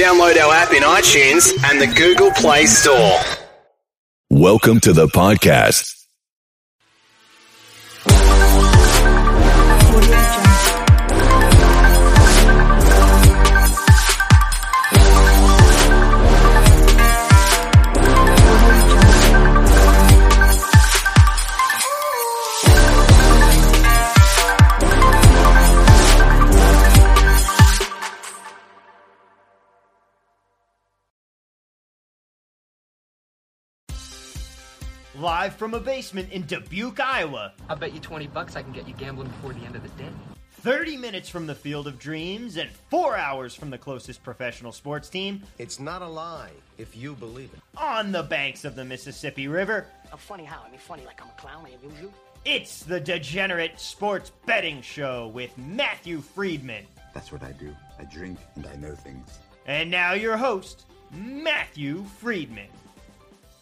[0.00, 3.20] Download our app in iTunes and the Google Play Store.
[4.30, 5.99] Welcome to the podcast.
[35.20, 37.52] Live from a basement in Dubuque, Iowa.
[37.68, 39.90] I'll bet you 20 bucks I can get you gambling before the end of the
[40.02, 40.08] day.
[40.62, 45.08] 30 minutes from the field of dreams and four hours from the closest professional sports
[45.10, 47.60] team It's not a lie if you believe it.
[47.76, 49.86] on the banks of the Mississippi River.
[50.10, 50.62] I'm funny how?
[50.66, 52.10] I mean, funny like I'm a clown, I amuse you?
[52.46, 56.86] It's the Degenerate Sports Betting Show with Matthew Friedman.
[57.12, 57.76] That's what I do.
[57.98, 59.28] I drink and I know things.
[59.66, 62.68] And now your host, Matthew Friedman.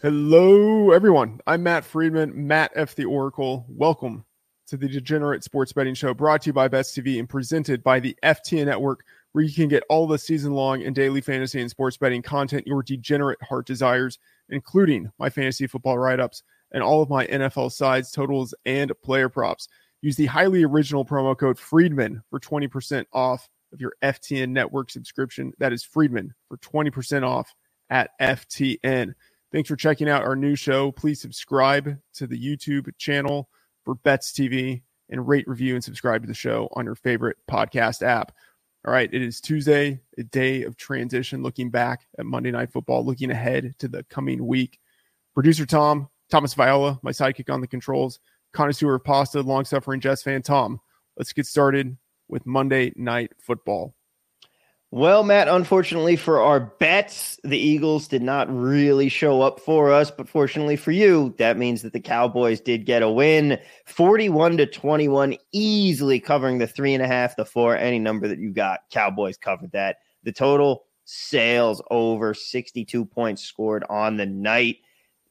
[0.01, 1.41] Hello, everyone.
[1.45, 2.95] I'm Matt Friedman, Matt F.
[2.95, 3.65] the Oracle.
[3.67, 4.23] Welcome
[4.67, 7.99] to the Degenerate Sports Betting Show, brought to you by Bets TV and presented by
[7.99, 11.69] the FTN Network, where you can get all the season long and daily fantasy and
[11.69, 17.01] sports betting content your degenerate heart desires, including my fantasy football write ups and all
[17.01, 19.67] of my NFL sides, totals, and player props.
[20.01, 25.51] Use the highly original promo code Friedman for 20% off of your FTN Network subscription.
[25.59, 27.53] That is Friedman for 20% off
[27.89, 29.13] at FTN.
[29.51, 30.91] Thanks for checking out our new show.
[30.91, 33.49] Please subscribe to the YouTube channel
[33.83, 38.03] for Bets TV and rate, review, and subscribe to the show on your favorite podcast
[38.03, 38.31] app.
[38.85, 43.03] All right, it is Tuesday, a day of transition, looking back at Monday Night Football,
[43.03, 44.79] looking ahead to the coming week.
[45.33, 48.19] Producer Tom, Thomas Viola, my sidekick on the controls,
[48.53, 50.79] connoisseur of pasta, long suffering Jets fan Tom.
[51.17, 51.97] Let's get started
[52.27, 53.95] with Monday Night Football.
[54.91, 60.09] Well, Matt, unfortunately for our bets, the Eagles did not really show up for us.
[60.09, 64.65] But fortunately for you, that means that the Cowboys did get a win 41 to
[64.65, 68.79] 21, easily covering the three and a half, the four, any number that you got.
[68.89, 69.97] Cowboys covered that.
[70.23, 74.77] The total sales over 62 points scored on the night.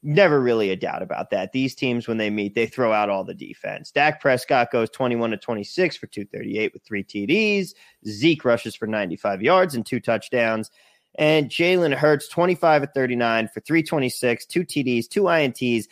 [0.01, 1.51] Never really a doubt about that.
[1.51, 3.91] These teams, when they meet, they throw out all the defense.
[3.91, 7.73] Dak Prescott goes 21 to 26 for 238 with three TDs.
[8.07, 10.71] Zeke rushes for 95 yards and two touchdowns.
[11.15, 15.85] And Jalen Hurts, 25 at 39 for 326, two TDs, two INTs,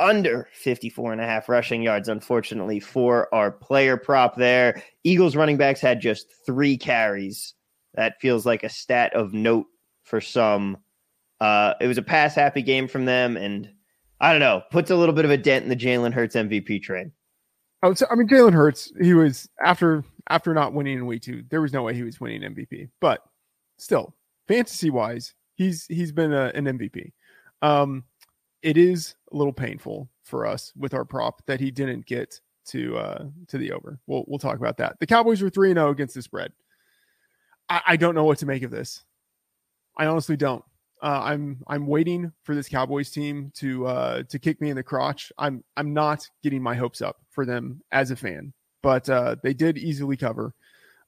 [0.00, 4.82] under 54 and a half rushing yards, unfortunately, for our player prop there.
[5.04, 7.54] Eagles running backs had just three carries.
[7.94, 9.66] That feels like a stat of note
[10.02, 10.78] for some.
[11.40, 13.70] Uh, it was a pass happy game from them, and
[14.20, 16.82] I don't know, puts a little bit of a dent in the Jalen Hurts MVP
[16.82, 17.12] train.
[17.82, 21.44] I, say, I mean, Jalen Hurts, he was after after not winning in week two,
[21.50, 22.90] there was no way he was winning MVP.
[23.00, 23.22] But
[23.78, 24.14] still,
[24.48, 27.12] fantasy wise, he's he's been a, an MVP.
[27.62, 28.04] Um,
[28.62, 32.96] it is a little painful for us with our prop that he didn't get to
[32.98, 33.98] uh to the over.
[34.06, 34.96] We'll we'll talk about that.
[35.00, 36.52] The Cowboys were three and zero against the spread.
[37.68, 39.04] I, I don't know what to make of this.
[39.96, 40.64] I honestly don't.
[41.00, 44.82] Uh, I'm I'm waiting for this Cowboys team to uh, to kick me in the
[44.82, 45.32] crotch.
[45.38, 49.54] I'm I'm not getting my hopes up for them as a fan, but uh, they
[49.54, 50.54] did easily cover.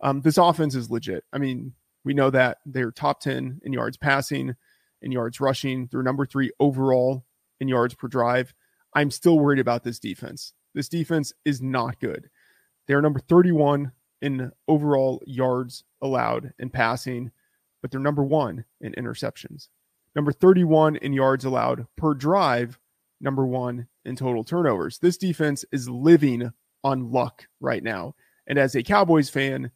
[0.00, 1.24] Um, this offense is legit.
[1.32, 1.74] I mean,
[2.04, 4.54] we know that they're top ten in yards passing,
[5.02, 5.88] in yards rushing.
[5.90, 7.24] They're number three overall
[7.58, 8.54] in yards per drive.
[8.94, 10.52] I'm still worried about this defense.
[10.74, 12.30] This defense is not good.
[12.86, 17.30] They're number 31 in overall yards allowed in passing,
[17.82, 19.68] but they're number one in interceptions
[20.14, 22.78] number 31 in yards allowed per drive,
[23.20, 24.98] number one in total turnovers.
[24.98, 28.14] This defense is living on luck right now.
[28.46, 29.70] And as a Cowboys fan,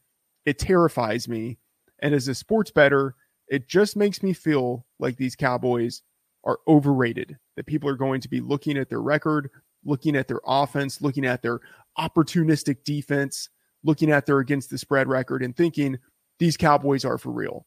[0.46, 1.58] it terrifies me.
[2.00, 3.14] And as a sports better,
[3.48, 6.02] it just makes me feel like these Cowboys
[6.44, 9.50] are overrated, that people are going to be looking at their record,
[9.84, 11.60] looking at their offense, looking at their
[11.98, 13.48] opportunistic defense,
[13.82, 15.98] looking at their against the spread record, and thinking
[16.38, 17.66] these Cowboys are for real.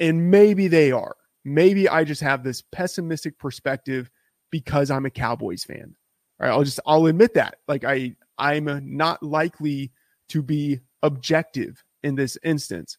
[0.00, 1.16] And maybe they are
[1.48, 4.10] maybe I just have this pessimistic perspective
[4.50, 5.94] because I'm a Cowboys fan.
[6.40, 7.56] All right, I'll just I'll admit that.
[7.66, 9.92] Like I I'm not likely
[10.28, 12.98] to be objective in this instance.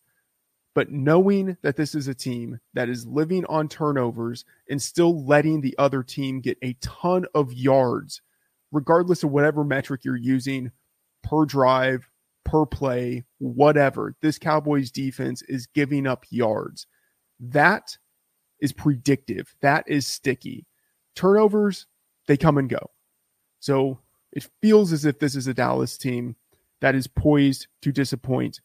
[0.75, 5.61] But knowing that this is a team that is living on turnovers and still letting
[5.61, 8.21] the other team get a ton of yards,
[8.71, 10.71] regardless of whatever metric you're using
[11.23, 12.09] per drive,
[12.45, 16.87] per play, whatever, this Cowboys defense is giving up yards.
[17.39, 17.97] That
[18.59, 19.55] is predictive.
[19.61, 20.65] That is sticky.
[21.15, 21.87] Turnovers,
[22.27, 22.91] they come and go.
[23.59, 23.99] So
[24.31, 26.35] it feels as if this is a Dallas team
[26.81, 28.61] that is poised to disappoint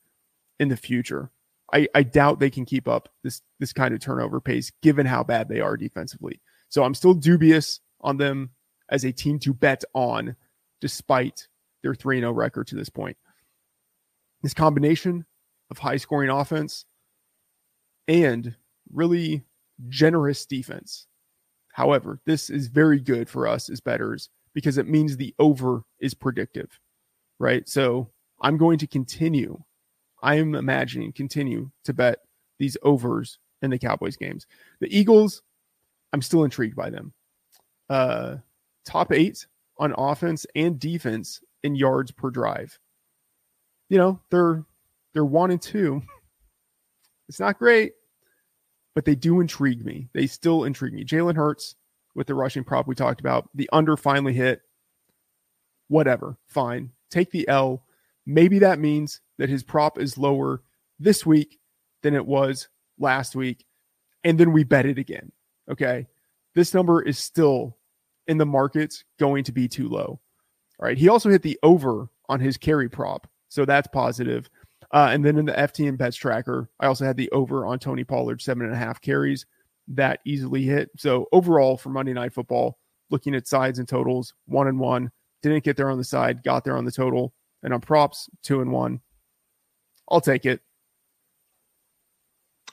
[0.61, 1.31] in the future.
[1.73, 5.25] I, I doubt they can keep up this this kind of turnover pace given how
[5.25, 6.41] bad they are defensively.
[6.69, 8.51] So I'm still dubious on them
[8.89, 10.37] as a team to bet on,
[10.81, 11.49] despite
[11.83, 13.17] their 3 0 record to this point.
[14.43, 15.25] This combination
[15.71, 16.85] of high scoring offense
[18.07, 18.55] and
[18.93, 19.45] really
[19.89, 21.07] generous defense.
[21.73, 26.15] However, this is very good for us as betters because it means the over is
[26.15, 26.79] predictive,
[27.39, 27.69] right?
[27.69, 28.11] So
[28.41, 29.63] I'm going to continue
[30.25, 32.21] I am imagining continue to bet
[32.59, 34.47] these overs in the Cowboys games.
[34.81, 35.43] The Eagles,
[36.15, 37.13] I'm still intrigued by them.
[37.91, 38.37] Uh,
[38.87, 39.47] top eight
[39.79, 42.79] on offense and defense in yards per drive.
[43.91, 44.65] You know, they're
[45.13, 46.03] they're one and two.
[47.27, 47.93] It's not great,
[48.95, 50.09] but they do intrigue me.
[50.13, 51.05] They still intrigue me.
[51.05, 51.75] Jalen Hurts
[52.15, 53.49] with the rushing prop we talked about.
[53.55, 54.63] The under finally hit.
[55.89, 56.37] Whatever.
[56.47, 56.93] Fine.
[57.11, 57.85] Take the L.
[58.27, 60.63] Maybe that means that his prop is lower
[60.99, 61.59] this week
[62.03, 62.69] than it was
[62.99, 63.67] last week.
[64.23, 65.33] And then we bet it again.
[65.71, 66.07] Okay.
[66.55, 67.77] This number is still
[68.27, 70.21] in the markets going to be too low.
[70.79, 70.97] All right.
[70.97, 73.29] He also hit the over on his carry prop.
[73.49, 74.49] So that's positive.
[74.93, 78.05] Uh, and then in the FTN bets tracker, I also had the over on Tony
[78.05, 79.47] Pollard, seven and a half carries.
[79.89, 80.91] That easily hit.
[80.97, 82.79] So overall for Monday Night Football,
[83.11, 85.11] looking at sides and totals, one and one.
[85.43, 87.35] Didn't get there on the side, got there on the total.
[87.63, 89.01] And on props, two and one.
[90.11, 90.61] I'll take it.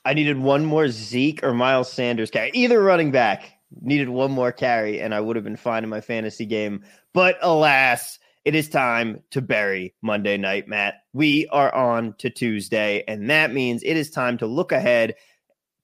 [0.04, 2.52] I needed one more Zeke or Miles Sanders carry.
[2.54, 6.02] Either running back needed one more carry, and I would have been fine in my
[6.02, 6.84] fantasy game.
[7.14, 11.04] But alas, it is time to bury Monday night, Matt.
[11.14, 15.16] We are on to Tuesday, and that means it is time to look ahead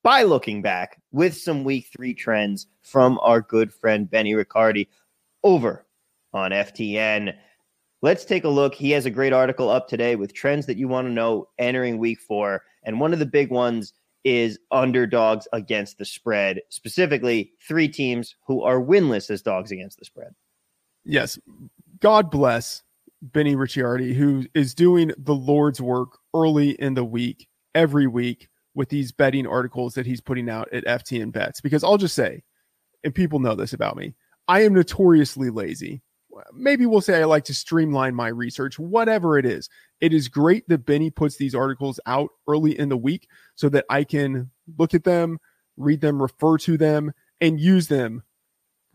[0.04, 4.88] by looking back with some week three trends from our good friend Benny Ricciardi
[5.44, 5.86] over
[6.34, 7.36] on FTN.
[8.02, 8.74] Let's take a look.
[8.74, 11.98] He has a great article up today with trends that you want to know entering
[11.98, 12.64] week four.
[12.84, 13.94] And one of the big ones
[14.24, 20.06] is underdogs against the spread, specifically three teams who are winless as dogs against the
[20.06, 20.34] spread.
[21.04, 21.40] Yes.
[22.00, 22.84] God bless
[23.22, 28.90] Benny Ricciardi, who is doing the Lord's work early in the week, every week, with
[28.90, 31.62] these betting articles that he's putting out at FTN Bets.
[31.62, 32.44] Because I'll just say,
[33.04, 34.16] and people know this about me,
[34.48, 36.02] I am notoriously lazy
[36.54, 39.70] maybe we'll say I like to streamline my research, whatever it is.
[40.02, 43.86] It is great that Benny puts these articles out early in the week so that
[43.90, 45.40] I can look at them,
[45.78, 47.12] read them, refer to them,
[47.42, 48.24] and use them,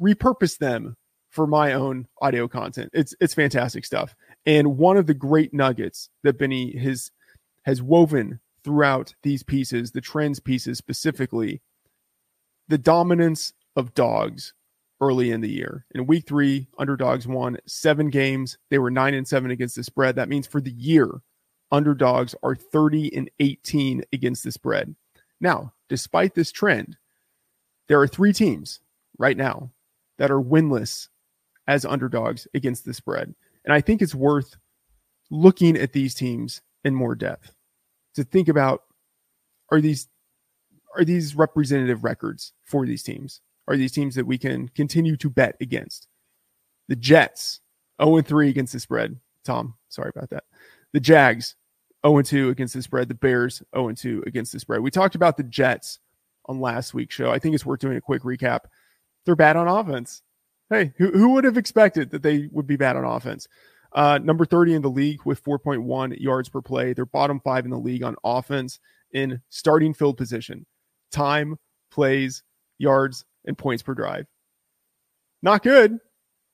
[0.00, 0.96] repurpose them
[1.32, 2.90] for my own audio content.
[2.92, 4.14] It's it's fantastic stuff.
[4.46, 7.10] And one of the great nuggets that Benny has
[7.64, 11.62] has woven throughout these pieces, the trends pieces specifically,
[12.68, 14.54] the dominance of dogs
[15.00, 15.84] early in the year.
[15.92, 18.58] In week three, underdogs won seven games.
[18.70, 20.14] They were nine and seven against the spread.
[20.16, 21.22] That means for the year,
[21.72, 24.94] underdogs are 30 and 18 against the spread.
[25.40, 26.98] Now, despite this trend,
[27.88, 28.80] there are three teams
[29.18, 29.72] right now
[30.18, 31.08] that are winless
[31.66, 33.34] as underdogs against the spread.
[33.64, 34.56] And I think it's worth
[35.30, 37.54] looking at these teams in more depth
[38.14, 38.82] to think about
[39.70, 40.08] are these
[40.96, 43.40] are these representative records for these teams?
[43.68, 46.08] are these teams that we can continue to bet against.
[46.88, 47.60] The Jets,
[48.02, 49.18] 0 3 against the spread.
[49.44, 50.44] Tom, sorry about that.
[50.92, 51.54] The Jags,
[52.06, 53.08] 0 2 against the spread.
[53.08, 54.80] The Bears, 0 2 against the spread.
[54.80, 56.00] We talked about the Jets
[56.46, 57.30] on last week's show.
[57.30, 58.60] I think it's worth doing a quick recap.
[59.24, 60.22] They're bad on offense.
[60.72, 63.46] Hey, who, who would have expected that they would be bad on offense?
[63.92, 66.94] Uh, number 30 in the league with 4.1 yards per play.
[66.94, 68.80] They're bottom five in the league on offense
[69.12, 70.64] in starting field position,
[71.10, 71.58] time,
[71.90, 72.42] plays,
[72.78, 74.24] yards, and points per drive.
[75.42, 75.98] Not good.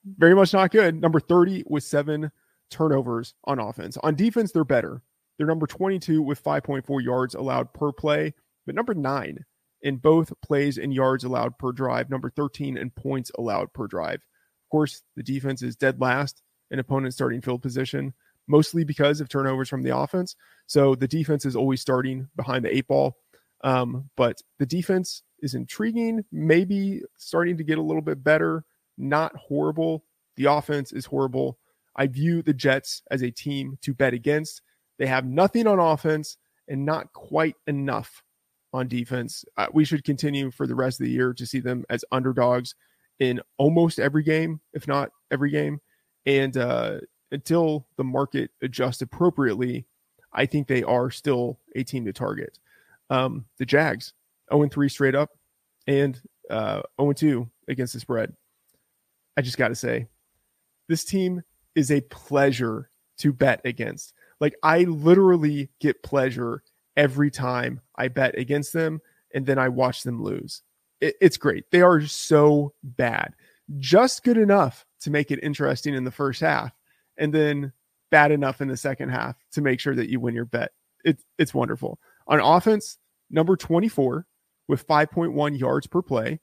[0.03, 0.99] Very much not good.
[0.99, 2.29] Number 30 with seven
[2.69, 3.97] turnovers on offense.
[4.03, 5.01] On defense, they're better.
[5.37, 8.33] They're number 22 with 5.4 yards allowed per play,
[8.65, 9.45] but number nine
[9.81, 14.15] in both plays and yards allowed per drive, number 13 in points allowed per drive.
[14.15, 18.13] Of course, the defense is dead last in opponent starting field position,
[18.47, 20.35] mostly because of turnovers from the offense.
[20.67, 23.17] So the defense is always starting behind the eight ball.
[23.63, 28.63] Um, but the defense is intriguing, maybe starting to get a little bit better,
[28.97, 30.03] not horrible.
[30.35, 31.57] The offense is horrible.
[31.95, 34.61] I view the Jets as a team to bet against.
[34.97, 38.23] They have nothing on offense and not quite enough
[38.73, 39.45] on defense.
[39.57, 42.75] Uh, we should continue for the rest of the year to see them as underdogs
[43.19, 45.79] in almost every game, if not every game.
[46.25, 46.99] And uh,
[47.31, 49.85] until the market adjusts appropriately,
[50.33, 52.59] I think they are still a team to target.
[53.09, 54.13] Um, the Jags,
[54.51, 55.31] 0 3 straight up
[55.87, 58.33] and uh, 0 2 against the spread.
[59.35, 60.07] I just got to say,
[60.87, 61.43] this team
[61.75, 64.13] is a pleasure to bet against.
[64.39, 66.63] Like, I literally get pleasure
[66.99, 69.01] every time I bet against them
[69.33, 70.63] and then I watch them lose.
[70.99, 71.71] It, it's great.
[71.71, 73.33] They are so bad,
[73.77, 76.73] just good enough to make it interesting in the first half,
[77.17, 77.71] and then
[78.11, 80.71] bad enough in the second half to make sure that you win your bet.
[81.05, 81.99] It's it's wonderful.
[82.27, 82.97] On offense,
[83.31, 84.25] number 24
[84.67, 86.41] with 5.1 yards per play.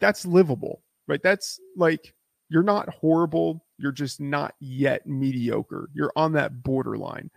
[0.00, 1.22] That's livable, right?
[1.22, 2.14] That's like
[2.48, 3.64] you're not horrible.
[3.78, 5.88] You're just not yet mediocre.
[5.94, 7.30] You're on that borderline.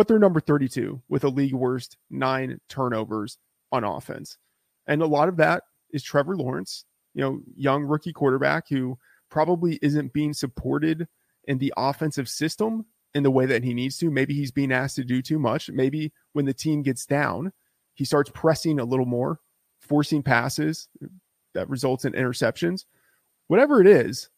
[0.00, 3.36] But they're number 32 with a league worst nine turnovers
[3.70, 4.38] on offense.
[4.86, 8.96] And a lot of that is Trevor Lawrence, you know, young rookie quarterback who
[9.28, 11.06] probably isn't being supported
[11.44, 14.10] in the offensive system in the way that he needs to.
[14.10, 15.68] Maybe he's being asked to do too much.
[15.68, 17.52] Maybe when the team gets down,
[17.92, 19.38] he starts pressing a little more,
[19.80, 20.88] forcing passes
[21.52, 22.86] that results in interceptions.
[23.48, 24.30] Whatever it is,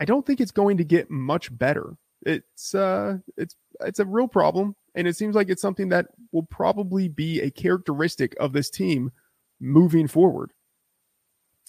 [0.00, 1.98] I don't think it's going to get much better.
[2.24, 6.44] It's uh it's it's a real problem and it seems like it's something that will
[6.44, 9.12] probably be a characteristic of this team
[9.60, 10.52] moving forward.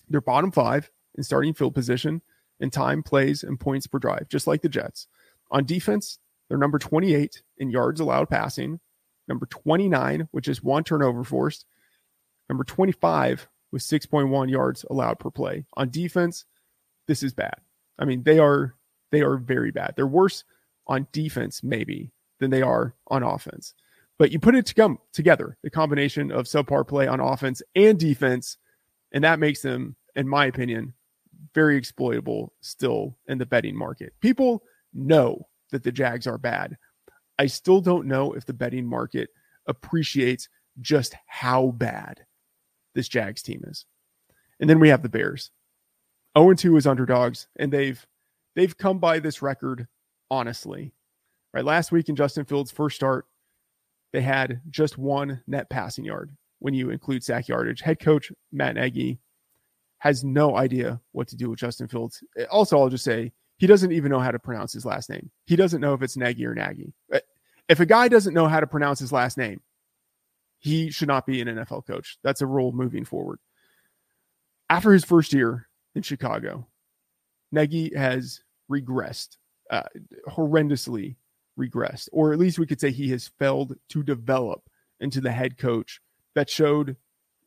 [0.10, 2.22] They're bottom 5 in starting field position
[2.60, 5.08] in time, plays and points per drive, just like the Jets.
[5.52, 8.80] On defense, they're number 28 in yards allowed passing,
[9.28, 11.66] number 29, which is one turnover forced,
[12.50, 15.66] number 25 with 6.1 yards allowed per play.
[15.76, 16.46] On defense,
[17.08, 17.56] this is bad.
[17.98, 18.76] I mean, they are
[19.12, 19.94] they are very bad.
[19.96, 20.44] They're worse
[20.88, 22.12] on defense maybe
[22.42, 23.74] than they are on offense.
[24.20, 27.98] But you put it to come together, the combination of subpar play on offense and
[27.98, 28.58] defense,
[29.14, 30.94] and that makes them, in my opinion,
[31.56, 34.14] very exploitable still in the betting market.
[34.20, 36.78] People know that the Jags are bad.
[37.40, 39.30] I still don't know if the betting market
[39.68, 40.50] appreciates
[40.82, 42.26] just how bad
[42.94, 43.86] this Jags team is.
[44.60, 45.52] And then we have the Bears.
[46.38, 48.06] 0 2 is underdogs, and they've
[48.56, 49.88] they've come by this record
[50.30, 50.94] honestly.
[51.54, 51.66] Right.
[51.66, 53.26] Last week in Justin Fields' first start,
[54.14, 57.82] they had just one net passing yard when you include sack yardage.
[57.82, 59.20] Head coach Matt Nagy
[60.00, 62.24] has no idea what to do with Justin Fields.
[62.50, 65.30] Also, I'll just say he doesn't even know how to pronounce his last name.
[65.46, 66.94] He doesn't know if it's Nagy or Nagy.
[67.70, 69.62] If a guy doesn't know how to pronounce his last name,
[70.60, 72.18] he should not be an NFL coach.
[72.24, 73.40] That's a rule moving forward.
[74.70, 76.68] After his first year in Chicago,
[77.52, 78.42] Nagy has
[78.72, 79.38] regressed,
[79.70, 79.84] uh,
[80.28, 81.16] horrendously
[81.60, 84.64] regressed, or at least we could say he has failed to develop
[85.00, 86.02] into the head coach
[86.36, 86.96] that showed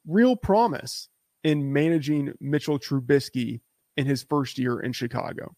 [0.07, 1.09] real promise
[1.43, 3.61] in managing Mitchell Trubisky
[3.97, 5.55] in his first year in Chicago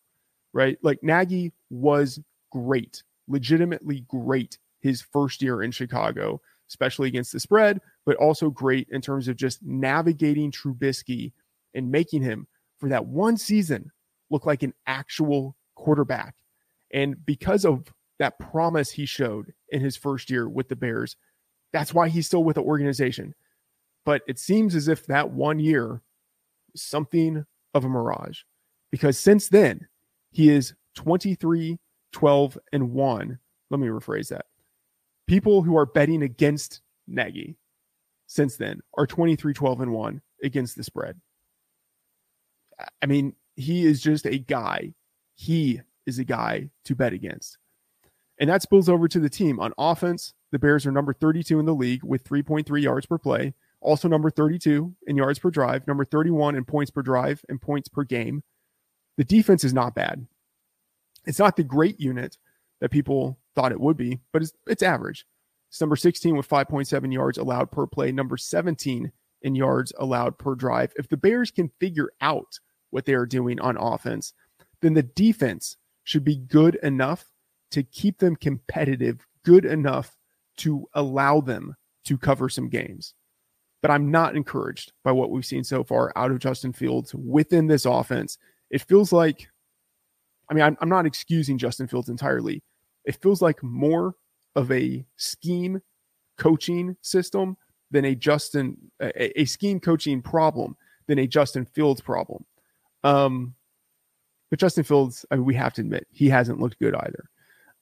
[0.57, 0.79] right?
[0.81, 2.19] Like Nagy was
[2.51, 8.89] great, legitimately great his first year in Chicago, especially against the spread, but also great
[8.91, 11.33] in terms of just navigating Trubisky
[11.75, 12.47] and making him
[12.79, 13.93] for that one season
[14.31, 16.35] look like an actual quarterback.
[16.91, 21.17] And because of that promise he showed in his first year with the Bears,
[21.73, 23.35] that's why he's still with the organization.
[24.05, 26.01] But it seems as if that one year
[26.75, 27.45] something
[27.75, 28.41] of a mirage
[28.91, 29.87] because since then
[30.33, 31.79] he is 23,
[32.13, 33.39] 12, and 1.
[33.71, 34.47] Let me rephrase that.
[35.27, 37.57] People who are betting against Nagy
[38.27, 41.21] since then are 23, 12, and 1 against the spread.
[43.03, 44.95] I mean, he is just a guy.
[45.35, 47.59] He is a guy to bet against.
[48.39, 49.59] And that spills over to the team.
[49.61, 53.55] On offense, the Bears are number 32 in the league with 3.3 yards per play,
[53.81, 57.89] also number 32 in yards per drive, number 31 in points per drive and points
[57.89, 58.43] per game.
[59.17, 60.27] The defense is not bad.
[61.25, 62.37] It's not the great unit
[62.81, 65.27] that people thought it would be, but it's, it's average.
[65.71, 69.11] It's number 16 with 5.7 yards allowed per play, number 17
[69.43, 70.93] in yards allowed per drive.
[70.97, 72.59] If the Bears can figure out
[72.91, 74.33] what they are doing on offense,
[74.81, 77.27] then the defense should be good enough
[77.71, 80.17] to keep them competitive, good enough
[80.59, 83.15] to allow them to cover some games.
[83.83, 87.67] But I'm not encouraged by what we've seen so far out of Justin Fields within
[87.67, 88.39] this offense
[88.71, 89.49] it feels like,
[90.51, 92.63] I mean, I'm, I'm not excusing Justin Fields entirely.
[93.05, 94.15] It feels like more
[94.55, 95.81] of a scheme
[96.39, 97.57] coaching system
[97.91, 102.45] than a Justin, a, a scheme coaching problem than a Justin Fields problem.
[103.05, 103.55] Um,
[104.51, 107.29] but Justin Fields, I mean, we have to admit, he hasn't looked good either.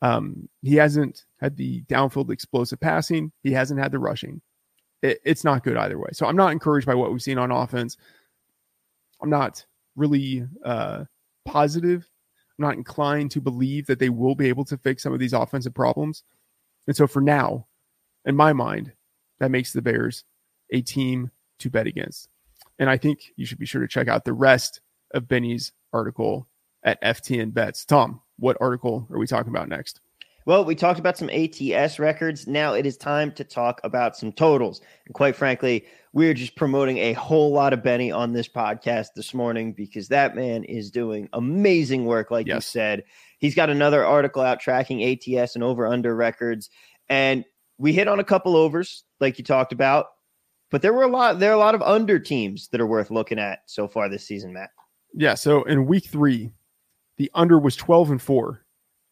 [0.03, 3.33] Um, he hasn't had the downfield explosive passing.
[3.43, 4.41] He hasn't had the rushing.
[5.03, 6.11] It, it's not good either way.
[6.13, 7.97] So I'm not encouraged by what we've seen on offense.
[9.23, 9.65] I'm not
[9.97, 11.05] really uh,
[11.45, 12.09] positive.
[12.59, 15.33] I'm not inclined to believe that they will be able to fix some of these
[15.33, 16.23] offensive problems.
[16.87, 17.67] And so for now,
[18.25, 18.93] in my mind,
[19.41, 20.25] that makes the Bears
[20.71, 22.29] a team to bet against.
[22.79, 24.81] And I think you should be sure to check out the rest
[25.13, 26.47] of Benny's article
[26.83, 27.85] at FTN Bets.
[27.85, 30.01] Tom, what article are we talking about next?
[30.47, 32.47] Well, we talked about some ATS records.
[32.47, 34.83] Now it is time to talk about some totals.
[35.07, 39.33] And quite frankly, we're just promoting a whole lot of Benny on this podcast this
[39.33, 43.05] morning because that man is doing amazing work, like you said.
[43.39, 46.69] He's got another article out tracking ATS and over under records.
[47.09, 47.45] And
[47.79, 50.07] we hit on a couple overs, like you talked about,
[50.71, 53.11] but there were a lot, there are a lot of under teams that are worth
[53.11, 54.71] looking at so far this season, Matt.
[55.15, 55.35] Yeah.
[55.35, 56.53] So in week three,
[57.17, 58.65] the under was 12 and four,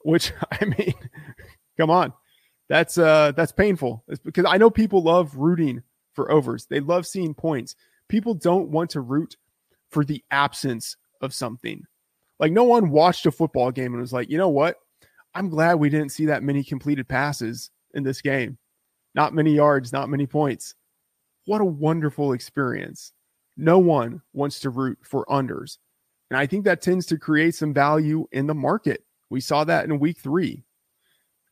[0.04, 0.94] which I mean,
[1.76, 2.12] come on.
[2.68, 4.04] That's uh that's painful.
[4.09, 5.82] It's because I know people love rooting
[6.14, 6.66] for overs.
[6.66, 7.76] They love seeing points.
[8.09, 9.37] People don't want to root
[9.90, 11.85] for the absence of something.
[12.38, 14.76] Like no one watched a football game and was like, you know what?
[15.35, 18.59] I'm glad we didn't see that many completed passes in this game.
[19.14, 20.75] Not many yards, not many points.
[21.47, 23.12] What a wonderful experience.
[23.56, 25.78] No one wants to root for unders.
[26.33, 29.05] And I think that tends to create some value in the market.
[29.29, 30.65] We saw that in week three.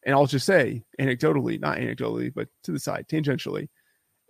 [0.07, 3.69] And I'll just say, anecdotally, not anecdotally, but to the side, tangentially,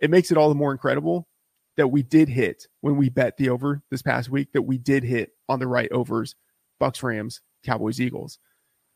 [0.01, 1.29] it makes it all the more incredible
[1.77, 5.05] that we did hit when we bet the over this past week, that we did
[5.05, 6.35] hit on the right overs
[6.81, 8.37] Bucks, Rams, Cowboys, Eagles.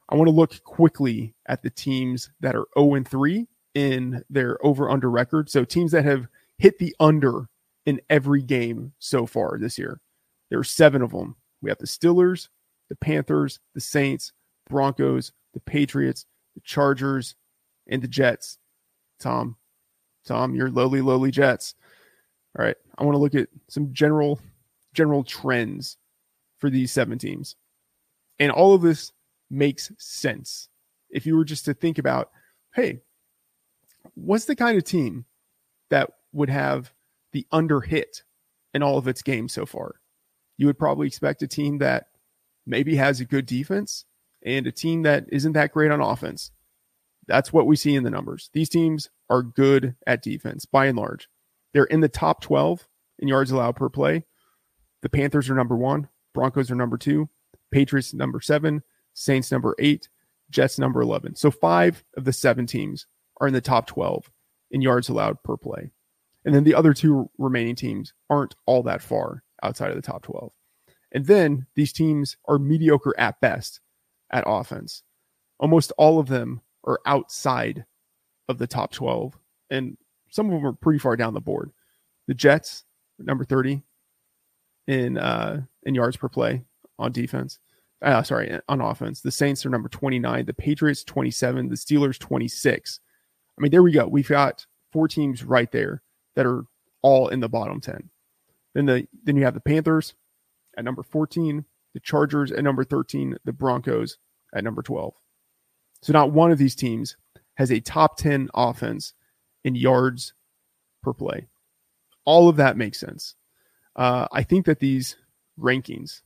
[0.10, 4.58] I want to look quickly at the teams that are 0 and 3 in their
[4.62, 5.50] over under record.
[5.50, 7.48] So teams that have hit the under
[7.86, 10.02] in every game so far this year.
[10.50, 11.38] There are seven of them.
[11.66, 12.50] We have the Steelers,
[12.90, 14.32] the Panthers, the Saints,
[14.70, 17.34] Broncos, the Patriots, the Chargers,
[17.88, 18.60] and the Jets.
[19.20, 19.56] Tom,
[20.28, 21.74] Tom, your lowly, lowly Jets.
[22.58, 22.76] All right.
[23.00, 24.40] I want to look at some general
[24.94, 25.98] general trends
[26.60, 27.56] for these seven teams.
[28.38, 29.12] And all of this
[29.50, 30.70] makes sense.
[31.10, 32.30] If you were just to think about,
[32.76, 33.02] hey,
[34.14, 35.26] what's the kind of team
[35.90, 36.94] that would have
[37.32, 38.22] the under hit
[38.76, 39.96] in all of its games so far?
[40.58, 42.08] You would probably expect a team that
[42.66, 44.06] maybe has a good defense
[44.46, 46.52] and a team that isn't that great on offense.
[47.28, 48.50] That's what we see in the numbers.
[48.54, 51.28] These teams are good at defense by and large.
[51.74, 52.88] They're in the top 12
[53.20, 54.26] in yards allowed per play.
[55.02, 57.30] The Panthers are number one, Broncos are number two,
[57.72, 60.10] Patriots number seven, Saints number eight,
[60.50, 61.36] Jets number 11.
[61.36, 63.08] So five of the seven teams
[63.42, 64.32] are in the top 12
[64.72, 65.92] in yards allowed per play.
[66.44, 70.24] And then the other two remaining teams aren't all that far outside of the top
[70.24, 70.52] 12.
[71.12, 73.80] And then these teams are mediocre at best
[74.32, 75.04] at offense.
[75.60, 77.86] Almost all of them are outside
[78.50, 79.38] of the top 12.
[79.70, 79.98] And
[80.30, 81.72] some of them are pretty far down the board.
[82.28, 82.84] The Jets,
[83.20, 83.82] number 30
[84.88, 86.64] in uh in yards per play
[87.00, 87.60] on defense.
[88.02, 89.22] Uh, sorry, on offense.
[89.22, 93.00] The Saints are number 29, the Patriots 27, the Steelers 26.
[93.58, 94.06] I mean, there we go.
[94.06, 96.04] We've got four teams right there
[96.36, 96.66] that are
[97.02, 98.10] all in the bottom 10.
[98.76, 100.14] Then the then you have the Panthers
[100.78, 104.18] at number 14, the Chargers at number 13, the Broncos
[104.54, 105.16] at number 12.
[106.02, 107.16] So not one of these teams
[107.56, 109.14] has a top 10 offense
[109.64, 110.34] in yards
[111.02, 111.48] per play.
[112.26, 113.36] All of that makes sense.
[113.96, 115.16] Uh, I think that these
[115.58, 116.22] rankings,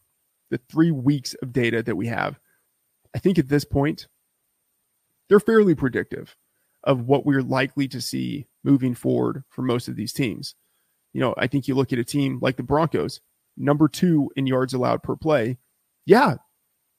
[0.49, 2.39] the three weeks of data that we have,
[3.15, 4.07] I think at this point,
[5.27, 6.35] they're fairly predictive
[6.83, 10.55] of what we're likely to see moving forward for most of these teams.
[11.13, 13.19] You know, I think you look at a team like the Broncos,
[13.57, 15.57] number two in yards allowed per play.
[16.05, 16.35] Yeah,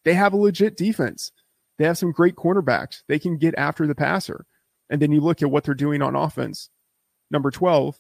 [0.05, 1.33] they have a legit defense.
[1.79, 3.03] They have some great cornerbacks.
[3.09, 4.47] They can get after the passer.
[4.91, 6.69] And then you look at what they're doing on offense,
[7.31, 7.99] number 12.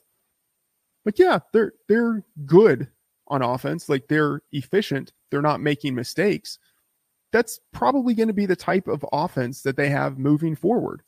[1.04, 2.88] But yeah, they're they're good
[3.28, 3.88] on offense.
[3.88, 5.12] Like they're efficient.
[5.30, 6.58] They're not making mistakes.
[7.32, 11.02] That's probably going to be the type of offense that they have moving forward.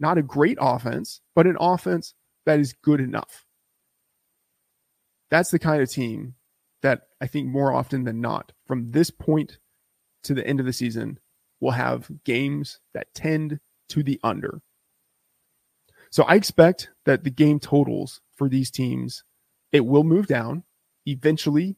[0.00, 2.14] Not a great offense, but an offense
[2.44, 3.45] that is good enough.
[5.30, 6.34] That's the kind of team
[6.82, 9.58] that I think more often than not, from this point
[10.24, 11.18] to the end of the season,
[11.60, 14.60] will have games that tend to the under.
[16.10, 19.24] So I expect that the game totals for these teams,
[19.72, 20.62] it will move down.
[21.06, 21.76] Eventually,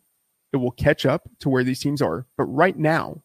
[0.53, 2.27] it will catch up to where these teams are.
[2.37, 3.23] But right now,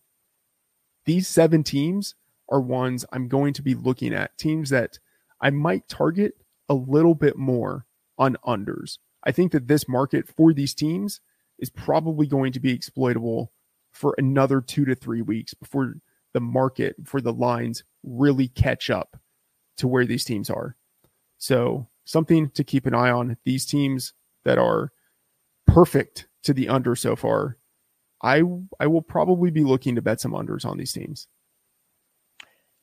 [1.06, 2.16] these seven teams
[2.50, 4.38] are ones I'm going to be looking at.
[4.38, 5.00] Teams that
[5.42, 6.34] I might target
[6.70, 7.86] a little bit more
[8.18, 9.00] on unders.
[9.24, 11.22] I think that this market for these teams
[11.60, 13.52] is probably going to be exploitable
[13.92, 15.96] for another two to three weeks before
[16.34, 19.18] the market, for the lines really catch up
[19.78, 20.76] to where these teams are.
[21.38, 23.38] So, something to keep an eye on.
[23.46, 24.92] These teams that are
[25.68, 27.58] perfect to the under so far,
[28.22, 28.44] I
[28.80, 31.28] I will probably be looking to bet some unders on these teams.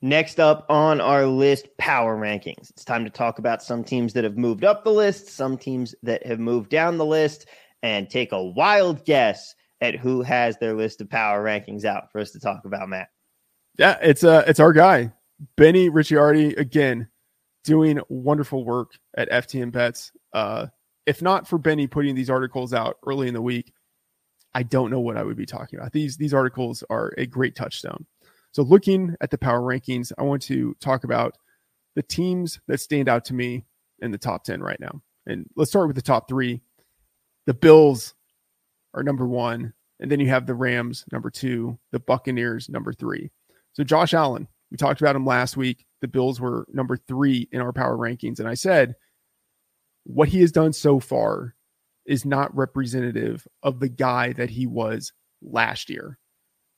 [0.02, 2.70] Next up on our list, power rankings.
[2.70, 5.94] It's time to talk about some teams that have moved up the list, some teams
[6.02, 7.46] that have moved down the list,
[7.82, 12.18] and take a wild guess at who has their list of power rankings out for
[12.18, 13.08] us to talk about, Matt.
[13.78, 15.12] Yeah, it's uh it's our guy,
[15.56, 17.08] Benny Ricciardi again
[17.64, 20.12] doing wonderful work at FTN Bets.
[20.32, 20.66] Uh,
[21.06, 23.72] if not for Benny putting these articles out early in the week,
[24.54, 25.92] I don't know what I would be talking about.
[25.92, 28.06] These these articles are a great touchstone.
[28.52, 31.36] So looking at the power rankings, I want to talk about
[31.94, 33.64] the teams that stand out to me
[34.00, 35.02] in the top 10 right now.
[35.26, 36.60] And let's start with the top 3.
[37.46, 38.14] The Bills
[38.94, 43.30] are number 1, and then you have the Rams number 2, the Buccaneers number 3.
[43.72, 45.86] So Josh Allen, we talked about him last week.
[46.00, 48.96] The Bills were number 3 in our power rankings and I said
[50.04, 51.54] what he has done so far
[52.06, 56.18] is not representative of the guy that he was last year.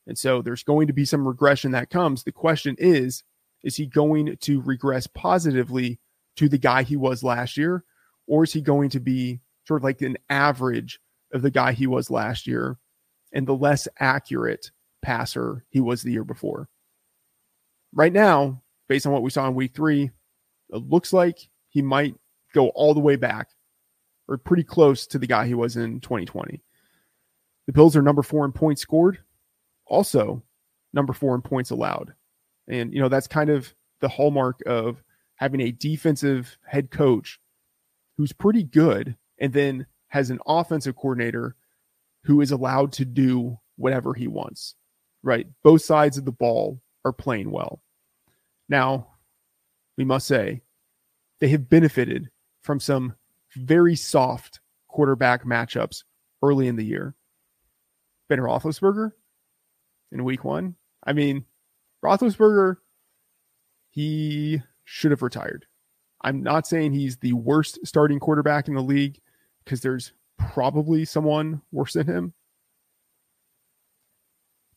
[0.07, 2.23] And so there's going to be some regression that comes.
[2.25, 3.23] The question is,
[3.62, 6.01] is he going to regress positively
[6.37, 7.85] to the guy he was last year?
[8.27, 11.01] Or is he going to be sort of like an average
[11.33, 12.79] of the guy he was last year
[13.33, 14.71] and the less accurate
[15.03, 16.69] passer he was the year before?
[17.93, 20.11] Right now, based on what we saw in week three,
[20.71, 21.38] it looks like
[21.69, 22.15] he might
[22.55, 23.49] go all the way back
[24.29, 26.62] or pretty close to the guy he was in 2020.
[27.67, 29.19] The Bills are number four in points scored,
[29.93, 30.43] also
[30.93, 32.15] number four in points allowed.
[32.67, 35.03] And, you know, that's kind of the hallmark of
[35.37, 37.39] having a defensive head coach
[38.17, 41.57] who's pretty good and then has an offensive coordinator
[42.25, 44.75] who is allowed to do whatever he wants,
[45.23, 45.47] right?
[45.63, 47.83] Both sides of the ball are playing well.
[48.69, 49.09] Now,
[49.97, 50.63] we must say
[51.41, 52.31] they have benefited
[52.63, 53.15] from some
[53.57, 56.05] very soft quarterback matchups
[56.43, 57.15] early in the year.
[58.29, 59.13] Ben Roethlisberger
[60.12, 60.77] in week one.
[61.05, 61.44] I mean,
[62.05, 62.77] Roethlisberger,
[63.90, 65.66] he should have retired.
[66.22, 69.18] I'm not saying he's the worst starting quarterback in the league
[69.64, 72.35] because there's probably someone worse than him.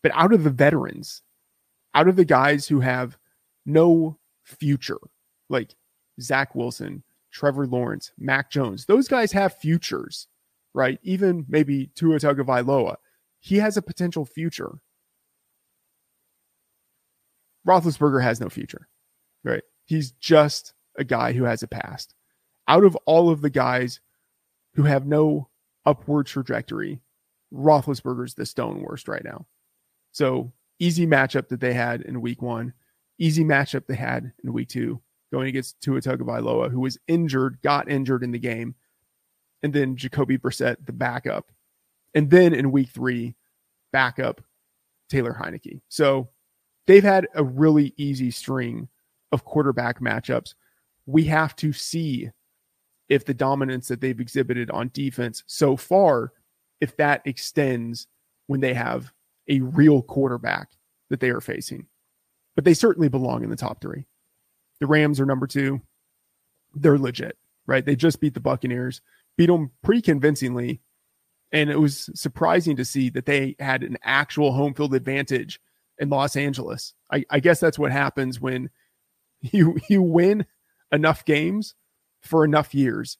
[0.01, 1.21] But out of the veterans,
[1.93, 3.17] out of the guys who have
[3.65, 4.99] no future,
[5.49, 5.75] like
[6.21, 8.85] Zach Wilson, Trevor Lawrence, Mac Jones.
[8.85, 10.27] Those guys have futures,
[10.73, 10.99] right?
[11.03, 12.95] Even maybe Tua Tagovailoa.
[13.39, 14.79] He has a potential future.
[17.67, 18.87] Roethlisberger has no future,
[19.43, 19.63] right?
[19.85, 22.13] He's just a guy who has a past.
[22.67, 23.99] Out of all of the guys
[24.73, 25.49] who have no
[25.85, 27.01] upward trajectory,
[27.53, 29.45] Roethlisberger's the stone worst right now.
[30.11, 32.73] So easy matchup that they had in week one,
[33.19, 35.01] easy matchup they had in week two
[35.31, 38.75] going against Tua Tagovailoa, who was injured, got injured in the game,
[39.63, 41.51] and then Jacoby Brissett, the backup,
[42.13, 43.35] and then in week three,
[43.91, 44.41] backup
[45.09, 45.81] Taylor Heinicke.
[45.89, 46.29] So
[46.87, 48.87] they've had a really easy string
[49.31, 50.53] of quarterback matchups.
[51.05, 52.29] We have to see
[53.09, 56.33] if the dominance that they've exhibited on defense so far,
[56.81, 58.07] if that extends
[58.47, 59.11] when they have
[59.47, 60.69] a real quarterback
[61.09, 61.85] that they are facing.
[62.55, 64.05] But they certainly belong in the top three.
[64.79, 65.81] The Rams are number two.
[66.73, 67.85] They're legit, right?
[67.85, 69.01] They just beat the Buccaneers,
[69.37, 70.81] beat them pretty convincingly.
[71.51, 75.59] And it was surprising to see that they had an actual home field advantage
[75.99, 76.93] in Los Angeles.
[77.11, 78.69] I, I guess that's what happens when
[79.41, 80.45] you you win
[80.91, 81.75] enough games
[82.21, 83.17] for enough years.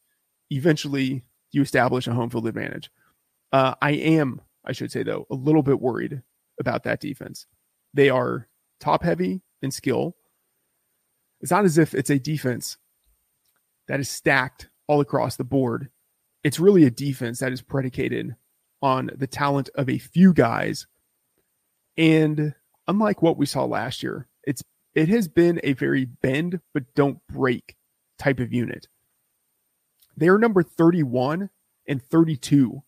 [0.50, 2.90] Eventually, you establish a home field advantage.
[3.52, 6.22] Uh, I am, I should say though, a little bit worried
[6.60, 7.48] about that defense.
[7.94, 8.48] They are
[8.80, 10.16] top heavy in skill.
[11.42, 12.78] It's not as if it's a defense
[13.88, 15.90] that is stacked all across the board.
[16.44, 18.36] It's really a defense that is predicated
[18.82, 20.88] on the talent of a few guys.
[21.98, 22.54] And
[22.88, 27.20] unlike what we saw last year, it's it has been a very bend but don't
[27.28, 27.76] break
[28.18, 28.88] type of unit.
[30.16, 31.50] They are number 31
[31.88, 32.82] and 32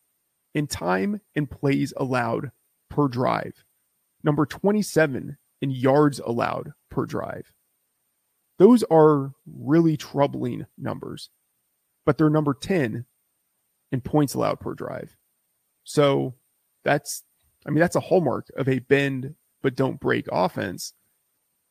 [0.54, 2.52] in time and plays allowed
[2.90, 3.66] per drive.
[4.24, 7.54] Number 27 in yards allowed per drive.
[8.58, 11.30] Those are really troubling numbers,
[12.06, 13.06] but they're number 10
[13.92, 15.16] in points allowed per drive.
[15.84, 16.34] So
[16.84, 17.24] that's,
[17.66, 20.94] I mean, that's a hallmark of a bend but don't break offense.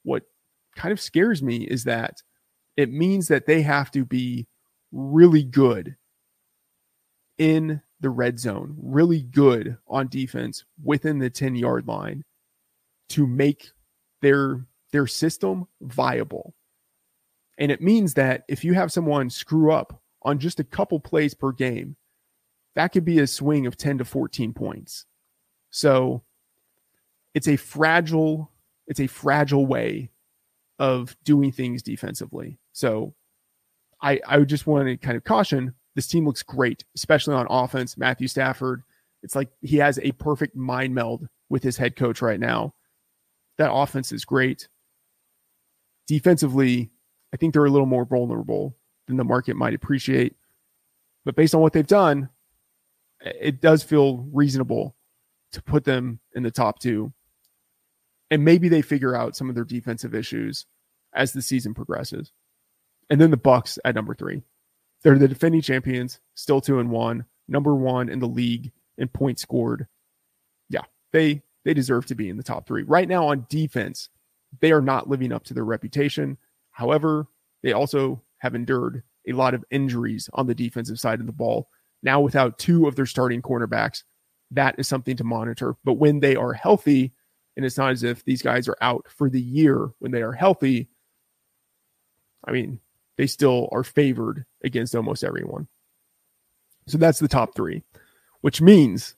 [0.03, 0.23] What
[0.75, 2.23] kind of scares me is that
[2.77, 4.47] it means that they have to be
[4.93, 5.97] really good
[7.39, 12.25] in the red zone, really good on defense within the 10 yard line
[13.11, 13.71] to make
[14.23, 16.55] their their system viable.
[17.59, 21.35] And it means that if you have someone screw up on just a couple plays
[21.35, 21.97] per game,
[22.75, 25.07] that could be a swing of 10 to 14 points.
[25.71, 26.23] So
[27.37, 28.51] it's a fragile,
[28.87, 30.11] it's a fragile way
[30.79, 32.59] of doing things defensively.
[32.73, 33.15] So
[34.01, 37.99] I I just want to kind of caution this team looks great, especially on offense.
[37.99, 38.83] Matthew Stafford,
[39.23, 42.75] it's like he has a perfect mind meld with his head coach right now.
[43.59, 44.69] That offense is great.
[46.07, 46.91] Defensively,
[47.35, 48.75] I think they're a little more vulnerable
[49.09, 50.37] than the market might appreciate.
[51.27, 52.31] But based on what they've done,
[53.21, 54.97] it does feel reasonable
[55.53, 57.13] to put them in the top two.
[58.31, 60.67] And maybe they figure out some of their defensive issues
[61.15, 62.33] as the season progresses.
[63.09, 64.43] And then the Bucks at number three.
[65.03, 69.43] They're the defending champions, still two and one, number one in the league in points
[69.43, 69.87] scored.
[70.69, 72.83] Yeah, they they deserve to be in the top three.
[72.83, 74.09] Right now on defense,
[74.61, 76.39] they are not living up to their reputation.
[76.71, 77.27] However,
[77.63, 81.69] they also have endured a lot of injuries on the defensive side of the ball.
[82.03, 84.03] Now, without two of their starting cornerbacks,
[84.53, 85.77] that is something to monitor.
[85.85, 87.13] But when they are healthy,
[87.57, 90.33] and it's not as if these guys are out for the year, when they are
[90.33, 90.89] healthy,
[92.45, 92.81] I mean,
[93.17, 95.67] they still are favored against almost everyone.
[96.87, 97.83] So that's the top three,
[98.43, 99.17] which means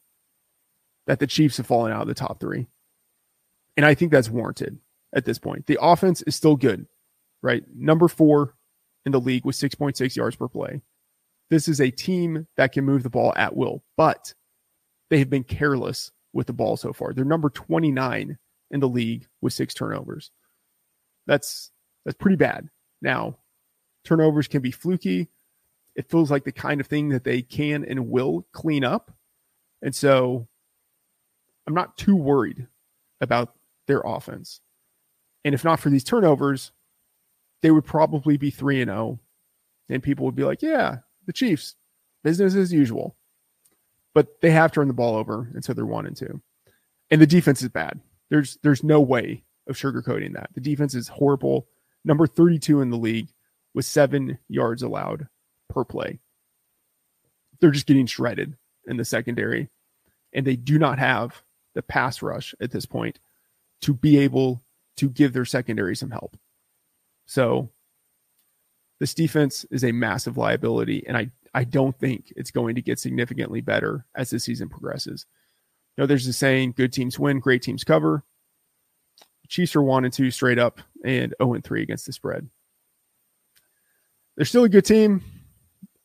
[1.06, 2.66] that the Chiefs have fallen out of the top three.
[3.76, 4.78] And I think that's warranted
[5.12, 5.66] at this point.
[5.66, 6.86] The offense is still good,
[7.42, 7.64] right?
[7.74, 8.54] Number four
[9.04, 10.80] in the league with 6.6 yards per play.
[11.50, 14.34] This is a team that can move the ball at will, but
[15.10, 17.12] they have been careless with the ball so far.
[17.12, 18.38] They're number 29
[18.70, 20.30] in the league with six turnovers.
[21.26, 21.70] That's
[22.04, 22.68] that's pretty bad.
[23.02, 23.36] Now,
[24.04, 25.28] turnovers can be fluky.
[25.94, 29.12] It feels like the kind of thing that they can and will clean up.
[29.82, 30.46] And so
[31.66, 32.66] I'm not too worried
[33.20, 33.54] about
[33.86, 34.60] their offense.
[35.44, 36.72] And if not for these turnovers,
[37.62, 39.20] they would probably be 3 and 0
[39.90, 41.74] and people would be like, "Yeah, the Chiefs,
[42.22, 43.17] business as usual."
[44.14, 46.40] But they have turned the ball over and so they're 1 and 2.
[47.10, 48.00] And the defense is bad.
[48.30, 50.50] There's there's no way of sugarcoating that.
[50.54, 51.66] The defense is horrible.
[52.04, 53.28] Number 32 in the league
[53.74, 55.28] with 7 yards allowed
[55.68, 56.18] per play.
[57.60, 59.68] They're just getting shredded in the secondary
[60.32, 61.42] and they do not have
[61.74, 63.18] the pass rush at this point
[63.82, 64.62] to be able
[64.96, 66.36] to give their secondary some help.
[67.26, 67.70] So
[68.98, 72.98] this defense is a massive liability, and I, I don't think it's going to get
[72.98, 75.26] significantly better as the season progresses.
[75.96, 78.22] You know, there's a saying good teams win, great teams cover.
[79.48, 82.48] Chiefs are one and two straight up and 0 and 3 against the spread.
[84.36, 85.22] They're still a good team.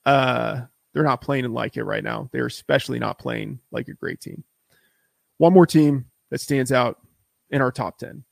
[0.06, 0.62] Uh,
[0.94, 2.30] they're not playing like it right now.
[2.32, 4.44] They're especially not playing like a great team.
[5.38, 7.00] One more team that stands out
[7.50, 8.24] in our top 10.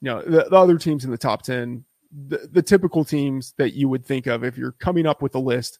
[0.00, 1.84] You know, the, the other teams in the top 10,
[2.28, 5.40] the, the typical teams that you would think of if you're coming up with a
[5.40, 5.78] list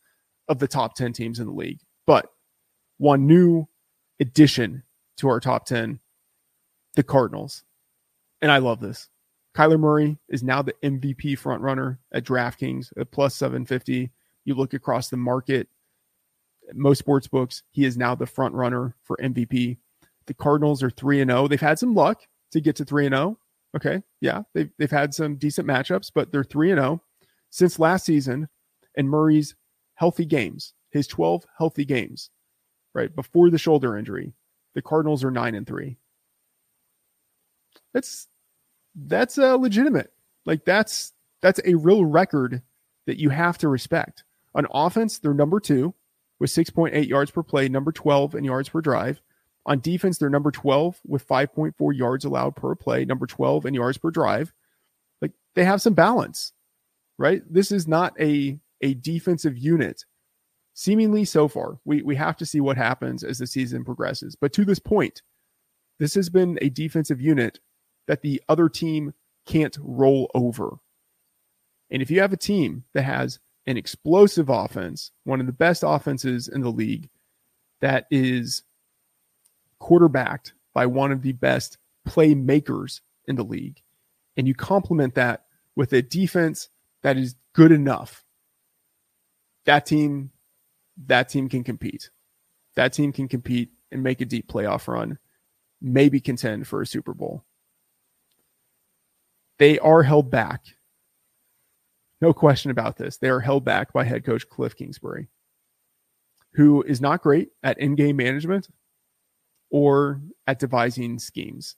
[0.49, 1.81] of the top 10 teams in the league.
[2.07, 2.31] But
[2.99, 3.67] one new
[4.21, 4.83] addition
[5.19, 6.01] to our top 10,
[6.97, 7.65] the Cardinals.
[8.41, 9.09] And I love this.
[9.57, 14.11] Kyler Murray is now the MVP frontrunner at DraftKings at plus 750.
[14.45, 15.69] You look across the market,
[16.75, 19.79] most sports books, he is now the front runner for MVP.
[20.27, 21.49] The Cardinals are 3 and 0.
[21.49, 23.39] They've had some luck to get to 3 and 0.
[23.77, 24.03] Okay.
[24.21, 24.43] Yeah.
[24.55, 27.03] They've, they've had some decent matchups, but they're 3 and 0
[27.51, 28.49] since last season
[28.97, 29.55] and Murray's
[29.99, 32.31] healthy games, his 12 healthy games,
[32.95, 33.15] right?
[33.15, 34.33] Before the shoulder injury,
[34.75, 35.97] the Cardinals are 9 and 3.
[37.93, 38.29] That's
[38.95, 40.13] that's uh, legitimate.
[40.47, 42.63] Like that's that's a real record
[43.07, 44.23] that you have to respect.
[44.55, 45.93] On offense, they're number 2
[46.39, 49.21] with 6.8 yards per play, number 12 in yards per drive.
[49.67, 53.99] On defense, they're number 12 with 5.4 yards allowed per play, number 12 in yards
[53.99, 54.53] per drive.
[55.21, 56.53] Like they have some balance,
[57.19, 57.43] right?
[57.51, 60.05] This is not a, a defensive unit.
[60.75, 64.37] Seemingly so far, we, we have to see what happens as the season progresses.
[64.37, 65.23] But to this point,
[65.99, 67.59] this has been a defensive unit
[68.07, 69.13] that the other team
[69.47, 70.79] can't roll over.
[71.91, 75.83] And if you have a team that has an explosive offense, one of the best
[75.87, 77.09] offenses in the league,
[77.81, 78.63] that is
[79.79, 83.81] quarterbacked by one of the best playmakers in the league.
[84.37, 85.45] And you complement that
[85.77, 86.69] with a defense
[87.03, 88.25] that is good enough.
[89.69, 90.31] That team,
[91.09, 92.09] that team can compete.
[92.75, 95.19] That team can compete and make a deep playoff run,
[95.83, 97.45] maybe contend for a Super Bowl.
[99.59, 100.65] They are held back.
[102.23, 103.19] No question about this.
[103.19, 105.29] They are held back by head coach Cliff Kingsbury,
[106.55, 108.69] who is not great at in game management
[109.71, 111.77] or at devising schemes.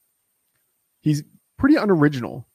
[1.00, 1.24] He's
[1.58, 2.46] pretty unoriginal,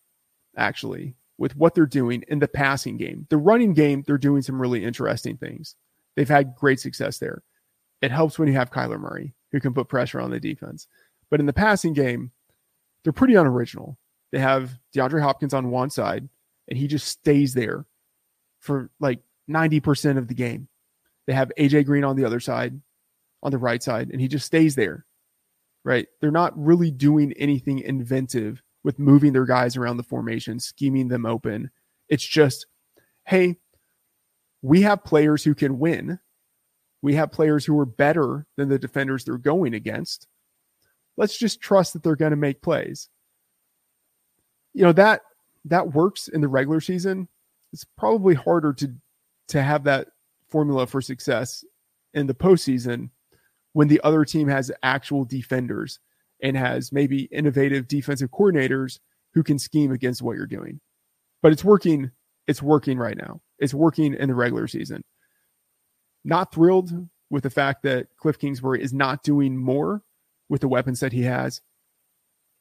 [0.55, 3.27] actually, with what they're doing in the passing game.
[3.29, 5.75] The running game, they're doing some really interesting things.
[6.15, 7.43] They've had great success there.
[8.01, 10.87] It helps when you have Kyler Murray, who can put pressure on the defense.
[11.29, 12.31] But in the passing game,
[13.03, 13.97] they're pretty unoriginal.
[14.31, 16.27] They have DeAndre Hopkins on one side,
[16.67, 17.85] and he just stays there
[18.59, 19.19] for like
[19.49, 20.67] 90% of the game.
[21.27, 22.79] They have AJ Green on the other side,
[23.43, 25.05] on the right side, and he just stays there
[25.85, 26.07] right?
[26.19, 31.25] They're not really doing anything inventive with moving their guys around the formation, scheming them
[31.25, 31.71] open,
[32.07, 32.67] It's just,
[33.23, 33.57] hey,
[34.61, 36.19] we have players who can win.
[37.01, 40.27] We have players who are better than the defenders they're going against.
[41.17, 43.09] Let's just trust that they're going to make plays.
[44.73, 45.21] You know that
[45.65, 47.27] that works in the regular season.
[47.73, 48.93] It's probably harder to
[49.47, 50.09] to have that
[50.49, 51.65] formula for success
[52.13, 53.09] in the postseason
[53.73, 55.99] when the other team has actual defenders
[56.41, 58.99] and has maybe innovative defensive coordinators
[59.33, 60.79] who can scheme against what you're doing.
[61.41, 62.11] But it's working.
[62.47, 63.41] It's working right now.
[63.59, 65.03] It's working in the regular season.
[66.23, 66.91] Not thrilled
[67.29, 70.03] with the fact that Cliff Kingsbury is not doing more
[70.49, 71.61] with the weapons that he has,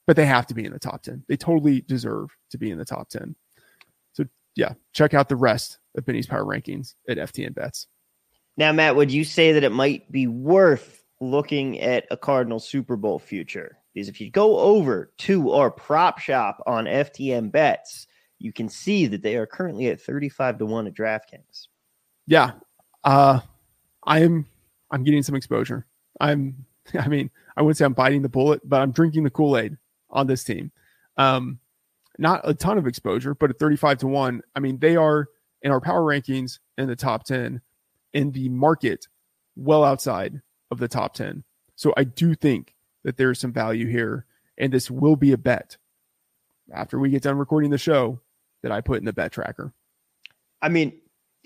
[0.06, 1.24] but they have to be in the top 10.
[1.28, 3.37] They totally deserve to be in the top 10.
[4.12, 4.24] So,
[4.56, 7.87] yeah, check out the rest of Benny's power rankings at FTN Bets.
[8.56, 12.96] Now, Matt, would you say that it might be worth looking at a Cardinal Super
[12.96, 13.78] Bowl future?
[13.92, 18.06] Because if you go over to our prop shop on FTN Bets,
[18.38, 21.68] you can see that they are currently at 35 to 1 at DraftKings.
[22.26, 22.52] Yeah.
[23.04, 23.40] Uh
[24.06, 24.46] I'm
[24.90, 25.87] I'm getting some exposure.
[26.20, 26.66] I'm
[26.98, 29.76] I mean, I wouldn't say I'm biting the bullet, but I'm drinking the Kool-Aid
[30.10, 30.72] on this team.
[31.16, 31.58] Um
[32.18, 35.28] not a ton of exposure, but at 35 to 1, I mean, they are
[35.62, 37.60] in our power rankings in the top 10
[38.12, 39.08] in the market
[39.56, 40.40] well outside
[40.74, 41.44] of the top 10.
[41.76, 44.26] So I do think that there's some value here
[44.58, 45.76] and this will be a bet
[46.72, 48.20] after we get done recording the show
[48.62, 49.72] that I put in the bet tracker.
[50.60, 51.00] I mean,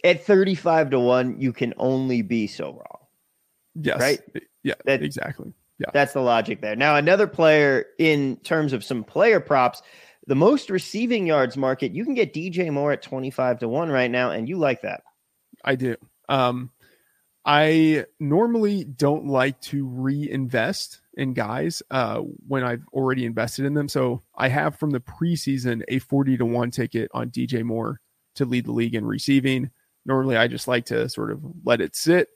[0.05, 3.07] at 35 to 1, you can only be so wrong.
[3.75, 4.01] Yes.
[4.01, 4.21] Right?
[4.63, 5.53] Yeah, That- exactly.
[5.79, 5.91] Yeah.
[5.93, 6.75] That's the logic there.
[6.75, 9.81] Now, another player in terms of some player props,
[10.27, 14.11] the most receiving yards market, you can get DJ Moore at 25 to 1 right
[14.11, 15.03] now, and you like that.
[15.65, 15.97] I do.
[16.29, 16.71] Um,
[17.51, 23.89] I normally don't like to reinvest in guys uh, when I've already invested in them.
[23.89, 28.03] So I have from the preseason a 40 to 1 ticket on DJ Moore
[28.35, 29.71] to lead the league in receiving.
[30.05, 32.29] Normally, I just like to sort of let it sit,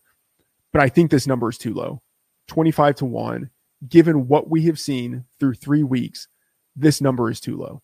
[0.73, 2.01] but I think this number is too low
[2.49, 3.51] 25 to 1.
[3.87, 6.27] Given what we have seen through three weeks,
[6.75, 7.83] this number is too low.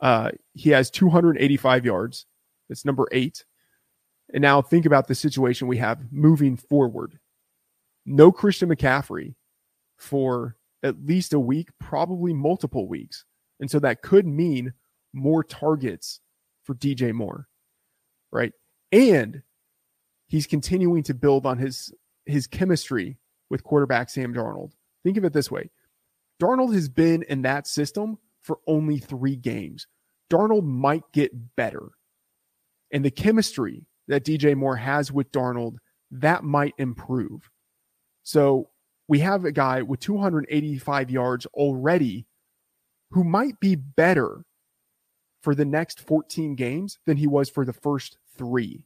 [0.00, 2.26] Uh, he has 285 yards.
[2.68, 3.46] It's number eight.
[4.32, 7.18] And now think about the situation we have moving forward.
[8.04, 9.34] No Christian McCaffrey
[9.96, 13.24] for at least a week, probably multiple weeks.
[13.60, 14.72] And so that could mean
[15.12, 16.20] more targets
[16.64, 17.48] for DJ Moore,
[18.30, 18.52] right?
[18.92, 19.42] And
[20.26, 21.92] he's continuing to build on his
[22.26, 23.16] his chemistry
[23.50, 24.72] with quarterback Sam Darnold.
[25.02, 25.70] Think of it this way.
[26.40, 29.86] Darnold has been in that system for only 3 games.
[30.30, 31.88] Darnold might get better.
[32.92, 35.76] And the chemistry that DJ Moore has with Darnold,
[36.10, 37.48] that might improve.
[38.22, 38.70] So
[39.06, 42.26] we have a guy with 285 yards already
[43.10, 44.44] who might be better
[45.42, 48.82] for the next 14 games than he was for the first three.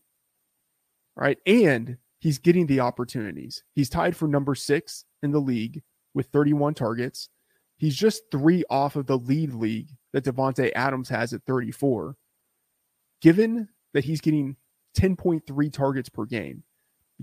[1.17, 1.39] Right.
[1.47, 3.65] And he's getting the opportunities.
[3.75, 5.83] He's tied for number six in the league
[6.15, 7.29] with 31 targets.
[7.77, 12.17] He's just three off of the lead league that Davante Adams has at 34.
[13.21, 14.57] Given that he's getting
[14.97, 16.63] 10.3 targets per game,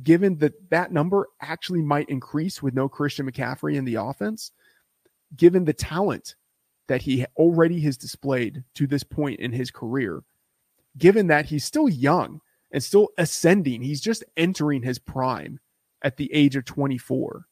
[0.03, 4.51] given that that number actually might increase with no Christian McCaffrey in the offense,
[5.35, 6.35] given the talent
[6.87, 10.23] that he already has displayed to this point in his career,
[10.97, 15.59] given that he's still young and still ascending, he's just entering his prime
[16.01, 17.45] at the age of 24.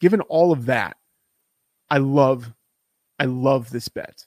[0.00, 0.96] Given all of that,
[1.90, 2.52] I love
[3.18, 4.24] I love this bet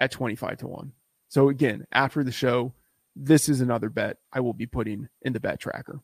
[0.00, 0.92] at 25 to 1.
[1.28, 2.72] So again, after the show,
[3.16, 6.00] this is another bet I will be putting in the bet tracker.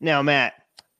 [0.00, 0.54] Now, Matt,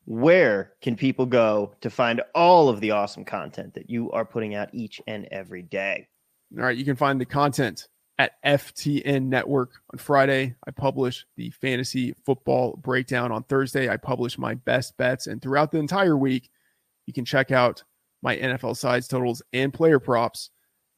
[0.04, 4.54] where can people go to find all of the awesome content that you are putting
[4.54, 6.08] out each and every day?
[6.56, 10.54] All right, you can find the content at FTN Network on Friday.
[10.66, 13.88] I publish the fantasy football breakdown on Thursday.
[13.88, 16.50] I publish my best bets, and throughout the entire week,
[17.06, 17.82] you can check out
[18.22, 20.50] my NFL sides totals and player props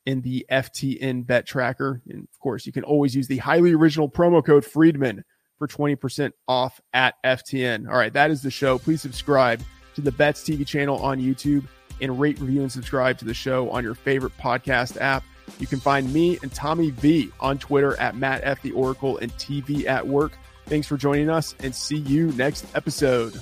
[0.07, 2.01] in the FTN bet tracker.
[2.09, 5.25] And of course, you can always use the highly original promo code Friedman
[5.59, 7.89] for 20% off at FTN.
[7.89, 8.79] All right, that is the show.
[8.79, 9.63] Please subscribe
[9.95, 11.65] to the Bets TV channel on YouTube
[12.01, 15.25] and rate, review, and subscribe to the show on your favorite podcast app.
[15.59, 18.63] You can find me and Tommy V on Twitter at Matt F.
[18.63, 20.33] The Oracle and TV at Work.
[20.67, 23.41] Thanks for joining us and see you next episode.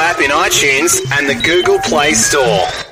[0.00, 2.91] App in iTunes and the Google Play Store.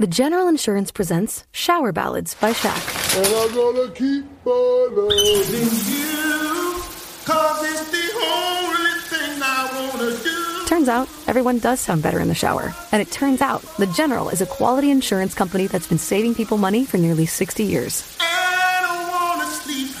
[0.00, 3.18] The General Insurance presents Shower Ballads by Shaq.
[3.18, 6.80] And I'm gonna keep on loving you,
[7.26, 10.64] cause it's the only thing I wanna do.
[10.66, 12.74] Turns out, everyone does sound better in the shower.
[12.92, 16.56] And it turns out, The General is a quality insurance company that's been saving people
[16.56, 18.16] money for nearly 60 years.
[18.20, 19.94] I don't wanna sleep,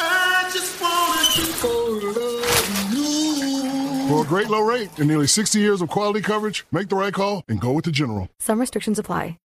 [0.00, 4.08] I just wanna keep on loving you.
[4.08, 7.14] For a great low rate and nearly 60 years of quality coverage, make the right
[7.14, 8.28] call and go with the General.
[8.40, 9.38] Some restrictions apply.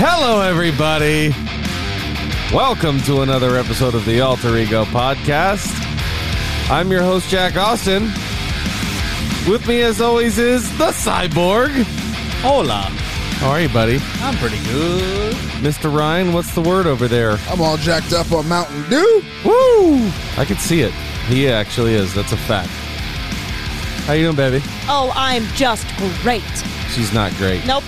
[0.00, 1.30] Hello, everybody.
[2.54, 5.72] Welcome to another episode of the Alter Ego Podcast.
[6.70, 8.04] I'm your host, Jack Austin.
[9.50, 11.70] With me, as always, is the Cyborg.
[12.42, 13.07] Hola.
[13.38, 14.00] How are you, buddy?
[14.20, 15.34] I'm pretty good.
[15.62, 15.94] Mr.
[15.94, 17.38] Ryan, what's the word over there?
[17.48, 19.22] I'm all jacked up on Mountain Dew.
[19.44, 20.10] Woo!
[20.36, 20.92] I can see it.
[21.28, 22.12] He actually is.
[22.14, 22.68] That's a fact.
[24.06, 24.60] How you doing, baby?
[24.88, 25.86] Oh, I'm just
[26.22, 26.42] great.
[26.90, 27.64] She's not great.
[27.64, 27.84] Nope.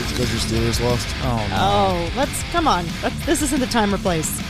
[0.00, 1.06] It's because your Steelers lost.
[1.22, 1.56] Oh, no.
[1.58, 2.86] Oh, let's come on.
[3.02, 4.40] Let's, this isn't the time or place.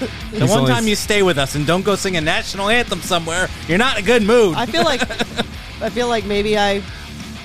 [0.32, 3.00] The one only- time you stay with us and don't go sing a national anthem
[3.00, 4.54] somewhere, you're not in a good mood.
[4.56, 5.02] I feel like
[5.82, 6.82] I feel like maybe I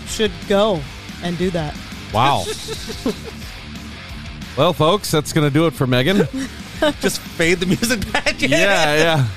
[0.07, 0.81] should go
[1.23, 1.75] and do that.
[2.13, 2.45] Wow.
[4.57, 6.27] well, folks, that's going to do it for Megan.
[7.01, 8.41] Just fade the music back.
[8.41, 9.27] yeah, yeah.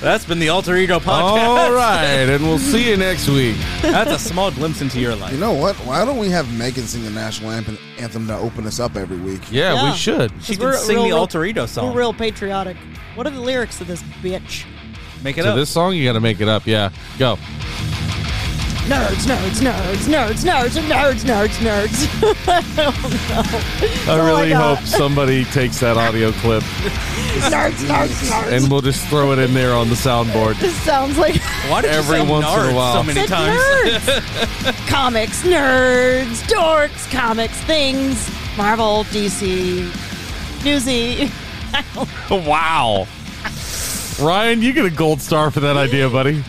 [0.00, 1.46] That's been the Alter Ego podcast.
[1.48, 3.56] All right, and we'll see you next week.
[3.80, 5.32] That's a small glimpse into your life.
[5.32, 5.76] You know what?
[5.76, 9.16] Why don't we have Megan sing the national anthem, anthem to open us up every
[9.16, 9.40] week?
[9.50, 9.90] Yeah, Yeah.
[9.90, 10.30] we should.
[10.42, 11.86] She We're can real- sing the Alter Ego song.
[11.94, 12.76] We're real patriotic.
[13.14, 14.64] What are the lyrics to this bitch?
[15.22, 15.56] Make it To up.
[15.56, 16.66] this song, you got to make it up.
[16.66, 17.38] Yeah, go.
[18.84, 22.46] Nerds, nerds, nerds, nerds, nerds, nerds, nerds, nerds.
[22.48, 24.12] I don't know.
[24.12, 28.52] I oh all really hope somebody takes that audio clip Nerds, nerds, nerds.
[28.52, 30.60] and we'll just throw it in there on the soundboard.
[30.60, 32.94] This sounds like Why did every you say once in a while.
[32.94, 33.58] so many times?
[33.58, 34.86] nerds.
[34.88, 39.84] comics, nerds, dorks, comics, things, Marvel, DC,
[40.64, 41.30] Newsy.
[42.30, 43.06] Wow.
[44.20, 46.44] Ryan, you get a gold star for that idea, buddy.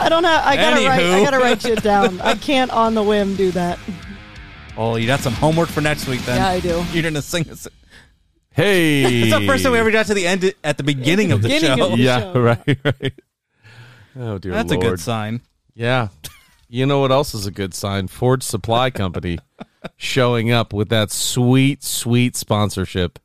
[0.00, 0.44] I don't have.
[0.44, 1.00] I gotta write.
[1.00, 2.20] I gotta write shit down.
[2.20, 3.78] I can't on the whim do that.
[4.76, 6.36] Oh, you got some homework for next week then.
[6.36, 6.84] Yeah, I do.
[6.92, 7.66] You're gonna sing this.
[8.52, 9.22] Hey.
[9.22, 11.48] It's the first time we ever got to the end at the beginning of the
[11.48, 11.86] Beginning show.
[11.86, 12.40] of the Yeah, show.
[12.40, 13.12] right, right.
[14.18, 14.84] Oh, dear That's Lord.
[14.84, 15.42] a good sign.
[15.74, 16.08] Yeah.
[16.68, 18.08] You know what else is a good sign?
[18.08, 19.38] Ford Supply Company
[19.96, 23.18] showing up with that sweet, sweet sponsorship.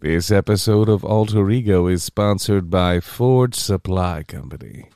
[0.00, 4.88] This episode of Alter Ego is sponsored by Ford Supply Company,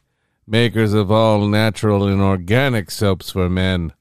[0.46, 3.92] makers of all natural and organic soaps for men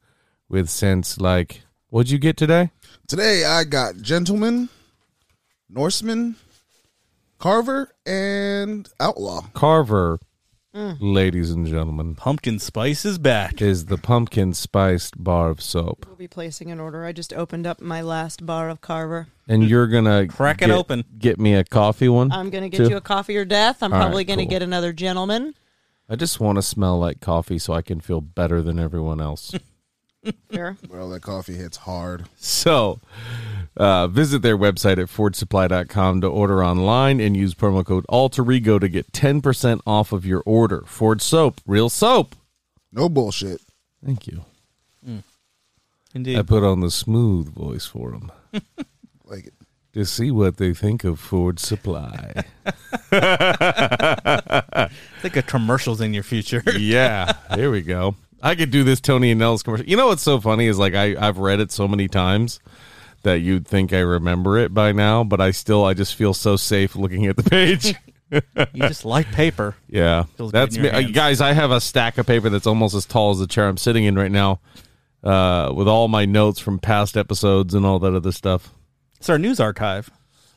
[0.48, 1.64] with scents like.
[1.90, 2.72] What'd you get today?
[3.06, 4.70] Today I got Gentleman,
[5.70, 6.38] Norseman,
[7.38, 9.42] Carver, and Outlaw.
[9.54, 10.20] Carver,
[10.76, 10.98] Mm.
[11.00, 13.62] ladies and gentlemen, Pumpkin spice is back.
[13.62, 16.06] is the pumpkin spiced bar of soap.
[16.08, 17.06] We'll be placing an order.
[17.06, 19.28] I just opened up my last bar of Carver.
[19.48, 21.04] And you're gonna Crack it open.
[21.20, 22.32] Get me a coffee one.
[22.32, 22.90] I'm gonna get too?
[22.90, 23.84] you a coffee or death.
[23.84, 24.50] I'm All right, probably gonna cool.
[24.50, 25.54] get another gentleman.
[26.10, 29.54] I just want to smell like coffee so I can feel better than everyone else.
[30.52, 30.78] Fair.
[30.90, 32.26] Well, that coffee hits hard.
[32.36, 33.00] so,
[33.78, 38.88] uh, visit their website at FordSupply.com to order online and use promo code ALTEREGO to
[38.90, 40.84] get 10% off of your order.
[40.86, 42.36] Ford soap, real soap.
[42.92, 43.62] No bullshit.
[44.06, 44.46] Thank you.
[46.16, 46.38] Indeed.
[46.38, 48.32] I put on the smooth voice for them
[49.26, 49.54] Like it.
[49.94, 52.44] to see what they think of Ford Supply.
[55.22, 56.62] Think of commercials in your future.
[56.78, 58.16] yeah, there we go.
[58.44, 59.88] I could do this Tony and Nels commercial.
[59.88, 62.60] You know what's so funny is like I I've read it so many times
[63.24, 66.56] that you'd think I remember it by now, but I still I just feel so
[66.56, 67.96] safe looking at the page.
[68.74, 69.76] you just like paper.
[69.88, 71.12] yeah, Feels that's me, hands.
[71.12, 71.42] guys.
[71.42, 74.04] I have a stack of paper that's almost as tall as the chair I'm sitting
[74.06, 74.60] in right now,
[75.24, 78.72] uh, with all my notes from past episodes and all that other stuff.
[79.20, 80.10] It's our news archive.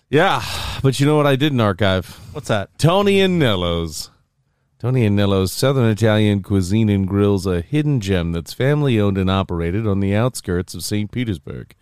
[0.08, 0.42] Yeah,
[0.82, 2.06] but you know what I didn't archive?
[2.32, 2.78] What's that?
[2.78, 4.10] Tony and Nello's.
[4.78, 9.30] Tony and Nello's Southern Italian Cuisine and Grill's a hidden gem that's family owned and
[9.30, 11.10] operated on the outskirts of St.
[11.10, 11.74] Petersburg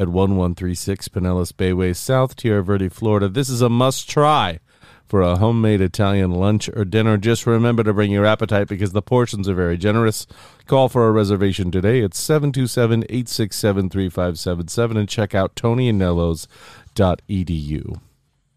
[0.00, 3.28] at 1136 Pinellas Bayway, South Tierra Verde, Florida.
[3.28, 4.58] This is a must try
[5.04, 7.18] for a homemade Italian lunch or dinner.
[7.18, 10.26] Just remember to bring your appetite because the portions are very generous.
[10.64, 18.00] Call for a reservation today at 727 867 3577 and check out tonyandnellos.edu.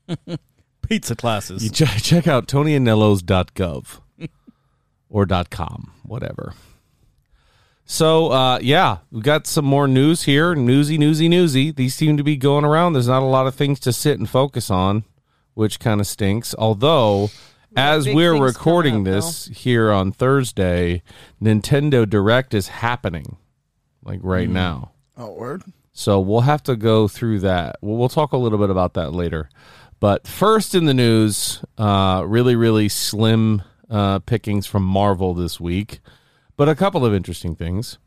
[0.88, 1.62] Pizza classes.
[1.62, 4.00] You ch- check out tonyandnellos.gov
[5.10, 6.54] or .com, whatever.
[7.86, 10.56] So uh, yeah, we got some more news here.
[10.56, 11.72] Newsy, newsy, newsy.
[11.72, 12.94] These seem to be going around.
[12.94, 15.04] There's not a lot of things to sit and focus on,
[15.54, 16.56] which kind of stinks.
[16.58, 17.30] Although,
[17.76, 21.02] as we're recording coming up, this here on Thursday,
[21.42, 23.38] Nintendo Direct is happening,
[24.04, 24.54] like right Hmm.
[24.54, 24.92] now.
[25.18, 25.64] Oh, word.
[25.92, 27.76] So we'll have to go through that.
[27.82, 29.50] We'll, we'll talk a little bit about that later.
[30.00, 33.62] But first in the news, uh, really, really slim
[33.92, 36.00] uh, pickings from Marvel this week,
[36.58, 37.98] but a couple of interesting things.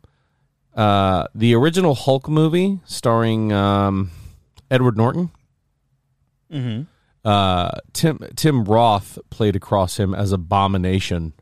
[0.74, 4.10] Uh, the original Hulk movie starring um,
[4.70, 5.30] Edward Norton.
[6.52, 6.82] Mm-hmm.
[7.24, 11.32] Uh, Tim Tim Roth played across him as Abomination,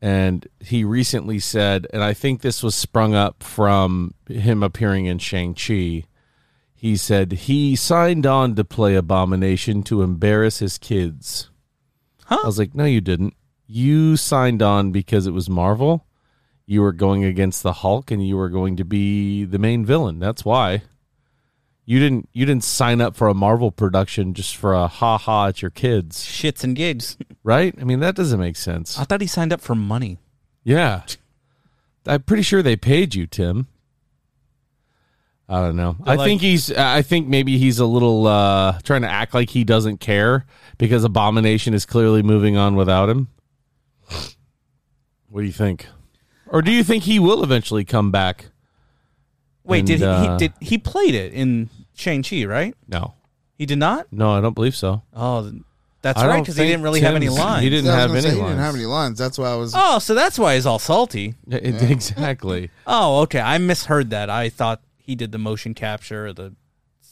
[0.00, 5.18] and he recently said, and I think this was sprung up from him appearing in
[5.18, 6.04] Shang Chi.
[6.74, 11.50] He said he signed on to play Abomination to embarrass his kids.
[12.28, 13.34] I was like, no, you didn't.
[13.74, 16.06] You signed on because it was Marvel.
[16.64, 20.20] You were going against the Hulk, and you were going to be the main villain.
[20.20, 20.82] That's why.
[21.84, 22.28] You didn't.
[22.32, 25.72] You didn't sign up for a Marvel production just for a ha ha at your
[25.72, 27.16] kids, Shits and gigs.
[27.42, 27.74] right?
[27.80, 28.96] I mean, that doesn't make sense.
[28.96, 30.18] I thought he signed up for money.
[30.62, 31.02] Yeah.
[32.06, 33.66] I'm pretty sure they paid you, Tim.
[35.48, 35.96] I don't know.
[35.98, 39.34] They're I like- think he's I think maybe he's a little uh trying to act
[39.34, 40.46] like he doesn't care
[40.78, 43.28] because Abomination is clearly moving on without him.
[45.28, 45.86] What do you think?
[46.48, 48.46] Or do you think he will eventually come back?
[49.64, 52.44] Wait, And, did he, uh, he did he played it in Shang Chi?
[52.44, 52.74] Right?
[52.86, 53.14] No.
[53.56, 54.06] He did not.
[54.12, 55.02] No, I don't believe so.
[55.14, 55.50] Oh,
[56.02, 56.40] that's I right.
[56.40, 57.62] Because he didn't really have any lines.
[57.62, 58.50] he didn't Yeah, have any say, He lines.
[58.50, 59.18] didn't have any lines.
[59.18, 59.72] That's why I was.
[59.74, 61.34] Oh, so that's why he's all salty.
[61.46, 62.70] Yeah, Exactly.
[62.86, 63.40] Oh, okay.
[63.40, 64.28] I misheard that.
[64.28, 66.32] I thought he did the motion capture.
[66.32, 66.54] The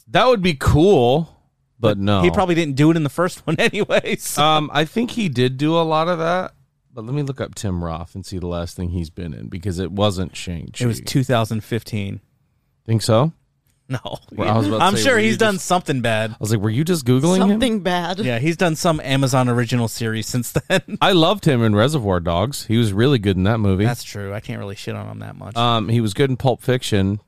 [0.07, 1.35] That would be cool,
[1.79, 2.21] but, no.
[2.21, 4.21] he probably didn't do it in the first one anyways.
[4.23, 6.53] so- Um, I think he did do a lot of that,
[6.93, 9.47] but let me look up Tim Roth and see the last thing he's been in
[9.47, 10.83] because it wasn't Shang Chi.
[10.83, 12.21] it was 2015.
[12.85, 13.33] Think so?
[13.89, 13.99] No,
[14.31, 16.31] Well, I was about to I'm say, sure were you he's done just- something bad.
[16.31, 17.49] I was like, were you just googling him?
[17.49, 18.19] Something bad.
[18.19, 20.81] Yeah, he's done some Amazon original series since then.
[21.01, 22.65] I loved him in Reservoir Dogs.
[22.65, 23.83] He was really good in that movie.
[23.83, 24.33] That's true.
[24.33, 25.57] I can't really shit on him that much.
[25.57, 27.19] um, he was good in Pulp Fiction,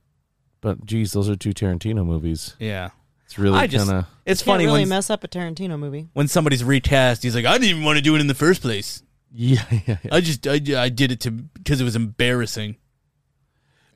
[0.61, 2.55] but geez, those are two Tarantino movies.
[2.57, 2.91] yeah,
[3.25, 5.77] It's really I just kind of it's Can't funny really when mess up a Tarantino
[5.77, 6.07] movie.
[6.13, 7.21] when somebody's recast.
[7.21, 9.03] He's like, I didn't even want to do it in the first place.
[9.35, 10.09] Yeah, yeah, yeah.
[10.11, 12.77] I just I, I did it to because it was embarrassing.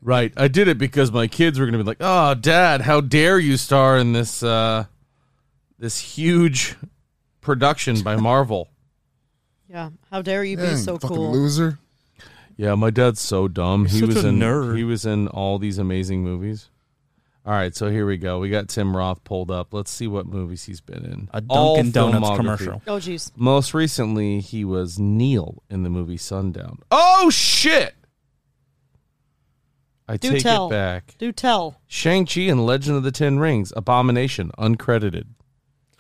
[0.02, 0.34] right.
[0.38, 3.40] I did it because my kids were going to be like, "Oh, Dad, how dare
[3.40, 4.86] you star in this uh,
[5.78, 6.76] this huge
[7.42, 8.68] production by Marvel?"
[9.70, 9.92] Yeah.
[10.12, 11.32] How dare you be Dang, so fucking cool?
[11.32, 11.78] loser.
[12.58, 13.86] Yeah, my dad's so dumb.
[13.86, 14.76] he You're was a in nerd.
[14.76, 16.70] he was in all these amazing movies.
[17.46, 18.40] All right, so here we go.
[18.40, 19.74] We got Tim Roth pulled up.
[19.74, 21.30] Let's see what movies he's been in.
[21.34, 22.82] A Dunkin' Donuts commercial.
[22.86, 23.32] Oh, jeez.
[23.36, 26.80] Most recently, he was Neil in the movie Sundown.
[26.92, 27.96] Oh shit!
[30.08, 30.68] I Do take tell.
[30.68, 31.16] it back.
[31.18, 31.80] Do tell.
[31.88, 35.26] Shang Chi and Legend of the Ten Rings, Abomination, uncredited.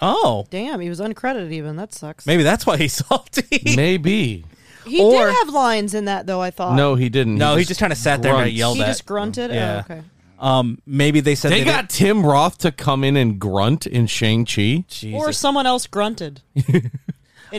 [0.02, 1.76] Oh, Damn, he was uncredited even.
[1.76, 2.26] That sucks.
[2.26, 3.62] maybe that's why he's salty.
[3.76, 4.46] Maybe.
[4.86, 6.76] He Or- did have lines in that though, I thought.
[6.76, 7.36] No, he didn't.
[7.38, 8.58] no, he just kind of sat there and got grunts.
[8.58, 8.88] yelled He at.
[8.88, 9.52] just grunted?
[9.52, 9.84] Oh, yeah.
[9.90, 10.04] Oh, okay.
[10.40, 14.08] Um, maybe they said They they got Tim Roth to come in and grunt in
[14.08, 14.86] Shang Chi.
[15.14, 16.42] Or someone else grunted.
[16.68, 16.92] and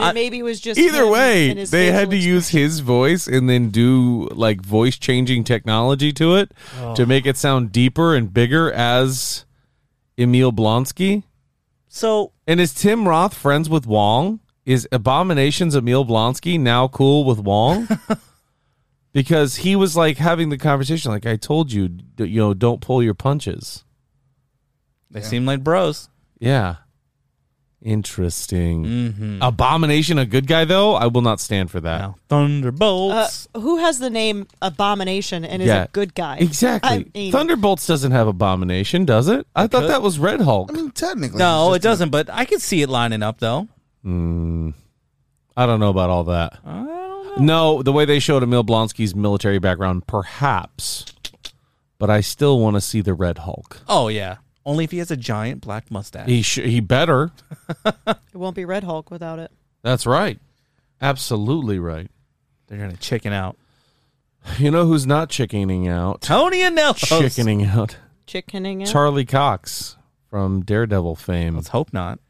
[0.02, 2.48] I- it maybe was just Either him way, and his they had facial to use
[2.48, 6.52] his voice and then do like voice changing technology to it
[6.96, 9.44] to make it sound deeper and bigger as
[10.16, 11.24] Emil Blonsky.
[11.88, 14.40] So And is Tim Roth friends with Wong?
[14.64, 17.88] Is Abominations Emil Blonsky now cool with Wong?
[19.12, 22.80] because he was like having the conversation, like I told you, d- you know, don't
[22.80, 23.84] pull your punches.
[25.10, 26.08] they seem like bros.
[26.38, 26.76] Yeah.
[27.82, 28.84] Interesting.
[28.84, 29.38] Mm-hmm.
[29.42, 30.94] Abomination, a good guy though.
[30.94, 31.98] I will not stand for that.
[31.98, 33.48] Now, Thunderbolts.
[33.54, 36.36] Uh, who has the name Abomination and is Yeah, a good guy?
[36.40, 36.90] Exactly.
[36.90, 39.46] I mean, Thunderbolts doesn't have Abomination, does it?
[39.56, 39.90] I thought could.
[39.90, 40.70] that was Red Hulk.
[40.70, 41.38] I mean, technically.
[41.38, 42.10] no, it's it just doesn't.
[42.10, 43.66] But I could see it lining up though.
[44.04, 44.74] Mm,
[45.56, 46.58] I don't know about all that.
[47.32, 47.76] I don't know.
[47.76, 51.06] No, the way they showed Emil Blonsky's military background, perhaps,
[51.98, 53.80] but I still want to see the Red Hulk.
[53.88, 56.28] Oh yeah, only if he has a giant black mustache.
[56.28, 57.30] He sh- he better.
[57.84, 59.50] it won't be Red Hulk without it.
[59.82, 60.38] That's right.
[61.00, 62.10] Absolutely right.
[62.66, 63.56] They're gonna chicken out.
[64.58, 66.22] You know who's not chickening out?
[66.22, 67.20] Tony and Nellos.
[67.20, 67.96] Chickening out.
[68.26, 68.88] Chickening out.
[68.88, 69.96] Charlie Cox
[70.30, 71.56] from Daredevil fame.
[71.56, 72.20] Let's hope not.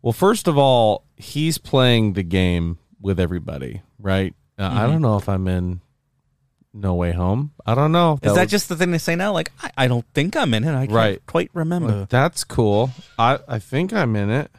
[0.00, 4.34] Well, first of all, he's playing the game with everybody, right?
[4.58, 4.90] Uh, I Mhm.
[4.92, 5.80] don't know if I'm in
[6.74, 7.52] No Way Home.
[7.64, 8.18] I don't know.
[8.22, 9.32] Is that was- just the thing they say now?
[9.32, 10.74] Like, I, I don't think I'm in it.
[10.74, 11.26] I can't Right.
[11.26, 12.06] quite remember.
[12.10, 12.90] That's cool.
[13.18, 14.50] I I think I'm in it.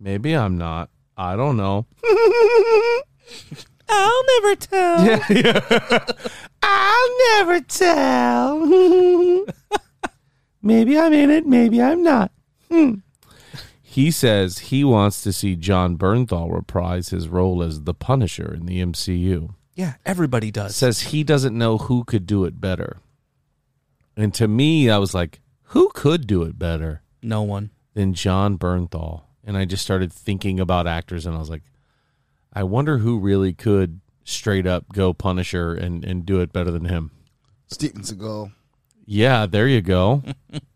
[0.00, 0.90] Maybe I'm not.
[1.16, 1.86] I don't know.
[3.88, 5.04] I'll never tell.
[5.06, 5.98] Yeah, yeah.
[6.62, 8.66] I'll never tell.
[10.62, 12.30] maybe I'm in it, maybe I'm not.
[12.70, 12.94] Hmm.
[13.92, 18.64] He says he wants to see Jon Bernthal reprise his role as the Punisher in
[18.64, 19.54] the MCU.
[19.74, 20.74] Yeah, everybody does.
[20.74, 23.00] Says he doesn't know who could do it better.
[24.16, 27.68] And to me, I was like, who could do it better No one.
[27.92, 29.24] than Jon Bernthal?
[29.44, 31.64] And I just started thinking about actors and I was like,
[32.50, 36.86] I wonder who really could straight up go Punisher and, and do it better than
[36.86, 37.10] him.
[37.66, 38.52] Steven Seagal.
[39.04, 40.22] Yeah, there you go.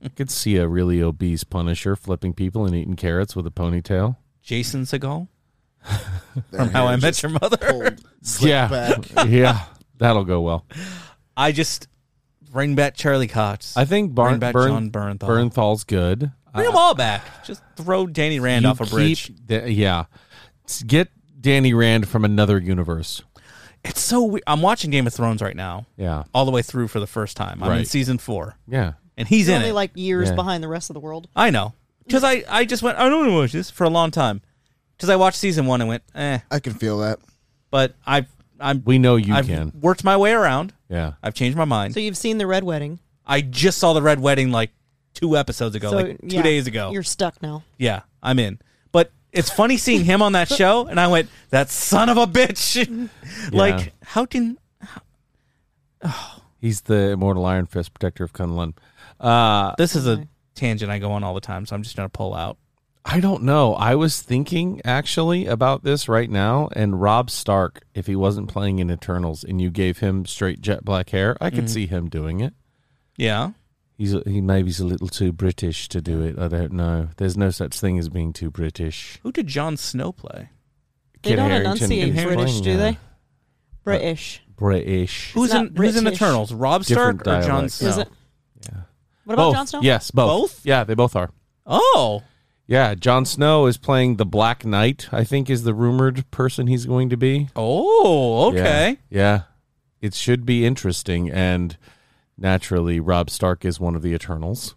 [0.02, 4.16] I could see a really obese Punisher flipping people and eating carrots with a ponytail.
[4.42, 5.28] Jason Segel
[5.84, 5.98] Their
[6.50, 7.56] from How hair I Met just Your Mother.
[7.56, 9.26] pulled slicked Yeah, back.
[9.28, 9.64] yeah,
[9.98, 10.66] that'll go well.
[11.36, 11.88] I just
[12.50, 13.76] bring back Charlie Cox.
[13.76, 15.28] I think bring back Bern, Jon Bernthal.
[15.28, 16.32] Bernthal's good.
[16.54, 17.44] Bring uh, them all back.
[17.44, 19.26] Just throw Danny Rand You off a bridge.
[19.28, 20.04] keep the- yeah,
[20.66, 21.08] S- get
[21.40, 23.22] Danny Rand from another universe.
[23.88, 24.42] It's so weird.
[24.46, 25.86] I'm watching Game of Thrones right now.
[25.96, 26.24] Yeah.
[26.34, 27.62] All the way through for the first time.
[27.62, 27.86] I'm in Right.
[27.86, 28.56] season four.
[28.68, 28.94] Yeah.
[29.16, 29.74] And he's You're in only it.
[29.74, 30.34] like years Yeah.
[30.34, 31.28] behind the rest of the world.
[31.34, 31.72] I know.
[32.04, 34.42] Because I, I just went, I don't want to watch this for a long time.
[34.96, 36.38] Because I watched season one and went, eh.
[36.50, 37.18] I can feel that.
[37.70, 38.26] But I've,
[38.60, 39.72] I'm, We know you I've can.
[39.80, 40.72] worked my way around.
[40.88, 41.14] Yeah.
[41.22, 41.94] I've changed my mind.
[41.94, 42.98] So you've seen the Red Wedding.
[43.26, 44.70] I just saw the Red Wedding like
[45.14, 46.90] two episodes ago, so like two yeah, days ago.
[46.92, 47.64] You're stuck now.
[47.78, 48.58] Yeah, I'm in.
[49.32, 52.26] But it's funny seeing him on that show, and I went, "That son of a
[52.26, 53.08] bitch!"
[53.52, 54.58] like, how can?
[56.60, 58.74] He's the immortal Iron Fist protector of Kunlun.
[59.20, 62.08] Uh, This is a tangent I go on all the time, so I'm just gonna
[62.08, 62.56] pull out.
[63.04, 63.74] I don't know.
[63.74, 68.80] I was thinking actually about this right now, and Robb Stark, if he wasn't playing
[68.80, 71.70] in Eternals and you gave him straight jet black hair, I could Mhm.
[71.70, 72.52] see him doing it.
[73.16, 73.50] Yeah,
[73.96, 76.38] He's he maybe he's a little too British to do it.
[76.38, 77.08] I don't know.
[77.16, 79.18] There's no such thing as being too British.
[79.22, 80.50] who did Jon Snow play?
[81.22, 82.98] They Kit don't Harington enunciate is British, do they?
[83.84, 84.42] British.
[84.56, 85.32] British.
[85.32, 86.20] Who's not in Who's in British.
[86.20, 86.52] Eternals?
[86.52, 87.74] Robb Different Stark or Jon dialects.
[87.74, 87.88] Snow?
[87.88, 88.08] Is it?
[88.70, 88.80] Yeah.
[89.24, 89.54] What about both.
[89.54, 89.80] Jon Snow?
[89.82, 90.28] Yes, both.
[90.28, 90.66] Both?
[90.66, 91.30] Yeah, they both are.
[91.66, 92.22] Oh,
[92.66, 95.08] Yeah, Jon Snow is playing the Black Knight.
[95.12, 97.48] I think is the rumored person he's going to be.
[97.56, 98.98] oh, okay.
[99.08, 99.42] Yeah, yeah.
[100.00, 101.76] It should be interesting, and
[102.38, 104.74] naturally, Robb Stark is one of the Eternals.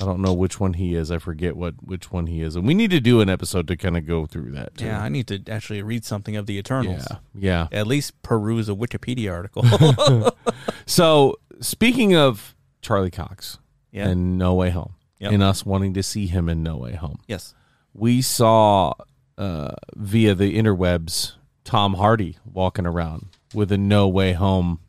[0.00, 1.10] I don't know which one he is.
[1.10, 3.76] I forget what which one he is, and we need to do an episode to
[3.76, 4.76] kind of go through that.
[4.76, 4.86] Too.
[4.86, 7.06] Yeah, I need to actually read something of the Eternals.
[7.34, 7.78] Yeah, yeah.
[7.78, 9.64] At least peruse a Wikipedia article.
[10.86, 13.58] So speaking of Charlie Cox
[13.92, 14.08] Yeah.
[14.08, 15.32] and No Way Home, Yep.
[15.32, 17.54] and us wanting to see him in No Way Home, yes.
[17.94, 18.92] we saw
[19.38, 21.32] uh, via the interwebs
[21.64, 24.80] Tom Hardy walking around with a No Way Home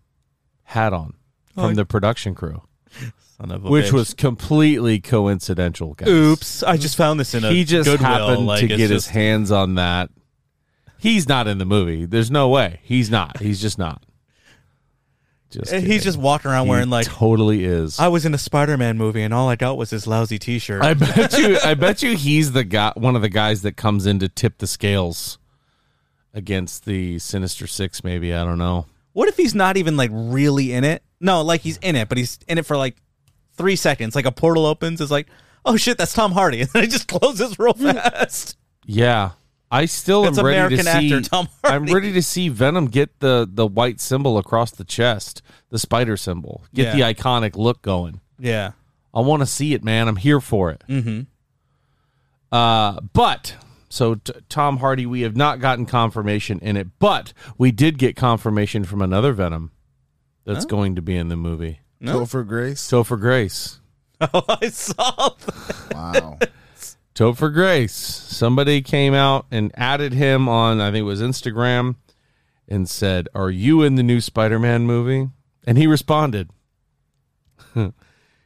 [0.63, 1.13] hat on
[1.53, 2.61] from Oh, the production crew,
[3.37, 3.91] Son of a which bitch.
[3.93, 5.93] was completely coincidental.
[5.93, 6.07] Guys.
[6.09, 6.63] Oops!
[6.63, 8.07] I just found this in a he just Goodwill.
[8.09, 10.09] happened like, to get his hands on that.
[10.97, 12.05] He's not in the movie.
[12.05, 12.79] There's no way.
[12.83, 13.39] He's not.
[13.39, 14.03] He's just not.
[15.51, 15.99] Just He's kidding.
[15.99, 17.99] just walking around He wearing like totally is.
[17.99, 20.81] I was in a Spider-Man movie and all I got was this lousy T-shirt.
[20.81, 21.57] I bet you.
[21.63, 24.57] I bet you he's the guy, one of the guys that comes in to tip
[24.57, 25.37] the scales
[26.33, 28.03] against the Sinister Six.
[28.03, 28.87] Maybe I don't know.
[29.13, 31.01] What if he's not even like really in it?
[31.19, 32.97] No, like he's in it, but he's in it for like
[33.55, 34.15] three seconds.
[34.15, 35.27] Like a portal opens, it's like,
[35.65, 38.57] oh shit, that's Tom Hardy, and then it just closes real fast.
[38.85, 39.31] Yeah,
[39.71, 41.13] I still It's am ready American to see.
[41.13, 45.41] actor Tom I'm ready to see Venom get the the white symbol across the chest,
[45.69, 46.63] the spider symbol.
[46.73, 47.07] Get Yeah.
[47.09, 48.19] the iconic look going.
[48.39, 48.71] yeah.
[49.15, 50.07] I want to see it, man.
[50.07, 50.83] I'm here for it.
[50.89, 51.21] Mm-hmm.
[52.51, 53.55] Uh, but
[53.93, 58.15] so t- Tom Hardy, we have not gotten confirmation in it, but we did get
[58.15, 59.71] confirmation from another Venom
[60.45, 60.67] that's Oh.
[60.67, 61.79] going to be in the movie.
[61.99, 62.21] No.
[62.21, 62.81] Topher Grace.
[62.89, 63.79] Topher Grace.
[64.33, 65.29] Oh, I saw.
[65.47, 65.91] That.
[65.93, 66.39] Wow.
[67.15, 67.93] Topher Grace.
[67.93, 71.95] Somebody came out and added him on, I think it was Instagram,
[72.67, 75.29] and said, Are you in the new Spider Man movie?
[75.67, 76.49] And he responded.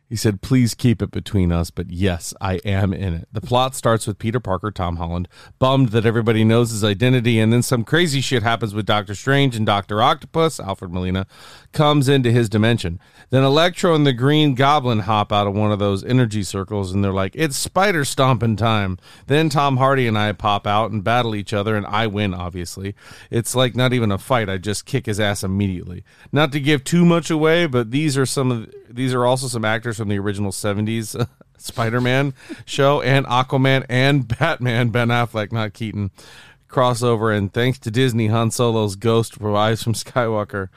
[0.10, 3.28] He said, Please keep it between us, but yes, I am in it.
[3.32, 5.28] The plot starts with Peter Parker, Tom Holland,
[5.60, 9.56] bummed that everybody knows his identity, and then some crazy shit happens with Doctor Strange
[9.56, 11.28] and Doctor Octopus, Alfred Molina,
[11.78, 13.00] comes into his dimension.
[13.30, 17.04] Then Electro and the Green Goblin hop out of one of those energy circles, and
[17.04, 18.98] they're like, It's spider stomping time.
[19.28, 22.96] Then Tom Hardy and I pop out and battle each other, and I win, obviously.
[23.30, 26.04] It's like not even a fight, I just kick his ass immediately.
[26.32, 29.64] Not to give too much away, but these are some of these are also some
[29.64, 31.28] actors from the original 70s
[31.60, 32.34] Spider-Man
[32.66, 36.10] show and Aquaman and Batman Ben Affleck not Keaton
[36.68, 40.70] crossover and thanks to Disney Han Solo's ghost from from Skywalker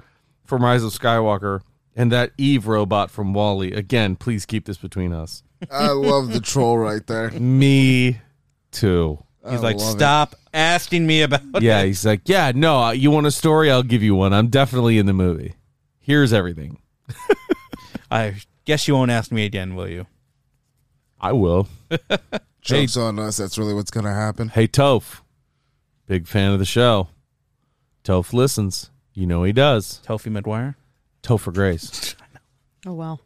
[0.50, 1.60] from Rise of Skywalker
[1.96, 6.40] and that Eve robot from Wally again please keep this between us I love the
[6.40, 7.30] troll right there.
[7.30, 8.20] me
[8.70, 9.98] too He's I like, love it.
[9.98, 11.86] stop asking me about yeah, it.
[11.86, 13.70] he's like, yeah, no, uh, you want a story?
[13.70, 14.34] I'll give you one.
[14.34, 15.54] I'm definitely in the movie.
[15.98, 16.78] Here's everything.
[18.10, 18.34] I
[18.66, 20.06] guess you won't ask me again, will you?
[21.18, 21.68] I will.
[21.88, 22.08] hey,
[22.60, 23.38] Jokes on us.
[23.38, 24.48] That's really what's gonna happen.
[24.48, 25.22] hey, Toph,
[26.06, 27.08] big fan of the show.
[28.04, 28.90] Toph listens.
[29.14, 30.00] You know he does.
[30.04, 30.74] Tofi McGuire.
[31.22, 32.14] Topher Grace.
[32.86, 33.18] Oh wow.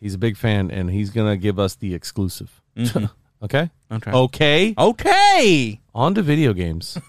[0.00, 2.62] He's a big fan, and he's gonna give us the exclusive.
[2.74, 3.10] Mhm.
[3.42, 3.70] okay.
[3.92, 4.10] Okay.
[4.10, 4.74] Okay.
[4.78, 5.80] Okay.
[5.94, 6.96] On to video games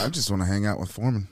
[0.00, 1.26] I just want to hang out with Foreman.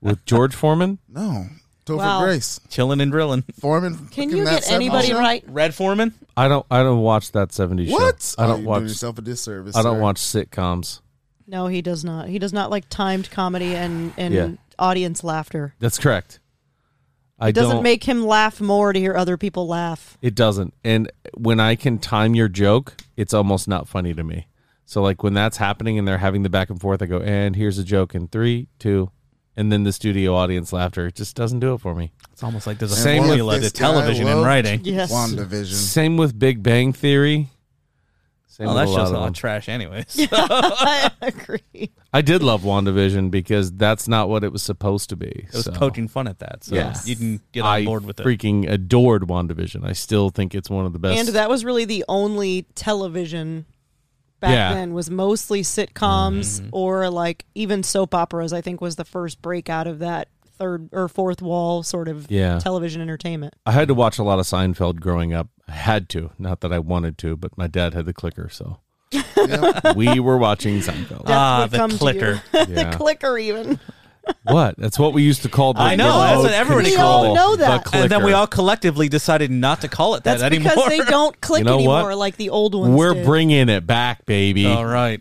[0.00, 0.98] with George Foreman.
[1.08, 1.46] No,
[1.86, 2.24] Topher Wow.
[2.24, 2.58] Grace.
[2.68, 3.44] Chilling and drilling.
[3.60, 3.94] Foreman.
[3.96, 5.18] Can fucking you that get 70s anybody show?
[5.20, 5.44] right?
[5.46, 6.12] Red Forman.
[6.36, 6.66] I don't.
[6.68, 7.92] I don't watch that '70s show.
[7.92, 8.34] What?
[8.38, 8.78] I Oh, don't you're watch.
[8.80, 9.76] doing yourself a disservice.
[9.76, 10.00] I don't sir.
[10.00, 11.00] watch sitcoms.
[11.46, 12.28] No, he does not.
[12.28, 14.48] He does not like timed comedy and and Yeah.
[14.78, 15.74] audience laughter.
[15.78, 16.40] That's correct.
[17.38, 20.16] I It doesn't don't, make him laugh more to hear other people laugh.
[20.22, 20.72] It doesn't.
[20.82, 24.48] And when I can time your joke, it's almost not funny to me.
[24.86, 27.54] So like when that's happening and they're having the back and forth, I go, and
[27.54, 29.10] here's a joke in three, two,
[29.54, 31.08] and then the studio audience laughter.
[31.08, 32.12] It just doesn't do it for me.
[32.32, 34.80] It's almost like there's a Same with formula to this guy television and loved writing.
[34.84, 35.12] Yes.
[35.12, 35.72] WandaVision.
[35.74, 37.50] Same with Big Bang Theory.
[38.56, 39.28] Same Well, with that a show's of a lot them.
[39.32, 40.28] of trash, anyways.
[40.32, 41.90] I agree.
[42.12, 45.26] I did love WandaVision because that's not what it was supposed to be.
[45.26, 45.72] It was so.
[45.72, 46.96] poking fun at that, so Yeah.
[47.04, 48.24] you can get on I board with it.
[48.24, 49.84] freaking adored WandaVision.
[49.86, 51.18] I still think it's one of the best.
[51.18, 53.66] And that was really the only television
[54.40, 54.72] back Yeah.
[54.74, 56.68] then was mostly sitcoms Mm-hmm.
[56.72, 60.28] or like even soap operas I think was the first breakout of that
[60.58, 62.58] third or fourth wall sort of Yeah.
[62.58, 63.54] television entertainment.
[63.64, 65.48] I had to watch a lot of Seinfeld growing up.
[65.68, 68.78] I had to, not that I wanted to, but my dad had the clicker, so
[69.94, 71.24] we were watching Seinfeld.
[71.26, 72.42] Ah, the clicker.
[72.52, 72.64] Yeah.
[72.90, 73.78] the clicker even.
[74.42, 74.76] What?
[74.76, 75.74] That's what we used to call.
[75.74, 77.94] The I know, that's what remote everybody We all control, know the that.
[77.94, 80.72] and then we all collectively decided not to call it that That's anymore.
[80.74, 81.98] because they don't click You know what?
[81.98, 83.24] anymore like the old ones We're did.
[83.24, 84.66] bringing it back, baby.
[84.66, 85.20] all right.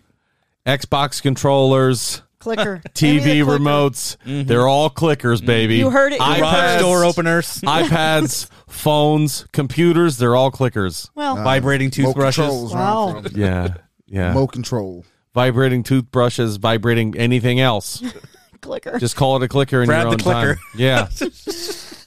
[0.66, 2.82] Xbox controllers, clicker.
[2.94, 3.60] Give the TV clicker.
[3.64, 4.48] remotes, Mm-hmm.
[4.48, 5.76] they're all clickers, baby.
[5.78, 11.10] You heard it iPads, door openers, iPads, phones, computers, they're all clickers.
[11.16, 12.36] Well, vibrating toothbrushes.
[12.46, 13.24] controls, Wow.
[13.34, 13.76] Yeah.
[14.08, 14.34] Yeah.
[14.34, 15.04] Mo control.
[15.34, 18.02] vibrating toothbrushes, vibrating anything else.
[18.62, 18.98] clicker.
[19.00, 20.56] Just call it a clicker in Grab your the own clicker.
[20.56, 20.64] time.
[20.76, 21.08] Yeah.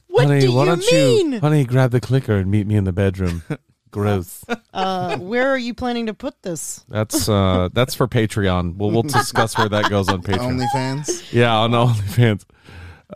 [0.08, 1.32] what honey, do why you don't mean?
[1.32, 3.42] you, honey, grab the clicker and meet me in the bedroom.
[3.90, 4.44] Gross.
[4.72, 6.84] Uh, where are you planning to put this?
[6.88, 8.76] That's uh that's for Patreon.
[8.76, 10.60] Well, we'll discuss where that goes on Patreon.
[10.74, 11.32] OnlyFans.
[11.32, 12.44] yeah, on OnlyFans.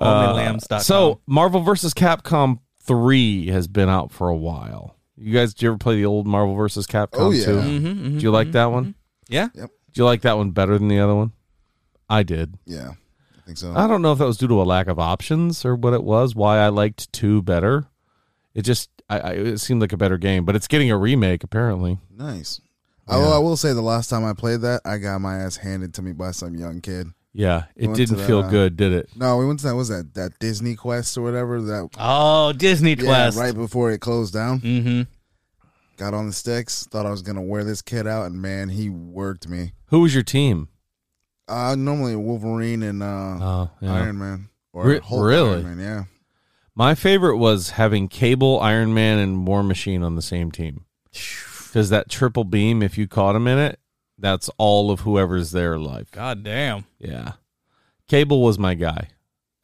[0.01, 0.81] Uh, Onlylambs.com.
[0.81, 1.93] so Marvel vs.
[1.95, 4.97] Capcom three has been out for a while.
[5.17, 6.87] You guys, did you ever play the old Marvel vs.
[6.87, 7.45] Capcom Oh, yeah.
[7.45, 7.53] two?
[7.57, 8.95] Mhm, mhm, Did you like that one?
[9.29, 9.49] Yeah.
[9.55, 9.71] Yep.
[9.89, 11.33] Did you like that one better than the other one?
[12.09, 12.57] I did.
[12.67, 13.73] Yeah, I think so.
[13.77, 16.03] I don't know if that was due to a lack of options or what it
[16.03, 16.35] was.
[16.35, 17.87] Why I liked two better.
[18.55, 21.43] It just I, I it seemed like a better game, but it's getting a remake
[21.45, 21.99] apparently.
[22.17, 22.61] Nice.
[23.09, 25.93] Although I will say, the last time I played that, I got my ass handed
[25.95, 27.09] to me by some young kid.
[27.35, 29.09] Yeah, it went to didn't that, feel uh, good, did it?
[29.17, 29.75] No, we went to that.
[29.75, 31.61] Was that that Disney Quest or whatever?
[31.63, 33.39] That Oh, Disney yeah, Quest.
[33.39, 34.61] right before it closed down.
[34.61, 35.03] Mm-hmm.
[35.97, 36.87] Got on the sticks.
[36.87, 39.73] Thought I was gonna wear this kid out, and man, he worked me.
[39.87, 40.69] Who was your team?
[41.49, 43.07] Uh normally Wolverine and uh,
[43.41, 43.95] Oh, yeah.
[43.95, 45.51] Iron Man or Re- Hulk really?
[45.65, 46.05] Iron Man, yeah.
[46.75, 50.85] My favorite was having Cable, Iron Man, and War Machine on the same team.
[51.13, 53.79] Because that triple beam, if you caught him in it,
[54.19, 56.11] that's all of whoever's there alive.
[56.11, 56.85] God damn.
[56.99, 57.33] Yeah.
[58.09, 59.09] Cable was my guy.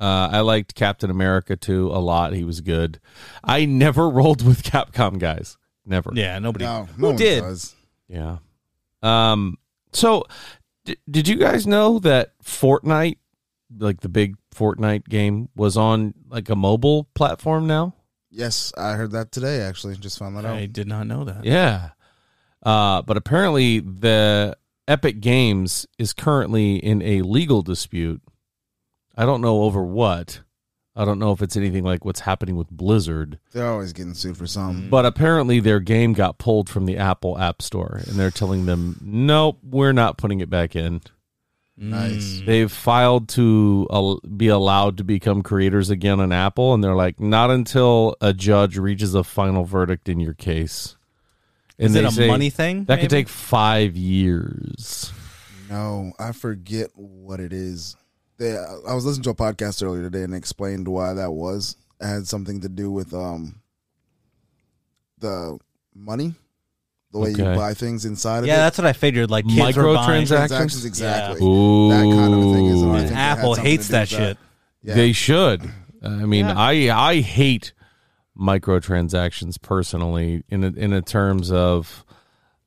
[0.01, 2.33] Uh, I liked Captain America too a lot.
[2.33, 3.01] He was good.
[3.43, 5.57] I never rolled with Capcom guys.
[5.85, 6.13] Never.
[6.15, 6.65] Yeah, nobody.
[6.67, 7.41] No, Who no one did?
[7.41, 7.75] does.
[8.09, 8.39] Yeah.
[9.03, 9.59] Um.
[9.93, 10.25] So,
[10.85, 13.17] d- did you guys know that Fortnite,
[13.79, 17.95] like the big Fortnite game, was on like a mobile platform now?
[18.31, 19.61] Yes, I heard that today.
[19.61, 20.57] Actually, just found that out.
[20.57, 21.45] I did not know that.
[21.45, 21.91] Yeah.
[22.63, 24.57] Uh, but apparently, the
[24.87, 28.21] Epic Games is currently in a legal dispute.
[29.17, 30.41] I don't know over what.
[30.97, 34.37] I don't know if it's anything like what's happening with Blizzard, They're always getting sued
[34.37, 34.91] for something.
[34.91, 38.99] but apparently their game got pulled from the Apple App Store, and they're telling them,
[39.01, 41.01] "Nope, we're not putting it back in."
[41.81, 42.43] Nice.
[42.45, 47.21] They've filed to al- be allowed to become creators again on Apple, and they're like,
[47.21, 50.97] "Not until a judge reaches a final verdict in your case."
[51.79, 55.13] Is it a say money thing, That could take five years.
[55.71, 57.95] No, I forget what it is.
[58.39, 61.77] They, I was listening to a podcast earlier today and explained why that was.
[62.01, 63.61] It had something to do with um
[65.19, 65.59] the
[65.95, 66.35] money,
[67.13, 68.49] the way you buy things inside of it.
[68.49, 69.31] Yeah, that's what I figured.
[69.31, 70.27] Like kids were buying Microtransactions?
[70.49, 71.47] Transactions, exactly.
[71.47, 71.89] Ooh.
[71.89, 72.83] That kind of a thing is.
[72.83, 74.39] and I think it had Apple something to hates do that with shit.
[74.83, 74.95] Yeah.
[74.95, 75.73] They should.
[76.03, 76.55] I mean, Yeah.
[76.57, 77.73] I I hate
[78.39, 82.05] microtransactions personally in a, in a terms of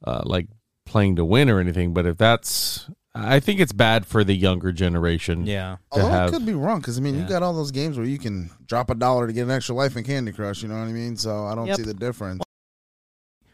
[0.06, 0.48] uh, like
[0.86, 4.72] playing to win or anything, but if that's, I think it's bad for the younger
[4.72, 5.46] generation.
[5.46, 5.78] Yeah.
[5.92, 6.30] Although have.
[6.30, 7.22] I could be wrong because I mean Yeah.
[7.24, 9.76] you got all those games where you can drop a dollar to get an extra
[9.76, 10.62] life in Candy Crush.
[10.64, 11.16] You know what I mean?
[11.18, 11.78] So I don't Yep.
[11.78, 12.42] see the difference.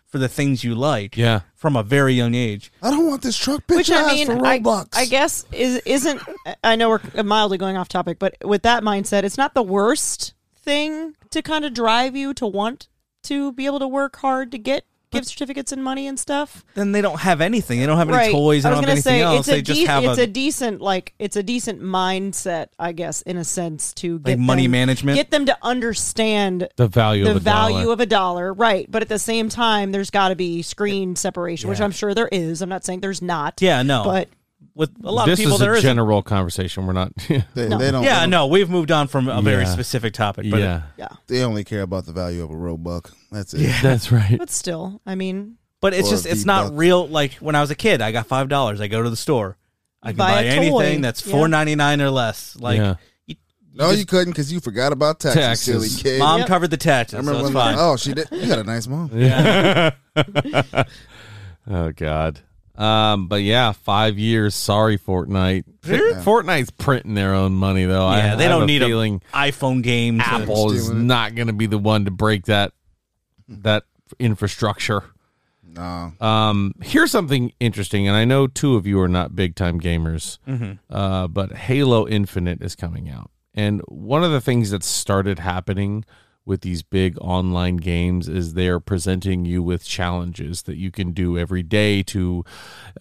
[0.08, 1.18] For the things you like.
[1.18, 1.42] Yeah.
[1.56, 2.72] From a very young age.
[2.82, 4.62] I don't want this truck, bitch Which I ass mean, for I,
[4.94, 6.22] I guess is isn't.
[6.64, 10.34] I know we're mildly going off topic, but with that mindset, it's not the worst
[10.56, 12.88] thing to kind of drive you to want
[13.24, 16.66] to be able to work hard to get gift certificates and money and stuff.
[16.76, 17.80] Then they don't have anything.
[17.80, 18.32] They don't have any right.
[18.32, 18.64] toys.
[18.64, 19.40] They I was gonna say else.
[19.40, 22.68] it's a They just de- have it's a, a, decent like it's a decent mindset,
[22.78, 25.16] I guess, in a sense to get money them- management?
[25.16, 27.94] Get them to understand The value the of a value dollar.
[27.94, 28.90] of a dollar, right?
[28.90, 32.30] But at the same time, there's got to be screen separation, which I'm sure there
[32.32, 32.62] is.
[32.62, 33.62] I'm not saying there's not.
[33.62, 34.04] yeah, no.
[34.04, 34.30] but
[34.78, 35.88] with a lot this of people, is there a isn't.
[35.88, 36.86] general conversation.
[36.86, 37.12] We're not.
[37.28, 37.78] They, No.
[37.78, 38.04] they don't.
[38.04, 40.46] Yeah, they, don't- no, we've moved on from a very specific topic.
[40.50, 43.12] But yeah, yeah, they only care about the value of a Robux.
[43.32, 43.62] That's it.
[43.62, 44.38] Yeah, that's right.
[44.38, 46.80] but still, I mean, But it's just it's not V-Buck.
[46.80, 47.08] real.
[47.08, 48.80] Like when I was a kid, I got five dollars.
[48.80, 49.58] I go to the store.
[50.04, 51.02] I can Buy buy, anything toy.
[51.02, 51.32] that's Yeah.
[51.34, 52.56] four ninety nine or less.
[52.56, 52.96] Like Yeah.
[53.26, 53.36] you,
[53.74, 55.66] No, just- you couldn't because you forgot about taxes, Taxes.
[55.96, 56.20] silly kid.
[56.20, 56.48] mom Yep.
[56.48, 57.64] covered the taxes, I so remember it's when.
[57.64, 57.76] fine.
[57.80, 58.28] Oh, she did.
[58.32, 59.10] You got a nice mom.
[59.14, 59.92] Yeah.
[61.70, 62.40] oh God.
[62.78, 64.54] Um, but yeah, five years.
[64.54, 65.64] Sorry, Fortnite.
[65.84, 68.06] Fortnite's printing their own money though.
[68.06, 68.88] I, yeah, they I don't a need a
[69.34, 70.22] iPhone game.
[70.22, 72.74] Apple is not going to be the one to break that
[73.48, 73.84] that
[74.20, 75.04] infrastructure.
[75.64, 76.14] No.
[76.20, 80.38] Um, here's something interesting, and I know two of you are not big time gamers,
[80.90, 86.04] uh, but Halo Infinite is coming out, and one of the things that started happening
[86.48, 91.38] with these big online games is they're presenting you with challenges that you can do
[91.38, 92.44] every day to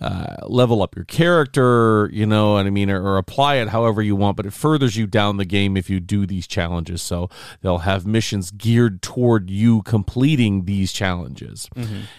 [0.00, 4.02] uh, level up your character, you know what I mean, or, or apply it however
[4.02, 7.02] you want, but it furthers you down the game if you do these challenges.
[7.02, 7.30] So
[7.62, 11.68] they'll have missions geared toward you completing these challenges.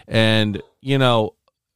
[0.07, 1.33] And, you know,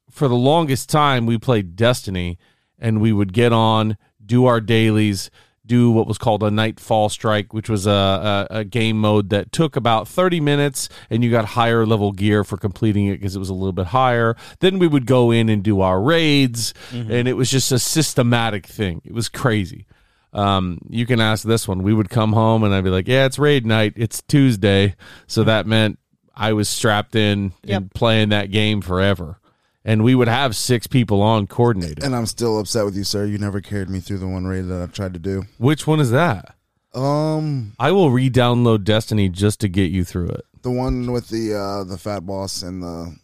[0.09, 2.37] for the longest time, we played Destiny
[2.79, 5.29] and we would get on, do our dailies,
[5.71, 9.53] do what was called a Nightfall Strike, which was a, a, a game mode that
[9.53, 13.39] took about 30 minutes and you got higher level gear for completing it because it
[13.39, 14.35] was a little bit higher.
[14.59, 18.65] Then we would go in and do our raids, and it was just a systematic
[18.67, 19.01] thing.
[19.05, 19.85] It was crazy.
[20.33, 21.83] Um, you can ask this one.
[21.83, 23.93] We would come home and I'd be like, "Yeah, it's raid night.
[23.95, 24.95] It's Tuesday,"
[25.27, 25.99] so that meant
[26.35, 27.77] I was strapped in Yep.
[27.81, 29.39] and playing that game forever.
[29.83, 32.03] And we would have six people on coordinated.
[32.03, 33.25] And I'm still upset with you, sir.
[33.25, 35.43] You never carried me through the one raid that I tried to do.
[35.57, 36.55] Which one is that?
[36.93, 40.45] Um, I will re-download Destiny just to get you through it.
[40.61, 43.15] the one with the uh the fat boss and the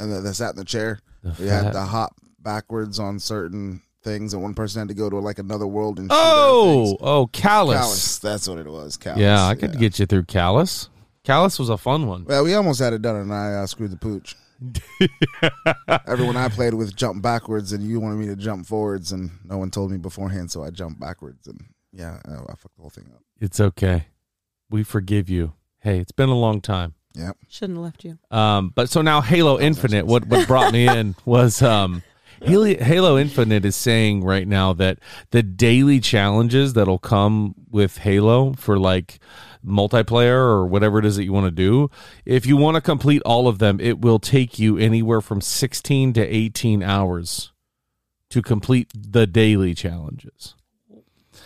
[0.00, 0.98] and the, that sat in the chair.
[1.22, 5.08] The we had to hop backwards on certain things, and one person had to go
[5.08, 7.76] to like another world and Oh, oh, Calus.
[7.76, 8.20] Calus.
[8.20, 8.96] That's what it was.
[8.98, 9.18] Calus.
[9.18, 10.88] Yeah, I could get you through Calus.
[11.24, 12.24] Calus was a fun one.
[12.24, 14.34] Well, we almost had it done, and I uh, screwed the pooch.
[16.06, 19.58] Everyone I played with jumped backwards, and you wanted me to jump forwards, and no
[19.58, 21.60] one told me beforehand, so I jumped backwards, and
[21.92, 23.22] yeah, I, I fucked the whole thing up.
[23.40, 24.06] It's okay.
[24.70, 25.54] We forgive you.
[25.80, 26.94] Hey, it's been a long time.
[27.14, 27.36] Yep.
[27.48, 28.18] shouldn't have left you.
[28.30, 32.02] Um, but so now Halo Infinite, what what brought me in was um,
[32.40, 34.98] Halo, Halo Infinite is saying right now that
[35.30, 39.18] the daily challenges that'll come with Halo for like
[39.64, 41.90] multiplayer or whatever it is that you want to do,
[42.24, 46.12] if you want to complete all of them, it will take you anywhere from 16
[46.14, 47.52] to 18 hours
[48.30, 50.54] to complete the daily challenges.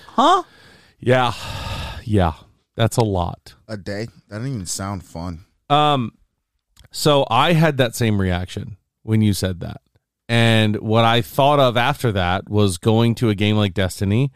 [0.08, 0.42] Huh?
[0.98, 1.32] Yeah.
[2.04, 2.34] Yeah.
[2.74, 3.54] That's a lot.
[3.68, 4.06] A day?
[4.28, 5.44] That didn't even sound fun.
[5.68, 6.12] Um,
[6.90, 9.81] so I had that same reaction when you said that.
[10.32, 14.32] And what I thought of after that was going to a game like Destiny.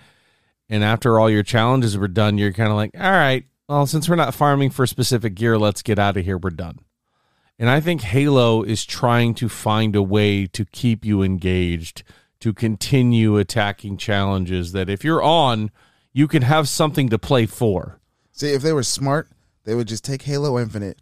[0.68, 4.06] And after all your challenges were done, you're kind of like, all right, well, since
[4.06, 6.36] we're not farming for specific gear, let's get out of here.
[6.36, 6.80] We're done.
[7.58, 12.02] And I think Halo is trying to find a way to keep you engaged,
[12.40, 15.70] to continue attacking challenges that if you're on,
[16.12, 18.00] you can have something to play for.
[18.32, 19.30] See, if they were smart,
[19.64, 21.00] they would just take Halo Infinite,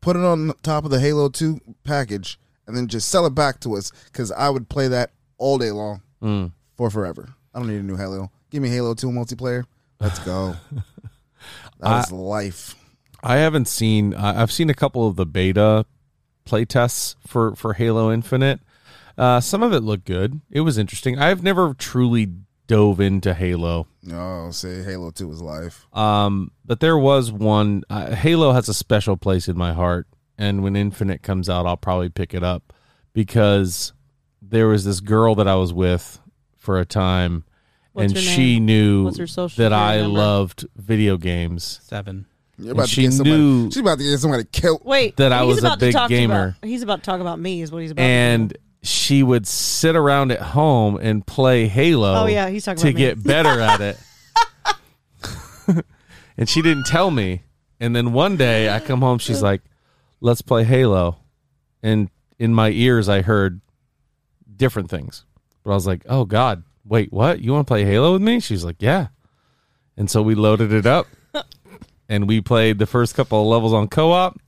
[0.00, 3.60] put it on top of the Halo 2 package, and then just sell it back
[3.60, 6.52] to us because I would play that all day long Mm.
[6.76, 7.34] for forever.
[7.54, 8.30] I don't need a new Halo.
[8.50, 9.64] Give me Halo 2 multiplayer.
[10.00, 10.56] Let's go.
[11.80, 12.74] that I- life.
[13.24, 14.14] I haven't seen.
[14.14, 15.86] I've seen a couple of the beta
[16.44, 18.58] play tests for for Halo Infinite.
[19.16, 20.40] Uh, some of it looked good.
[20.50, 21.18] It was interesting.
[21.20, 22.32] I've never truly
[22.66, 23.86] dove into Halo.
[24.02, 25.86] No, say Halo 2 was life.
[25.92, 27.84] Um, but there was one.
[27.88, 30.08] Uh, Halo has a special place in my heart,
[30.38, 32.72] and when Infinite comes out, I'll probably pick it up
[33.12, 33.92] because
[34.40, 36.18] there was this girl that I was with
[36.56, 37.44] for a time,
[37.92, 38.66] What's and she name?
[38.66, 40.18] knew What's her social that I number?
[40.18, 41.80] loved video games.
[41.82, 42.26] Seven.
[42.58, 43.36] You're And about to she get somebody.
[43.36, 44.82] knew She's about to get somebody killed.
[44.84, 46.56] Wait, that I was a big gamer.
[46.60, 47.62] About, he's about to talk about me.
[47.62, 48.02] Is what he's about.
[48.02, 52.14] and she would sit around at home and play Halo.
[52.24, 53.00] Oh, yeah, he's talking to about me.
[53.00, 53.96] get better at it.
[56.36, 57.42] and she didn't tell me.
[57.80, 59.62] And then one day I come home, she's like,
[60.22, 61.18] "Let's play Halo,"
[61.82, 62.08] and
[62.38, 63.60] in my ears I heard
[64.56, 65.24] different things.
[65.62, 67.40] But I was like, "Oh God, wait, what?
[67.40, 69.08] You want to play Halo with me?" She's like, "Yeah."
[69.96, 71.06] And so we loaded it up,
[72.08, 74.38] and we played the first couple of levels on co-op.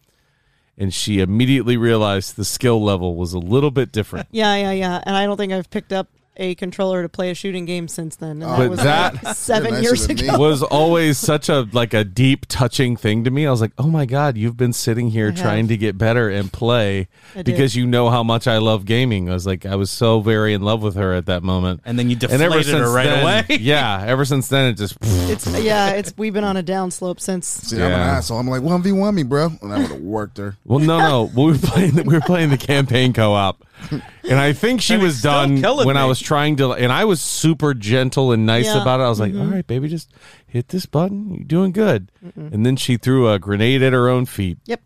[0.76, 4.26] And she immediately realized the skill level was a little bit different.
[4.32, 5.00] Yeah, yeah, yeah.
[5.04, 8.16] And I don't think I've picked up a controller to play a shooting game since
[8.16, 8.42] then.
[8.42, 10.36] And that but was that like seven years ago.
[10.38, 13.46] was always such a like a deep touching thing to me.
[13.46, 15.40] I was like, "Oh my god, you've been sitting here I have.
[15.40, 17.46] trying to get better and play I did.
[17.46, 20.54] because you know how much I love gaming." I was like, I was so very
[20.54, 21.80] in love with her at that moment.
[21.84, 23.44] And then you and ever deflated her since right then- away.
[23.60, 27.46] yeah, ever since then it just It's yeah, it's we've been on a downslope since.
[27.46, 28.38] See, I'm an asshole.
[28.38, 30.56] I'm like one v one me, bro, and I would have worked her.
[30.64, 31.30] Well, no, no.
[31.34, 31.94] we were playing.
[31.94, 36.04] We were playing the campaign co-op, and I think she And was done when I
[36.04, 36.72] was trying to.
[36.72, 38.80] And I was super gentle and nice Yeah.
[38.82, 39.04] about it.
[39.04, 39.40] I was like, Mhm.
[39.40, 40.10] "All right, baby, just
[40.46, 41.34] hit this button.
[41.34, 44.58] You're doing good." And then she threw a grenade at her own feet.
[44.66, 44.80] Yep.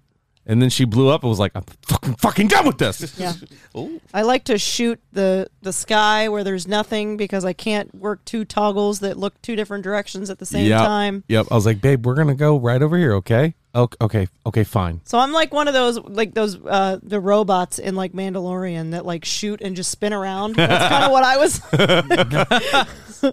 [0.50, 3.34] And then she blew up and was like, "I'm fucking fucking done with this." Yeah.
[4.14, 8.46] I like to shoot the the sky where there's nothing because I can't work two
[8.46, 10.78] toggles that look two different directions at the same Yep.
[10.80, 11.24] time.
[11.28, 11.48] Yep.
[11.50, 13.54] I was like, "Babe, we're gonna go right over here, okay?
[13.78, 17.78] Okay, okay, okay, fine." So I'm like one of those like those uh the robots
[17.78, 20.56] in like Mandalorian that like shoot and just spin around.
[20.56, 21.62] That's kind of what I was.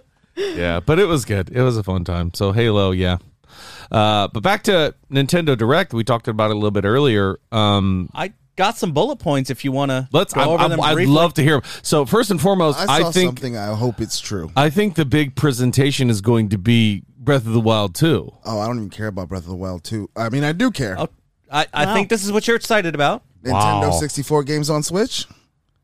[0.36, 1.50] yeah, but it was good.
[1.50, 2.32] It was a fun time.
[2.34, 3.18] So Halo, yeah.
[3.90, 7.38] Uh, but back to Nintendo Direct, we talked about it a little bit earlier.
[7.52, 10.08] Um, I got some bullet points if you want to.
[10.12, 10.32] Let's.
[10.34, 11.14] Go I, over I, them I'd briefly.
[11.14, 11.56] love to hear.
[11.56, 11.62] 'em.
[11.82, 13.56] So first and foremost, I saw I think something.
[13.56, 14.50] I hope it's true.
[14.56, 18.32] I think the big presentation is going to be Breath of the Wild 2.
[18.46, 20.08] Oh, I don't even care about Breath of the Wild too.
[20.16, 20.96] I mean, I do care.
[20.98, 21.08] Oh,
[21.52, 23.22] I, I think this is what you're excited about.
[23.42, 23.90] Nintendo Wow.
[23.90, 25.26] 64 games on Switch.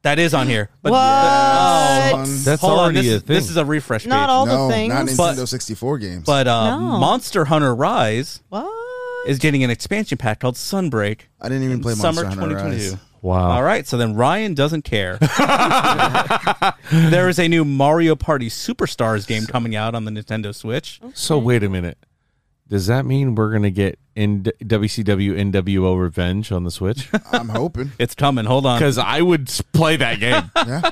[0.03, 0.71] That is on here.
[0.83, 0.99] But What?
[0.99, 3.35] Oh, That's hold on, already this, a thing.
[3.37, 4.31] This is a refresh Not page.
[4.31, 4.89] all no, the things.
[4.95, 6.25] not But- Nintendo 64 games.
[6.25, 6.99] But uh, No.
[6.99, 8.67] Monster Hunter Rise what?
[9.29, 11.23] is getting an expansion pack called Sunbreak.
[11.41, 12.91] I didn't even in play summer Monster Hunter 2022.
[12.93, 13.01] Rise.
[13.23, 13.53] Wow.
[13.53, 15.17] All right, so then Ryan doesn't care.
[16.93, 21.01] there is a new Mario Party Superstars game coming out on the Nintendo Switch.
[21.15, 21.99] So wait a minute.
[22.69, 27.09] Does that mean we're going to get in WCW NWO Revenge on the Switch?
[27.33, 27.93] I'm hoping.
[27.99, 28.45] It's coming.
[28.47, 28.79] Hold on.
[28.79, 30.51] Because I would s- play that game.
[30.67, 30.91] Yeah.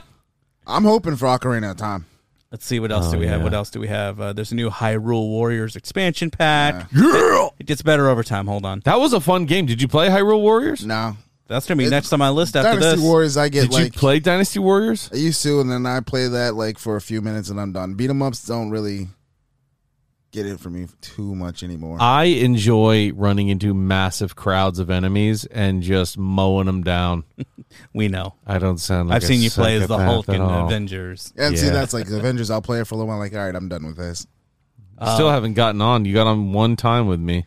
[0.66, 2.04] I'm hoping for Ocarina of Time.
[2.52, 3.38] Let's see what else Oh, do we have.
[3.40, 3.44] yeah.
[3.44, 4.20] What else do we have?
[4.20, 6.86] Uh, there's a new Hyrule Warriors expansion pack.
[6.94, 7.48] Yeah.
[7.58, 8.46] It gets better over time.
[8.46, 8.80] Hold on.
[8.84, 9.66] That was a fun game.
[9.66, 10.84] Did you play Hyrule Warriors?
[10.86, 11.16] No.
[11.50, 13.00] That's gonna be It- next on my list after Dynasty this.
[13.00, 15.10] Warriors, I get Did you play Dynasty Warriors?
[15.12, 17.72] I used to, and then I play that like for a few minutes and I'm
[17.72, 17.94] done.
[17.94, 19.08] Beat 'em ups don't really
[20.32, 21.96] get it for me too much anymore.
[22.00, 27.24] I enjoy running into massive crowds of enemies and just mowing them down.
[27.94, 28.34] We know.
[28.44, 30.40] I don't sound like I've a seen you play as the psychopath Hulk at in
[30.40, 30.66] all.
[30.66, 31.32] Avengers.
[31.36, 31.72] and see, Yeah.
[31.72, 32.50] that's like Avengers.
[32.50, 33.18] I'll play it for a little while.
[33.18, 34.26] Like, all right, I'm done with this.
[34.98, 36.04] Uh, Still haven't gotten on.
[36.04, 37.46] You got on one time with me,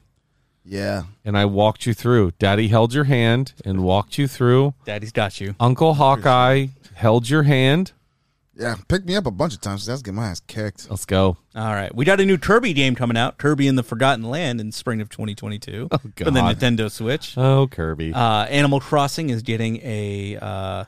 [0.66, 1.04] Yeah.
[1.26, 2.32] and I walked you through.
[2.40, 4.74] Daddy held your hand and walked you through.
[4.86, 5.56] Daddy's got you.
[5.60, 7.92] Uncle Hawkeye held your hand.
[8.56, 8.76] Yeah.
[8.88, 9.86] Picked me up a bunch of times.
[9.86, 10.90] That's getting my ass kicked.
[10.90, 11.38] Let's go.
[11.56, 14.62] All right, we got a new Kirby game coming out, Kirby in the Forgotten Land,
[14.62, 16.58] in spring of 2022 Oh, for the God.
[16.60, 17.38] Nintendo Switch.
[17.38, 18.14] Oh, Kirby.
[18.14, 20.86] Uh, Animal Crossing is getting a uh,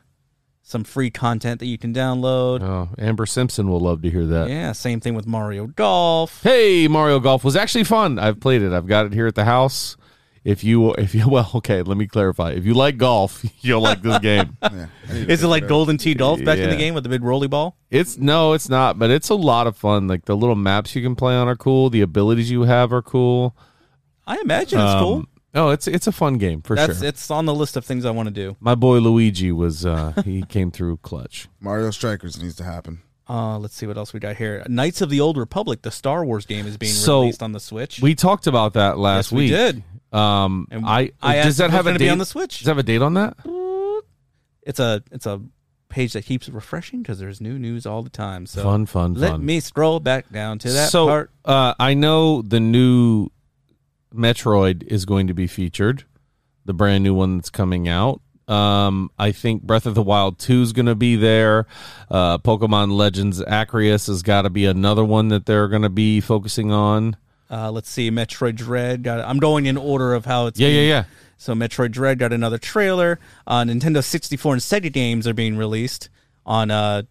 [0.68, 2.64] some free content that you can download.
[2.64, 4.50] oh, Amber Simpson will love to hear that.
[4.50, 6.42] Yeah, same thing with Mario Golf.
[6.42, 8.18] Hey, Mario Golf was actually fun.
[8.18, 8.74] I've played it.
[8.74, 9.96] I've got it here at the house.
[10.44, 12.52] If you, if you, well, okay, let me clarify.
[12.54, 14.58] If you like golf, you'll like this game.
[14.64, 14.88] Yeah.
[15.08, 15.70] I need to Is it like up.
[15.70, 17.78] Golden Tee Golf back in the game with the big rolly ball?
[17.92, 20.08] It's no, it's not, but it's a lot of fun.
[20.08, 21.92] Like the little maps you can play on are cool.
[21.92, 23.56] The abilities you have are cool.
[24.26, 25.26] I imagine it's um, cool.
[25.56, 27.08] Um, Oh, it's it's a fun game for That's sure.
[27.08, 28.58] it's on the list of things I want to do.
[28.60, 31.48] My boy Luigi was uh he came through clutch.
[31.60, 33.02] Mario Strikers needs to happen.
[33.28, 34.64] Uh, let's see what else we got here.
[34.68, 37.60] Knights of the Old Republic, the Star Wars game, is being So, released on the
[37.60, 38.00] Switch.
[38.00, 39.52] We talked about that last Yes, we week.
[39.52, 39.84] did.
[40.14, 42.10] Um, And I, I asked does that if it was have a gonna date be
[42.12, 42.60] on the Switch.
[42.60, 43.36] Does it have a date on that?
[44.62, 45.42] it's a it's a
[45.90, 48.46] page that keeps refreshing because there's new news all the time.
[48.46, 49.46] So Fun, fun, let fun.
[49.46, 51.32] me scroll back down to that so, part.
[51.46, 53.30] uh, I know the new
[54.16, 56.04] Metroid is going to be featured,
[56.66, 58.22] the brand new one that's coming out.
[58.48, 61.66] Um, I think Breath of the Wild 2 is going to be there.
[62.12, 66.20] Uh, Pokemon Legends Arceus has got to be another one that they're going to be
[66.22, 67.18] focusing on.
[67.50, 69.04] Uh, let's see, Metroid Dread.
[69.04, 70.60] Got I'm going in order of how it's.
[70.60, 71.04] Yeah, being- yeah, yeah.
[71.38, 73.20] So Metroid Dread got another trailer.
[73.46, 76.10] Uh, Nintendo 64 and Sega games are being released
[76.46, 77.04] on uh,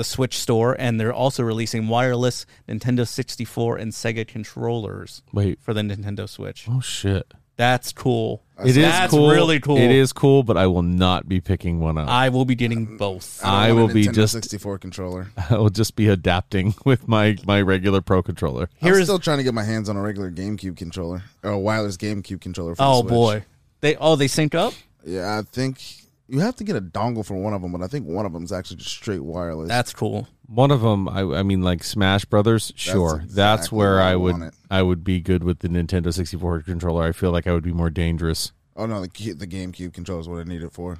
[0.00, 5.20] the the Switch store, and they're also releasing wireless Nintendo 64 and Sega controllers.
[5.30, 5.58] Wait.
[5.60, 6.66] for the Nintendo Switch.
[6.70, 7.34] Oh shit.
[7.56, 8.42] That's cool.
[8.64, 9.30] It is That's cool.
[9.30, 9.76] really cool.
[9.76, 12.08] It is cool, but I will not be picking one up.
[12.08, 13.44] I will be getting both.
[13.44, 15.26] I, I don't will want a be Nintendo just 64 controller.
[15.50, 18.70] I will just be adapting with my my regular pro controller.
[18.80, 21.98] I'm still trying to get my hands on a regular GameCube controller or a wireless
[21.98, 22.74] GameCube controller.
[22.74, 23.10] For the Oh Switch.
[23.10, 23.44] boy,
[23.82, 24.72] they oh they sync up.
[25.04, 25.82] Yeah, I think
[26.30, 28.32] you have to get a dongle for one of them, but I think one of
[28.32, 29.68] them is actually just straight wireless.
[29.68, 30.28] That's cool.
[30.46, 32.72] One of them, I, I mean, like Smash Brothers.
[32.76, 33.24] Sure, that's,
[33.66, 34.50] exactly where where I I would.
[34.70, 37.04] I would be good with the Nintendo 64 controller.
[37.04, 38.52] I feel like I would be more dangerous.
[38.76, 40.98] oh no, the Ga- the GameCube controller is what I need it for.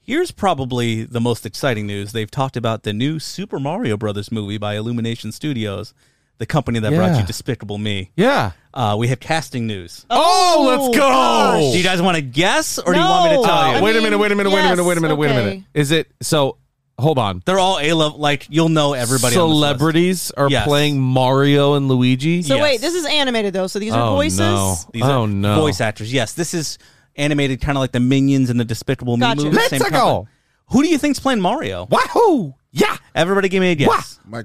[0.00, 2.12] Here's probably the most exciting news.
[2.12, 5.92] They've talked about the new Super Mario Brothers movie by Illumination Studios,
[6.38, 7.20] the company that brought Yeah.
[7.20, 8.10] you Despicable Me.
[8.16, 8.52] Yeah.
[8.72, 10.06] Uh, we have casting news.
[10.08, 11.02] Oh, let's go!
[11.02, 11.72] gosh.
[11.72, 13.46] Do you guys want to guess, or do you want me to No.
[13.46, 13.82] tell I you?
[13.82, 14.18] wait a mean, minute!
[14.18, 14.50] Wait a minute!
[14.52, 14.76] wait a minute!
[14.78, 15.16] yes, Wait a minute!
[15.16, 15.62] Wait a minute!
[15.74, 16.56] Is it so?
[16.98, 17.42] Hold on.
[17.46, 18.18] They're all A level.
[18.18, 19.36] Like you'll know everybody.
[19.36, 19.78] on this list.
[19.78, 20.66] Celebrities are Yes.
[20.66, 22.42] playing Mario and Luigi.
[22.42, 22.62] So Yes.
[22.62, 23.68] wait, this is animated though.
[23.68, 24.38] So these are oh voices.
[24.40, 24.74] no!
[24.92, 25.60] These oh are no!
[25.60, 26.12] voice actors.
[26.12, 26.76] Yes, this is
[27.16, 29.42] animated, kind of like the Minions and the Despicable Me Gotcha.
[29.44, 29.56] movie.
[29.56, 29.90] Let's same go.
[29.90, 30.28] company.
[30.70, 31.86] Who do you think's playing Mario?
[31.90, 32.54] Wahoo!
[32.72, 32.96] Yeah!
[33.14, 34.18] Everybody, give me a guess.
[34.24, 34.44] Mike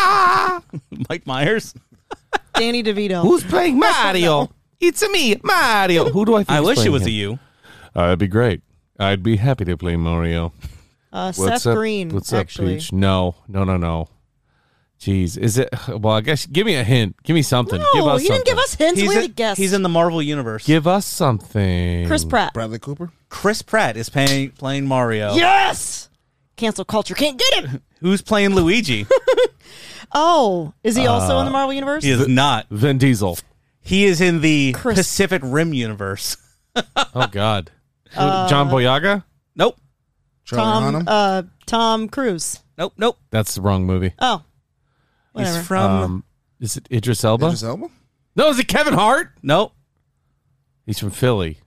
[1.08, 1.74] Mike Myers.
[2.54, 3.22] Danny DeVito.
[3.22, 4.50] Who's playing Mario?
[4.80, 6.10] It's me, Mario.
[6.10, 6.38] Who do I?
[6.44, 7.08] think I is wish it playing was him?
[7.08, 7.38] a you.
[7.94, 8.62] Uh, that'd be great.
[8.98, 10.52] I'd be happy to play Mario.
[11.12, 11.76] Uh, What's Seth up?
[11.76, 12.10] Green.
[12.10, 12.74] What's actually.
[12.74, 12.92] up, Peach?
[12.92, 14.08] No, no, no, no.
[15.00, 15.70] Jeez, is it?
[15.88, 17.16] Well, I guess give me a hint.
[17.22, 17.80] Give me something.
[17.80, 19.00] No, give us you didn't give us hints.
[19.00, 19.56] He's we had in, to guess.
[19.56, 20.66] he's in the Marvel universe.
[20.66, 22.06] Give us something.
[22.06, 22.52] Chris Pratt.
[22.52, 23.10] Bradley Cooper.
[23.30, 25.32] Chris Pratt is playing playing Mario.
[25.34, 26.09] Yes.
[26.60, 27.82] Cancel culture can't get him.
[28.00, 29.06] Who's playing Luigi?
[30.12, 32.02] Oh, is he also in the Marvel universe?
[32.02, 32.66] he is not.
[32.68, 33.38] Vin Diesel.
[33.80, 36.36] He is in the Chris- Pacific Rim universe.
[37.14, 37.70] Oh God.
[38.16, 39.22] Uh, John Boyega.
[39.56, 39.78] Nope.
[40.44, 40.94] Charlie Tom.
[40.94, 41.04] Hunnam.
[41.06, 42.60] Uh, Tom Cruise.
[42.78, 42.94] Nope.
[42.96, 43.18] Nope.
[43.30, 44.14] That's the wrong movie.
[44.20, 44.42] Oh,
[45.32, 45.58] whatever.
[45.58, 45.90] He's from.
[45.90, 46.24] Um,
[46.60, 47.46] is it Idris Elba?
[47.46, 47.86] Idris Elba.
[48.36, 49.30] No, is it Kevin Hart?
[49.42, 49.72] nope.
[50.86, 51.58] He's from Philly.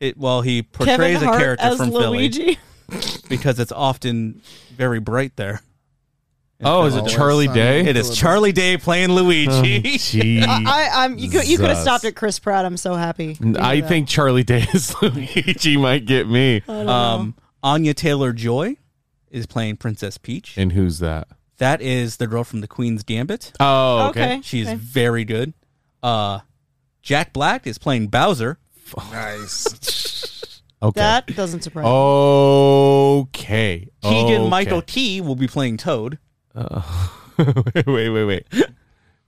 [0.00, 2.42] It, well, he Kevin portrays a Hart character as from Luigi.
[2.42, 2.58] Philly
[3.28, 4.42] because it's often
[4.76, 5.60] very bright there.
[6.64, 7.58] Oh, is it Charlie Sunny.
[7.58, 7.80] Day?
[7.86, 9.80] It is Charlie Day playing Luigi.
[9.98, 10.44] Jeez.
[10.46, 11.18] I, I'm.
[11.18, 11.48] You could.
[11.48, 11.82] You could have Jesus.
[11.82, 12.64] stopped at Chris Pratt.
[12.64, 13.34] I'm so happy.
[13.34, 13.88] to I that.
[13.88, 16.62] think Charlie Day is Luigi might get me.
[16.68, 17.34] um,
[17.64, 18.76] Anya Taylor Joy
[19.30, 20.56] is playing Princess Peach.
[20.56, 21.26] And who's that?
[21.58, 23.52] That is the girl from the Queen's Gambit.
[23.58, 24.34] Oh, okay.
[24.34, 24.40] Okay.
[24.42, 25.54] She is very good.
[26.02, 26.40] Uh,
[27.02, 28.58] Jack Black is playing Bowser.
[29.10, 30.44] Nice.
[30.82, 31.00] Okay.
[31.00, 33.20] that doesn't surprise Oh.
[33.20, 33.88] Okay.
[34.02, 34.48] Keegan Okay.
[34.48, 36.18] Michael Key will be playing Toad.
[36.54, 36.82] Uh,
[37.38, 38.46] wait, wait, wait, wait.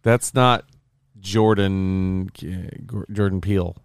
[0.03, 0.65] That's not
[1.21, 2.31] Jordan
[3.13, 3.77] Jordan Peele.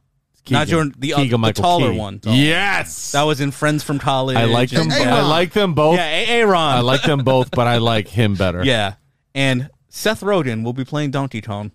[0.50, 1.98] Not Jordan- the- uh, the Keegan-Michael taller Key.
[2.00, 2.20] one.
[2.24, 4.36] Yes, That was in Friends from College.
[4.36, 4.90] I like them.
[4.92, 5.98] and- I like them both.
[5.98, 6.56] Yeah, A- Aaron.
[6.56, 8.64] I like them both, but I like him better.
[8.64, 8.96] Yeah,
[9.36, 11.72] and Seth Rogen will be playing Donkey Kong.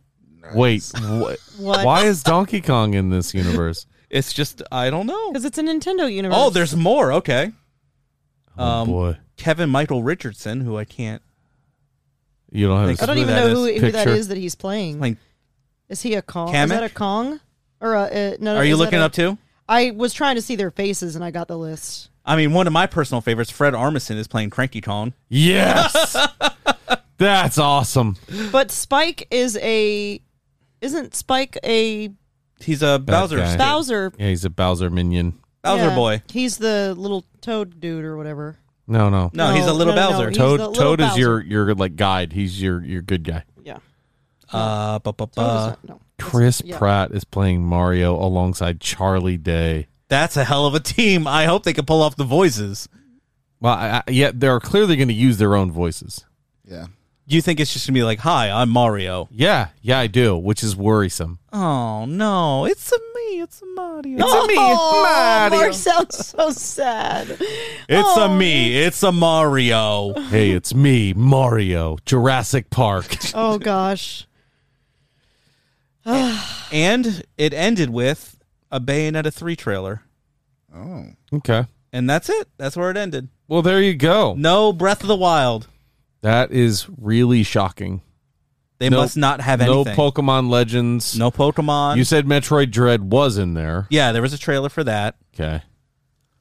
[0.54, 1.84] Wait, wh- What?
[1.84, 3.86] why is Donkey Kong in this universe?
[4.14, 5.30] It's just I don't know.
[5.32, 6.38] because it's a Nintendo universe.
[6.38, 7.12] Oh, there's more.
[7.14, 7.50] Okay.
[8.56, 11.20] Oh Um, boy, Kevin Michael Richardson, who I can't.
[12.52, 12.86] you don't have.
[12.86, 14.24] Think a I don't even know who, who that Picture.
[14.24, 15.00] that he's playing.
[15.00, 15.16] Like,
[15.88, 16.48] is he a Kong?
[16.48, 16.68] Is Kamek?
[16.68, 17.40] that a Kong?
[17.80, 18.56] Or a, uh, no?
[18.56, 19.36] Are you looking a- up too?
[19.68, 22.10] I was trying to see their faces and I got the list.
[22.24, 25.12] I mean, one of my personal favorites, Fred Armisen, is playing Cranky Kong.
[25.28, 26.16] Yes,
[27.18, 28.16] that's awesome.
[28.52, 30.20] But Spike is a.
[30.80, 32.10] Isn't Spike a
[32.64, 33.36] He's a Bowser.
[33.38, 33.46] guy.
[33.46, 33.58] skin.
[33.58, 34.12] Bowser?
[34.18, 35.38] Yeah, he's a Bowser minion.
[35.62, 36.22] Bowser Yeah, boy.
[36.30, 38.56] He's the little toad dude or whatever.
[38.86, 40.28] No, no, No, he's a No, little no, no, no, Bowser.
[40.28, 40.60] he's Toad.
[40.60, 41.20] the little Toad is Bowser.
[41.20, 42.32] your your like guide.
[42.34, 43.44] He's your your good guy.
[43.62, 43.78] Yeah.
[44.52, 46.00] Uh, bu- bu- Toad is bu- not- no.
[46.20, 46.76] Chris yeah.
[46.78, 49.86] Pratt is playing Mario alongside Charlie Day.
[50.08, 51.26] That's a hell of a team.
[51.26, 52.88] I hope they can pull off the voices.
[53.60, 56.24] Well, I, I, yeah, they're clearly going to use their own voices.
[56.70, 56.86] Yeah.
[57.26, 59.28] Do you think it's just gonna be like, "Hi, I'm Mario"?
[59.30, 61.38] Yeah, yeah, I do, which is worrisome.
[61.52, 63.40] Oh no, it's a me.
[63.40, 64.16] It's a Mario.
[64.18, 65.60] It's a me, it's Oh, Mario.
[65.62, 67.30] Mark sounds so sad.
[67.30, 68.36] It's a Oh.
[68.36, 68.76] me.
[68.76, 70.12] It's a Mario.
[70.28, 73.16] Hey, it's me, Mario, Jurassic Park.
[73.34, 74.26] Oh gosh.
[76.72, 78.38] and it ended with
[78.70, 80.02] a Bayonetta 3 trailer.
[80.74, 81.06] Oh.
[81.32, 81.66] okay.
[81.92, 82.48] And that's it.
[82.58, 83.28] That's where it ended.
[83.48, 84.34] Well, there you go.
[84.36, 85.68] No Breath of the Wild.
[86.24, 88.00] That is really shocking.
[88.78, 89.94] They No- must not have anything.
[89.94, 90.10] No.
[90.10, 91.18] Pokemon Legends.
[91.18, 91.98] No Pokemon.
[91.98, 93.86] You said Metroid Dread was in there.
[93.90, 95.16] yeah, there was a trailer for that.
[95.34, 95.62] Okay.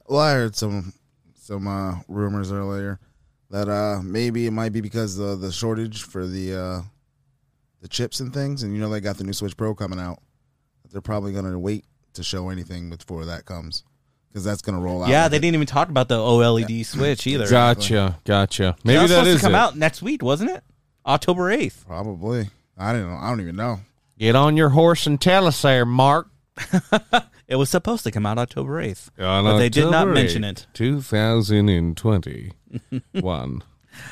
[0.06, 0.94] Well, I heard some
[1.38, 2.98] some uh, rumors earlier
[3.50, 6.80] that uh, maybe it might be because of the shortage for the uh,
[7.82, 10.18] the chips and things, and you know they got the new Switch Pro coming out.
[10.90, 11.84] They're probably going to wait
[12.14, 13.84] to show anything before that comes
[14.34, 15.08] because that's going to roll out.
[15.08, 15.40] Yeah, they it.
[15.40, 17.48] didn't even talk about the OLED switch either.
[17.48, 18.74] Gotcha, gotcha.
[18.82, 19.58] Maybe Maybe that that supposed is to come it.
[19.58, 20.64] out next week, wasn't it?
[21.06, 21.84] October eighth.
[21.86, 22.50] Probably.
[22.76, 23.16] I don't know.
[23.16, 23.78] I don't even know.
[24.18, 26.28] Get on your horse and tell us there, Mark.
[27.46, 30.42] It was supposed to come out October eighth, On but they did not October mention
[30.44, 30.66] 8th, it.
[30.72, 32.54] 2021.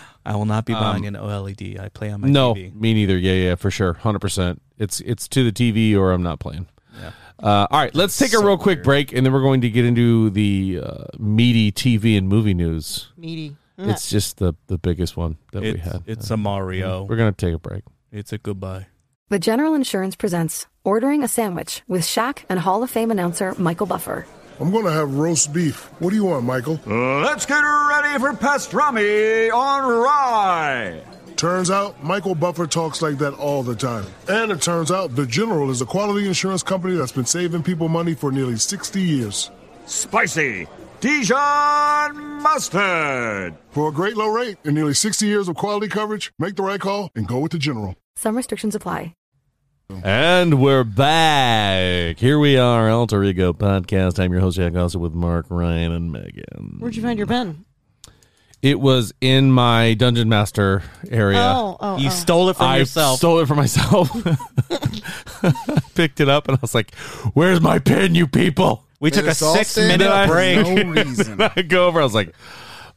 [0.27, 1.81] I will not be buying Um, an OLED.
[1.81, 2.75] I play on my no, TV.
[2.75, 3.17] me neither.
[3.19, 4.61] Yeah, yeah, for sure, hundred percent.
[4.79, 6.67] It's it's to the TV or I'm not playing.
[7.43, 7.49] Yeah.
[7.49, 9.85] Uh, all right, let's take a real quick break, and then we're going to get
[9.85, 13.09] into the uh, meaty TV and movie news.
[13.17, 13.57] Meaty.
[13.79, 16.03] It's just the the biggest one that we It's- had.
[16.07, 17.03] it's a Mario.
[17.05, 17.83] We're gonna take a break.
[18.13, 18.87] It's a goodbye.
[19.29, 23.87] The General Insurance presents Ordering a Sandwich with Shaq and Hall of Fame announcer Michael
[23.87, 24.27] Buffer.
[24.61, 25.87] I'm going to have roast beef.
[25.99, 26.79] What do you want, Michael?
[26.87, 31.03] Let's get ready for pastrami on rye.
[31.37, 34.07] Turns out Michael Buffer talks like that all the time.
[34.29, 37.89] And it turns out The General is a quality insurance company that's been saving people
[37.89, 39.51] money for nearly 60 years.
[39.87, 40.67] Spicy
[41.01, 43.57] Dijon mustard.
[43.71, 46.81] For a great low rate and nearly 60 years of quality coverage, make the right
[46.81, 47.97] call and go with The General.
[48.17, 49.15] Some restrictions apply.
[50.05, 52.19] And we're back.
[52.19, 54.19] Here we are, Alter Ego Podcast.
[54.19, 56.77] I'm your host, Jack also with Mark, Ryan, and Megan.
[56.79, 57.65] Where'd you find your pen?
[58.63, 61.39] It was in my Dungeon Master area.
[61.41, 62.11] Oh, oh, You oh.
[62.11, 63.19] stole it from I yourself.
[63.19, 64.09] stole it from myself.
[65.95, 66.95] Picked it up and I was like,
[67.35, 70.35] "Where's my pen, you people?" We took a It's all six stand minute up for
[70.35, 70.65] break.
[70.87, 71.41] No reason.
[71.41, 72.01] I go over.
[72.01, 72.33] I was like,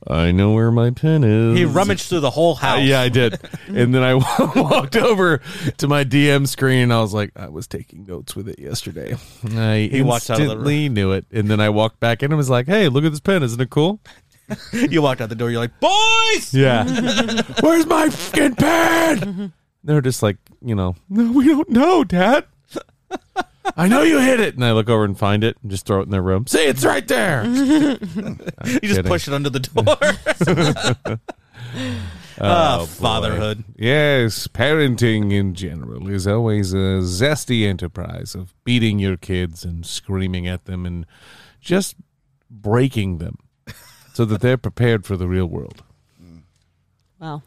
[0.08, 2.84] "I know where my pen is." He rummaged through the whole Uh, house.
[2.84, 3.40] yeah, I did.
[3.68, 5.42] and then I walked over
[5.78, 6.84] to my DM screen.
[6.84, 9.16] And I was like, I was taking notes with it yesterday.
[9.56, 11.26] I He walked out of the instantly knew it.
[11.32, 13.42] And then I walked back in and was like, Hey, look at this pen.
[13.42, 14.00] Isn't it cool?
[14.74, 15.50] you walked out the door.
[15.50, 16.54] You're like, boys.
[16.54, 16.84] Yeah.
[17.62, 19.54] Where's my fucking pen?
[19.84, 22.46] They're just like, you know, no, we don't know, Dad.
[23.78, 24.56] I know you hit it.
[24.56, 26.48] And I look over and find it and just throw it in their room.
[26.48, 27.46] See, it's right there.
[27.46, 29.04] You just kidding.
[29.04, 31.18] push it under the door.
[32.40, 32.86] Ah, boy.
[32.86, 33.64] fatherhood.
[33.78, 40.48] Yes, parenting in general is always a zesty enterprise of beating your kids and screaming
[40.48, 41.06] at them and
[41.62, 41.96] just
[42.50, 43.38] breaking them
[44.16, 45.84] so that they're prepared for the real world.
[47.20, 47.44] Wow.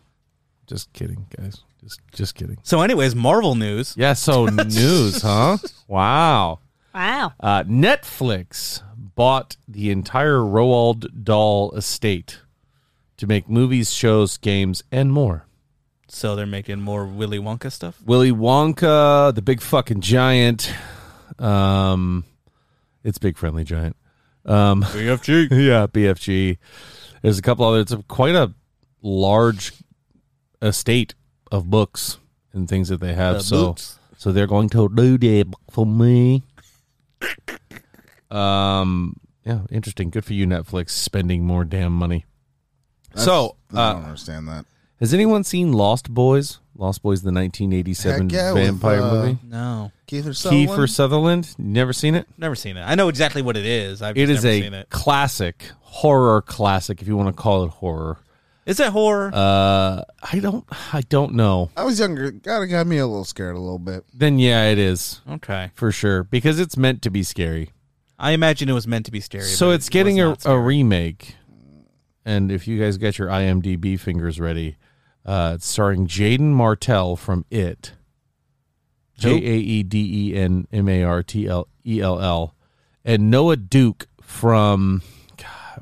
[0.67, 1.63] Just kidding, guys.
[1.83, 2.59] Just just kidding.
[2.63, 3.95] So, anyways, Marvel news.
[3.97, 5.57] Yeah, so news, huh?
[5.87, 6.61] Wow.
[6.95, 7.33] Wow.
[7.41, 12.41] Uh, Netflix bought the entire Roald Dahl estate
[13.17, 15.47] to make movies, shows, games, and more.
[16.09, 18.03] So they're making more Willy Wonka stuff.
[18.05, 20.73] Willy Wonka, the big fucking giant.
[21.39, 22.25] Um,
[23.05, 23.97] it's Big Friendly Giant.
[24.45, 25.51] Um, BFG.
[25.51, 26.59] yeah, BFG.
[27.23, 27.81] There's a couple other.
[27.81, 28.53] It's a, quite a
[29.03, 29.73] large
[30.63, 31.15] estate
[31.51, 32.19] of books
[32.53, 33.37] and things that they have.
[33.37, 33.99] Uh, so, books.
[34.17, 36.45] so they're going to do that for me.
[38.31, 40.11] Um, yeah, interesting.
[40.11, 42.27] Good for you, Netflix, spending more damn money.
[43.11, 44.67] That's- so, I don't uh, understand that.
[45.01, 46.61] has anyone seen Lost Boys?
[46.79, 49.39] Lost Boys, the 1987 Heck yeah, with, vampire uh, movie.
[49.45, 50.69] No, Kiefer Sutherland.
[50.71, 51.55] Kiefer Sutherland.
[51.59, 52.27] Never seen it.
[52.39, 52.83] never seen it.
[52.83, 54.01] I know exactly what it is.
[54.01, 54.91] I've It just is never a seen it.
[54.91, 58.19] classic horror classic, if you want to call it horror.
[58.65, 59.31] Is it horror?
[59.35, 61.71] Uh, I don't, I don't know.
[61.77, 62.31] I was younger.
[62.31, 64.05] Got got me a little scared a little bit.
[64.15, 65.71] Then yeah, it is okay.
[65.75, 67.71] for sure because it's meant to be scary.
[68.19, 69.45] I imagine it was meant to be scary.
[69.45, 71.35] So but it's it getting a, not a remake,
[72.25, 74.77] and if you guys get your IMDb fingers ready,
[75.29, 77.93] uh, it's starring Jaeden Martell from It.
[79.19, 82.55] J A E D E N M A R T L E L L,
[83.05, 85.03] and Noah Duke from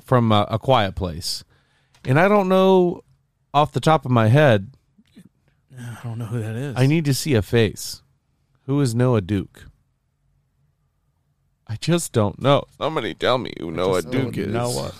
[0.00, 1.44] from uh, A Quiet Place,
[2.04, 3.04] and I don't know
[3.54, 4.72] off the top of my head.
[5.78, 6.74] I don't know who that is.
[6.76, 8.02] I need to see a face.
[8.64, 9.66] Who is Noah Duke?
[11.68, 12.64] I just don't know.
[12.78, 14.52] Somebody tell me who Noah just Duke know is.
[14.52, 14.92] Noah.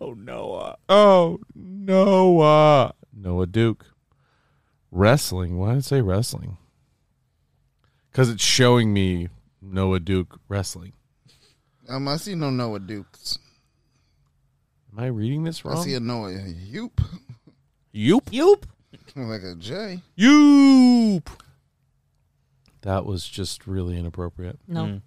[0.00, 0.78] Oh Noah.
[0.88, 1.38] Oh,
[1.86, 2.94] Noah.
[3.14, 3.86] Noah Duke.
[4.90, 5.58] Wrestling.
[5.58, 6.58] Why did it say wrestling?
[8.10, 9.28] Because it's showing me
[9.62, 10.92] Noah Duke wrestling.
[11.88, 13.38] Um, I see no Noah Dukes.
[14.92, 15.74] Am I reading this wrong?
[15.74, 15.84] I wrong?
[15.84, 17.04] see a Noah Yoop,
[17.94, 18.24] Yoop.
[18.24, 18.62] Yoop.
[19.16, 20.00] like a J.
[20.18, 21.28] Yoop.
[22.82, 24.58] That was just really inappropriate.
[24.66, 25.00] No.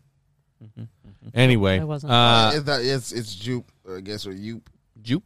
[0.77, 0.88] Mm.
[1.34, 2.11] Anyway, I wasn't.
[2.14, 4.61] uh, it's, not, it's it's Jupe, I guess, or Yoop.
[5.01, 5.23] Yoop.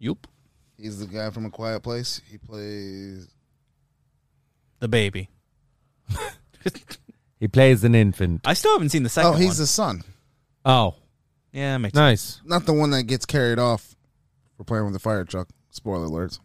[0.00, 0.18] Yoop.
[0.82, 2.20] He's the guy from A Quiet Place.
[2.28, 3.28] He plays.
[4.80, 5.30] The baby.
[7.38, 8.40] he plays an infant.
[8.44, 9.56] I still haven't seen the second oh, he's one.
[9.58, 10.04] the son,
[10.64, 10.96] Oh,
[11.52, 12.40] yeah, makes nice.
[12.44, 13.94] not the one that gets carried off
[14.56, 15.48] for playing with the fire truck.
[15.70, 16.40] Spoiler alerts.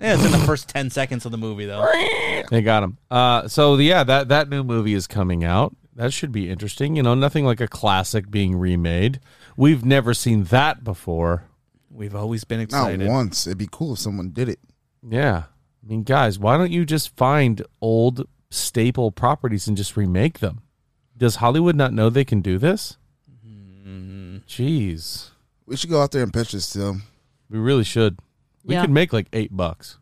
[0.00, 1.86] Yeah, it's in the first ten seconds of the movie though.
[2.50, 2.98] They got him.
[3.10, 5.76] Uh, so yeah, that that new movie is coming out.
[5.94, 6.96] That should be interesting.
[6.96, 9.20] You know, nothing like a classic being remade.
[9.56, 11.44] We've never seen that before.
[11.94, 13.00] We've always been excited.
[13.00, 13.46] Not once.
[13.46, 14.58] It'd be cool if someone did it.
[15.08, 15.44] Yeah.
[15.84, 20.62] I mean, guys, why don't you just find old staple properties and just remake them?
[21.16, 22.96] Does Hollywood not know they can do this?
[23.30, 24.38] Mm-hmm.
[24.48, 25.30] Jeez.
[25.66, 27.02] We should go out there and pitch this to them.
[27.50, 28.18] We really should.
[28.64, 28.82] We Yeah.
[28.82, 29.98] could make like eight bucks.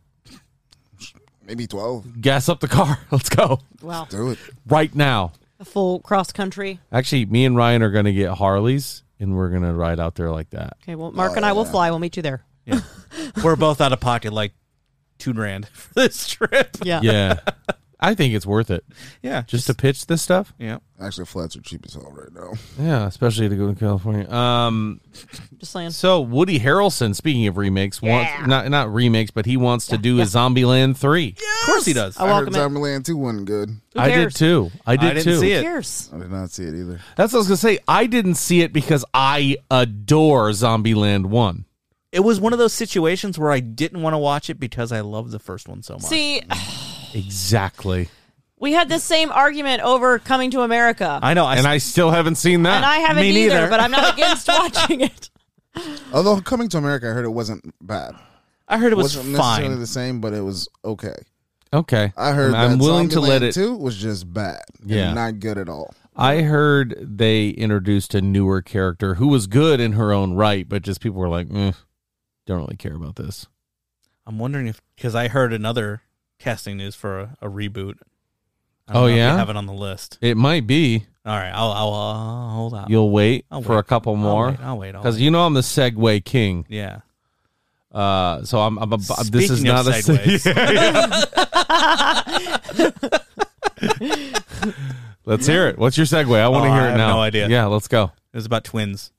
[1.45, 2.21] Maybe 12.
[2.21, 3.01] Gas up the car.
[3.11, 3.61] Let's go.
[3.83, 4.07] Wow.
[4.09, 4.39] Do it.
[4.67, 5.33] Right now.
[5.59, 6.79] A full cross country.
[6.93, 10.17] Actually, me and Ryan are going to get Harleys and we're going to ride out
[10.17, 10.79] there like that.
[10.83, 11.91] Okay, well, Mark and I will oh, fly.
[11.91, 12.43] We'll meet you there.
[12.65, 12.81] Yeah.
[13.45, 14.53] We're both out of pocket like
[15.19, 16.77] two grand for this trip.
[16.83, 17.01] Yeah.
[17.03, 17.41] Yeah.
[18.03, 18.85] I think it's worth it.
[19.23, 19.43] Yeah.
[19.43, 20.55] Just to pitch this stuff?
[20.59, 20.79] Yeah.
[20.99, 22.53] Actually, flats are cheap as hell right now.
[22.79, 24.31] Yeah, especially to go to California.
[24.31, 25.01] Um,
[25.59, 25.91] Just saying.
[25.91, 30.21] so Woody Harrelson, speaking of remakes, wants not not remakes, but he wants to do
[30.21, 31.35] a Zombieland three.
[31.63, 32.17] Of course he does.
[32.19, 32.59] I I heard welcome it.
[32.81, 33.69] Zombieland 2 wasn't good.
[33.95, 34.35] Who I did cares?
[34.35, 34.71] too.
[34.87, 35.39] I did didn't too.
[35.39, 35.63] see Who it.
[35.63, 36.11] cares?
[36.13, 37.01] I did not see it either.
[37.17, 37.79] That's what I was gonna say.
[37.89, 41.65] I didn't see it because I adore Zombieland one.
[42.13, 45.01] It was one of those situations where I didn't want to watch it because I
[45.01, 46.03] loved the first one so much.
[46.03, 46.43] See,
[47.15, 48.09] Exactly.
[48.59, 51.19] we had this same argument over Coming to America.
[51.23, 51.47] I know.
[51.47, 52.77] I, and I still haven't seen that.
[52.77, 53.69] and I haven't Me either, neither.
[53.71, 55.31] but I'm not against watching it.
[56.13, 58.15] Although coming to America, I heard it wasn't bad.
[58.69, 59.81] I heard it was wasn't necessarily fine.
[59.81, 61.15] the same, but it was okay.
[61.73, 62.13] okay.
[62.17, 63.55] I heard I'm, I'm that willing to let it.
[63.55, 64.63] 2 was just bad.
[64.81, 65.13] and Yeah.
[65.15, 65.95] not good at all.
[66.17, 70.83] I heard they introduced a newer character who was good in her own right, but
[70.83, 71.73] just people were like, eh,
[72.47, 73.47] don't really care about this.
[74.27, 76.03] I'm wondering if because I heard another
[76.41, 77.95] casting news for a, a reboot.
[78.89, 79.37] I don't Oh, know if you yeah?
[79.37, 80.19] have it on the list.
[80.21, 81.07] It might be.
[81.25, 82.87] All right, I'll I'll uh, hold on.
[82.91, 83.79] You'll wait I'll for wait.
[83.79, 84.49] a couple I'll more.
[84.51, 85.23] wait, I'll wait, I'll Because wait.
[85.23, 86.65] you know I'm the segue king.
[86.69, 87.01] Yeah.
[87.93, 88.79] Uh, so I'm.
[88.79, 89.91] I'm a, this is Speaking of not a.
[90.01, 90.47] segues.
[95.27, 95.79] let's hear it.
[95.79, 96.37] What's your segue?
[96.39, 97.15] I want to Oh, hear I it have now.
[97.17, 97.49] no idea.
[97.49, 98.13] Yeah, let's go.
[98.33, 99.13] It was about twins.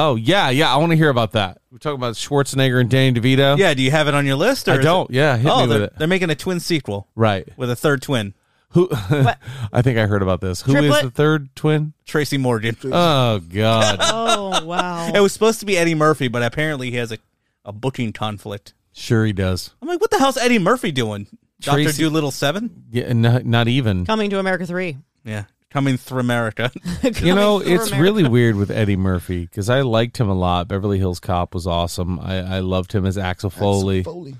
[0.00, 0.72] Oh yeah, yeah.
[0.72, 1.60] I want to hear about that.
[1.72, 3.58] We're talking about Schwarzenegger and Danny DeVito.
[3.58, 4.68] Yeah, do you have it on your list?
[4.68, 5.10] Or I is don't.
[5.10, 5.98] Yeah, hit oh, me with they're, it.
[5.98, 7.48] they're making a twin sequel Right.
[7.56, 8.32] with a third twin,
[8.70, 8.88] Who?
[8.92, 10.62] I think I heard about this.
[10.62, 11.02] Who is Triplet?
[11.02, 11.94] the third twin?
[12.06, 12.76] Tracy Morgan.
[12.84, 13.98] Oh God.
[14.02, 15.10] Oh wow!
[15.12, 17.18] It was supposed to be Eddie Murphy, but apparently he has a,
[17.64, 18.74] a booking conflict.
[18.92, 19.74] sure he does.
[19.82, 21.26] I'm like, what the hell's Eddie Murphy doing?
[21.60, 22.84] Doctor Tracy- Dolittle Seven?
[22.92, 24.06] Yeah, not, not even.
[24.06, 24.96] Coming to America three.
[25.24, 26.70] Yeah, coming through America.
[27.22, 28.00] You know, it's America.
[28.02, 30.66] really weird with Eddie Murphy because I liked him a lot.
[30.68, 32.18] Beverly Hills Cop was awesome.
[32.20, 34.02] I, I loved him as Axel Foley.
[34.02, 34.34] Foley.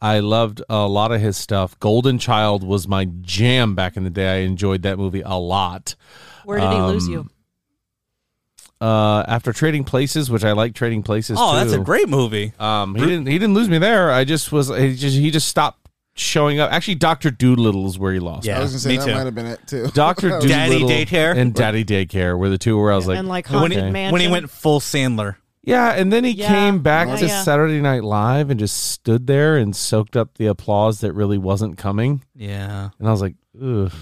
[0.00, 1.78] I loved a lot of his stuff.
[1.80, 4.36] Golden Child was my jam back in the day.
[4.36, 5.96] I enjoyed that movie a lot.
[6.44, 7.30] Where did he lose Um, you?
[8.80, 11.36] Uh, after Trading Places, which I like Trading Places.
[11.40, 12.52] oh, that's a great movie.
[12.60, 13.26] Um, he didn't.
[13.26, 14.12] He didn't lose me there.
[14.12, 14.68] I just was.
[14.68, 15.16] He just.
[15.16, 15.87] He just stopped
[16.18, 16.70] showing up.
[16.72, 18.46] Actually, Doctor Dolittle is where he lost.
[18.46, 18.58] Yeah.
[18.58, 19.12] I was gonna say me that too.
[19.14, 19.86] might have been it too.
[19.94, 21.36] Doctor That was- Daddy Daycare?
[21.36, 23.90] and Daddy Daycare were the two where I was like, and like when, Haunted he,
[23.90, 24.12] Mansion.
[24.12, 25.36] when he went full Sandler.
[25.62, 25.92] yeah.
[25.92, 26.48] And then he Yeah.
[26.48, 27.42] came back Oh, to yeah.
[27.42, 31.78] Saturday Night Live and just stood there and soaked up the applause that really wasn't
[31.78, 32.24] coming.
[32.34, 32.90] Yeah.
[32.98, 33.92] And I was like, ugh.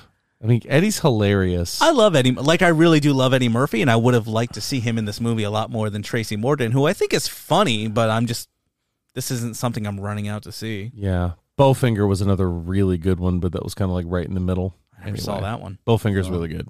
[0.42, 1.80] I mean, Eddie's hilarious.
[1.80, 2.32] I love Eddie.
[2.32, 4.98] Like, I really do love Eddie Murphy, and I would have liked to see him
[4.98, 8.10] in this movie a lot more than Tracy Morgan, who I think is funny, but
[8.10, 8.50] I'm just,
[9.14, 10.92] this isn't something I'm running out to see.
[10.94, 11.32] yeah.
[11.58, 14.40] Bowfinger was another really good one, but that was kind of like right in the
[14.40, 14.74] middle.
[15.00, 15.78] I never saw that one.
[15.86, 16.68] Bowfinger's really good.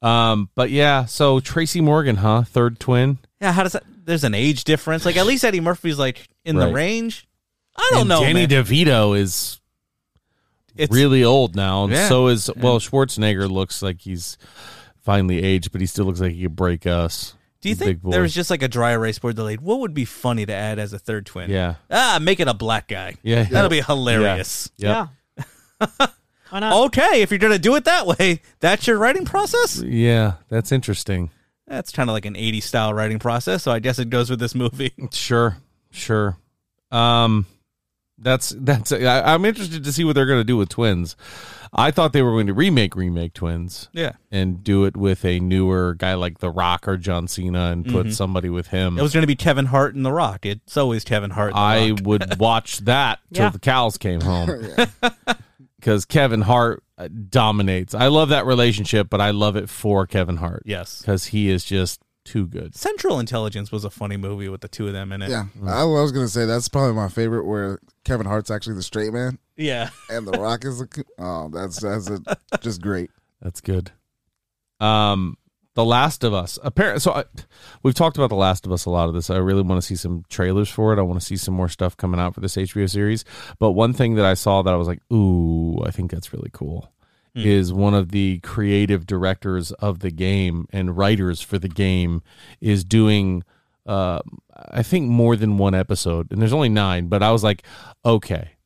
[0.00, 2.42] Um, but yeah, so Tracy Morgan, huh?
[2.44, 3.18] Third twin.
[3.40, 5.04] Yeah, how does that, there's an age difference.
[5.04, 7.26] Like, at least Eddie Murphy's, like, in the range.
[7.76, 8.48] I don't And know, Danny man.
[8.48, 9.60] DeVito is
[10.76, 12.08] It's- really old now, and Yeah.
[12.08, 14.36] so is well Schwarzenegger looks like he's
[15.02, 17.34] finally aged, but he still looks like he could break us.
[17.60, 18.10] Do you think boy.
[18.10, 19.60] there was just like a dry erase board delayed?
[19.60, 21.50] What would be funny to add as a third twin?
[21.50, 21.74] Yeah.
[21.90, 23.16] Ah, make it a black guy.
[23.22, 23.44] Yeah.
[23.44, 24.70] That'll be hilarious.
[24.76, 25.08] Yep.
[25.38, 26.06] Yeah.
[26.50, 26.86] Why not?
[26.86, 29.82] Okay, if you're going to do it that way, that's your writing process?
[29.82, 31.30] Yeah, that's interesting.
[31.66, 34.40] That's kind of like an 80s style writing process, so I guess it goes with
[34.40, 34.94] this movie.
[35.12, 35.58] Sure,
[35.90, 36.38] sure.
[36.90, 37.44] Um,
[38.18, 38.92] that's that's.
[38.92, 41.16] I, I'm interested to see what they're going to do with twins.
[41.72, 43.88] I thought they were going to remake remake twins.
[43.92, 44.12] Yeah.
[44.30, 48.06] and do it with a newer guy like The Rock or John Cena, and put
[48.06, 48.12] Mhm.
[48.14, 48.98] somebody with him.
[48.98, 50.44] It was going to be Kevin Hart and The Rock.
[50.46, 51.52] It's always Kevin Hart.
[51.54, 52.00] And the I Rock.
[52.04, 53.50] would watch that till Yeah.
[53.50, 54.50] the cows came home.
[55.80, 57.94] Because Kevin Hart uh, dominates.
[57.94, 60.64] I love that relationship, but I love it for Kevin Hart.
[60.66, 61.00] Yes.
[61.00, 62.74] Because he is just too good.
[62.74, 65.30] Central Intelligence was a funny movie with the two of them in it.
[65.30, 69.12] Yeah, I was gonna say that's probably my favorite, where Kevin Hart's actually the straight
[69.12, 69.38] man.
[69.58, 69.90] Yeah.
[70.08, 72.20] and The Rock is the oh, that's that's a,
[72.60, 73.10] just great.
[73.42, 73.90] That's good.
[74.80, 75.36] Um,
[75.74, 76.58] The Last of Us.
[76.62, 77.24] Apparently, so I,
[77.82, 79.28] we've talked about The Last of Us a lot of this.
[79.28, 80.98] I really want to see some trailers for it.
[80.98, 83.24] I want to see some more stuff coming out for this HBO series.
[83.58, 86.50] But one thing that I saw that I was like, ooh, I think that's really
[86.52, 86.92] cool
[87.44, 92.22] is one of the creative directors of the game and writers for the game
[92.60, 93.44] is doing
[93.86, 94.20] uh
[94.70, 97.62] I think more than one episode and there's only 9 but I was like
[98.04, 98.57] okay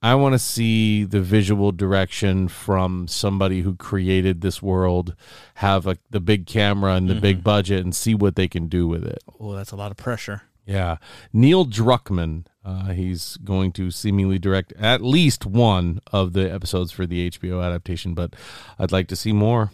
[0.00, 5.16] I want to see the visual direction from somebody who created this world
[5.56, 8.86] have a, the big camera and the big budget and see what they can do
[8.86, 9.18] with it.
[9.40, 10.42] Oh, that's a lot of pressure.
[10.66, 10.98] Yeah.
[11.32, 17.04] Neil Druckmann, uh, he's going to seemingly direct at least one of the episodes for
[17.04, 18.36] the HBO adaptation, but
[18.78, 19.72] I'd like to see more.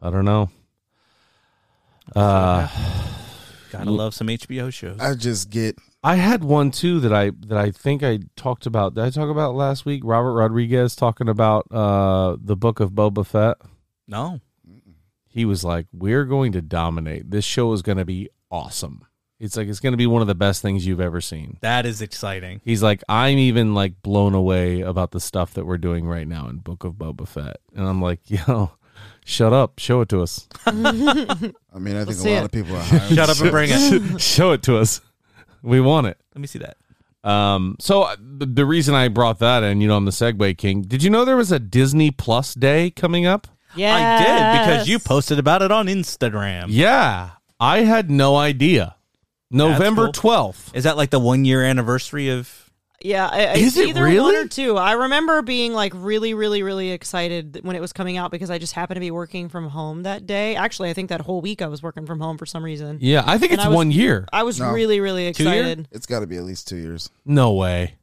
[0.00, 0.50] I don't know.
[2.14, 2.68] Uh,
[3.72, 5.00] Gotta love some HBO shows.
[5.00, 5.76] I just get
[6.06, 8.94] I had one too that I that I think I talked about.
[8.94, 10.02] Did I talk about last week?
[10.04, 13.56] Robert Rodriguez talking about uh, the book of Boba Fett.
[14.06, 14.40] No.
[15.26, 17.32] He was like, "We're going to dominate.
[17.32, 19.04] This show is going to be awesome.
[19.40, 21.84] It's like it's going to be one of the best things you've ever seen." That
[21.86, 22.60] is exciting.
[22.64, 26.46] He's like, "I'm even like blown away about the stuff that we're doing right now
[26.46, 28.70] in Book of Boba Fett," and I'm like, "Yo."
[29.28, 29.80] Shut up!
[29.80, 30.48] Show it to us.
[30.66, 32.44] I mean, I think see a lot it.
[32.44, 33.14] of people are hiring.
[33.16, 34.20] Shut up and bring it.
[34.20, 35.00] Show it to us.
[35.66, 36.16] We want it.
[36.34, 36.76] Let me see that.
[37.28, 40.56] Um, so uh, the, the reason I brought that in, you know, I'm the segue
[40.56, 40.82] King.
[40.82, 43.48] Did you know there was a Disney Plus Day coming up?
[43.74, 43.94] Yeah.
[43.96, 46.66] I did because you posted about it on Instagram.
[46.68, 48.94] Yeah, I had no idea.
[49.50, 50.52] November That's cool.
[50.52, 50.76] 12th.
[50.76, 52.65] Is that like the one year anniversary of?
[53.02, 54.36] Yeah, I, I- Is it either one really?
[54.36, 54.76] or two.
[54.76, 58.58] I remember being like really, really, really excited when it was coming out because I
[58.58, 60.56] just happened to be working from home that day.
[60.56, 62.98] Actually, I think that whole week I was working from home for some reason.
[63.02, 64.26] Yeah, I think And it's I was- one year.
[64.32, 64.72] I was No.
[64.72, 65.52] really, really Two year?
[65.54, 65.88] excited.
[65.92, 67.10] It's got to be at least two years.
[67.24, 67.96] No way.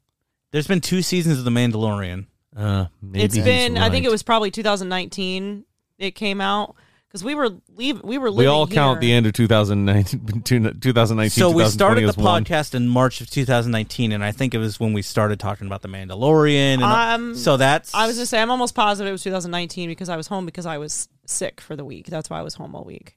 [0.52, 2.28] There's been two seasons of The Mandalorian.
[2.56, 4.10] Uh, maybe It's he's been, I think right.
[4.10, 5.66] it was probably 2019.
[5.98, 6.76] It came out
[7.14, 10.42] because we were leave, we were We living all count the end of 2019,
[10.82, 12.44] 2019 So we started the as one.
[12.44, 15.84] podcast in March of 2019, and I think it was when we started talking about
[15.84, 16.82] The Mandalorian.
[16.82, 20.10] And Um, so that's I was gonna say I'm almost positive it was 2019 because
[20.10, 22.08] I was home because I was sick for the week.
[22.08, 23.16] That's why I was home all week.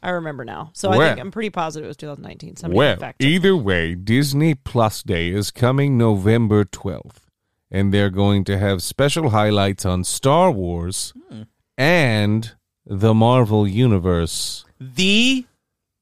[0.00, 2.54] I remember now, so I think I'm pretty positive it was 2019.
[2.54, 7.26] Somebody Well, fact either way, Disney Plus Day is coming November 12th,
[7.68, 11.42] and they're going to have special highlights on Star Wars Hmm.
[11.76, 12.54] and
[12.88, 14.64] the Marvel Universe.
[14.80, 15.44] the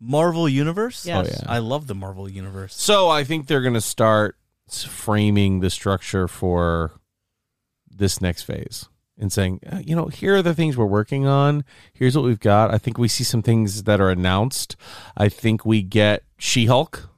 [0.01, 1.05] Marvel Universe.
[1.07, 1.27] Yes.
[1.29, 1.53] Oh, yeah.
[1.53, 2.75] I love the Marvel Universe.
[2.75, 4.37] So I think they're going to start
[4.71, 6.93] framing the structure for
[7.89, 8.89] this next phase
[9.19, 11.65] and saying, uh, you know, here are the things we're working on.
[11.95, 12.73] Here's what we've got.
[12.73, 14.77] I think we see some things that are announced.
[15.17, 17.09] I think we get She Hulk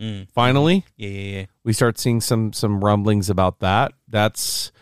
[0.00, 0.28] Mm.
[0.32, 0.86] finally.
[0.96, 1.46] Yeah, yeah, yeah.
[1.62, 3.92] we start seeing some some rumblings about that.
[4.08, 4.72] That's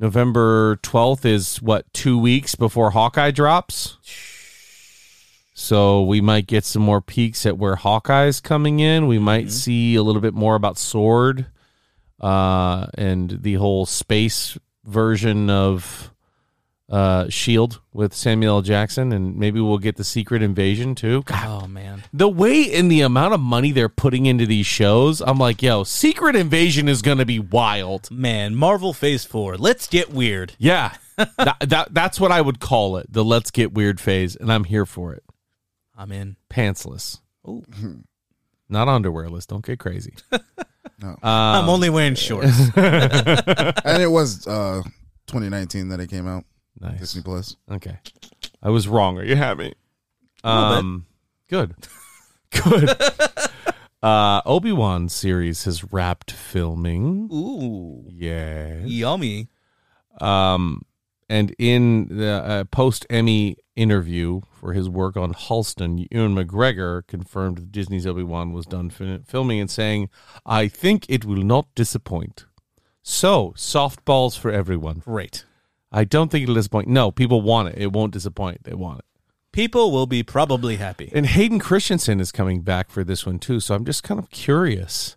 [0.00, 3.98] November 12th is what 2 weeks before Hawkeye drops.
[5.52, 9.06] So we might get some more peeks at where Hawkeye's coming in.
[9.06, 11.46] We might see a little bit more about Sword
[12.20, 16.12] uh and the whole space version of
[16.90, 18.62] uh Shield with Samuel L.
[18.62, 21.22] Jackson and maybe we'll get the Secret Invasion too.
[21.22, 22.02] God, Oh man.
[22.12, 25.84] the way and the amount of money they're putting into these shows, I'm like, yo,
[25.84, 28.10] Secret Invasion is going to be wild.
[28.10, 29.56] Man, Marvel Phase Four.
[29.56, 30.54] Let's get weird.
[30.58, 34.52] Yeah, that, that that's what I would call it, the let's get weird phase, and
[34.52, 35.22] I'm here for it.
[35.96, 36.36] I'm in.
[36.50, 37.64] Pantsless, Ooh.
[38.68, 39.46] not underwearless.
[39.46, 40.14] Don't get crazy.
[41.02, 41.16] No.
[41.22, 42.58] I'm only wearing shorts.
[42.76, 44.82] and it was uh
[45.28, 46.44] 2019 that it came out.
[46.80, 46.98] Nice.
[47.00, 47.56] Disney Plus.
[47.70, 47.98] Okay,
[48.62, 49.18] I was wrong.
[49.18, 49.74] Are you happy?
[50.44, 50.78] little bit.
[50.78, 51.06] Um,
[51.48, 51.74] good,
[52.50, 52.90] good.
[54.02, 57.28] Uh, Obi Wan series has wrapped filming.
[57.32, 58.78] Ooh, Yeah.
[58.84, 59.48] yummy.
[60.20, 60.82] Um,
[61.28, 67.58] and in the uh, post Emmy interview for his work on Halston, Ewan McGregor confirmed
[67.58, 70.08] that Disney's Obi Wan was done fin- filming and saying,
[70.46, 72.46] "I think it will not disappoint."
[73.02, 75.00] So softballs for everyone.
[75.04, 75.44] Great.
[75.92, 76.88] I don't think it'll disappoint.
[76.88, 77.78] No, people want it.
[77.78, 78.64] It won't disappoint.
[78.64, 79.04] They want it.
[79.52, 81.10] People will be probably happy.
[81.12, 83.58] And Hayden Christensen is coming back for this one too.
[83.58, 85.16] So I'm just kind of curious.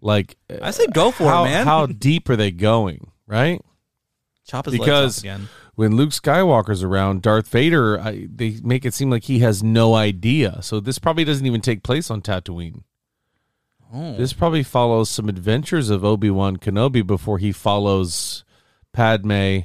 [0.00, 1.66] Like, I say go for how, it, man.
[1.66, 3.10] How deep are they going?
[3.26, 3.60] Right?
[4.46, 5.48] Chop his legs because off again.
[5.74, 9.94] when Luke Skywalker's around, Darth Vader, I, they make it seem like he has no
[9.94, 10.62] idea.
[10.62, 12.84] So this probably doesn't even take place on Tatooine.
[13.92, 14.16] Oh.
[14.16, 18.44] This probably follows some adventures of Obi Wan Kenobi before he follows
[18.92, 19.60] Padme.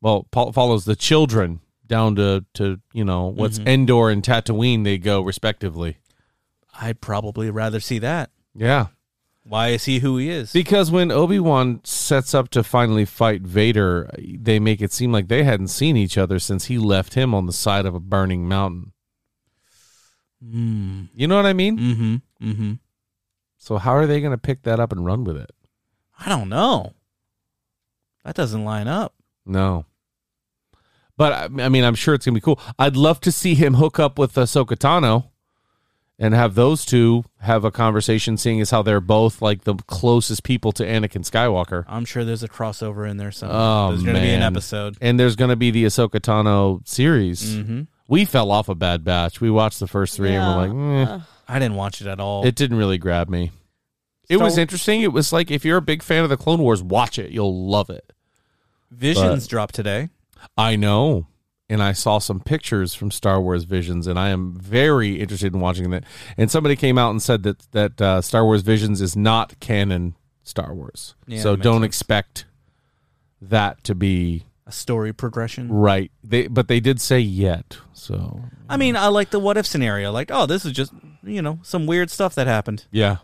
[0.00, 3.66] Well, Paul follows the children down to to you know what's Mhm.
[3.68, 4.84] Endor and Tatooine.
[4.84, 5.98] They go respectively.
[6.80, 8.30] I'd probably rather see that.
[8.54, 8.88] Yeah.
[9.44, 10.52] Why is he who he is?
[10.52, 15.28] Because when Obi Wan sets up to finally fight Vader, they make it seem like
[15.28, 18.48] they hadn't seen each other since he left him on the side of a burning
[18.48, 18.92] mountain.
[20.44, 21.08] Mm.
[21.14, 21.78] You know what I mean?
[21.78, 22.16] Mm-hmm.
[22.50, 22.72] Mm-hmm.
[23.58, 25.50] So how are they going to pick that up and run with it?
[26.18, 26.92] I don't know.
[28.24, 29.14] That doesn't line up.
[29.46, 29.86] No.
[31.16, 32.60] But I I mean, I'm sure it's gonna be cool.
[32.78, 35.28] I'd love to see him hook up with Ahsoka Tano
[36.18, 40.42] and have those two have a conversation, seeing as how they're both like the closest
[40.44, 41.84] people to Anakin Skywalker.
[41.88, 43.58] I'm sure there's a crossover in there somewhere.
[43.58, 44.96] Oh, there's going to be an episode.
[45.00, 47.56] and there's going to be the Ahsoka Tano series.
[47.56, 47.86] Mhm.
[48.08, 49.40] We fell off a bad batch.
[49.40, 51.18] We watched the first three, and we're like, eh.
[51.48, 52.46] I didn't watch it at all.
[52.46, 53.50] it didn't really grab me.
[54.28, 55.02] It was interesting.
[55.02, 57.30] It was like if you're a big fan of the Clone Wars, watch it.
[57.30, 58.12] You'll love it.
[58.96, 60.08] Visions But- dropped today.
[60.56, 61.26] I know.
[61.68, 65.58] And I saw some pictures from Star Wars Visions, and I am very interested in
[65.58, 66.04] watching that.
[66.36, 70.14] And somebody came out and said that that uh, Star Wars Visions is not canon
[70.44, 71.86] Star Wars, Yeah, so don't sense.
[71.86, 72.44] expect
[73.42, 75.68] that to be A story progression.
[75.72, 76.12] right.
[76.22, 80.12] They but they did say yet, so I mean, I like the what if scenario.
[80.12, 80.92] Like, oh, this is just
[81.24, 82.86] you know some weird stuff that happened.
[82.92, 83.16] Yeah.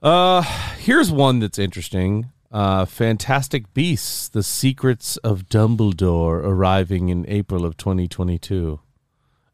[0.00, 0.42] Uh,
[0.78, 2.30] here's one that's interesting.
[2.50, 8.80] Uh, Fantastic Beasts: The Secrets of Dumbledore arriving in April of 2022.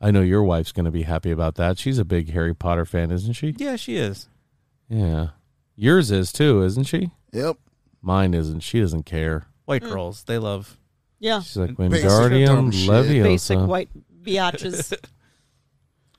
[0.00, 1.78] I know your wife's going to be happy about that.
[1.78, 3.54] She's a big Harry Potter fan, isn't she?
[3.56, 4.28] Yeah, she is.
[4.88, 5.28] Yeah.
[5.76, 7.10] Yours is too, isn't she?
[7.32, 7.56] Yep.
[8.02, 8.60] Mine isn't.
[8.60, 9.46] She doesn't care.
[9.64, 9.90] White Mm.
[9.92, 10.78] girls, they love.
[11.18, 11.40] Yeah.
[11.40, 12.90] She's like Basic Wingardium dumb shit.
[12.90, 13.22] Leviosa.
[13.22, 13.88] Basic white
[14.22, 14.94] biatches.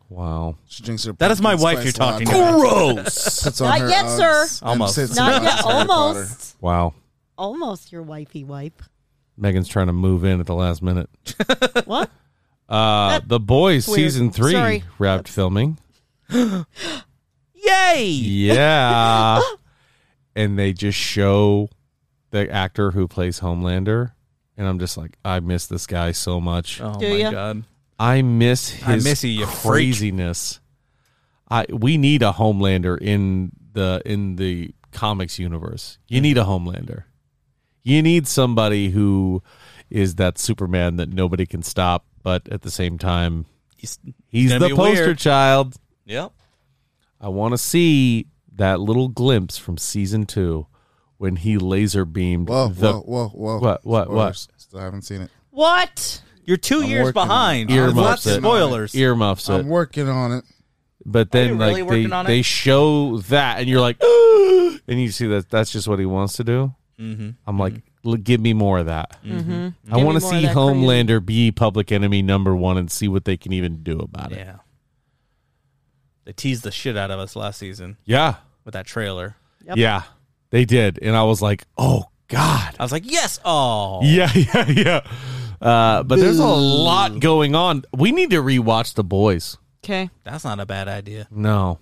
[0.10, 0.58] Wow.
[0.68, 2.40] She drinks her That is my pumpkin wife you're talking latte.
[2.40, 2.60] about.
[2.96, 3.44] Gross.
[3.44, 4.42] Puts on Not her yet, Uggs sir.
[4.62, 4.96] and Almost.
[4.96, 5.54] sits Not and yet.
[5.54, 5.90] Harry Potter.
[5.92, 6.56] Almost.
[6.62, 6.94] Wow.
[7.38, 8.82] Almost your wifey wipe.
[9.38, 11.10] Megan's trying to move in at the last minute.
[11.86, 12.10] What?
[12.70, 13.96] Uh, the Boys weird.
[13.98, 14.84] season three Sorry.
[14.98, 15.78] wrapped filming.
[16.32, 16.66] Yay!
[18.04, 19.42] Yeah.
[20.36, 21.70] and they just show
[22.32, 24.12] the actor who plays Homelander.
[24.58, 26.80] And I'm just like, I miss this guy so much.
[26.82, 27.32] Oh Do my ya?
[27.32, 27.64] god.
[28.00, 29.94] I miss his I miss you, you freak.
[29.94, 30.60] craziness.
[31.50, 35.98] I we need a Homelander in the in the comics universe.
[36.08, 37.04] You need a Homelander.
[37.84, 39.44] You need somebody who
[39.90, 43.46] is that Superman that nobody can stop, but at the same time,
[43.78, 45.18] He's, he's the poster weird.
[45.20, 45.76] child.
[46.06, 46.32] Yep.
[47.22, 50.66] I want to see that little glimpse from season two
[51.18, 52.50] when he laser beamed.
[52.50, 53.60] Whoa, the, whoa, whoa, whoa.
[53.60, 54.36] What, what, what?
[54.36, 54.48] Spoilers.
[54.58, 55.30] Still haven't seen it.
[55.52, 56.22] What?
[56.46, 57.28] You're 2 I'm years working on it.
[57.28, 57.72] behind.
[57.72, 58.36] Earmuffs Lots of it.
[58.42, 58.96] spoilers.
[58.96, 59.54] Earmuffs it.
[59.54, 60.46] I'm working on it.
[61.06, 62.30] But then, you like really they working on it?
[62.30, 63.98] they show that, and you're like,
[64.88, 66.74] and you see that that's just what he wants to do.
[67.00, 67.30] Mm-hmm.
[67.46, 69.18] I'm like, "L- give me more of that.
[69.24, 69.94] Mm-hmm.
[69.94, 73.54] I want to see Homelander be Public Enemy number one and see what they can
[73.54, 74.38] even do about it.
[74.40, 74.56] Yeah.
[76.26, 79.36] They teased the shit out of us last season Yeah, with that trailer.
[79.68, 79.78] Yep.
[79.78, 80.04] yeah,
[80.50, 83.40] they did, and I was like, oh god, I was like, yes.
[83.46, 84.00] Oh.
[84.04, 85.08] yeah, yeah, yeah.
[85.62, 87.84] Uh, but there's a lot going on.
[87.96, 89.58] We need to rewatch The Boys.
[89.84, 90.10] Okay.
[90.24, 91.28] That's not a bad idea.
[91.32, 91.80] No,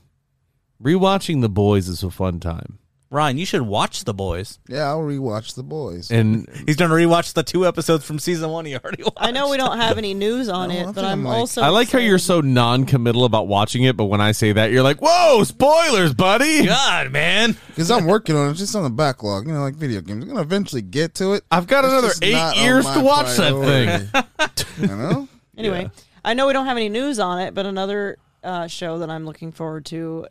[0.82, 2.80] rewatching The Boys is a fun time.
[3.14, 4.58] Ryan, you should watch The Boys.
[4.68, 6.10] Yeah, I'll rewatch the boys.
[6.10, 9.18] And He's going to rewatch the two episodes from season one he already watched.
[9.18, 11.38] I know we don't have any news on No, it, I'm but thinking I'm like-
[11.38, 11.62] also.
[11.62, 14.82] I like how you're so non-committal about watching it, but when I say that, you're
[14.84, 17.56] like, "Whoa, spoilers, buddy!" God, man.
[17.68, 19.46] Because I'm working on it, it's just on the backlog.
[19.48, 20.24] You know, like video games.
[20.24, 21.44] I'm gonna eventually get to it.
[21.52, 24.06] I've got It's another just eight on years my to watch that priority.
[24.08, 24.90] thing.
[24.90, 25.28] you know?
[25.56, 25.88] Anyway,
[26.26, 29.24] I know we don't have any news on it, but another uh, show that I'm
[29.24, 30.26] looking forward to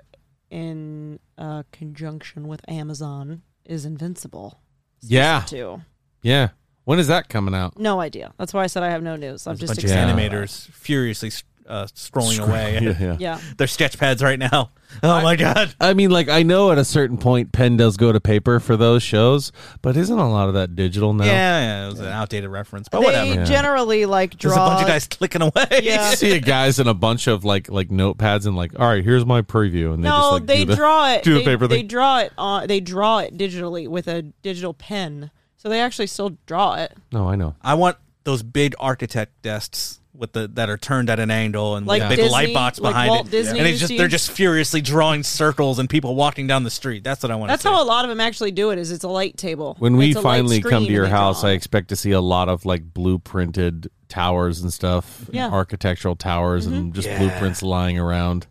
[0.50, 4.60] in uh, conjunction with Amazon is Invincible.
[5.00, 5.42] Yeah.
[5.46, 5.82] Two.
[6.22, 6.50] Yeah.
[6.84, 7.78] When is that coming out?
[7.78, 8.32] No idea.
[8.38, 9.46] That's why I said I have no news.
[9.46, 11.30] I'm There's just a bunch of about animators furiously
[11.72, 12.78] uh, scrolling Scroll- away.
[12.82, 13.16] yeah, yeah.
[13.18, 13.40] Yeah.
[13.56, 14.70] Their sketch pads right now.
[15.02, 15.74] Oh my god.
[15.80, 18.76] I mean, like, I know at a certain point, pen does go to paper for
[18.76, 19.50] those shows,
[19.80, 21.24] but isn't a lot of that digital now?
[21.24, 23.34] Yeah, yeah, it was an outdated reference, but They whatever.
[23.36, 23.44] Yeah.
[23.44, 24.50] generally like draw.
[24.50, 25.80] There's a bunch of guys clicking away.
[25.82, 26.10] Yeah.
[26.10, 29.24] You see guys in a bunch of like like notepads and like, all right, here's
[29.24, 31.22] my preview, and they no, just like they do the, draw it.
[31.24, 31.86] do the they, paper they thing.
[31.86, 32.66] draw it on.
[32.66, 35.30] They draw it digitally with a digital pen.
[35.56, 36.92] So they actually still draw it.
[37.12, 37.54] No, I know.
[37.62, 41.86] I want those big architect desks with the that are turned at an angle and
[41.86, 43.30] Like with big Disney- light box like behind Walt it.
[43.30, 47.02] Disney and it's just they're just furiously drawing circles and people walking down the street.
[47.02, 47.72] That's what I want That's to see.
[47.72, 48.78] That's how a lot of them actually do it.
[48.78, 49.74] Is it's a light table.
[49.78, 52.20] When we It's a light finally come to your house, I expect to see a
[52.20, 55.48] lot of like blueprinted towers and stuff, Yeah.
[55.48, 57.18] architectural towers, and just Yeah.
[57.18, 58.46] blueprints lying around.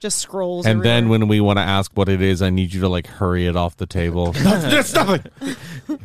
[0.00, 0.64] just scrolls.
[0.64, 3.08] And then when we want to ask what it is, I need you to like
[3.08, 4.30] hurry it off the table.
[4.36, 5.24] it's nothing.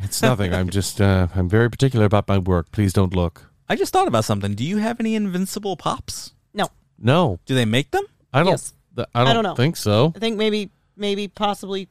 [0.02, 0.52] It's nothing.
[0.52, 2.72] I'm just uh, I'm very particular about my work.
[2.72, 3.50] Please don't look.
[3.68, 4.54] I just thought about something.
[4.54, 6.32] Do you have any invincible pops?
[6.52, 6.68] no,
[6.98, 8.04] No, Do they make them?
[8.32, 8.48] I don't.
[8.48, 8.74] Yes.
[8.96, 9.54] th- I don't, don't know.
[9.54, 10.12] think so.
[10.14, 11.88] I think maybe maybe possibly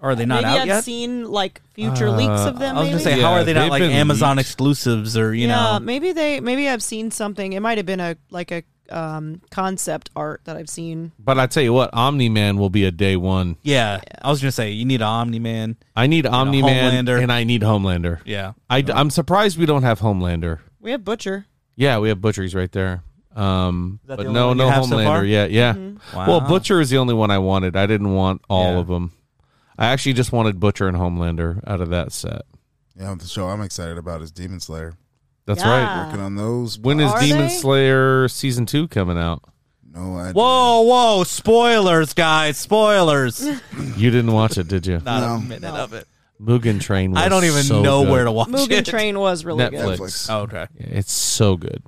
[0.00, 0.84] are they not maybe out I've yet?
[0.84, 2.76] seen like future leaks of them.
[2.76, 3.02] I was maybe?
[3.04, 4.48] gonna say, how Yeah, are they not they've like been Amazon leaked.
[4.48, 5.80] exclusives or you yeah, know?
[5.80, 7.52] maybe they maybe I've seen something.
[7.52, 11.12] It might have been a like a, um, concept art that I've seen.
[11.18, 13.56] But I tell you what, Omni Man will be a day one.
[13.62, 15.76] Yeah, I was gonna say you need Omni Man.
[15.96, 17.22] I need Omni Man Homelander.
[17.22, 18.20] and I need Homelander.
[18.24, 18.52] Yeah.
[18.70, 20.60] I, am surprised we don't have Homelander.
[20.82, 21.46] We have Butcher.
[21.76, 23.02] Yeah, we have Butcher's right there.
[23.34, 25.24] Um, but the no, no you have so Homelander far?
[25.24, 25.50] yet.
[25.50, 25.72] Yeah.
[25.72, 25.98] Mhm.
[26.14, 27.76] Well, Butcher is the only one I wanted.
[27.76, 28.78] I didn't want all Yeah.
[28.80, 29.12] of them.
[29.78, 32.42] I actually just wanted Butcher and Homelander out of that set.
[32.94, 34.94] Yeah, the show I'm excited about is Demon Slayer.
[35.46, 35.70] That's Yeah.
[35.70, 36.04] right.
[36.06, 36.78] Working on those.
[36.78, 37.54] When is Are Demon they?
[37.54, 39.42] Slayer season two coming out?
[39.94, 40.32] No idea.
[40.34, 41.24] Whoa, whoa!
[41.24, 42.56] Spoilers, guys!
[42.58, 43.42] Spoilers.
[43.96, 45.00] You didn't watch it, did you?
[45.04, 45.34] Not No.
[45.36, 46.06] a minute of it.
[46.42, 47.12] Mugen Train.
[47.12, 48.10] Was I don't even so know good.
[48.12, 48.86] where to watch Mugen it.
[48.86, 49.70] Train was really Netflix.
[49.70, 49.98] good.
[50.00, 50.26] Netflix.
[50.30, 50.66] Oh, okay.
[50.76, 51.82] It's so good.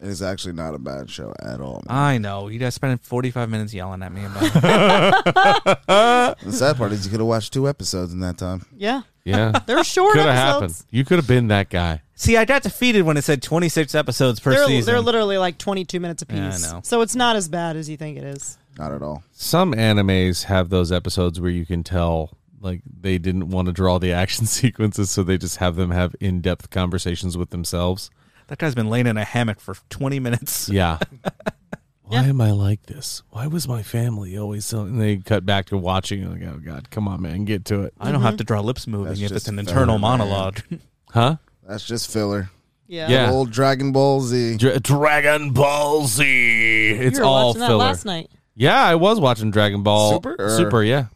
[0.00, 1.82] It is actually not a bad show at all.
[1.86, 1.96] man.
[1.96, 2.48] I know.
[2.48, 4.52] You guys spent 45 minutes yelling at me about it.
[5.86, 8.66] the sad part is you could have watched two episodes in that time.
[8.76, 10.78] Yeah, Yeah, they're short could have episodes.
[10.80, 10.86] happened.
[10.90, 12.02] You could have been that guy.
[12.16, 14.92] See, I got defeated when it said 26 episodes per They're, season.
[14.92, 16.36] they're literally like 22 minutes apiece.
[16.62, 16.80] Yeah, I know.
[16.82, 18.58] So it's not as bad as you think it is.
[18.78, 19.22] Not at all.
[19.32, 22.30] Some animes have those episodes where you can tell
[22.62, 26.14] like they didn't want to draw the action sequences, so they just have them have
[26.20, 28.10] in-depth conversations with themselves.
[28.48, 30.68] that guy's been laying in a hammock for 20 minutes.
[30.72, 30.98] Yeah.
[32.04, 33.22] Why am I like this?
[33.30, 34.82] Why was my family always so?
[34.82, 36.30] And they cut back to watching.
[36.30, 38.48] Like, oh God, come on, man, get to it, I don't have to mm-hmm.
[38.48, 40.18] draw lips moving That's if just it's an filler, internal man.
[40.18, 40.60] monologue.
[41.10, 41.36] huh?
[41.66, 42.50] That's just filler.
[42.86, 43.08] Yeah.
[43.08, 43.30] Yeah.
[43.30, 44.58] Old Dragon Ball Z.
[44.58, 46.22] Dra- Dragon Ball Z.
[46.90, 47.78] It's you were all watching that filler.
[47.78, 48.30] last night.
[48.54, 51.06] Yeah, I was watching Dragon Ball Super, or- Super, yeah.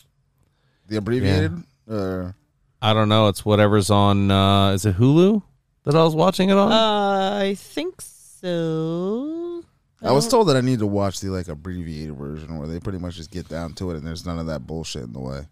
[0.89, 1.53] The abbreviated?
[1.89, 2.35] Or
[2.83, 3.29] I don't know.
[3.29, 4.31] It's whatever's on.
[4.31, 5.43] uh Is it Hulu
[5.85, 6.71] that I was watching it on?
[6.73, 9.63] Uh, I think so.
[10.03, 12.99] I was told that I need to watch the like abbreviated version where they pretty
[12.99, 15.47] much just get down to it and there's none of that bullshit in the way.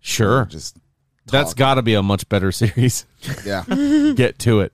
[0.00, 0.46] sure.
[0.46, 0.78] Just
[1.26, 1.56] That's talk.
[1.58, 3.04] got to be a much better series.
[3.44, 3.64] yeah.
[4.16, 4.72] Get to it.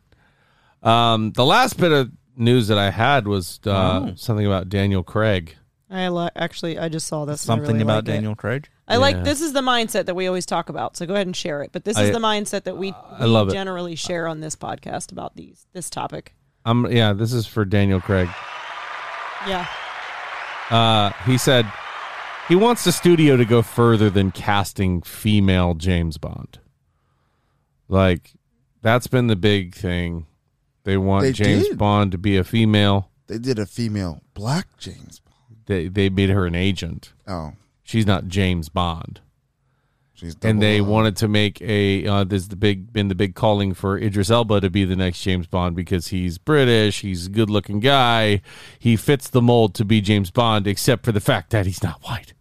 [0.82, 4.12] Um, the last bit of news that I had was uh, Oh.
[4.16, 5.56] something about Daniel Craig.
[5.90, 7.44] I li- actually I just saw this.
[7.44, 8.12] and I Something really about like it.
[8.12, 8.68] Daniel Craig.
[8.89, 10.97] I like this is the mindset that we always talk about.
[10.97, 11.73] So go ahead and share it.
[11.73, 13.52] But this is the mindset that we, I we love it.
[13.52, 16.35] generally share on this podcast about these this topic.
[16.65, 18.28] Um, yeah, this is for Daniel Craig.
[19.47, 19.66] Yeah.
[20.70, 21.70] Uh, he said
[22.48, 26.59] he wants the studio to go further than casting female James Bond.
[27.89, 28.32] Like
[28.82, 30.27] that's been the big thing.
[30.85, 31.78] They want They James did.
[31.78, 33.10] Bond to be a female.
[33.27, 35.59] They did a female black James Bond.
[35.66, 37.12] They they made her an agent.
[37.27, 37.52] Oh.
[37.89, 39.23] She's not James Bond.
[40.12, 43.35] She's and they double, wanted to make a uh, this the big been the big
[43.35, 47.31] calling for Idris Elba to be the next James Bond because he's British, he's a
[47.31, 48.43] good looking guy,
[48.78, 52.02] he fits the mold to be James Bond, except for the fact that he's not
[52.02, 52.35] white.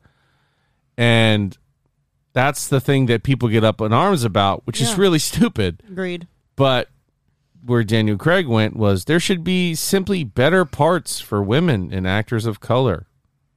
[0.98, 1.58] And
[2.34, 5.82] that's the thing that people get up in arms about, which is really stupid.
[5.90, 6.28] Agreed.
[6.58, 6.90] But
[7.66, 12.46] where Daniel Craig went was there should be simply better parts for women and actors
[12.46, 13.08] of color.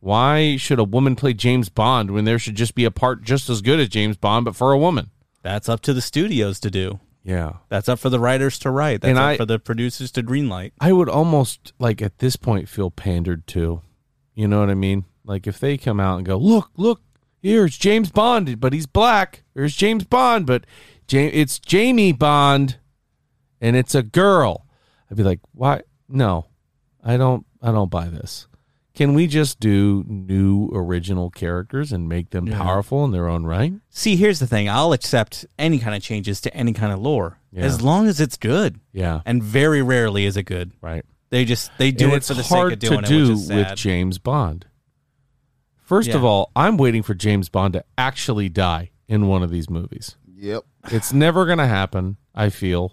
[0.01, 3.49] Why should a woman play James Bond when there should just be a part just
[3.51, 5.11] as good as James Bond, but for a woman?
[5.43, 7.01] That's up to the studios to do.
[7.23, 7.55] Yeah.
[7.69, 9.03] That's up for the writers to write.
[9.03, 10.73] That's And up I- for the producers to greenlight.
[10.81, 13.83] I would almost like at this point feel pandered to.
[14.35, 15.05] You know what I mean?
[15.25, 17.03] Like if they come out and go, look, look,
[17.43, 19.43] here's James Bond, but he's black.
[19.55, 20.65] Here's James Bond, but
[21.13, 22.79] it's Jamie Bond,
[23.61, 24.67] and it's a girl.
[25.11, 25.83] I'd be like, why?
[26.09, 26.47] No,
[27.05, 27.45] I don't.
[27.63, 28.47] I don't buy this.
[28.95, 32.59] Can we just do new original characters and make them Yeah.
[32.59, 33.73] powerful in their own right?
[33.89, 34.69] See, here's the thing.
[34.69, 37.63] I'll accept any kind of changes to any kind of lore Yeah.
[37.63, 38.81] as long as it's good.
[38.93, 39.21] Yeah.
[39.25, 40.73] And very rarely is it good.
[40.83, 41.05] Right.
[41.31, 43.09] They just they do And it it's for the hard sake of doing to it,
[43.09, 43.77] do which is with.
[43.77, 44.67] James Bond.
[45.85, 49.69] First of all, I'm waiting for James Bond to actually die in one of these
[49.71, 50.17] movies.
[50.37, 50.65] Yep.
[50.91, 52.93] It's never going to happen, I feel.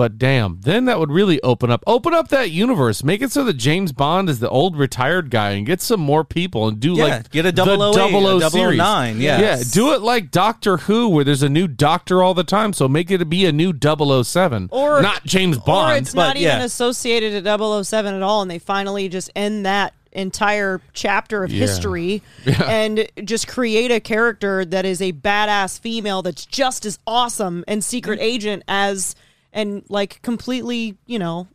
[0.00, 3.04] But damn, then that would really open up open up that universe.
[3.04, 6.24] Make it so that James Bond is the old retired guy and get some more
[6.24, 8.78] people and do Yeah, like get a the 008, double a series.
[8.78, 9.40] 009, yeah.
[9.40, 12.88] Yeah, do it like Doctor Who where there's a new doctor all the time, so
[12.88, 15.92] make it be a new 007 Or not James Bond.
[15.92, 19.92] Or it's not even associated to 007 at all, and they finally just end that
[20.12, 21.60] entire chapter of Yeah.
[21.60, 22.62] history Yeah.
[22.62, 27.84] and just create a character that is a badass female that's just as awesome and
[27.84, 28.22] secret mm.
[28.22, 29.14] agent as
[29.52, 31.48] and like completely, you know,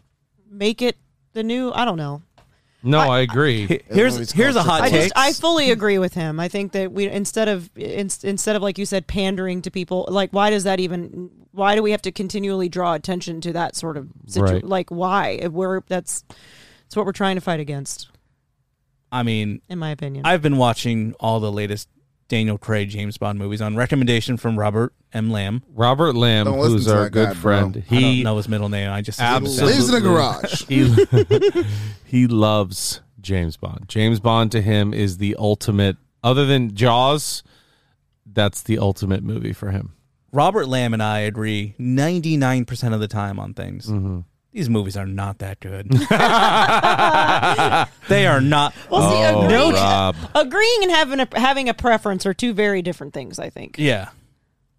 [0.49, 0.97] make it
[1.34, 1.72] the new.
[1.72, 2.22] I don't know.
[2.85, 3.81] No, I, agree.
[3.89, 5.01] Here's here's a hot I take.
[5.01, 6.39] just I fully agree with him.
[6.39, 10.05] I think that we instead of in, instead of like you said pandering to people,
[10.07, 13.76] like why does that even why do we have to continually draw attention to that
[13.76, 14.55] sort of situation?
[14.57, 14.63] Right.
[14.63, 15.47] Like why?
[15.51, 16.23] We're that's
[16.84, 18.09] that's what we're trying to fight against,
[19.11, 20.23] I mean, in my opinion.
[20.23, 21.89] I've been watching all the latest
[22.27, 25.30] Daniel Craig James Bond movies on recommendation from Robert M.
[25.31, 25.64] Lamb.
[25.73, 27.41] Robert Lamb, Don't listen who's to our that good guy, bro.
[27.41, 28.89] friend, I don't he know his middle name.
[28.89, 30.64] I just absolutely Lives in a garage.
[30.68, 31.64] He,
[32.06, 33.85] he loves James Bond.
[33.88, 35.97] James Bond to him is the ultimate.
[36.23, 37.43] Other than Jaws,
[38.26, 39.93] that's the ultimate movie for him.
[40.31, 43.88] Robert Lamb and I agree 99% of the time on things.
[43.88, 44.22] Mm-hmm.
[44.56, 45.91] These movies are not that good.
[48.07, 48.73] they are not.
[48.90, 50.15] Well, see, Oh, agreeing, Rob.
[50.34, 53.38] agreeing and having a having a preference are two very different things.
[53.38, 53.76] I think.
[53.77, 54.10] Yeah.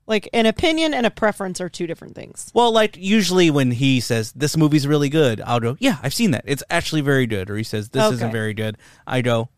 [0.07, 2.51] Like an opinion and a preference are two different things.
[2.55, 6.31] Well, like usually when he says this movie's really good, I'll go, "Yeah, I've seen
[6.31, 6.45] that.
[6.47, 8.79] It's actually very good." Or he says this isn't very good.
[9.07, 9.51] I go,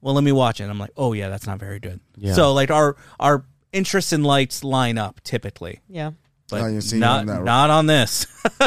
[0.00, 2.34] "Well, let me watch it." And I'm like, "Oh yeah, that's not very good." Yeah.
[2.34, 6.12] So like our our interests and lights line up typically, Yeah.
[6.48, 8.26] But Oh, you see, you're not on that- not on this.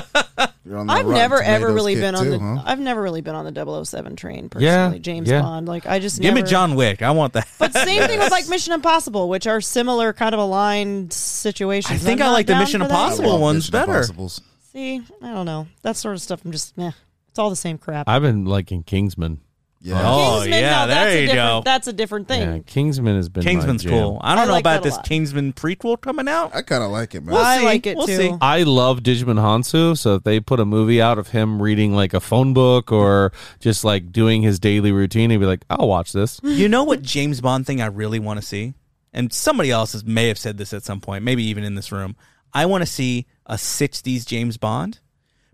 [0.66, 2.40] You're on that I've Rotten never ever Tomatoes really kick been on too, the.
[2.40, 2.62] huh?
[2.64, 5.00] I've never really been on the 007 train Yeah, personally.
[5.00, 5.42] James yeah.
[5.42, 7.02] Bond, like I just Give me never- John Wick.
[7.02, 7.48] I want that.
[7.58, 12.02] But same thing with like Mission Impossible, which are similar kind of aligned situations.
[12.02, 12.94] I think I'm I not like the down Mission for that.
[12.94, 13.92] Impossible love one's Mission better.
[13.94, 14.42] Impossibles.
[14.72, 16.46] See, I don't know that sort of stuff.
[16.46, 16.92] I'm just, meh.
[17.30, 18.08] It's all the same crap.
[18.08, 19.40] I've been liking Kingsman.
[19.82, 20.02] Yeah.
[20.04, 21.62] Oh Kingsman, yeah, no, that's there a you different, go.
[21.64, 22.42] That's a different thing.
[22.42, 23.92] Yeah, Kingsman has been my Kingsman's jam.
[23.94, 24.18] cool.
[24.22, 25.06] I don't I know like about that a this lot.
[25.06, 26.54] Kingsman prequel coming out.
[26.54, 27.34] I kind of like it, man.
[27.36, 27.64] We'll I see.
[27.66, 28.18] like it We'll too.
[28.18, 28.34] see.
[28.42, 32.14] I love Djimon Hounsou, so if they put a movie out of him reading like
[32.14, 33.32] a phone book or
[33.62, 37.02] just like doing his daily routine, he'd be like, "I'll watch this." You know what
[37.02, 38.74] James Bond thing I really want to see?
[39.14, 41.92] And somebody else has, may have said this at some point, maybe even in this
[41.92, 42.18] room.
[42.54, 45.00] I want to see a 60s James Bond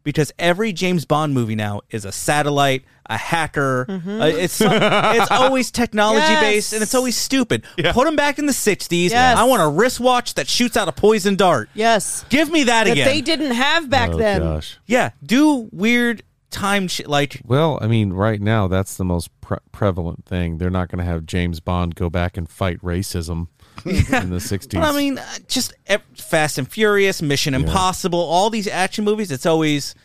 [0.06, 3.86] because every James Bond movie now is a satellite, a hacker.
[3.90, 6.40] uh, it's it's always technology Yes.
[6.42, 7.66] based and it's always stupid.
[7.92, 9.10] Put them back in the 60s.
[9.10, 9.38] Yes.
[9.38, 11.70] I want a wristwatch that shoots out a poison dart.
[11.74, 13.06] Yes, Give me that, that again.
[13.08, 14.40] they didn't have back oh then.
[14.42, 14.78] gosh.
[14.86, 19.58] yeah, do weird time shit like Well, I mean, right now that's the most pre-
[19.74, 20.58] prevalent thing.
[20.58, 23.48] They're not going to have James Bond go back and fight racism
[23.86, 24.74] in the '60s.
[24.80, 25.74] Well, I mean, uh, just
[26.16, 29.32] Fast and Furious, Mission Impossible, all these action movies.
[29.32, 29.96] It's always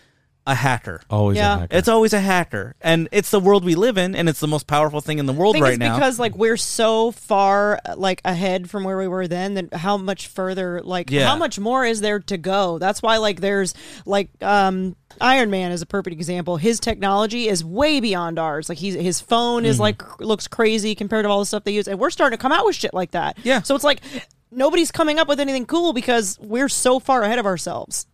[0.47, 1.01] a hacker.
[1.11, 1.55] always Yeah.
[1.55, 1.77] a hacker.
[1.77, 4.67] It's always a hacker, and it's the world we live in, and it's the most
[4.67, 5.95] powerful thing in the I world think right it's now.
[5.95, 10.27] because like we're so far like ahead from where we were then that how much
[10.29, 11.27] further like Yeah.
[11.27, 13.75] how much more is there to go that's why like there's
[14.07, 18.79] like um iron man is a perfect example his technology is way beyond ours like
[18.79, 19.71] he's his phone Mm-hmm.
[19.71, 22.41] is like looks crazy compared to all the stuff they use and we're starting to
[22.43, 23.62] come out with shit like that Yeah.
[23.62, 24.01] so it's like
[24.51, 28.07] nobody's coming up with anything cool because we're so far ahead of ourselves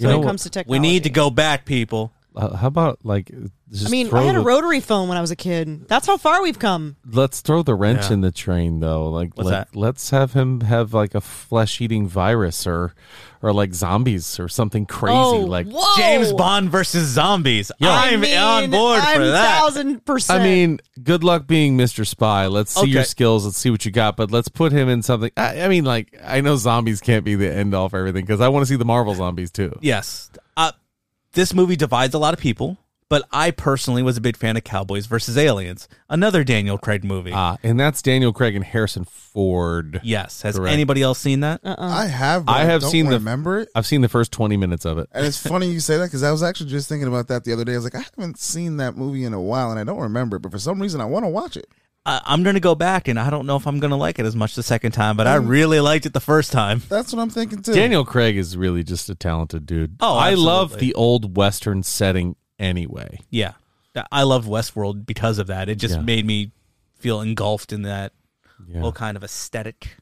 [0.00, 2.10] You when know it comes to technology, we need to go back, people.
[2.34, 3.52] Uh, how about like just
[3.86, 5.86] I mean, I had a rotary phone when I was a kid.
[5.86, 6.96] That's how far we've come.
[7.08, 8.14] Let's throw the wrench Yeah.
[8.14, 9.08] in the train, though.
[9.08, 9.78] Like, What's let, that?
[9.78, 12.94] let's have him have like a flesh-eating virus, or,
[13.42, 15.14] or like zombies, or something crazy.
[15.16, 15.84] Oh, like, whoa.
[15.96, 17.70] James Bond versus zombies.
[17.80, 19.60] I I'm mean, on board I'm for that.
[19.60, 20.40] Thousand percent.
[20.40, 22.04] I mean, good luck being Mr.
[22.04, 22.48] Spy.
[22.48, 23.44] Let's see your skills.
[23.44, 24.16] Let's see what you got.
[24.16, 25.30] But let's put him in something.
[25.36, 28.40] I, I mean, like, I know zombies can't be the end all for everything because
[28.40, 29.78] I want to see the Marvel zombies too.
[29.80, 30.72] Yes, uh,
[31.34, 32.76] this movie divides a lot of people,
[33.10, 37.32] but I personally was a big fan of Cowboys versus Aliens, another Daniel Craig movie.
[37.34, 40.00] Ah, and that's Daniel Craig and Harrison Ford.
[40.02, 40.72] yes, has correct.
[40.72, 41.60] anybody else seen that?
[41.62, 41.76] Uh-uh.
[41.78, 42.46] I have.
[42.46, 43.68] But I I have don't seen the- remember it.
[43.74, 45.08] I've seen the first twenty minutes of it.
[45.12, 47.52] And it's funny you say that because I was actually just thinking about that the
[47.52, 47.72] other day.
[47.72, 50.36] I was like, I haven't seen that movie in a while, and I don't remember
[50.36, 50.40] it.
[50.40, 51.66] But for some reason, I want to watch it.
[52.06, 54.18] I, I'm going to go back, and I don't know if I'm going to like
[54.18, 56.80] it as much the second time, but I really liked it the first time.
[56.88, 57.74] That's what I'm thinking too.
[57.74, 59.96] Daniel Craig is really just a talented dude.
[60.00, 60.86] Oh, I love absolutely.
[60.88, 63.18] the old Western setting anyway.
[63.30, 63.54] Yeah,
[64.12, 65.68] I love Westworld because of that.
[65.68, 66.02] It just Yeah.
[66.02, 66.52] made me
[66.98, 68.12] feel engulfed in that
[68.68, 68.80] Yeah.
[68.80, 69.96] whole kind of aesthetic.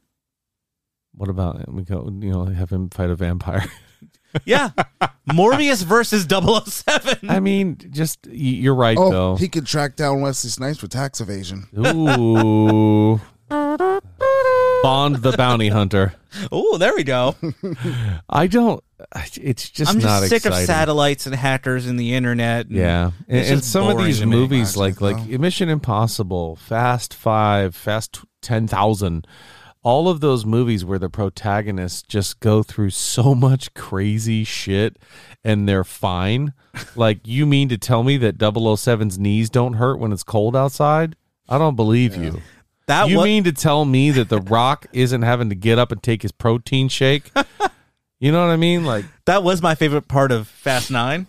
[1.15, 2.05] What about we go?
[2.21, 3.65] You know, have him fight a vampire.
[4.45, 4.69] Yeah,
[5.27, 7.31] Morbius versus 007.
[7.31, 9.35] I mean, just you're right Oh, though.
[9.37, 11.67] he could track down Wesley Snipes for tax evasion.
[11.75, 13.19] Ooh.
[14.81, 16.13] Bond the bounty hunter.
[16.51, 17.35] Oh, there we go.
[18.29, 18.83] I don't.
[19.41, 20.59] It's just I'm just not sick exciting.
[20.59, 22.67] of satellites and hackers and the internet.
[22.67, 25.37] and Yeah, and, and some of these movies, like like though.
[25.37, 29.25] Mission Impossible, Fast Five, Fast Ten Thousand,
[29.81, 34.97] all of those movies where the protagonists just go through so much crazy shit
[35.43, 36.53] and they're fine.
[36.95, 41.15] like, you mean to tell me that 007's knees don't hurt when it's cold outside?
[41.47, 42.41] I don't believe you.
[42.89, 45.91] That you wa- mean to tell me that The Rock isn't having to get up
[45.91, 47.31] and take his protein shake?
[48.19, 48.83] you know what I mean?
[48.83, 51.27] Like, that was my favorite part of Fast Nine.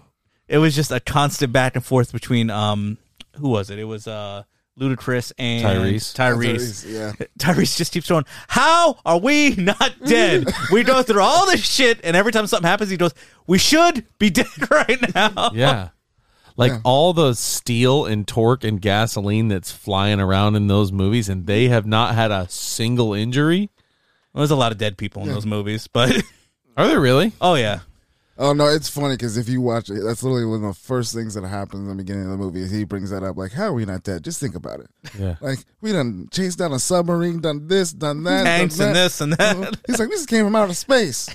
[0.48, 2.96] It was just a constant back and forth between um
[3.36, 3.78] who was it?
[3.78, 4.44] It was uh
[4.80, 6.14] Ludacris and Tyrese.
[6.14, 6.56] Tyrese.
[6.56, 7.26] Tyrese, yeah.
[7.38, 10.48] Tyrese just keeps going, How are we not dead?
[10.72, 13.12] we go through all this shit, and every time something happens, he goes,
[13.46, 15.50] We should be dead right now.
[15.52, 15.88] yeah.
[16.60, 16.80] Like Yeah.
[16.84, 21.68] all the steel and torque and gasoline that's flying around in those movies, and they
[21.68, 23.70] have not had a single injury.
[24.32, 25.34] Well, there's a lot of dead people in Yeah.
[25.34, 26.10] those movies, but
[26.76, 27.32] Are there really?
[27.40, 27.80] oh yeah,
[28.42, 31.12] Oh no, it's funny because if you watch it, that's literally one of the first
[31.14, 32.66] things that happens in the beginning of the movie.
[32.68, 34.22] He brings that up, like, "How are we not dead?
[34.24, 34.86] Just think about it.
[35.18, 35.36] Yeah.
[35.42, 39.20] Like we done chased down a submarine, done this, done that, Tanks done and this
[39.20, 39.56] and that.
[39.56, 39.70] Uh-huh.
[39.86, 41.28] He's like, "We just came from outer space."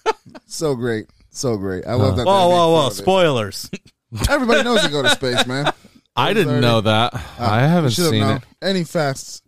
[0.46, 1.84] so great, so great.
[1.86, 2.26] I love that.
[2.26, 2.86] Whoa, they make whoa, whoa!
[2.86, 2.96] of it.
[2.96, 3.70] Spoilers.
[4.28, 5.72] Everybody knows they go to space, man.
[6.14, 7.14] I didn't know that.
[7.38, 8.36] I haven't should have seen known.
[8.36, 8.42] it.
[8.60, 9.42] Any fast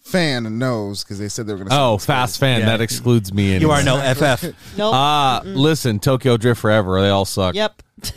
[0.00, 1.76] fan knows because they said they were going to.
[1.78, 2.60] Oh, fast fan.
[2.60, 2.66] Yeah.
[2.66, 3.56] That excludes me.
[3.56, 4.52] You are no FF.
[4.76, 4.94] Nope.
[4.94, 7.00] Uh, listen, Tokyo Drift Forever.
[7.00, 7.54] They all suck.
[7.54, 7.82] Yep.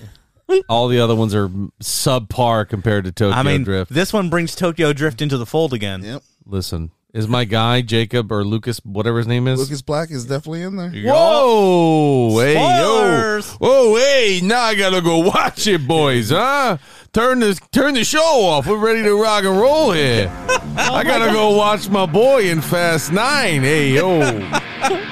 [0.70, 1.50] All the other ones are
[1.84, 3.92] subpar compared to Tokyo I mean, Drift.
[3.92, 6.02] this one brings Tokyo Drift into the fold again.
[6.02, 6.24] Yep.
[6.46, 9.60] Listen, is my guy Jacob or Lucas, whatever his name is?
[9.60, 10.92] Lucas Black is definitely in there.
[10.92, 12.38] Whoa!
[12.40, 12.60] Hey, yo!
[12.60, 13.52] Spoilers!
[13.54, 13.96] Whoa!
[13.96, 14.42] Hey!
[14.44, 16.30] Now I gotta go watch it, boys.
[16.30, 16.78] Huh?
[17.14, 18.68] Turn the turn the show off.
[18.68, 20.30] We're ready to rock and roll here.
[20.78, 23.62] I gotta go watch my boy in Fast Nine.
[23.62, 24.20] Hey, yo!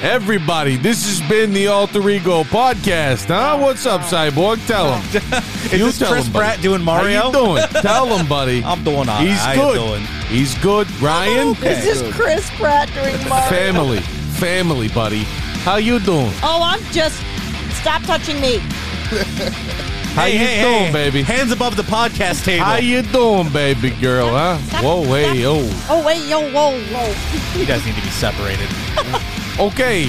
[0.00, 3.58] Everybody, this has been the Alter Ego podcast, huh?
[3.58, 4.64] What's up, Cyborg?
[4.68, 5.02] Tell him.
[5.72, 6.38] Is this Chris buddy.
[6.38, 7.20] Pratt doing Mario?
[7.20, 7.62] How you doing?
[7.82, 8.62] Tell him, buddy.
[8.62, 9.26] I'm doing all right.
[9.26, 9.74] He's How you good.
[9.88, 10.02] doing?
[10.28, 10.88] He's good.
[11.00, 13.48] Ryan, This is Chris Pratt doing Mario.
[13.50, 13.98] family,
[14.38, 15.24] family, buddy.
[15.64, 16.30] How you doing?
[16.44, 17.20] Oh, I'm just.
[17.80, 18.60] Stop touching me.
[20.18, 20.92] How hey, you hey, doing, hey.
[20.92, 21.22] baby?
[21.22, 22.64] Hands above the podcast table.
[22.64, 24.30] How you doing, baby girl?
[24.30, 24.58] Huh?
[24.66, 25.60] Stop, Whoa, hey, yo.
[25.88, 27.12] Oh wait, yo, whoa, whoa.
[27.56, 28.68] He does need to be separated.
[29.58, 30.06] Okay.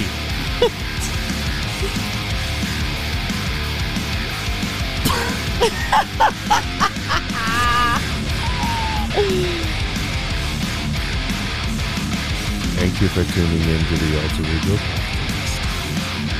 [12.78, 14.78] Thank you for tuning in to the Alter Ego.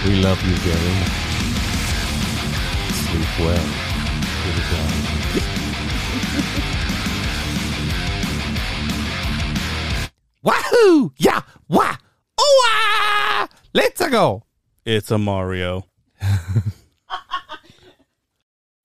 [0.06, 1.29] We love you very much.
[3.10, 3.66] Sleep well.
[4.44, 5.20] Goodbye.
[10.42, 11.12] Wahoo!
[11.16, 11.40] Yeah!
[11.68, 11.96] Wah!
[12.38, 12.66] Oh!
[12.68, 13.48] Ah!
[13.74, 14.44] Let's go!
[14.84, 15.86] It's a Mario.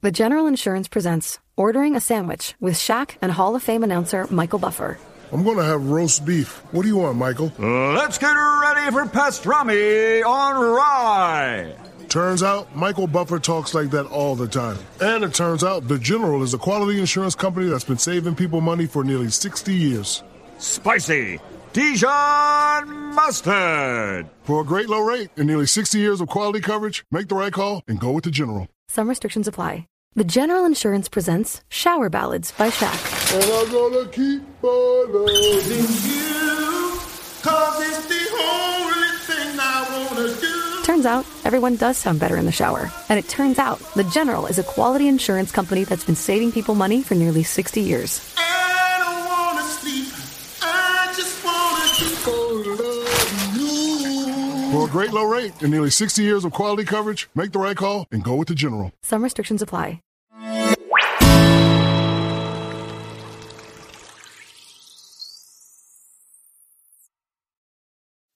[0.01, 4.59] The General Insurance presents Ordering a Sandwich with Shaq and Hall of Fame announcer Michael
[4.59, 4.99] Buffer.
[5.31, 6.61] I'm going to have roast beef.
[6.71, 7.51] What do you want, Michael?
[7.57, 11.75] Let's get ready for pastrami on rye.
[12.15, 14.77] Turns out Michael Buffer talks like that all the time.
[15.01, 18.61] And it turns out the General is a quality insurance company that's been saving people
[18.61, 20.23] money for nearly 60 years.
[20.57, 21.41] Spicy
[21.73, 24.29] Dijon mustard.
[24.43, 27.51] For a great low rate and nearly 60 years of quality coverage, make the right
[27.51, 28.69] call and go with the General.
[28.87, 29.85] Some restrictions apply.
[30.13, 32.95] The General Insurance presents Shower Ballads by Shaq.
[33.35, 36.97] And I'm gonna keep on loving you.
[37.43, 38.24] Cause it's the
[41.05, 42.91] Turns out, everyone does sound better in the shower.
[43.09, 46.73] And it turns out, The General is a quality insurance company that's been saving people
[46.73, 48.33] money for nearly 60 years.
[48.35, 50.07] I don't wanna sleep.
[50.63, 54.71] I just wanna keep on loving you.
[54.71, 57.77] For a great low rate and nearly 60 years of quality coverage, make the right
[57.77, 58.91] call and go with the General.
[59.03, 59.99] Some restrictions apply.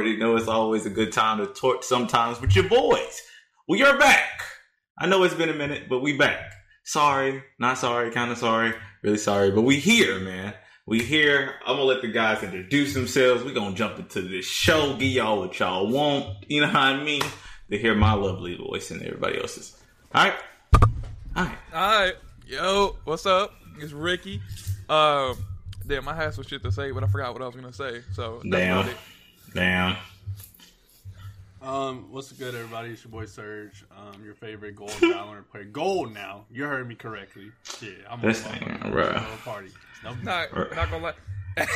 [0.00, 3.20] Already know it's always a good time to talk sometimes with your boys.
[3.68, 4.42] We are back.
[4.98, 6.52] I know it's been a minute, but we back.
[6.84, 8.72] Sorry, not sorry, kind of sorry,
[9.02, 10.54] really sorry, but we here, man.
[10.86, 11.56] We here.
[11.66, 13.44] I'm gonna let the guys introduce themselves.
[13.44, 16.46] we gonna jump into this show, give y'all what y'all want.
[16.48, 17.20] You know what I mean?
[17.70, 19.76] To hear my lovely voice and everybody else's.
[20.14, 20.34] All right.
[21.36, 21.58] Alright.
[21.74, 22.14] Alright.
[22.46, 23.52] Yo, what's up?
[23.78, 24.40] It's Ricky.
[24.88, 25.36] Um,
[25.86, 28.00] Damn, I had some shit to say, but I forgot what I was gonna say.
[28.14, 28.88] So Damn.
[29.52, 29.64] About it.
[29.64, 29.96] Damn.
[31.62, 32.90] Um, what's good, everybody?
[32.90, 35.64] It's your boy Serge, um, your favorite gold Valorant player.
[35.64, 36.46] Gold now.
[36.50, 37.52] You heard me correctly.
[37.82, 39.22] Yeah, I'm This on thing, a bruh.
[39.44, 39.68] party.
[40.02, 41.12] No, Not, not gonna lie.
[41.58, 41.66] I,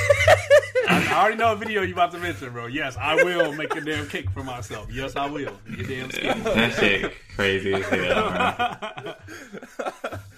[0.89, 2.67] I already know a video you about to mention, bro.
[2.67, 4.91] Yes, I will make a damn cake for myself.
[4.91, 5.53] Yes, I will.
[5.69, 6.41] You damn skinny.
[6.41, 9.17] That shit crazy as hell,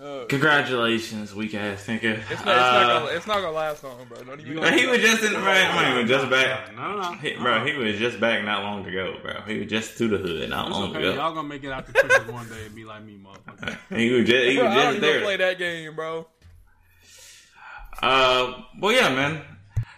[0.00, 0.28] man.
[0.28, 2.20] Congratulations, weak ass nigga.
[2.30, 4.22] It's not, it's, not gonna, it's not gonna last long, bro.
[4.22, 4.56] Don't even.
[4.60, 5.64] Bro, he was just in the right.
[5.66, 6.74] I mean, just back.
[6.76, 7.12] No, no, no.
[7.18, 9.42] He, bro, he was just back not long ago, bro.
[9.46, 10.98] He was just to the hood not It's long okay.
[11.00, 11.14] ago.
[11.14, 13.76] Y'all gonna make it out the Twitches one day and be like me, motherfucker.
[13.96, 15.20] He was just, he Bro, was I don't even there.
[15.22, 16.26] play that game, bro.
[18.02, 19.42] Uh, well, yeah, man.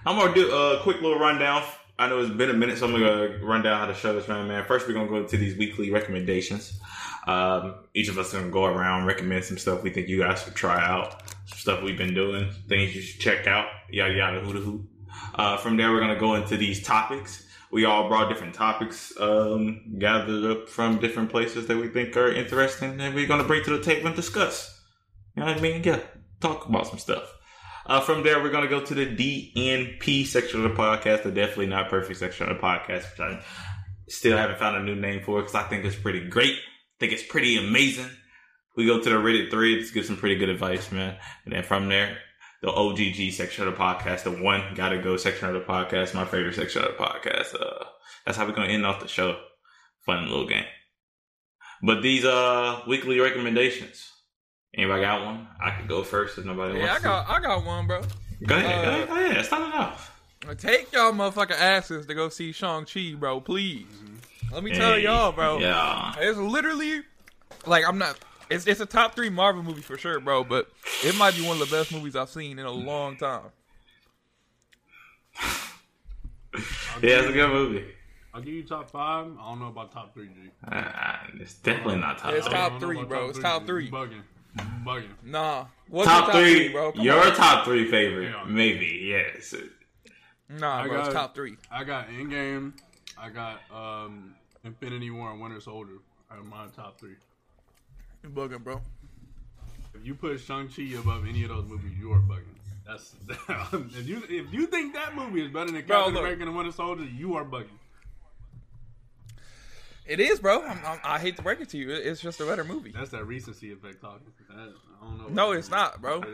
[0.06, 1.62] I'm gonna do a quick little rundown.
[1.98, 4.26] I know it's been a minute, so I'm gonna run down how the show is
[4.26, 4.64] running, man.
[4.64, 6.80] First, we're gonna go into these weekly recommendations.
[7.26, 10.54] Um, each of us gonna go around recommend some stuff we think you guys should
[10.54, 14.52] try out, some stuff we've been doing, things you should check out, yada yada, hoo
[14.52, 14.88] hoo.
[15.34, 17.46] Uh, from there, we're gonna go into these topics.
[17.72, 22.32] We all brought different topics um, gathered up from different places that we think are
[22.32, 24.80] interesting, and we're gonna bring to the table and discuss.
[25.36, 25.82] You know what I mean?
[25.84, 26.00] Yeah,
[26.40, 27.36] talk about some stuff.
[27.86, 31.30] Uh, from there, we're going to go to the DNP section of the podcast, the
[31.30, 33.42] Definitely Not Perfect section of the podcast, which I
[34.08, 36.56] still haven't found a new name for because I think it's pretty great.
[37.00, 38.10] Think it's pretty amazing.
[38.76, 41.16] We go to the Reddit threads, give some pretty good advice, man.
[41.44, 42.18] And then from there,
[42.62, 46.24] the OGG section of the podcast, the one gotta go section of the podcast, my
[46.24, 47.54] favorite section of the podcast.
[47.60, 47.84] Uh,
[48.24, 49.38] that's how we're to end off the show.
[50.06, 50.64] Fun little game.
[51.82, 54.06] But these uh weekly recommendations.
[54.76, 55.48] Anybody got one?
[55.60, 56.86] I could go first if nobody wants.
[56.86, 58.02] Yeah, I got, I got one, bro.
[58.46, 59.44] Go ahead, Uh, go ahead, go ahead.
[59.46, 60.20] Start it off.
[60.58, 63.40] Take y'all motherfucking asses to go see Shang Chi, bro.
[63.40, 63.86] Please.
[64.52, 65.58] Let me tell Hey, y'all, bro.
[65.58, 66.14] yeah.
[66.18, 67.02] It's literally
[67.66, 68.18] like I'm not.
[68.50, 70.42] It's it's a top three Marvel movie for sure, bro.
[70.44, 70.68] But
[71.04, 73.42] it might be one of the best movies I've seen in a long time.
[77.02, 77.86] Yeah, it's a good movie.
[78.34, 79.26] I'll give you top five.
[79.40, 80.50] I don't know about top three, G.
[80.70, 80.84] Uh,
[81.34, 82.32] it's definitely not top.
[82.34, 83.20] It's top I don't know three, bro.
[83.20, 83.86] top It's top three.
[83.86, 84.22] You Bugging.
[84.84, 85.10] Bugging.
[85.24, 85.66] Nah.
[85.88, 86.92] What's top, your three, bro?
[86.92, 87.34] Come your on.
[87.36, 88.44] top three favorite, Yeah.
[88.46, 89.00] maybe.
[89.04, 89.54] Yes.
[90.48, 90.98] Nah, I bro.
[90.98, 91.56] it's got- top three.
[91.70, 92.72] I got Endgame.
[93.18, 94.34] I got um,
[94.64, 95.98] Infinity War and Winter Soldier.
[96.30, 97.16] Are my top three.
[98.22, 98.80] You're bugging, bro.
[99.94, 102.44] If you put Shang Chi above any of those movies, you are bugging.
[102.86, 103.14] That's
[103.96, 106.22] if you if you think that movie is better than Bro, Captain look.
[106.22, 107.78] America and Winter Soldier, you are bugging.
[110.10, 110.62] It is, bro.
[110.62, 111.88] I'm, I'm, I hate to break it to you.
[111.92, 112.90] It's just a better movie.
[112.90, 114.26] That's that recency effect talking.
[114.48, 115.28] That, I don't know.
[115.28, 116.24] No, it's not, bro.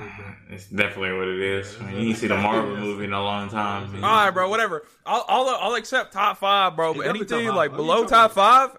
[0.49, 1.77] It's definitely what it is.
[1.79, 3.95] I mean, you ain't seen a Marvel movie in a long time.
[3.97, 4.49] All right, bro.
[4.49, 4.87] Whatever.
[5.05, 6.95] I'll, I'll I'll accept top five, bro.
[6.95, 8.79] But anything like Let below talk top five,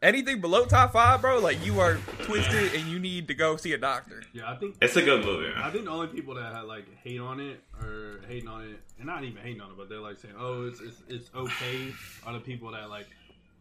[0.00, 3.72] anything below top five, bro, like you are twisted and you need to go see
[3.72, 4.22] a doctor.
[4.32, 6.84] Yeah, I think It's a good movie, I think the only people that had like
[7.02, 9.98] hate on it or hating on it, and not even hating on it, but they're
[9.98, 11.92] like saying, "Oh, it's it's, it's okay,"
[12.24, 13.08] are the people that like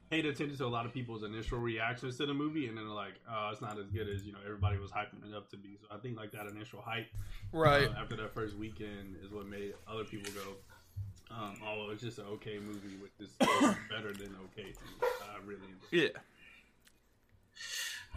[0.09, 3.13] paid attention to a lot of people's initial reactions to the movie, and then like,
[3.29, 5.77] "Oh, it's not as good as you know everybody was hyping it up to be."
[5.81, 7.07] So I think like that initial hype,
[7.51, 7.87] Right.
[7.89, 12.19] uh, after that first weekend, is what made other people go, um, "Oh, it's just
[12.19, 13.31] an okay movie with this
[13.89, 14.91] better than okay." To me.
[15.01, 16.15] I really enjoyed it.
[16.15, 16.21] Yeah.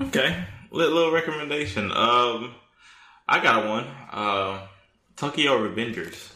[0.07, 1.91] Okay, little, little recommendation.
[1.91, 2.55] Um,
[3.27, 3.85] I got one.
[4.13, 4.67] Uh,
[5.17, 6.35] Tokyo Revengers.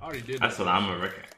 [0.00, 0.40] I already did.
[0.40, 0.66] That's that.
[0.66, 1.28] what I'm gonna recommend.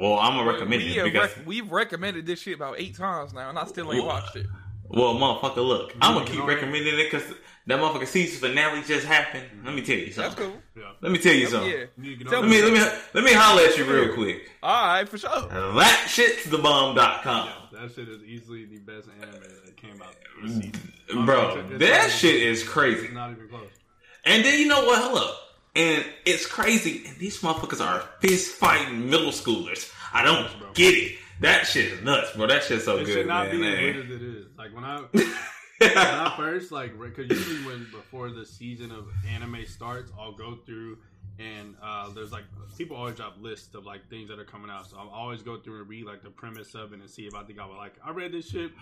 [0.00, 2.96] Well, I'm gonna recommend we it have because, rec- we've recommended this shit about eight
[2.96, 4.46] times now, and I still ain't Well, watched it.
[4.88, 7.24] well, motherfucker, look, I'm gonna keep recommending it because
[7.66, 9.44] that motherfucker season finale just happened.
[9.54, 9.66] Mm-hmm.
[9.66, 10.50] Let me tell you That's something.
[10.50, 10.62] cool.
[10.82, 10.90] Yeah.
[11.02, 11.70] Let me tell you something.
[11.70, 11.76] yeah.
[11.76, 12.72] You need to get Tell Let me that.
[12.72, 14.50] let me let me holler at you real quick.
[14.62, 15.48] All right, for sure.
[15.48, 17.48] That shit's the bomb.com.
[17.72, 19.32] That shit is easily the best anime
[19.64, 21.24] that came out this season.
[21.26, 23.04] Bro, It's- it's that shit is crazy.
[23.06, 23.68] It's not even close.
[24.24, 25.02] And then you know what?
[25.02, 25.36] Hold up.
[25.74, 27.04] And it's crazy.
[27.06, 29.92] And these motherfuckers are fist fighting middle schoolers.
[30.12, 31.18] I don't get it.
[31.40, 32.46] That shit is nuts, bro.
[32.46, 33.60] That shit's so it good, should not man.
[33.60, 33.92] be as man.
[33.92, 34.46] good as it is.
[34.58, 34.96] Like when I
[35.78, 40.58] when I first like because usually when before the season of anime starts, I'll go
[40.66, 40.98] through
[41.38, 42.44] and uh, there's like
[42.76, 44.88] people always drop lists of like things that are coming out.
[44.90, 47.34] So I'll always go through and read like the premise of it and see if
[47.34, 47.94] I think I would like.
[48.04, 48.72] I read this shit.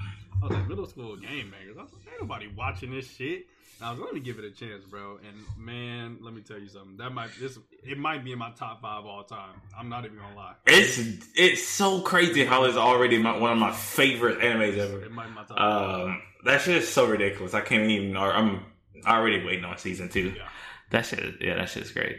[0.42, 1.76] I was like middle school game makers.
[1.78, 3.46] I was like, ain't nobody watching this shit.
[3.80, 5.18] And I was like, let me give it a chance, bro.
[5.18, 6.96] And man, let me tell you something.
[6.96, 9.60] That might this it might be in my top five all time.
[9.78, 10.54] I'm not even gonna lie.
[10.66, 10.98] It's
[11.36, 15.04] it's so crazy how it's already my, one of my favorite animes ever.
[15.04, 16.00] It might be my top five.
[16.06, 17.54] Um, that shit is so ridiculous.
[17.54, 18.16] I can't even.
[18.16, 18.64] I'm
[19.06, 20.34] already waiting on season two.
[20.36, 20.48] Yeah.
[20.90, 22.18] That shit, is, yeah, that shit's great.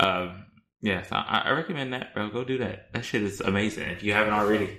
[0.00, 0.46] Um,
[0.80, 2.28] yes, I, I recommend that, bro.
[2.30, 2.92] Go do that.
[2.92, 3.88] That shit is amazing.
[3.90, 4.78] If you haven't already,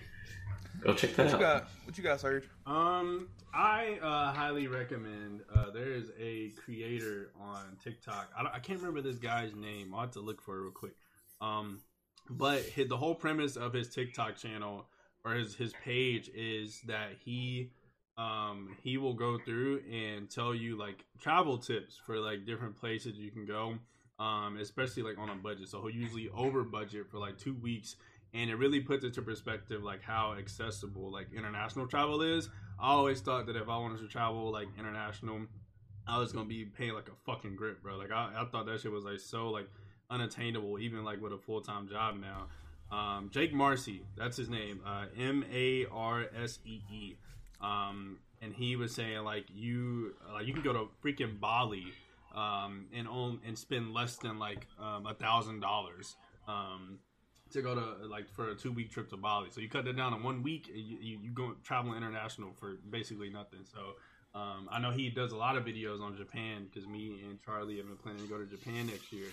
[0.82, 1.40] Go check What that you out.
[1.40, 1.70] got?
[1.86, 2.50] What you got, Serge?
[2.66, 5.42] Um, I uh, highly recommend.
[5.54, 8.32] Uh, there is a creator on TikTok.
[8.36, 9.94] I, I can't remember this guy's name.
[9.94, 10.96] I'll have to look for it real quick.
[11.40, 11.82] Um,
[12.30, 14.88] but his, the whole premise of his TikTok channel
[15.24, 17.70] or his his page is that he
[18.18, 23.18] um he will go through and tell you like travel tips for like different places
[23.18, 23.76] you can go
[24.22, 25.68] um especially like on a budget.
[25.68, 27.96] So he'll usually over budget for like two weeks
[28.34, 32.48] and it really puts into perspective like how accessible like international travel is.
[32.80, 35.42] I always thought that if i wanted to travel like international
[36.08, 37.98] i was gonna be paying like a fucking grip bro.
[37.98, 39.68] Like i, I thought that shit was like so like
[40.12, 42.48] unattainable even like with a full-time job now.
[42.96, 47.16] Um, Jake Marsee, that's his name, uh, M A R S E E,
[47.62, 51.86] um, and he was saying like you like you can go to freaking Bali
[52.36, 56.16] um, and own and spend less than like um, a thousand dollars
[56.48, 57.00] um,
[57.52, 59.50] to go to like for a two week trip to Bali.
[59.52, 62.78] So you cut that down in one week, and you, you, go traveling international for
[62.90, 63.62] basically nothing.
[63.64, 63.80] So
[64.34, 67.78] um, I know he does a lot of videos on Japan because me and Charlie
[67.78, 69.28] have been planning to go to Japan next year.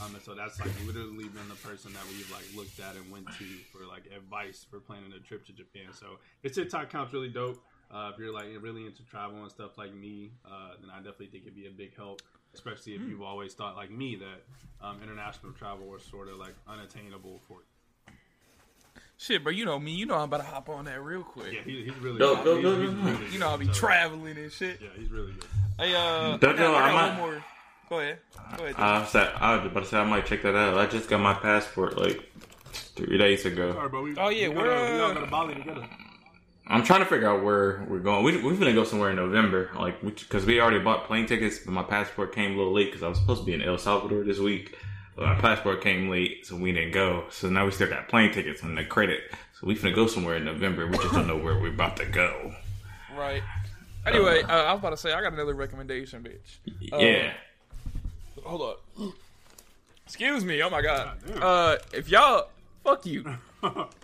[0.00, 3.10] Um, and so that's like literally been the person that we've like looked at and
[3.10, 5.92] went to for like advice for planning a trip to Japan.
[5.92, 7.62] So his TikTok account's really dope.
[7.90, 11.26] Uh, if you're like really into travel and stuff like me, uh, then I definitely
[11.26, 12.22] think it'd be a big help.
[12.54, 16.54] Especially if you've always thought like me that um, international travel was sort of like
[16.68, 17.58] unattainable for.
[18.08, 18.12] you.
[19.18, 19.92] Shit, bro, you know me.
[19.92, 21.52] You know I'm about to hop on that real quick.
[21.52, 22.18] Yeah, he, he's really.
[22.18, 22.62] Go, good.
[22.62, 23.24] go, He's- go, go, go.
[23.32, 23.66] You know I'll be.
[23.66, 24.80] So, traveling and shit.
[24.82, 25.44] Yeah, he's really good.
[25.78, 27.44] Hey, uh, Don't I got, know, I I might- one more.
[27.88, 28.18] Go ahead.
[28.56, 28.76] Go ahead.
[28.78, 30.78] I was, I was about to say I might check that out.
[30.78, 32.22] I just got my passport like
[32.72, 33.72] three days ago.
[33.74, 34.02] Sorry, bro.
[34.02, 35.86] We, Oh, yeah, we we're, gotta, we all go to Bali together.
[36.72, 38.24] I'm trying to figure out where we're going.
[38.24, 41.72] We we're gonna go somewhere in November, like because we already bought plane tickets, but
[41.72, 44.24] my passport came a little late because I was supposed to be in El Salvador
[44.24, 44.74] this week.
[45.14, 47.24] But my passport came late, so we didn't go.
[47.30, 49.20] So now we still got plane tickets and the credit.
[49.60, 50.86] So we finna go somewhere in November.
[50.86, 52.54] We just don't know where we're about to go.
[53.14, 53.42] Right.
[54.06, 56.90] Anyway, uh, I was about to say I got another recommendation, bitch.
[56.90, 57.34] Uh, yeah.
[58.44, 59.12] Hold up.
[60.06, 60.62] Excuse me.
[60.62, 61.18] Oh my god.
[61.38, 62.48] Uh, if y'all,
[62.82, 63.26] fuck you.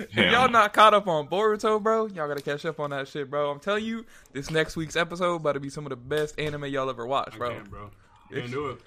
[0.00, 3.28] if y'all not caught up on Boruto, bro, y'all gotta catch up on that shit,
[3.30, 3.50] bro.
[3.50, 6.66] I'm telling you, this next week's episode about to be some of the best anime
[6.66, 7.50] y'all ever watched, bro.
[7.50, 7.90] I can't, bro.
[8.30, 8.78] You can't do it.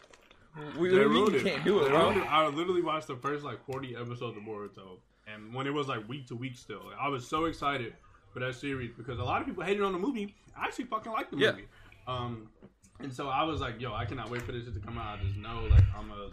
[0.77, 1.44] We, They ruined it.
[1.44, 2.11] can't do it, They bro.
[2.11, 2.18] it.
[2.30, 6.07] I literally watched the first like 40 episodes of Boruto, and when it was like
[6.07, 7.94] week to week still, like, I was so excited
[8.34, 10.34] for that series because a lot of people hated on the movie.
[10.56, 11.52] I actually fucking liked the Yeah.
[11.52, 11.68] movie.
[12.07, 12.49] Um,
[12.99, 15.19] and so I was like, yo, I cannot wait for this shit to come out.
[15.19, 16.30] I just know like I'm a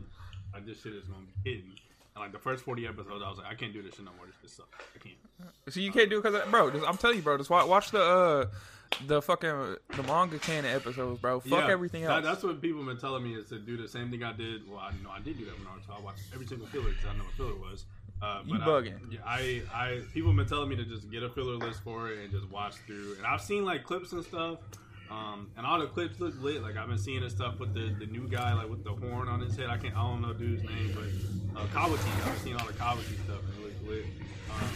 [0.52, 1.73] like this shit is gonna be hitting.
[2.16, 4.10] And like the first 40 episodes, I was like, I can't do this shit no
[4.16, 4.26] more.
[4.26, 4.68] This shit sucks.
[4.94, 5.14] I can't.
[5.68, 6.70] So you can't do it because, bro.
[6.70, 7.36] Just, I'm telling you, bro.
[7.38, 8.46] Just watch, watch the uh,
[9.06, 11.38] the fucking the manga canon episodes, bro.
[11.40, 12.24] Fuck Yeah, everything that- else.
[12.24, 14.68] that's what people have been telling me is to do the same thing I did.
[14.68, 16.90] Well, I know I did do that when I was I watched every single filler
[16.90, 17.84] because I know what filler was.
[18.20, 18.94] Uh, You but bugging.
[19.24, 21.82] I, yeah, I, I, people have been telling me to just get a filler list
[21.84, 23.14] for it and just watch through.
[23.16, 24.58] And I've seen like clips and stuff.
[25.10, 26.62] Um, and all the clips look lit.
[26.62, 29.28] Like I've been seeing this stuff with the, the new guy, like with the horn
[29.28, 29.68] on his head.
[29.68, 32.28] I can't, I don't know dude's name, but uh, Kawaki.
[32.28, 34.04] I've seen all the Kawaki stuff and it looks lit.
[34.50, 34.70] Um,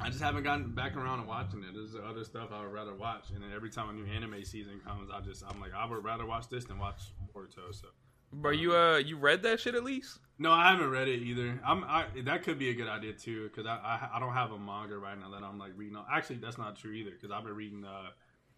[0.00, 1.74] I just haven't gotten back around to watching it.
[1.74, 4.80] There's other stuff I would rather watch, and then every time a new anime season
[4.86, 7.00] comes, I just I'm like I would rather watch this than watch
[7.34, 7.72] Boruto.
[7.72, 7.88] So,
[8.32, 10.20] bro, you uh, you read that shit at least?
[10.38, 11.60] no, I haven't read it either.
[11.66, 14.52] I'm I, that could be a good idea too because I, I I don't have
[14.52, 15.98] a manga right now that I'm like reading.
[16.10, 18.10] Actually, that's not true either because I've been reading uh,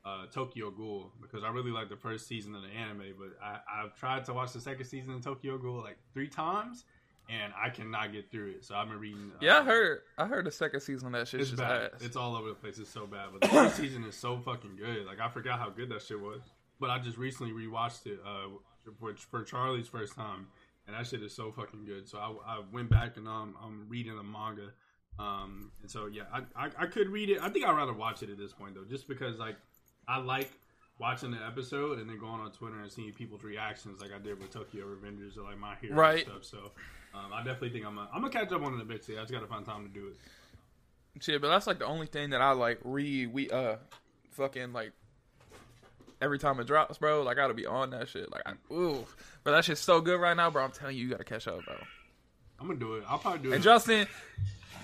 [0.05, 3.59] uh, Tokyo Ghoul because I really like the first season of the anime, but I
[3.83, 6.85] I've tried to watch the second season of Tokyo Ghoul like three times.
[7.29, 9.31] And I cannot get through it, so I've been reading.
[9.33, 10.01] Uh, Yeah, I heard.
[10.19, 11.41] I heard the second season of that shit.
[11.43, 11.93] it's bad.
[11.95, 12.01] ass.
[12.03, 12.79] It's all over the place.
[12.79, 13.29] It's so bad.
[13.33, 15.07] But the first season is so fucking good.
[15.07, 16.41] Like I forgot how good that shit was.
[16.81, 18.49] But I just recently rewatched it, uh,
[18.99, 20.49] for, for Charlie's first time,
[20.89, 22.09] and that shit is so fucking good.
[22.09, 24.73] So I, I went back and um, I'm reading the manga.
[25.19, 27.39] Um, and so yeah, I, I I could read it.
[27.41, 29.57] I think I'd rather watch it at this point though, just because like
[30.11, 30.51] I like
[30.99, 34.39] watching the episode and then going on Twitter and seeing people's reactions, like I did
[34.41, 36.27] with Tokyo Revengers or like My Hero Right.
[36.27, 36.45] and stuff.
[36.45, 36.73] So
[37.19, 39.17] um, I definitely think I'm a, I'm gonna catch up on it eventually.
[39.19, 40.17] I just gotta find time to do it.
[41.23, 43.33] Shit, but that's like the only thing that I like read.
[43.33, 43.77] We uh,
[44.33, 44.93] fucking like
[46.23, 47.23] every time it drops, bro.
[47.23, 48.31] Like I gotta be on that shit.
[48.31, 49.05] Like, I, ooh,
[49.45, 50.65] but that shit's so good right now, bro.
[50.65, 51.77] I'm telling you, you gotta catch up, bro.
[52.61, 53.05] I'm gonna do it.
[53.09, 53.55] I'll probably do it.
[53.57, 54.07] And Justin,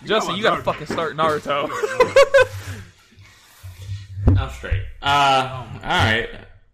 [0.02, 1.68] You Justin, you gotta fucking start Naruto.
[4.26, 4.82] I'm straight.
[5.02, 6.28] Uh, all right.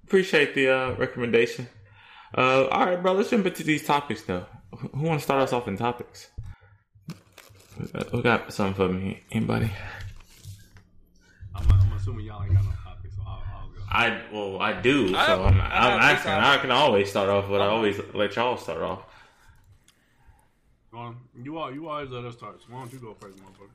[0.04, 1.68] Appreciate the uh, recommendation.
[2.36, 3.12] Uh, all right, bro.
[3.12, 4.46] Let's jump into these topics, though.
[4.78, 6.28] Who- Who want to start us off in topics?
[7.78, 9.22] We got, we got something for me.
[9.32, 9.70] Anybody?
[11.54, 13.80] I'm, I'm assuming y'all ain't got no topics, so I'll, I'll go.
[13.90, 15.08] I well, I do.
[15.08, 16.32] So I have- I'm, I I'm have asking.
[16.32, 19.02] I can always start off, but I always let y'all start off.
[20.92, 22.60] Well, you all, you always let us start.
[22.60, 23.70] So why don't you go first, motherfucker?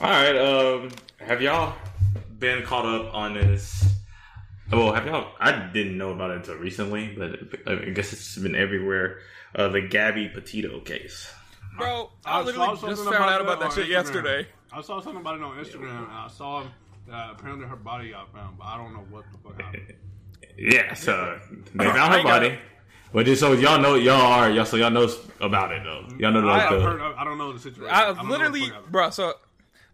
[0.00, 0.34] All right.
[0.34, 1.74] Um, have y'all
[2.38, 3.84] been caught up on this?
[4.72, 5.32] Well, have y'all?
[5.38, 7.38] I didn't know about it until recently, but
[7.70, 9.18] I guess it's been everywhere.
[9.54, 11.30] Uh, the Gabby Petito case.
[11.76, 13.90] Bro, I, literally saw just something found out about that shit Instagram.
[13.90, 14.46] yesterday.
[14.72, 16.60] I saw something about it on Instagram, and I saw
[17.12, 19.94] uh, apparently her body got found, but I don't know what the fuck happened.
[20.58, 21.38] Yeah, so
[21.74, 22.58] they I found her body.
[23.14, 25.08] But just so y'all know, y'all are y'all so y'all know
[25.40, 26.06] about it though.
[26.18, 27.94] Y'all know I like have the, heard, I don't know the situation.
[27.94, 28.92] I don't know what literally, the fuck happened.
[28.92, 29.10] bro.
[29.10, 29.34] So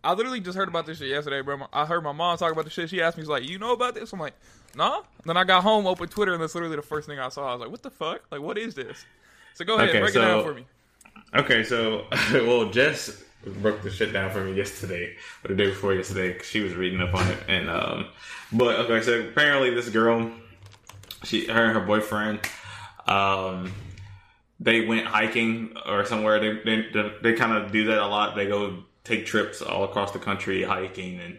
[0.06, 1.66] I literally just heard about this shit yesterday, bro.
[1.72, 2.88] I heard my mom talk about the shit.
[2.90, 4.34] She asked me, she's like, "You know about this?" I'm like,
[4.76, 7.48] "Nah." Then I got home, opened Twitter, and that's literally the first thing I saw.
[7.50, 8.22] I was like, "What the fuck?
[8.30, 9.04] Like, what is this?"
[9.54, 10.64] So go ahead, Okay, break so- it down for me.
[11.34, 13.22] Okay, so well, Jess
[13.62, 15.14] broke the shit down for me yesterday,
[15.44, 16.34] or the day before yesterday.
[16.34, 18.06] 'cause she was reading up on it, and um,
[18.52, 20.30] but okay, so apparently this girl,
[21.24, 22.40] she, her and her boyfriend,
[23.08, 23.72] um,
[24.60, 26.38] they went hiking or somewhere.
[26.38, 26.60] They
[26.92, 28.36] they they kind of do that a lot.
[28.36, 31.38] They go take trips all across the country, hiking and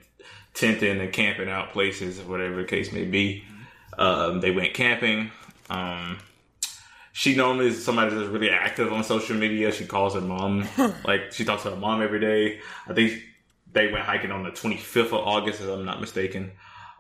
[0.54, 3.44] tenting and camping out places, whatever the case may be.
[3.98, 5.32] Um, they went camping.
[5.70, 6.20] Um,
[7.14, 9.72] she normally is somebody that's really active on social media.
[9.72, 10.68] She calls her mom,
[11.04, 12.60] like she talks to her mom every day.
[12.88, 13.22] I think
[13.72, 16.52] they went hiking on the 25th of August, if I'm not mistaken.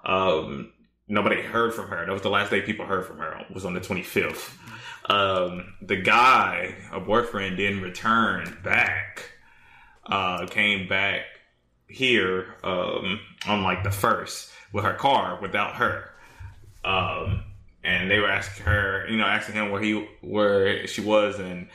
[0.03, 0.71] Um,
[1.07, 2.05] nobody heard from her.
[2.05, 3.45] That was the last day people heard from her.
[3.53, 4.55] Was on the 25th.
[5.09, 9.31] Um, the guy, a boyfriend, didn't return back.
[10.09, 11.21] Uh, came back
[11.87, 16.09] here um, on like the first with her car without her.
[16.83, 17.43] Um,
[17.83, 21.67] and they were asking her, you know, asking him where he where she was, and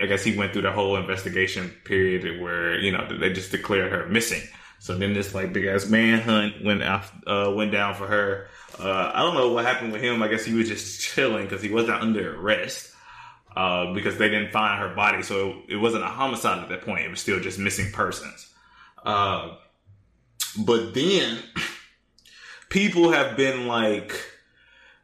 [0.00, 3.92] I guess he went through the whole investigation period where you know they just declared
[3.92, 4.42] her missing.
[4.80, 8.48] So then this like big ass manhunt went out, uh, went down for her.
[8.78, 10.22] Uh, I don't know what happened with him.
[10.22, 12.91] I guess he was just chilling because he wasn't under arrest
[13.56, 15.22] uh, because they didn't find her body.
[15.22, 17.04] So it wasn't a homicide at that point.
[17.04, 18.50] It was still just missing persons.
[19.04, 19.56] Uh,
[20.58, 21.38] but then
[22.68, 24.14] people have been like,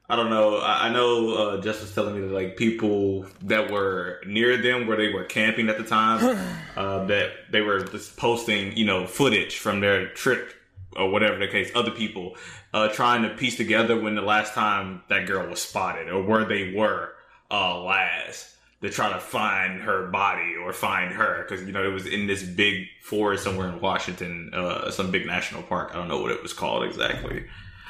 [0.08, 0.58] I don't know.
[0.58, 4.96] I, I know uh, was telling me that like people that were near them, where
[4.96, 6.38] they were camping at the time,
[6.76, 10.54] uh, that they were just posting, you know, footage from their trip
[10.96, 11.70] or whatever the case.
[11.74, 12.36] Other people
[12.72, 16.46] uh, trying to piece together when the last time that girl was spotted or where
[16.46, 17.12] they were
[17.50, 21.92] uh, last to try to find her body or find her because you know it
[21.92, 25.90] was in this big forest somewhere in Washington, uh, some big national park.
[25.92, 27.44] I don't know what it was called exactly.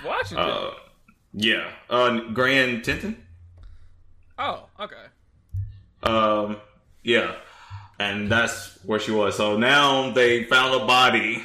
[0.04, 0.48] Washington.
[0.48, 0.70] Uh,
[1.34, 3.22] yeah, uh, Grand Teton.
[4.38, 4.94] oh, okay.
[6.02, 6.56] Um,
[7.02, 7.34] yeah,
[7.98, 9.36] and that's where she was.
[9.36, 11.42] So now they found a body.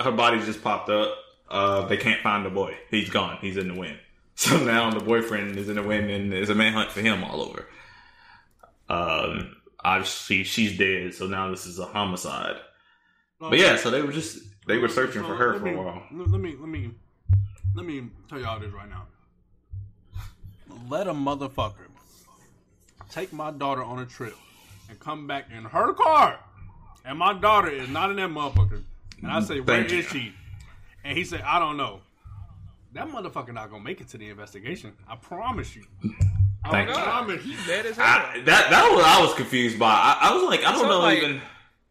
[0.00, 1.14] Her body just popped up.
[1.48, 2.76] Uh, they can't find the boy.
[2.90, 3.38] He's gone.
[3.40, 3.98] He's in the wind.
[4.40, 7.42] So now the boyfriend is in the wind, and there's a manhunt for him all
[7.42, 7.66] over.
[8.88, 9.54] Um,
[9.84, 11.12] obviously she's dead.
[11.12, 12.56] So now this is a homicide.
[13.38, 16.02] But yeah, so they were just they were searching for her for me, a while.
[16.10, 16.90] Let me let me
[17.74, 19.08] let me tell y'all this right now.
[20.88, 21.90] Let a motherfucker
[23.10, 24.36] take my daughter on a trip
[24.88, 26.40] and come back in her car,
[27.04, 28.84] and my daughter is not in that motherfucker.
[29.20, 30.32] And I say, where Thank is she?
[31.04, 32.00] And he said, I don't know.
[32.92, 34.92] That motherfucker not gonna make it to the investigation.
[35.08, 35.84] I promise you.
[36.64, 36.94] I Thank you.
[36.94, 38.04] promise He's dead as hell.
[38.06, 39.90] I, that that was I was confused by.
[39.92, 41.40] I, I was like, I don't So, know like, even.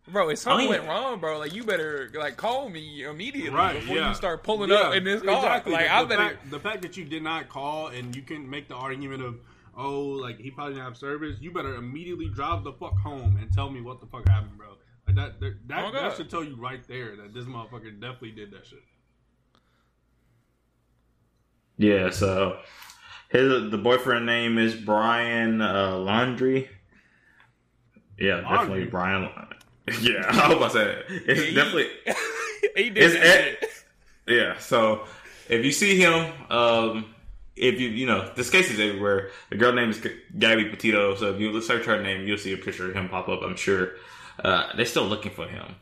[0.09, 3.79] Bro, if something I went wrong, bro, like you better like call me immediately Right,
[3.79, 4.09] before yeah.
[4.09, 5.35] you start pulling Yeah, up in this car.
[5.35, 5.71] exactly.
[5.73, 6.21] Like the, I the better.
[6.29, 9.35] fact, the fact that you did not call and you can make the argument of,
[9.77, 11.37] oh, like he probably didn't have service.
[11.39, 14.69] You better immediately drive the fuck home and tell me what the fuck happened, bro.
[15.05, 18.31] Like that, that, that, Oh, that should tell you right there that this motherfucker definitely
[18.31, 18.79] did that shit.
[21.79, 22.59] Yeah, so
[23.29, 26.67] his the boyfriend name is Brian uh, Laundrie.
[28.19, 29.29] Yeah, definitely Brian.
[30.01, 31.05] Yeah, I hope I said it.
[31.25, 31.87] It's he- definitely.
[32.75, 33.69] he did it's Ed-
[34.27, 35.05] Yeah, so
[35.47, 37.15] if you see him, um,
[37.55, 39.31] if you you know this case is everywhere.
[39.49, 39.99] The girl name is
[40.37, 43.29] Gabby Petito, so if you search her name, you'll see a picture of him pop
[43.29, 43.41] up.
[43.41, 43.93] I'm sure
[44.43, 45.75] uh, they're still looking for him.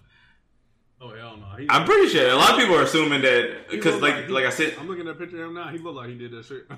[1.00, 1.46] Oh hell no!
[1.58, 4.32] He- I'm pretty sure a lot of people are assuming that because look like he-
[4.32, 5.68] like I said, I'm looking at a picture of him now.
[5.70, 6.66] He looked like he did that shit.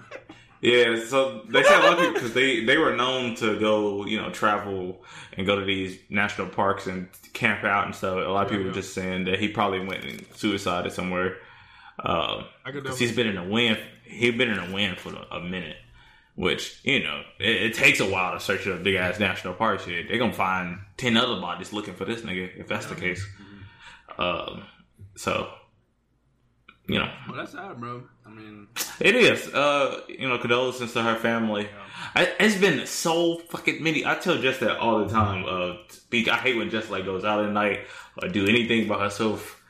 [0.61, 4.05] Yeah, so they said a lot of people because they they were known to go,
[4.05, 5.01] you know, travel
[5.37, 8.15] and go to these national parks and camp out and stuff.
[8.17, 11.37] A lot of people were just saying that he probably went and suicided somewhere.
[11.97, 13.79] Uh, because he's been in a wind.
[14.03, 15.77] He's been in a wind for a minute,
[16.35, 19.79] which you know it, it takes a while to search a big ass national park.
[19.79, 23.25] Shit, they're gonna find ten other bodies looking for this nigga if that's the case.
[24.17, 24.63] Um,
[25.15, 25.49] so
[26.87, 28.03] you know, Well, that's sad, bro.
[28.25, 28.67] I mean,
[28.99, 29.47] it is.
[29.53, 31.69] Uh, you know, condolences to her family.
[32.15, 34.05] I, it's been so fucking many.
[34.05, 35.45] I tell Jess that all the time.
[35.47, 36.27] Uh, speak.
[36.27, 37.81] I hate when Jess like goes out at night
[38.21, 39.61] or do anything by herself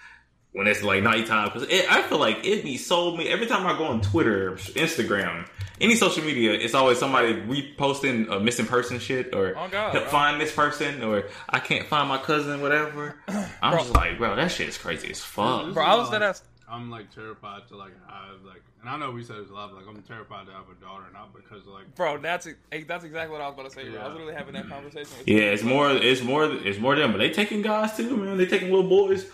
[0.54, 3.78] when it's like nighttime because I feel like it'd be so me Every time I
[3.78, 5.48] go on Twitter, Instagram,
[5.82, 10.04] any social media, it's always somebody reposting a missing person shit or Oh, God, help
[10.06, 10.12] bro.
[10.12, 13.16] find this person or I can't find my cousin, whatever.
[13.62, 13.80] I'm Bro.
[13.80, 15.66] just like, bro, that shit is crazy as fuck.
[15.66, 18.90] this Bro, I was why, dead ass- I'm like terrified to like have like, and
[18.90, 21.04] I know we said this a lot, but like I'm terrified to have a daughter,
[21.12, 23.90] not because of like, Bro, that's hey, that's exactly what I was about to say.
[23.90, 24.00] Bro.
[24.00, 25.10] I was literally having that conversation.
[25.18, 25.90] With Yeah, it's more.
[25.92, 26.46] It's more.
[26.46, 28.38] It's more them, but they taking guys too, man.
[28.38, 29.26] They taking little boys,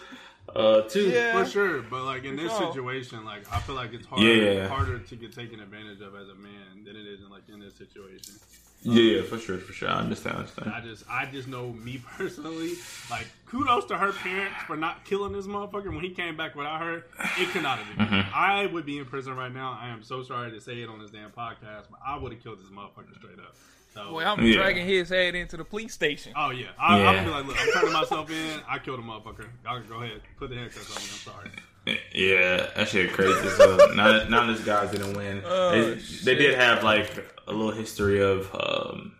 [0.55, 1.11] uh, too.
[1.33, 1.81] for sure.
[1.81, 2.71] But like in this sure.
[2.71, 4.67] situation, like I feel like it's harder, Yeah.
[4.67, 7.59] harder to get taken advantage of as a man than it is in like in
[7.59, 8.35] this situation.
[8.87, 9.89] Yeah, for sure, for sure.
[9.89, 10.35] I understand.
[10.35, 10.71] I understand.
[10.71, 12.73] I just, I just know me personally.
[13.09, 16.81] Like, kudos to her parents for not killing this motherfucker when he came back without
[16.81, 16.97] her.
[17.39, 18.05] It could not have been.
[18.05, 18.31] Mhm.
[18.31, 19.75] I would be in prison right now.
[19.81, 22.43] I am so sorry to say it on this damn podcast, but I would have
[22.43, 23.55] killed this motherfucker straight up.
[23.95, 24.57] So, Boy, I'm Yeah.
[24.57, 26.33] dragging his head into the police station.
[26.35, 28.59] Oh yeah, I, I'm gonna be like, look, I'm turning myself in.
[28.67, 29.47] I killed a motherfucker.
[29.63, 31.09] Y'all can go ahead, put the handcuffs on me.
[31.13, 31.49] I'm
[31.87, 31.97] sorry.
[32.13, 33.47] Yeah, that shit crazy.
[33.49, 35.41] So now, now this guys didn't win.
[35.45, 35.93] Oh, they,
[36.25, 37.09] they did have like
[37.47, 39.15] a little history of um,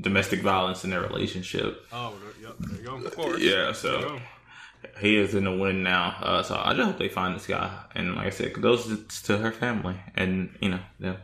[0.00, 1.84] domestic violence in their relationship.
[1.92, 2.96] Oh, there- yep, there you go.
[3.06, 3.40] Of course.
[3.40, 4.18] Yeah, so
[5.00, 6.16] he is in the win now.
[6.22, 7.70] Uh, so I just hope they find this guy.
[7.94, 11.16] And like I said, those to her family, and you know, them.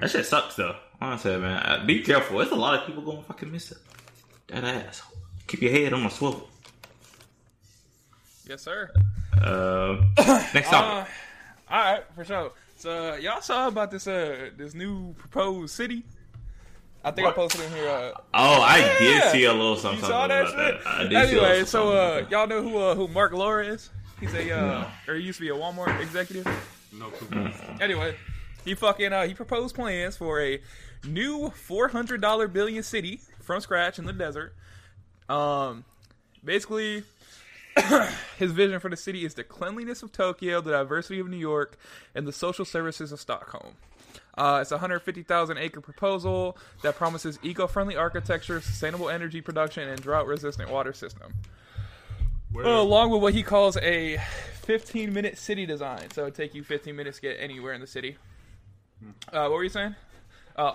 [0.00, 0.76] that shit sucks though.
[1.04, 2.38] Honestly, man, Uh, be careful.
[2.38, 3.78] There's a lot of people going to fucking missing.
[4.48, 5.02] That ass.
[5.46, 6.48] Keep your head on a swivel.
[8.48, 8.90] Yes, sir.
[9.40, 9.96] Uh,
[10.54, 11.08] next topic.
[11.70, 12.52] Uh, all right, for sure.
[12.76, 16.04] So uh, y'all saw about this uh this new proposed city.
[17.04, 17.34] I think What?
[17.34, 17.88] I posted in here.
[17.88, 20.74] Uh, Oh, I did see a little something, You saw that about that.
[20.80, 20.86] shit?
[20.86, 23.90] I did anyway, little so uh, y'all know who uh, who Marc Lore is?
[24.20, 24.86] He's a uh, No.
[25.12, 26.46] or he used to be a Walmart executive.
[26.92, 27.28] No clue.
[27.28, 27.80] Mm.
[27.80, 28.16] Anyway,
[28.64, 30.60] he fucking uh, he proposed plans for a
[31.06, 34.54] new four hundred dollar billion city from scratch in the desert.
[35.28, 35.84] Um,
[36.44, 37.04] basically,
[38.38, 41.78] his vision for the city is the cleanliness of Tokyo, the diversity of New York,
[42.14, 43.74] and the social services of Stockholm.
[44.36, 50.00] Uh, it's a 150,000 acre proposal that promises eco friendly architecture, sustainable energy production, and
[50.00, 51.32] drought resistant water system.
[52.56, 54.18] Uh, along with what he calls a
[54.62, 56.10] 15 minute city design.
[56.12, 58.16] So it'd take you 15 minutes to get anywhere in the city.
[59.32, 59.94] Uh, what were you saying?
[60.56, 60.74] Uh,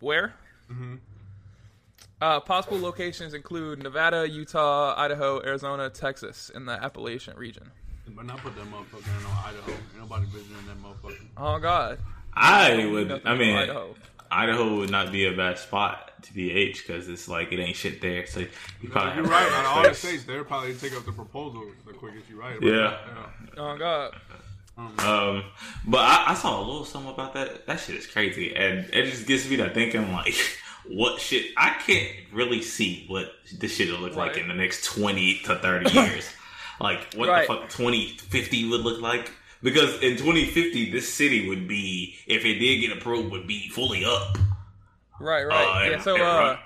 [0.00, 0.34] where?
[0.70, 0.96] Mm-hmm.
[2.20, 7.70] Uh, possible locations include Nevada, Utah, Idaho, Arizona, Texas, in the Appalachian region.
[8.08, 9.70] But not put that motherfucker in Idaho.
[9.70, 11.26] Ain't nobody visiting that motherfucker.
[11.36, 11.98] Oh God!
[12.34, 13.22] I would.
[13.24, 13.94] I mean, Idaho.
[14.30, 14.76] Idaho.
[14.78, 18.00] would not be a bad spot to be H because it's like it ain't shit
[18.00, 18.26] there.
[18.26, 19.52] So you probably You're have right.
[19.52, 22.28] Out of all the states, they'll probably take up the proposal the quickest.
[22.28, 22.56] You're right?
[22.56, 22.98] about Yeah.
[23.54, 23.58] that.
[23.58, 24.14] Oh God!
[24.78, 25.42] Um,
[25.86, 27.66] but I, I saw a little something about that.
[27.66, 30.34] That shit is crazy, and it just gets me to thinking like,
[30.88, 31.46] what shit?
[31.56, 35.56] I can't really see what this shit will look like in the next twenty to
[35.56, 36.30] thirty years.
[36.80, 37.48] like, what Right.
[37.48, 39.32] the fuck twenty fifty would look like?
[39.62, 43.68] Because in twenty fifty, this city would be, if it did get approved, would be
[43.70, 44.38] fully up.
[45.18, 45.56] Right, right.
[45.56, 45.92] Uh, yeah.
[45.94, 46.58] and- So, and uh, right.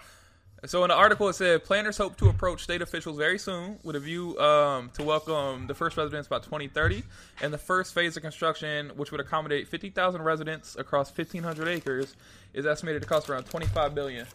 [0.65, 3.97] So in the article it said planners hope to approach state officials very soon with
[3.97, 7.03] a view um, to welcome the first residents by 2030,
[7.41, 12.15] and the first phase of construction, which would accommodate 50,000 residents across 1,500 acres,
[12.55, 14.27] is estimated to cost around 25 billion.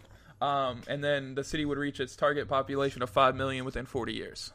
[0.42, 4.14] Um, and then the city would reach its target population of five million within 40
[4.14, 4.52] years.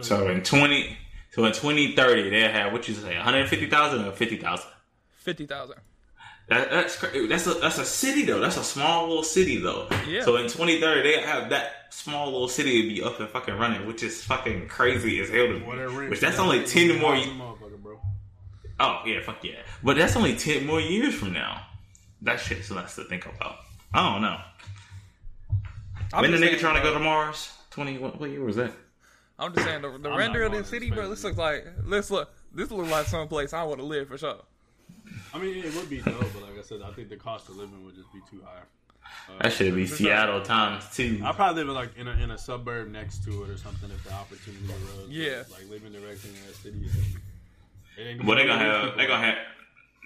[0.00, 0.98] So in twenty,
[1.30, 4.36] so in twenty thirty, they have what you say, one hundred fifty thousand or fifty
[4.36, 4.70] thousand.
[5.18, 5.76] 50,000.
[6.48, 8.40] That, that's cra- that's a that's a city though.
[8.40, 9.86] That's a small little city though.
[10.08, 10.22] Yeah.
[10.24, 13.86] So in 2030, they have that small little city to be up and fucking running,
[13.86, 16.08] which is fucking crazy as hell to me.
[16.08, 17.16] Which that's only ten more.
[17.16, 17.30] ye-
[17.82, 18.00] bro.
[18.80, 19.56] Oh yeah, fuck yeah.
[19.82, 21.66] But that's only ten more years from now.
[22.22, 23.56] That shit's nuts to think about.
[23.92, 24.38] I don't know.
[26.14, 27.52] I'm when the nigga trying to go to Mars?
[27.70, 27.98] Twenty.
[27.98, 28.72] What, what year was that?
[29.38, 31.08] I'm just saying the, the render of this city, bro.
[31.10, 34.16] This looks like this look this look like some place I want to live for
[34.18, 34.40] sure.
[35.34, 37.56] I mean, it would be dope, but like I said, I think the cost of
[37.56, 38.60] living would just be too high.
[39.30, 41.20] Uh, That should be Seattle times two.
[41.24, 43.90] I probably live in like in a, in a suburb next to it or something
[43.90, 45.08] if the opportunity arose.
[45.08, 45.42] Yeah.
[45.50, 46.88] like living directly in that city.
[47.96, 48.98] It Well, they be gonna have people.
[48.98, 49.38] they gonna have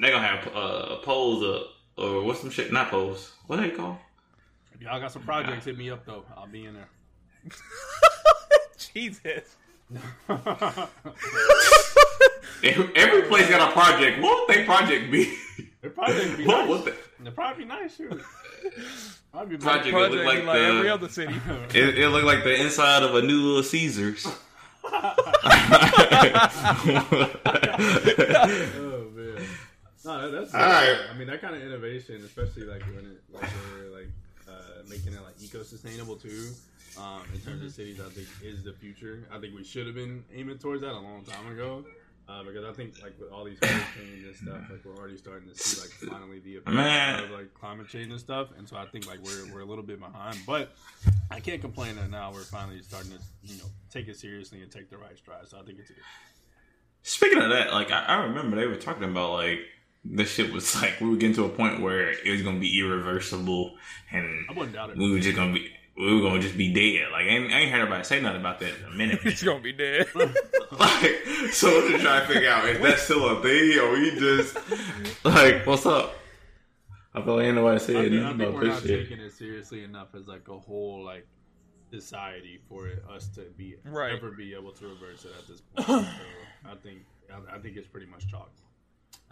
[0.00, 1.64] they gonna have uh, polls or,
[2.02, 2.72] or what's some shit?
[2.72, 3.32] not polls.
[3.46, 3.98] What they call?
[4.74, 6.24] If y'all got some projects, hit me up though.
[6.36, 6.88] I'll be in there.
[8.94, 9.56] Jesus.
[12.62, 14.20] Every every place got a project.
[14.22, 15.34] What would they project be?
[15.80, 16.68] The project be What nice.
[16.68, 16.94] would they?
[17.24, 18.20] The project be nice, shoot.
[19.34, 21.34] I'd be Project Project would look like, like the, every other city.
[21.74, 24.26] It, it look like the inside of a new Little Caesars.
[28.12, 29.46] oh man.
[30.04, 30.98] No, that- that's All right.
[31.10, 34.08] I mean, that kind of innovation, especially like when it like they're like
[34.48, 36.48] uh, making it like eco sustainable too.
[36.98, 39.26] Um, in terms of cities, I think is the future.
[39.32, 41.84] I think we should have been aiming towards that a long time ago.
[42.28, 45.48] Uh, because I think like with all these hurricanes and stuff, like we're already starting
[45.48, 48.86] to see like finally the effects of like climate change and stuff, and so I
[48.86, 50.74] think like we're we're a little bit behind, but
[51.30, 54.70] I can't complain that now we're finally starting to you know take it seriously and
[54.70, 55.48] take the right stride.
[55.48, 55.98] So I think it's good.
[57.02, 59.58] Speaking of that, like I, I remember they were talking about like
[60.04, 62.78] this shit was like we were getting to a point where it was gonna be
[62.78, 63.74] irreversible,
[64.12, 64.96] and I wouldn't doubt it.
[64.96, 67.10] we were just gonna be we were gonna just be dead.
[67.12, 69.20] Like I ain't, I ain't heard nobody say nothing about that in a minute.
[69.22, 70.06] He's gonna be dead.
[70.14, 71.16] like
[71.52, 74.56] so, we're just trying to figure out is that still a thing, or we just
[75.24, 76.14] like what's up?
[77.14, 78.88] I feel like ain't nobody I saying think, I nothing think about we're this not
[78.88, 79.08] shit.
[79.08, 81.26] taking it seriously enough as like a whole like
[81.92, 84.14] society for it, us to be Right.
[84.14, 86.06] ever be able to reverse it at this point.
[86.06, 87.00] so I think
[87.30, 88.50] I, I think it's pretty much chalk.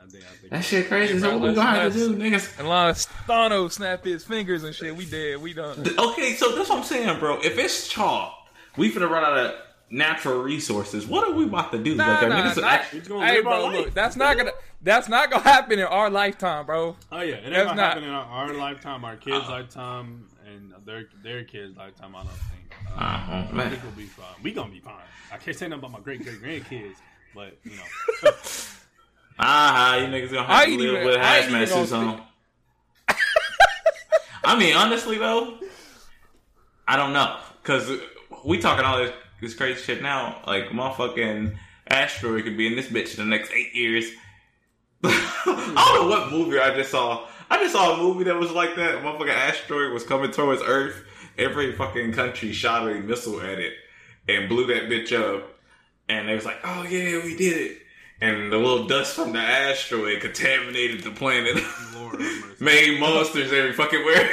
[0.03, 1.19] I think I think That shit crazy.
[1.19, 2.59] So what we gonna have to do, niggas?
[2.59, 5.41] Unless Thanos snap his fingers and shit, we dead.
[5.41, 5.79] We done.
[5.99, 7.39] Okay, so that's what I'm saying, bro.
[7.43, 8.35] If it's chalk,
[8.77, 9.55] we finna run out of
[9.91, 11.07] natural resources.
[11.07, 11.95] What are we about to do?
[11.97, 12.69] Nah, like, are nah, niggas nah.
[12.69, 14.53] actually Hey, bro, look, that's not gonna
[14.83, 16.97] that's not gonna happen in our lifetime, bro.
[17.13, 20.27] Oh yeah, it ain't That's gonna not- happen in our, our lifetime, our kids' lifetime,
[20.47, 22.15] and their their kids' lifetime.
[22.17, 22.75] I don't think.
[22.89, 23.71] Uh, Uh-huh, I man.
[23.71, 24.27] think we'll be fine.
[24.43, 24.95] We gonna be fine.
[25.33, 26.97] I can't say nothing about my great great grandkids,
[27.35, 28.31] but you know.
[29.43, 32.21] Ah, you niggas gonna I have to live even- with I hazmat suits on.
[34.45, 35.59] I mean, honestly though,
[36.87, 37.91] I don't know because
[38.45, 40.43] we talking all this, this crazy shit now.
[40.47, 41.57] Like motherfucking
[41.89, 44.11] asteroid could be in this bitch in the next eight years.
[45.05, 47.27] I don't know what movie I just saw.
[47.51, 48.97] I just saw a movie that was like that.
[48.97, 51.03] A motherfucking asteroid was coming towards Earth.
[51.39, 53.73] Every fucking country shot a missile at it
[54.29, 55.49] and blew that bitch up.
[56.09, 57.79] And they was like, "Oh yeah, we did it."
[58.23, 61.57] And the little dust from the asteroid contaminated the planet,
[62.61, 64.31] made monsters every fucking where.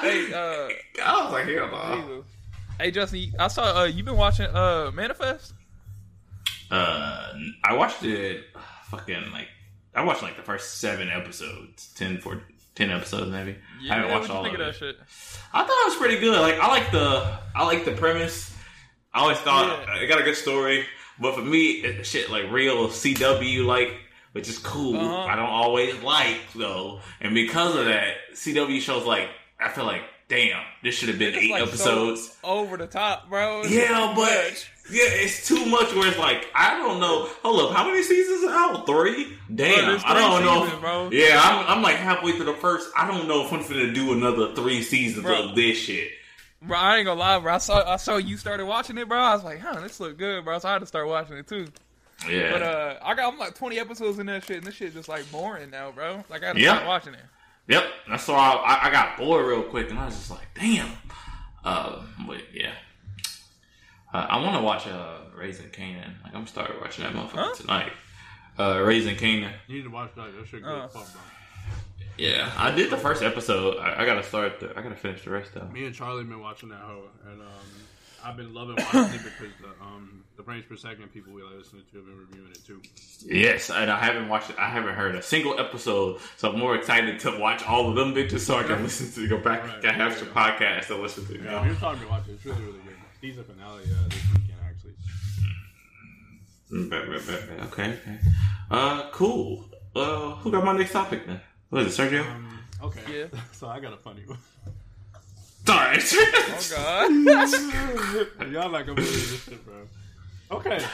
[0.00, 0.68] hey, uh,
[1.04, 2.06] I was like, hell no.
[2.06, 2.32] Jesus.
[2.80, 5.52] Hey, Justin, I saw uh, you been watching uh Manifest.
[6.70, 7.32] Uh,
[7.62, 8.44] I watched it.
[8.90, 9.48] Fucking like,
[9.94, 12.42] I watched like the first seven episodes, 10, for
[12.74, 13.56] 10 episodes maybe.
[13.82, 14.72] Yeah, I haven't watched all think of of it.
[14.72, 14.96] that shit?
[15.52, 16.38] I thought it was pretty good.
[16.40, 18.54] Like I like the I like the premise.
[19.14, 20.86] I always thought it got a good story,
[21.22, 23.94] but for me, it, shit like real CW like,
[24.32, 24.96] which is cool.
[24.96, 25.16] Uh-huh.
[25.30, 29.28] I don't always like though, and because of that, CW shows like
[29.60, 32.38] I feel like damn, this should have been It's eight like so episodes.
[32.42, 33.60] over the top, bro.
[33.60, 34.70] It's Yeah, but much.
[34.90, 35.94] yeah, it's too much.
[35.94, 37.28] Where it's like I don't know.
[37.42, 38.86] Hold up, how many seasons are out?
[38.86, 39.36] Three.
[39.54, 40.64] Damn, there's I don't know.
[40.64, 41.10] seasons, bro.
[41.12, 42.88] Yeah, I'm, I'm like halfway through the first.
[42.96, 45.50] I don't know if I'm finna do another three seasons Bro.
[45.50, 46.12] of this shit.
[46.64, 47.54] Bro, I ain't gonna lie, bro.
[47.54, 49.18] I saw I saw you started watching it, bro.
[49.18, 50.58] I was like, huh, this look good, bro.
[50.60, 51.66] So I had to start watching it too.
[52.28, 52.52] Yeah.
[52.52, 55.08] But uh, I got I'm like 20 episodes in that shit, and this shit just
[55.08, 56.24] like boring now, bro.
[56.30, 56.74] Like I had to Yeah.
[56.74, 57.24] start watching it.
[57.68, 60.46] Yep, that's why I, I, I got bored real quick, and I was just like,
[60.54, 60.90] damn.
[61.64, 62.72] Uh, but yeah,
[64.12, 66.22] uh, I want to watch uh Raising Kanan.
[66.22, 67.92] Like I'm started watching that motherfucker tonight.
[68.58, 69.52] Uh, Raising Kanan.
[69.66, 70.32] You need to watch that.
[70.36, 70.84] That shit good Uh.
[70.84, 71.20] as fuck, bro.
[72.18, 73.78] Yeah, I did the first episode.
[73.78, 74.60] I, I gotta start.
[74.60, 75.66] The, I gotta finish the rest though.
[75.66, 77.46] Me and Charlie been watching that hoe, and um,
[78.24, 81.54] I've been loving watching it because the um the frames per second people we like
[81.56, 82.80] listening to have been reviewing it too.
[83.24, 84.50] Yes, and I haven't watched.
[84.50, 84.58] it.
[84.58, 88.14] I haven't heard a single episode, so I'm more excited to watch all of them
[88.14, 89.66] bitches so I can listen to go back.
[89.66, 90.18] Right, I have yeah.
[90.18, 91.34] some podcasts to listen to.
[91.34, 91.44] You.
[91.44, 92.32] Yeah, were talking about it.
[92.32, 92.96] It's really really good.
[93.20, 94.92] Season finale uh, this weekend actually.
[96.72, 97.66] Mm.
[97.66, 98.18] Okay, okay.
[98.70, 99.64] Uh, cool.
[99.94, 101.40] Uh, who got my next topic then?
[101.72, 102.20] What is it, Sergio?
[102.30, 103.30] Um, okay.
[103.52, 104.36] so I got a funny one.
[105.66, 105.96] Sorry.
[106.02, 107.10] oh God.
[108.52, 109.88] Y'all not gonna believe this shit, bro.
[110.50, 110.84] Okay.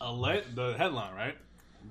[0.00, 1.36] Alle- the headline, right?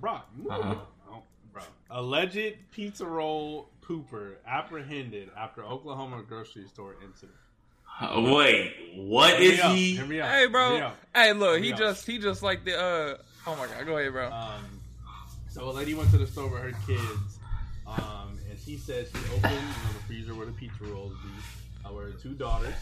[0.02, 0.30] Brock.
[0.50, 0.76] Uh-huh.
[1.10, 1.24] Oh,
[1.54, 1.62] bro.
[1.92, 7.38] Alleged pizza roll pooper apprehended after Oklahoma grocery store incident.
[8.02, 9.76] Uh, wait, what Hear me is out.
[9.78, 9.96] he?
[9.96, 10.30] Hear me out.
[10.30, 10.78] Hey, Hear me bro.
[10.80, 10.96] out.
[11.16, 11.80] Hey, look, Hear me he out.
[11.80, 13.18] just he just like the uh.
[13.48, 14.30] Oh my god, go ahead, bro.
[14.30, 14.82] Um,
[15.48, 17.33] so a lady went to the store with her kids,
[17.98, 21.30] um, and she says she opened you know, the freezer where the pizza rolls be,
[21.86, 22.76] uh, where her two daughters.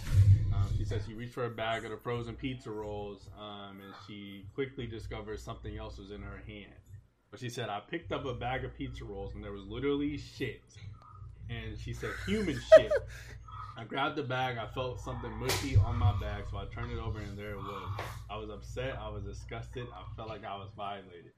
[0.54, 3.94] Um, she says she reached for a bag of the frozen pizza rolls, um, and
[4.08, 6.74] she quickly discovered something else was in her hand.
[7.32, 10.18] But she said, I picked up a bag of pizza rolls, and there was literally
[10.18, 10.62] shit.
[11.50, 12.92] And she said, human shit.
[13.78, 14.58] I grabbed the bag.
[14.58, 17.58] I felt something mushy on my bag, so I turned it over, and there it
[17.58, 17.90] was.
[18.30, 18.98] I was upset.
[19.00, 19.88] I was disgusted.
[19.96, 21.32] I felt like I was violated.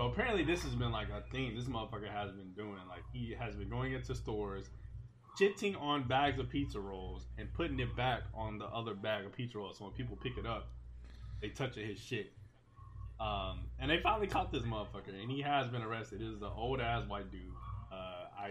[0.00, 1.54] So apparently, this has been like a thing.
[1.54, 2.78] This motherfucker has been doing.
[2.88, 4.70] Like he has been going into stores,
[5.38, 9.32] shitting on bags of pizza rolls and putting it back on the other bag of
[9.34, 9.76] pizza rolls.
[9.76, 10.68] So when people pick it up,
[11.42, 12.32] they touching his shit.
[13.20, 16.20] Um, and they finally caught this motherfucker, and he has been arrested.
[16.20, 17.42] This is an old ass white dude.
[17.92, 18.48] Uh, I,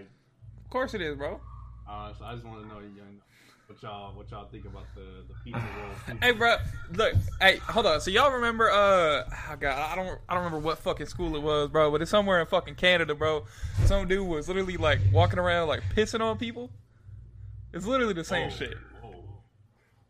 [0.64, 1.42] Of course it is, bro.
[1.90, 3.22] uh, so I just want to know young,
[3.70, 5.60] what y'all what y'all think about the the pizza
[6.08, 6.18] roll.
[6.22, 6.56] Hey, bro,
[6.94, 8.02] look, hey, hold on.
[8.02, 8.70] So y'all remember?
[8.72, 11.92] Uh, oh God, I don't, I don't remember what fucking school it was, bro.
[11.92, 13.46] But it's somewhere in fucking Canada, bro.
[13.86, 16.72] Some dude was literally like walking around like pissing on people.
[17.72, 18.76] It's literally the same shit.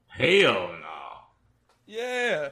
[0.07, 0.88] Hell no.
[1.86, 2.49] Yeah.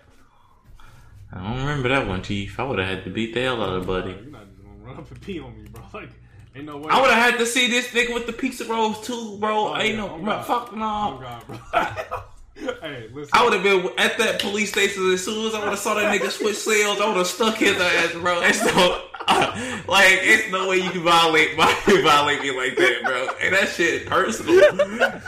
[1.31, 2.59] I don't remember that one, Chief.
[2.59, 4.11] I would have had to beat the hell out of buddy.
[4.11, 5.84] You're not just gonna run up and pee on me, bro.
[5.93, 6.09] Like,
[6.57, 6.88] ain't no way.
[6.89, 9.69] I would have had to see this nigga with the pizza rolls too, bro.
[9.69, 9.97] Oh, Ain't yeah.
[9.97, 10.85] no Oh, bro, fuck no.
[10.85, 12.73] Oh, God, bro.
[12.81, 13.29] hey, listen.
[13.34, 15.93] I would have been at that police station as soon as I would have saw
[15.95, 16.99] that nigga switch cells.
[16.99, 18.41] I would have stuck his ass, bro.
[18.41, 19.03] It's no,
[19.88, 21.73] like, it's no way you can violate my
[22.03, 23.27] violate me like that, bro.
[23.41, 24.63] And that shit personal.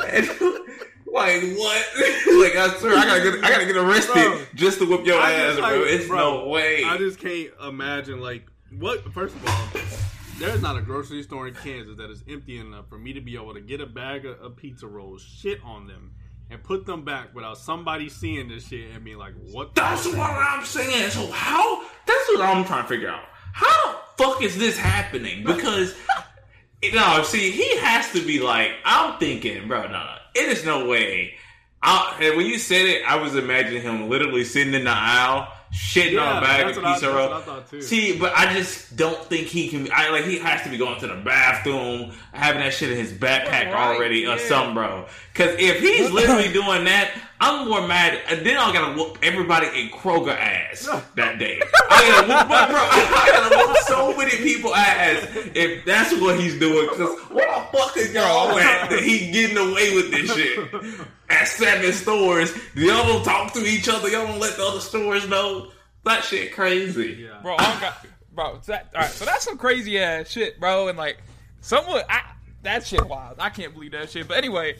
[0.07, 0.29] And,
[1.11, 1.87] like what?
[2.39, 4.41] like I swear, I gotta get, I gotta get arrested Bro.
[4.55, 5.81] just to whip your ass, just, bro.
[5.81, 6.83] It's no way.
[6.83, 8.45] I just can't imagine like
[8.77, 9.11] what.
[9.11, 9.81] First of all,
[10.39, 13.35] there's not a grocery store in Kansas that is empty enough for me to be
[13.35, 16.13] able to get a bag of, of pizza rolls, shit on them,
[16.49, 20.07] and put them back without somebody seeing this shit and being like, "What?" the That's
[20.07, 21.11] what I'm saying.
[21.11, 21.81] So how?
[22.05, 23.23] That's what I'm trying to figure out.
[23.53, 25.43] How the fuck is this happening?
[25.43, 25.93] Because
[26.93, 28.71] no, see, he has to be like.
[28.85, 29.83] I'm thinking, bro.
[29.83, 31.33] No, no, it is no way.
[31.81, 36.13] I, when you said it, I was imagining him literally sitting in the aisle, shitting
[36.13, 37.29] Yeah, on a bag that's of what I- pizza that's roll.
[37.29, 37.81] what I thought, too.
[37.81, 39.89] See, but I just don't think he can.
[39.93, 43.11] I like he has to be going to the bathroom, having that shit in his
[43.13, 44.47] backpack Right, already or yeah.
[44.47, 45.05] something, bro.
[45.33, 48.19] Because if he's literally doing that, I'm more mad.
[48.27, 51.61] And then I gotta whoop everybody in Kroger ass that day.
[51.89, 56.39] I gotta whoop, bro, bro, I gotta whoop so many people ass if that's what
[56.39, 56.87] he's doing.
[56.89, 60.69] Because what the fuck is y'all at that he getting away with this shit
[61.29, 62.55] at seven stores?
[62.75, 64.09] Y'all don't talk to each other.
[64.09, 65.71] Y'all don't let the other stores know.
[66.05, 67.29] That shit crazy.
[67.41, 67.55] bro.
[67.57, 68.59] I got, bro.
[68.67, 70.87] That, all right, so that's some crazy ass shit, bro.
[70.87, 71.21] And like,
[71.61, 72.21] someone, I,
[72.63, 73.35] that shit wild.
[73.39, 74.27] I can't believe that shit.
[74.27, 74.77] But anyway,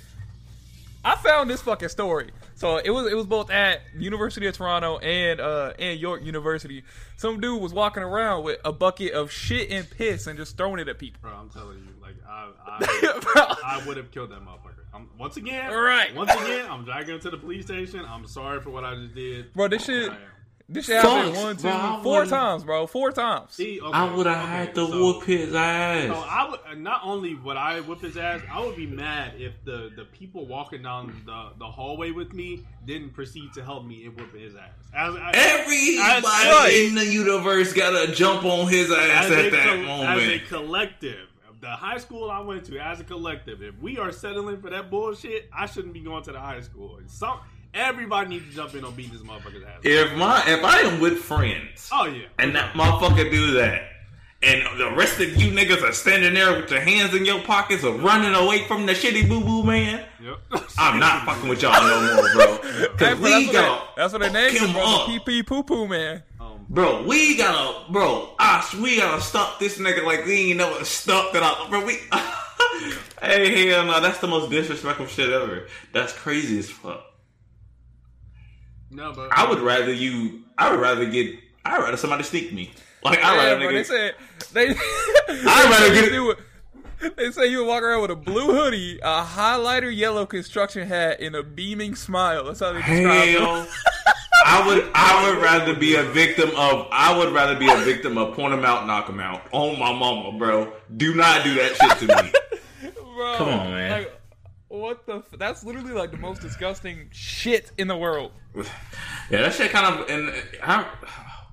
[1.04, 2.32] I found this fucking story.
[2.60, 6.84] So it was it was both at University of Toronto and uh and York University.
[7.16, 10.80] Some dude was walking around with a bucket of shit and piss and just throwing
[10.80, 11.22] it at people.
[11.22, 14.84] Bro, I'm telling you, like I, I, I would have killed that motherfucker.
[14.94, 16.14] I'm, once again, Right.
[16.14, 18.04] Once again, I'm dragging him to the police station.
[18.06, 19.54] I'm sorry for what I just did.
[19.54, 20.12] Bro, this shit.
[20.72, 22.86] This shit happened Fuck, one, two, bro, four times, bro.
[22.88, 23.52] Four times.
[23.54, 26.08] See, okay, I would have okay, had to so- whoop his ass.
[26.08, 29.34] So I would uh, not only would I whip his ass, I would be mad
[29.38, 33.84] if the the people walking down the, the hallway with me didn't proceed to help
[33.86, 34.70] me in whipping his ass.
[34.96, 36.28] As, as, Everybody
[36.78, 40.40] as- in the universe gotta jump on his ass at a that co- As a
[40.40, 41.28] collective,
[41.62, 44.90] the high school I went to, as a collective, if we are settling for that
[44.90, 46.98] bullshit, I shouldn't be going to the high school.
[46.98, 47.40] And Some
[47.74, 49.80] everybody needs to jump in on beating this motherfucker's ass.
[49.84, 52.28] If my if I am with friends Oh yeah.
[52.38, 53.84] and that motherfucker do that,
[54.42, 57.84] and the rest of you niggas are standing there with your hands in your pockets
[57.84, 60.38] or running away from the shitty boo boo man, Yep.
[60.78, 62.58] I'm not fucking with y'all no more, bro.
[62.72, 64.74] Hey, Cause bro, we that's, what got they, that's what they named fuck him, him
[64.76, 64.84] bro.
[64.86, 65.08] up.
[65.08, 66.24] The PP poo poo man.
[66.40, 70.86] Um, bro, we gotta, bro, us, we gotta stump this nigga like we ain't never
[70.86, 71.70] stumped it out.
[71.70, 71.98] Bro, we,
[73.22, 75.68] hey, hell no, that's the most disrespectful shit ever.
[75.92, 77.04] That's crazy as fuck.
[78.92, 81.36] No, but I would rather you, I would rather get,
[81.66, 82.72] I'd rather somebody sneak me.
[83.04, 84.16] Like, I'd Yeah, rather they said
[84.54, 84.70] they.
[85.30, 86.14] I'd rather get it.
[86.14, 90.26] you would- They say you would walk around with a blue hoodie, a highlighter yellow
[90.26, 92.44] construction hat, and a beaming smile.
[92.46, 93.70] That's how they describe Hell, it.
[94.46, 98.18] I would, I would rather be a victim of, I would rather be a victim
[98.18, 99.44] of point them out, knock them out.
[99.54, 100.74] Oh my mama, bro.
[100.98, 102.32] Do not do that shit to me.
[103.16, 103.92] Bro, Come on, man.
[103.92, 104.19] Like,
[104.70, 105.18] what the?
[105.18, 108.32] F- that's literally like the most disgusting shit in the world.
[109.32, 110.34] Yeah, that shit kind of, and
[110.64, 110.86] I'm,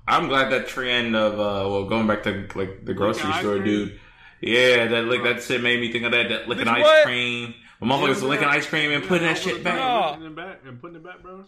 [0.07, 3.59] I'm glad that trend of, uh, well, going back to like the grocery ice store
[3.59, 3.99] dude.
[4.41, 7.05] Yeah, that like that shit made me think of that, that licking ice what?
[7.05, 7.53] cream.
[7.79, 9.75] My motherfuckers Yeah, licking ice cream and putting that shit was back.
[9.75, 10.17] No.
[10.17, 11.45] Putting back and putting it back, bro.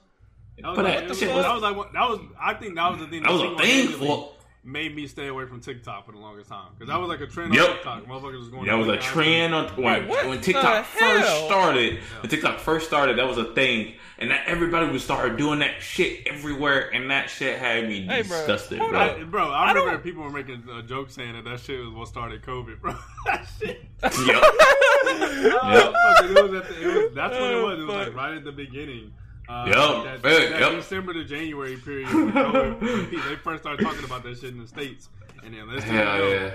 [0.61, 2.19] That was, like, that was- shit that was- was like that was.
[2.39, 3.23] I think that was the thing.
[3.23, 4.31] That was a thing single-handedly for-
[4.61, 7.27] Made me stay away from TikTok for the longest time because that was like a
[7.27, 7.63] trend Yep.
[7.69, 8.03] on TikTok.
[8.07, 8.65] Motherfuckers was going.
[8.67, 9.85] That was a trend on cream.
[9.85, 11.45] when, what when TikTok the first hell?
[11.47, 11.99] started.
[12.21, 15.81] When TikTok first started, that was a thing, and that everybody would start doing that
[15.81, 18.99] shit everywhere, and that shit had me Hey, disgusted, hold bro.
[18.99, 21.79] I, bro, I I remember don't- people were making a joke saying that that shit
[21.79, 22.95] was what started COVID, bro.
[23.27, 23.81] that shit.
[24.03, 24.11] Yep.
[24.11, 27.79] Oh, fuck, it was at the, it was, that's what it was.
[27.79, 29.13] It was like right at the beginning.
[29.49, 29.75] Uh, Yep.
[29.75, 30.21] That,
[30.51, 30.71] that yep.
[30.73, 32.07] December to January period.
[32.13, 35.09] when COVID, they first started talking about that shit in the states,
[35.43, 36.51] and then let's Hell yeah.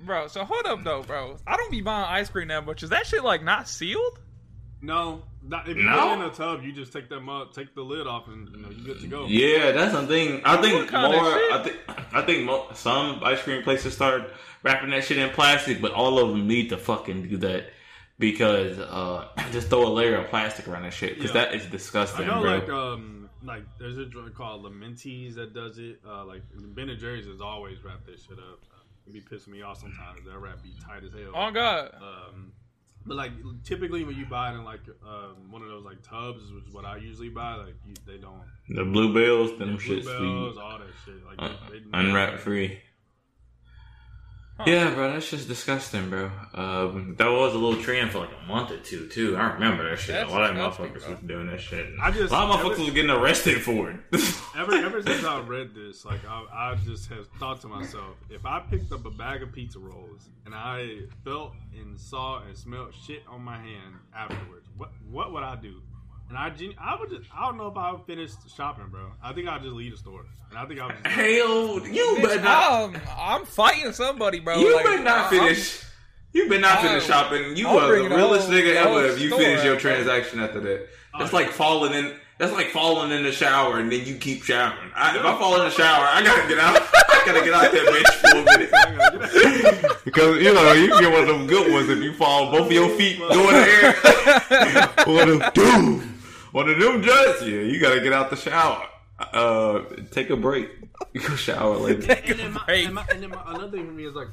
[0.00, 1.36] Bro, so hold up though, bro.
[1.46, 2.82] I don't be buying ice cream that much.
[2.82, 4.18] Is that shit like not sealed?
[4.82, 5.98] No, Not, if you No.
[5.98, 8.48] put it in a tub, you just take them up, take the lid off, and
[8.50, 9.26] you know you good to go.
[9.26, 10.42] Yeah, that's the thing.
[10.44, 11.32] I think What kind of more.
[11.32, 11.52] shit?
[11.52, 11.76] I think
[12.14, 14.32] I think mo- some ice cream places start
[14.62, 17.70] wrapping that shit in plastic, but all of them need to fucking do that
[18.18, 21.44] because uh, just throw a layer of plastic around that shit because Yeah.
[21.46, 22.50] that is disgusting, I know, bro.
[22.58, 26.00] like um, like there's a drug called Lamentes that does it.
[26.06, 26.42] Uh, like
[26.74, 28.60] Ben and Jerry's has always wrapped that shit up.
[29.06, 30.20] It be pissing me off sometimes.
[30.26, 31.30] That wrap be tight as hell.
[31.34, 31.94] Oh, God.
[32.02, 32.52] Um,
[33.04, 33.30] but like
[33.62, 36.72] typically when you buy it in like um, one of those like tubs, which is
[36.74, 40.56] what I usually buy, like you, they don't the blue bells, them Yeah, shits, Bluebells,
[40.58, 41.24] all that shit.
[41.24, 42.80] Like uh, they, they unwrap free.
[44.64, 46.30] Yeah, bro, that's just disgusting, bro.
[46.54, 49.36] Um, that was a little trend for like a month or two, too.
[49.36, 50.14] I remember that shit.
[50.14, 51.10] That's a lot of motherfuckers bro.
[51.10, 51.86] was doing that shit.
[52.00, 54.00] I just- a lot of motherfuckers every- was getting arrested for it.
[54.56, 58.46] ever ever since I read this, like I, I just have thought to myself, if
[58.46, 62.94] I picked up a bag of pizza rolls and I felt and saw and smelled
[62.94, 65.82] shit on my hand afterwards, what what would I do?
[66.28, 69.12] And I gen- I would just I don't know if I would finish shopping, bro.
[69.22, 70.96] I think I'd just leave the store, and I think I would.
[71.04, 72.72] Just Hell, you Bitch, better not.
[72.96, 74.58] I'm, I'm fighting somebody, bro.
[74.58, 75.82] you Like, better not I'm- finish.
[76.32, 77.56] You better not finish I'm- shopping.
[77.56, 79.38] You I'm are the bringing the realest whole- nigga the whole ever if you store
[79.40, 79.92] finish your out, bro.
[79.92, 80.88] transaction after that.
[81.14, 82.14] Oh, that's like falling in.
[82.38, 84.90] That's like falling in the shower and then you keep showering.
[84.94, 86.76] I, if I fall in the shower, I gotta get out.
[86.94, 88.44] I gotta get out that bitch for a
[89.80, 92.66] minute because you know you get one of them good ones if you fall, both
[92.66, 93.66] of your feet go in the
[95.06, 95.06] air.
[95.06, 96.15] one of them, dude,
[96.52, 97.42] one of them jets.
[97.42, 98.88] Yeah, you gotta get out the shower.
[99.18, 100.68] Uh, take a break.
[101.12, 102.12] You go shower later.
[102.12, 104.28] and then, my, and, my, and then my, another thing for me is like,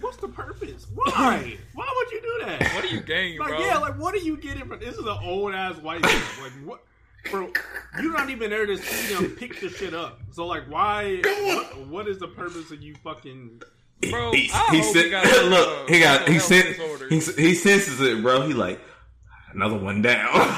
[0.00, 0.86] what's the purpose?
[0.94, 1.56] Why?
[1.74, 2.74] Why would you do that?
[2.74, 3.60] What are you gaining, like, bro?
[3.60, 4.96] yeah, like what are you getting from this?
[4.96, 6.22] Is an old ass white man.
[6.42, 6.84] Like what?
[7.30, 7.52] Bro,
[8.00, 10.20] you're not even there to see them pick the shit up.
[10.32, 11.20] So like, why?
[11.22, 13.60] What, what is the purpose of you fucking?
[14.10, 17.10] Bro, he, I he hope sen- he got look, uh, he got he mental sent
[17.10, 18.46] he, he senses it, bro.
[18.46, 18.80] He like
[19.52, 20.28] another one down.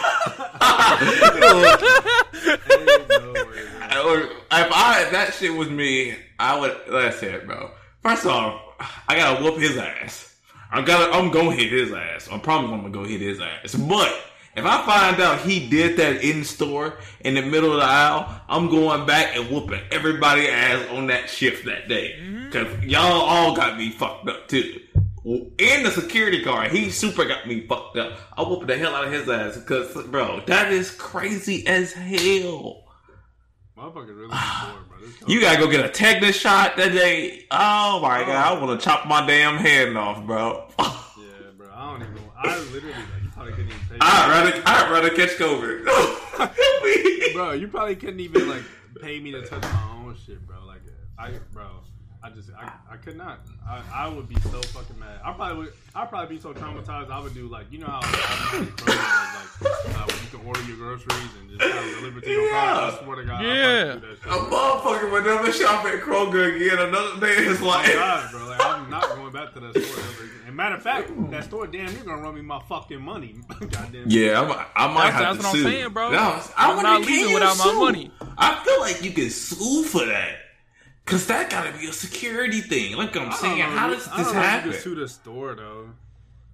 [4.62, 6.76] if I if that shit was me, I would.
[6.88, 7.70] That's it, bro.
[8.02, 8.60] First off,
[9.08, 10.34] I gotta whoop his ass.
[10.70, 11.12] I gotta.
[11.12, 12.28] I'm gonna hit his ass.
[12.30, 13.74] I promise I'm gonna go hit his ass.
[13.74, 14.14] But
[14.54, 18.42] if I find out he did that in store in the middle of the aisle,
[18.48, 22.18] I'm going back and whooping everybody ass on that shift that day.
[22.50, 24.80] Cause y'all all got me fucked up too.
[25.24, 28.18] And the security guard, he super got me fucked up.
[28.36, 32.82] I whooped the hell out of his ass because, bro, that is crazy as hell.
[33.78, 35.28] Motherfuckers really bored, bro.
[35.28, 37.46] You gotta go get a tetanus shot that day.
[37.50, 38.26] Oh my oh.
[38.26, 40.68] god, I want to chop my damn head off, bro.
[40.78, 40.86] yeah,
[41.56, 41.68] bro.
[41.72, 42.22] I don't even.
[42.36, 43.96] I literally like you probably couldn't even pay.
[44.00, 47.32] I'd rather, I'd rather catch COVID.
[47.34, 48.62] bro, you probably couldn't even like
[49.00, 50.64] pay me to touch my own shit, bro.
[50.66, 50.82] Like,
[51.18, 51.66] I, bro,
[52.24, 53.40] I just, I, I could not.
[53.68, 55.20] I, I would be so fucking mad.
[55.24, 55.72] I probably would.
[55.94, 57.10] I'd probably be so traumatized.
[57.10, 60.62] I would do like, you know how automatic groceries are, like, uh, you can order
[60.62, 62.92] your groceries and just have it delivered to your car.
[62.92, 64.26] I swear to God, I'd do that shit.
[64.32, 66.78] A motherfucker would never shop at Kroger again.
[66.88, 70.04] Another day is like, Oh God, bro, like I'm not going back to that store
[70.04, 70.36] ever again.
[70.46, 73.34] And matter of fact, that store, damn, you're gonna run me my fucking money.
[73.60, 74.04] Goddamn.
[74.06, 75.62] Yeah, I'm, I might That's- have that's to what I'm sue.
[75.64, 76.10] saying, bro.
[76.12, 78.10] No, I I'm wouldn't leaving can without my money.
[78.38, 80.38] I feel like you can sue for that.
[81.04, 82.96] Cause that gotta be a security thing.
[82.96, 84.72] Like I'm saying, know, how does this don't know if happen?
[84.72, 85.90] To the store though.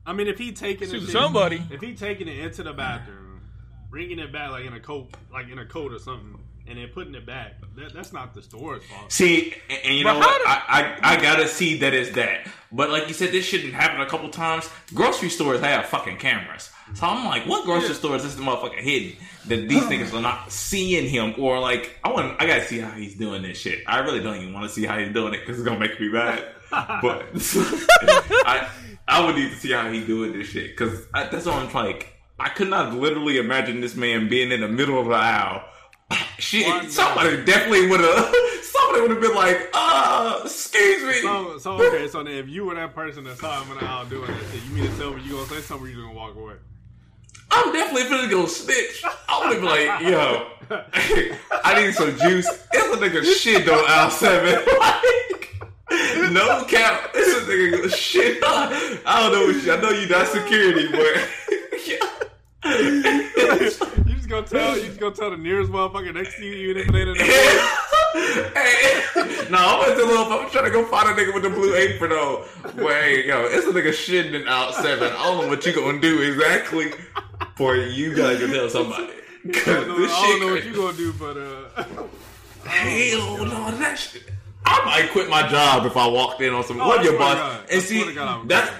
[0.06, 1.62] I mean, if he taking Sue it, somebody.
[1.70, 3.42] if he taking it into the bathroom,
[3.90, 6.88] bringing it back like in a coat, like in a coat or something, and then
[6.88, 9.12] putting it back, that, that's not the store's fault.
[9.12, 10.38] See, and, and you But know what?
[10.38, 12.46] did- I, I I gotta see that it's that.
[12.72, 14.68] But like you said, this shouldn't happen a couple times.
[14.94, 16.70] Grocery stores have fucking cameras.
[16.94, 20.50] So I'm like, what grocery store is this motherfucker hidden that these niggas are not
[20.50, 21.34] seeing him?
[21.38, 23.82] Or like, I want, I gotta see how he's doing this shit.
[23.86, 26.00] I really don't even want to see how he's doing it because it's gonna make
[26.00, 26.44] me mad.
[26.70, 27.26] But
[28.44, 28.68] I
[29.08, 31.86] I would need to see how he doing this shit because that's what I'm trying.
[31.86, 32.14] like.
[32.38, 35.64] I could not literally imagine this man being in the middle of the aisle.
[36.38, 38.34] Shit, somebody definitely would have.
[38.62, 42.64] Somebody would have been like, "Uh, excuse me." So, so okay, so then if you
[42.66, 44.96] were that person that saw him in the aisle doing that shit, you mean to
[44.98, 46.54] tell me you gonna say something or you gonna walk away?
[47.50, 49.02] I'm definitely finna go snitch.
[49.28, 50.46] I would be like, "Yo,
[51.64, 54.64] I need some juice." It's a nigga shit on aisle seven.
[55.90, 57.10] Like, no cap.
[57.14, 58.38] It's a nigga shit.
[58.44, 59.72] I don't know.
[59.72, 61.28] I know you not security, but
[62.64, 66.82] you just gonna tell you just gonna tell the nearest motherfucker next to you even
[66.82, 67.18] if they didn't
[68.14, 69.48] know.
[69.50, 70.24] no, I'm at the little.
[70.32, 72.44] I'm trying to go find a nigga with the blue apron on.
[72.76, 75.12] Wait, yo, it's a nigga shitting in out seven.
[75.12, 76.92] I don't know what you gonna do exactly.
[77.56, 79.04] For you gotta go tell somebody.
[79.04, 83.70] I 'Cause don't know, I don't know what you gonna do, but uh, Hell no,
[83.78, 84.24] that shit.
[84.66, 86.80] I might quit my job if I walked in on some.
[86.80, 87.34] Oh, what I your boss?
[87.36, 87.60] God.
[87.72, 88.70] And swear see, God, I that's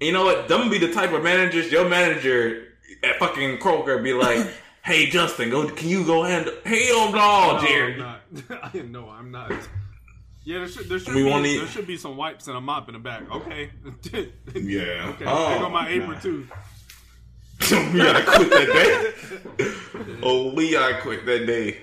[0.00, 0.48] you know what?
[0.48, 1.70] Them be the type of managers.
[1.70, 2.68] Your manager
[3.02, 4.46] at fucking Kroger be like,
[4.82, 5.68] "Hey Justin, go.
[5.68, 6.52] Can you go handle?
[6.64, 7.96] Hell no, Jerry.
[7.98, 8.74] No, I'm not.
[8.86, 9.52] no, I'm not.
[10.44, 12.56] Yeah, there should there should We be won't eat- there should be some wipes and
[12.56, 13.30] a mop in the back.
[13.30, 13.70] Okay.
[14.54, 15.08] Yeah.
[15.10, 15.24] Okay.
[15.26, 16.20] Oh, there go my apron nah.
[16.20, 16.46] too.
[17.92, 19.14] we gotta quit that
[19.58, 19.72] day.
[20.22, 21.78] oh, we gotta quit that day.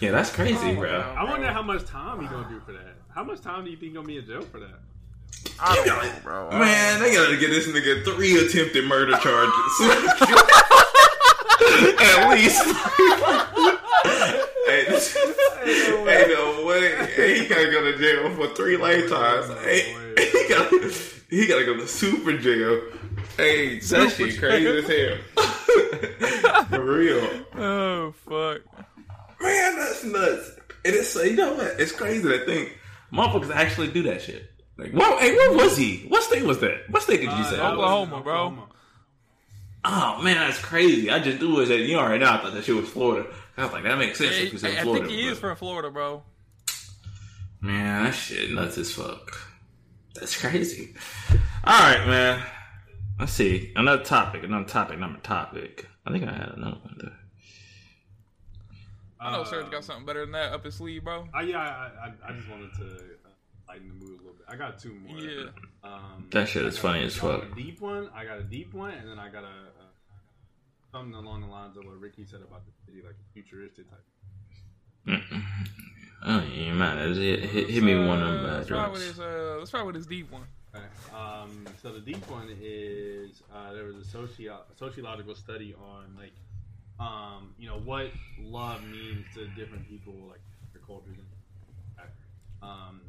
[0.00, 1.14] Yeah, that's crazy, oh, bro.
[1.16, 2.96] I wonder how much time he gonna do for that.
[3.14, 4.80] How much time do you think gonna be in jail for that?
[5.60, 6.50] I don't know, bro.
[6.50, 9.80] Man, they gotta get this nigga three attempted murder charges.
[12.00, 12.64] At least.
[14.70, 15.16] Hey, this-
[15.64, 17.06] ain't no way.
[17.14, 19.48] Hey, he gotta go to jail for three lifetimes.
[19.64, 20.94] Hey, he gotta,
[21.28, 22.80] he gotta go to super jail.
[23.36, 26.64] Hey, that Super shit crazy as hell.
[26.64, 27.44] For real.
[27.56, 28.60] Oh fuck.
[29.40, 30.50] Man, that's nuts.
[30.84, 31.80] And it's you know what?
[31.80, 32.78] It's crazy to think
[33.12, 34.50] motherfuckers actually do that shit.
[34.76, 36.04] Like, well, hey, where was he?
[36.08, 36.90] What state was that?
[36.90, 37.58] What state did you say?
[37.58, 38.68] Uh, Oklahoma, bro.
[39.84, 41.10] Oh man, that's crazy.
[41.10, 42.34] I just knew it that you know right now.
[42.34, 43.28] I thought that shit was Florida.
[43.56, 45.06] I was like, that makes sense Yeah, if it's in I, I Florida.
[45.06, 46.22] think he but- is from Florida, bro.
[47.60, 49.36] Man, that shit nuts as fuck.
[50.14, 50.94] That's crazy.
[51.64, 52.42] All right, man.
[53.18, 53.72] Let's see.
[53.76, 54.44] Another topic.
[54.44, 54.96] Another topic.
[54.96, 55.86] Another topic.
[56.06, 57.12] I think I had another one though.
[59.20, 61.28] I know Serge got something better than that up his sleeve, bro.
[61.36, 63.28] Uh, yeah, I, I, I just wanted to uh,
[63.68, 64.46] lighten the mood a little bit.
[64.48, 65.18] I got two more.
[65.18, 65.44] Yeah.
[65.84, 67.42] Um, That shit is funny I as fuck.
[67.52, 68.08] A deep one.
[68.14, 69.69] I got a deep one, and then I got a, a
[70.92, 74.04] something along the lines of what Ricky said about the city, like a futuristic type.
[75.06, 75.42] Mm-mm.
[76.26, 77.14] Oh, you man.
[77.14, 79.06] Hit, hit, hit me with one of them Uh, bad let's try with drugs.
[79.16, 79.20] his.
[79.20, 80.42] Uh, let's try with his deep one.
[80.74, 80.84] Okay.
[81.16, 86.32] Um, so the deep one is uh, there was a socio- sociological study on like
[87.00, 88.10] um, you know what
[88.42, 90.40] love means to different people like
[90.72, 91.26] their cultures and
[92.62, 93.00] um,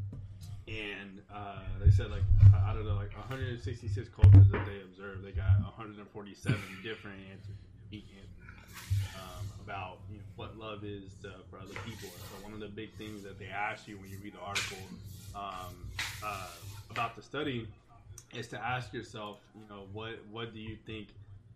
[0.69, 2.23] and uh, they said like
[2.65, 7.57] out of the like 166 cultures that they observed, they got 147 different answers,
[9.15, 12.09] um, about you know, what love is to, for other people.
[12.09, 14.77] So one of the big things that they ask you when you read the article
[15.35, 15.75] um,
[16.23, 16.47] uh,
[16.89, 17.67] about the study
[18.33, 21.07] is to ask yourself, you know, what what do you think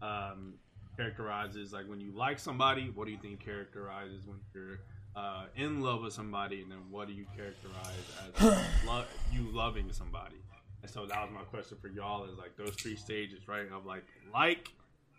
[0.02, 0.54] um,
[0.98, 2.92] characterizes like when you like somebody?
[2.94, 4.80] What do you think characterizes when you're
[5.16, 6.62] uh, in love with somebody?
[6.62, 10.36] And then what do you characterize as lo- you loving somebody?
[10.82, 13.66] And so that was my question for y'all is like those three stages, right?
[13.74, 14.70] Of like like,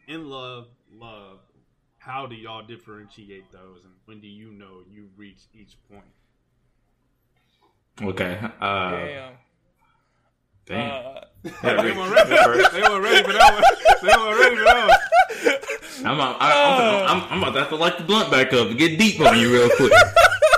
[0.07, 1.39] in love, love.
[1.99, 6.05] How do y'all differentiate those, and when do you know you reach each point?
[8.03, 8.39] Okay.
[8.61, 9.33] Uh, Damn.
[10.67, 10.91] Damn.
[11.17, 11.21] Uh,
[11.63, 12.31] Yeah, they weren't ready.
[12.35, 12.73] you first.
[12.73, 13.63] They weren't ready for that one.
[14.03, 16.07] They weren't ready for that one.
[16.07, 18.69] I'm, about- I, I'm, I'm, I'm about to have to light the blunt back up
[18.69, 19.93] and get deep on you real quick.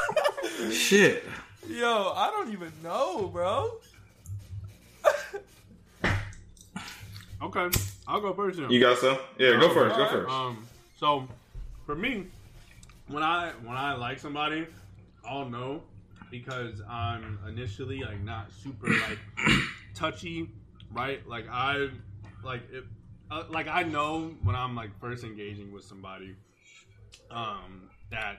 [0.73, 1.25] Shit.
[1.68, 3.70] Yo, I don't even know, bro.
[7.41, 7.68] Okay,
[8.09, 8.59] I'll go first.
[8.59, 8.70] Then.
[8.70, 9.19] You got some?
[9.39, 9.97] Yeah, go first.
[9.97, 10.31] Go first.
[10.31, 10.67] Um,
[10.99, 11.28] so
[11.85, 12.25] for me,
[13.07, 14.67] when I when I like somebody,
[15.25, 15.83] I'll know
[16.31, 19.19] because I'm initially like not super like
[19.95, 20.49] touchy,
[20.91, 21.27] right?
[21.28, 21.91] Like I
[22.43, 22.85] like if
[23.31, 26.35] uh, like I know when I'm like first engaging with somebody,
[27.31, 28.39] um, that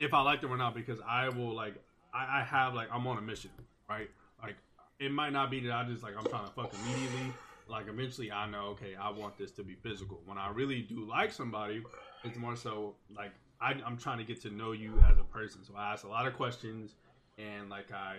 [0.00, 1.74] if I like them or not because I will like
[2.14, 3.50] I, I have like I'm on a mission,
[3.86, 4.08] right?
[4.42, 4.56] Like
[4.98, 7.34] it might not be that I just like I'm trying to fuck immediately.
[7.68, 10.20] Like eventually I know okay I want this to be physical.
[10.24, 11.82] When I really do like somebody,
[12.24, 15.62] it's more so like I, I'm trying to get to know you as a person.
[15.64, 16.94] So I ask a lot of questions
[17.38, 18.16] and like I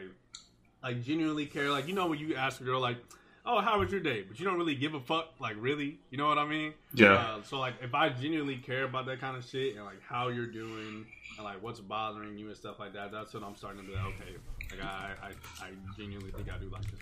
[0.84, 1.69] like genuinely care.
[1.69, 2.98] Like you know when you ask a girl like,
[3.45, 5.34] "Oh, how was your day?" But you don't really give a fuck.
[5.40, 6.74] Like really, you know what I mean?
[6.94, 7.14] Yeah.
[7.14, 10.28] Uh, so like if I genuinely care about that kind of shit and like how
[10.30, 11.06] you're doing
[11.38, 13.95] and like what's bothering you and stuff like that, that's when I'm starting to be
[13.95, 14.36] like, okay,
[14.72, 17.00] like I I, I genuinely think I do like this.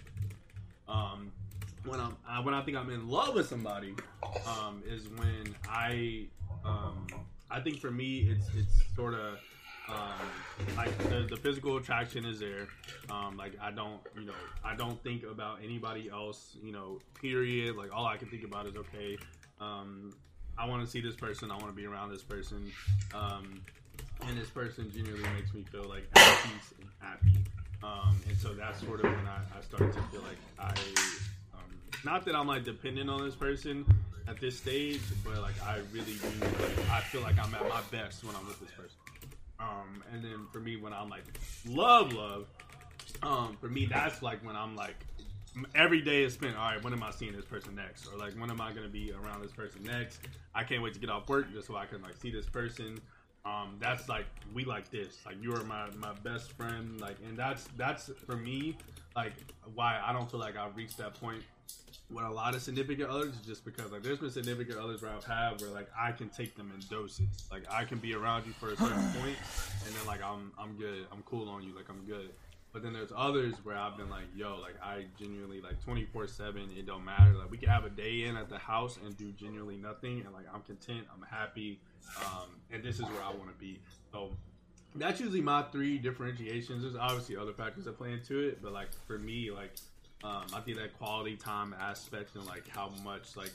[0.88, 1.32] Um,
[1.88, 3.95] when I'm I, when I think I'm in love with somebody,
[4.45, 6.27] um, is when I
[6.66, 7.07] um,
[7.49, 9.40] I think for me it's it's sort of
[9.90, 12.67] um, like the, the physical attraction is there.
[13.09, 14.33] Um, like I don't, you know,
[14.64, 16.57] I don't think about anybody else.
[16.61, 17.75] You know, period.
[17.75, 19.17] Like all I can think about is okay.
[19.59, 20.14] Um,
[20.57, 21.51] I want to see this person.
[21.51, 22.72] I want to be around this person.
[23.14, 23.61] Um,
[24.27, 27.38] and this person genuinely makes me feel like at peace and happy.
[28.27, 30.74] And so that's sort of when I, I started to feel like I,
[32.03, 33.85] not that I'm like dependent on this person
[34.27, 36.48] at this stage, but like I really do.
[36.92, 38.95] I feel like I'm at my best when I'm with this person.
[39.59, 41.24] Um, and then for me, when I'm like
[41.67, 42.48] love, love,
[43.24, 44.95] um, for me that's like when I'm like
[45.74, 46.56] every day is spent.
[46.58, 48.08] All right, when am I seeing this person next?
[48.08, 50.19] Or like when am I gonna be around this person next?
[50.53, 53.00] I can't wait to get off work just so I can like see this person.
[53.45, 55.17] Um, that's like we like this.
[55.26, 57.00] Like you are my my best friend.
[57.00, 58.77] Like and that's that's for me
[59.16, 59.34] like
[59.74, 61.42] why I don't feel like I've reached that point
[62.10, 65.26] with a lot of significant others just because like there's been significant others where I've
[65.26, 67.48] had where like I can take them in doses.
[67.52, 69.36] Like I can be around you for a certain point,
[69.86, 72.30] and then like I'm I'm good, I'm cool on you, like I'm good.
[72.74, 76.70] But then there's others where I've been like, yo, like I genuinely like 24 seven.
[76.78, 77.34] It don't matter.
[77.34, 80.34] Like we can have a day in at the house and do genuinely nothing, and
[80.34, 81.80] like I'm content, I'm happy,
[82.26, 83.80] um, and this is where I want to be.
[84.12, 84.32] So
[84.96, 86.84] that's usually my three differentiations.
[86.84, 89.72] There's obviously other factors that play into it, but like for me, like
[90.24, 93.54] um, I think that quality time aspect and like how much like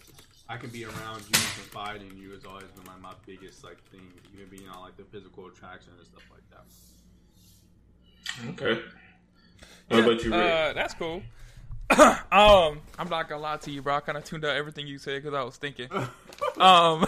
[0.49, 3.65] I can be around you and confide in you has always been like my biggest
[3.65, 4.13] like thing.
[4.35, 6.65] Even being on like the physical attraction and stuff like that.
[8.51, 8.83] Okay.
[9.89, 10.41] What about you, Rick?
[10.41, 11.23] Uh, that's cool.
[11.91, 13.97] um, I'm not gonna lie to you, bro.
[13.97, 15.89] I kind of tuned out everything you said because I was thinking.
[16.61, 17.05] um,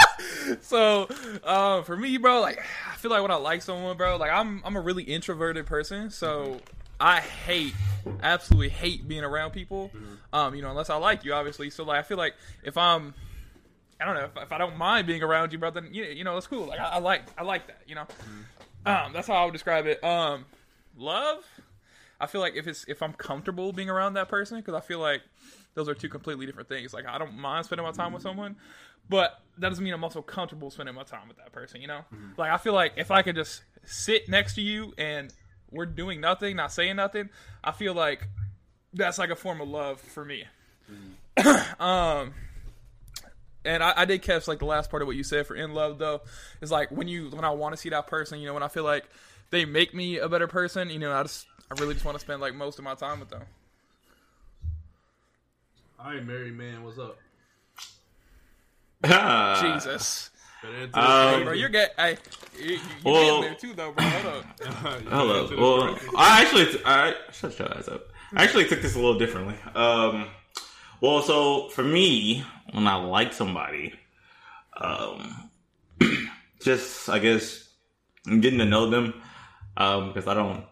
[0.60, 1.08] so,
[1.42, 2.58] uh, for me, bro, like
[2.90, 6.10] I feel like when I like someone, bro, like I'm I'm a really introverted person,
[6.10, 6.60] so
[7.00, 7.74] I hate,
[8.22, 9.90] absolutely hate being around people.
[10.32, 11.70] Um, you know, unless I like you, obviously.
[11.70, 13.14] So like, I feel like if I'm
[14.02, 15.70] I don't know if, if I don't mind being around you, bro.
[15.70, 16.66] Then you, you know it's cool.
[16.66, 17.82] Like I, I like I like that.
[17.86, 18.06] You know,
[18.84, 20.02] um, that's how I would describe it.
[20.02, 20.44] Um,
[20.96, 21.44] love.
[22.20, 24.98] I feel like if it's if I'm comfortable being around that person, because I feel
[24.98, 25.22] like
[25.74, 26.92] those are two completely different things.
[26.92, 28.56] Like I don't mind spending my time with someone,
[29.08, 31.80] but that doesn't mean I'm also comfortable spending my time with that person.
[31.80, 32.04] You know,
[32.36, 35.32] like I feel like if I could just sit next to you and
[35.72, 37.30] we're doing nothing, not saying nothing,
[37.64, 38.28] I feel like
[38.92, 40.44] that's like a form of love for me.
[41.80, 42.34] um,
[43.64, 45.72] and I, I did catch like the last part of what you said for in
[45.72, 46.22] love though
[46.60, 48.68] is like when you when I want to see that person, you know, when I
[48.68, 49.04] feel like
[49.50, 52.20] they make me a better person, you know, I just I really just want to
[52.20, 53.42] spend like most of my time with them.
[55.98, 57.18] All right, married man, what's up?
[59.60, 60.30] Jesus.
[60.94, 62.16] Um, bro, you're get hey,
[62.56, 64.04] you, you, you well- getting there too though, bro.
[64.04, 64.60] Hold up.
[65.08, 65.48] Hello.
[65.58, 68.08] Well, I actually, I shut your ass up.
[68.34, 69.56] I actually took this a little differently.
[69.74, 70.28] Um,
[71.00, 73.92] well, so for me, when I like somebody,
[74.80, 75.50] um,
[76.60, 77.68] just I guess
[78.26, 79.20] I'm getting to know them,
[79.76, 80.64] um, because I don't,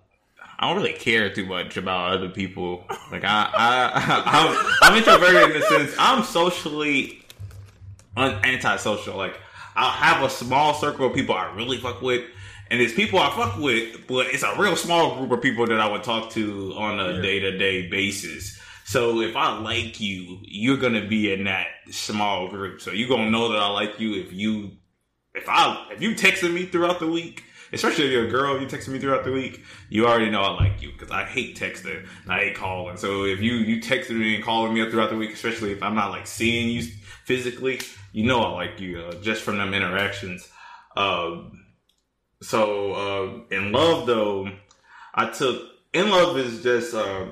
[0.58, 2.84] I don't really care too much about other people.
[3.10, 4.22] Like I, I,
[4.82, 7.24] I'm, I'm introverted in the sense I'm socially
[8.16, 9.16] un- antisocial.
[9.16, 9.36] Like
[9.76, 12.24] I'll have a small circle of people I really fuck with,
[12.70, 15.80] and it's people I fuck with, but it's a real small group of people that
[15.80, 18.60] I would talk to on a day to day basis.
[18.84, 22.80] So if I like you, you're gonna be in that small group.
[22.80, 24.72] So you're gonna know that I like you if you
[25.34, 28.66] if I if you texted me throughout the week, especially if you're a girl, you
[28.66, 32.04] texted me throughout the week, you already know I like you because I hate texting
[32.24, 32.96] and I hate calling.
[32.96, 35.82] So if you you texted me and calling me up throughout the week, especially if
[35.82, 36.82] I'm not like seeing you
[37.24, 37.80] physically,
[38.12, 40.48] you know I like you uh, just from them interactions.
[40.96, 41.64] Um,
[42.42, 44.50] so uh, in love though,
[45.14, 46.94] I took in love is just.
[46.94, 47.26] Uh,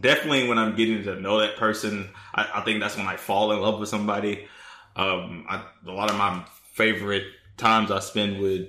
[0.00, 3.52] definitely when I'm getting to know that person, I, I think that's when I fall
[3.52, 4.46] in love with somebody.
[4.94, 7.24] Um, I, a lot of my favorite
[7.56, 8.68] times I spend with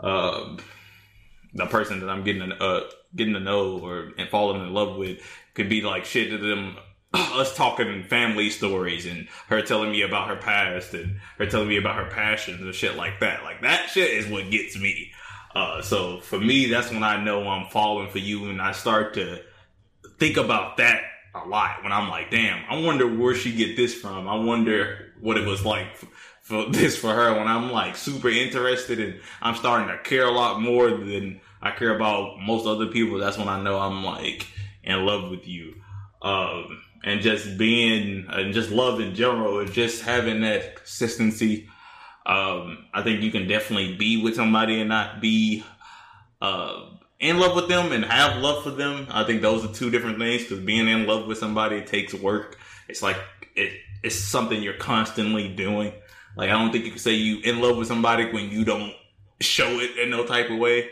[0.00, 0.56] uh,
[1.54, 4.96] the person that I'm getting to, uh, getting to know or and falling in love
[4.96, 5.20] with
[5.54, 6.76] could be like shit to them.
[7.14, 11.76] Us talking family stories and her telling me about her past and her telling me
[11.76, 13.42] about her passions and shit like that.
[13.42, 15.12] Like that shit is what gets me.
[15.54, 19.14] Uh, so for me, that's when I know I'm falling for you and I start
[19.14, 19.40] to
[20.18, 21.02] think about that
[21.34, 24.28] a lot when I'm like, damn, I wonder where she get this from.
[24.28, 26.08] I wonder what it was like f-
[26.42, 30.30] for this for her when I'm like super interested and I'm starting to care a
[30.30, 33.18] lot more than I care about most other people.
[33.18, 34.46] That's when I know I'm like
[34.84, 35.74] in love with you.
[36.22, 41.68] Um, and just being and just love in general and just having that consistency.
[42.26, 45.64] Um, I think you can definitely be with somebody and not be,
[46.42, 46.86] uh,
[47.20, 49.06] in love with them and have love for them.
[49.10, 52.58] I think those are two different things because being in love with somebody takes work.
[52.88, 53.16] It's like
[53.54, 55.92] it, it's something you're constantly doing.
[56.36, 58.92] Like I don't think you can say you in love with somebody when you don't
[59.40, 60.90] show it in no type of way.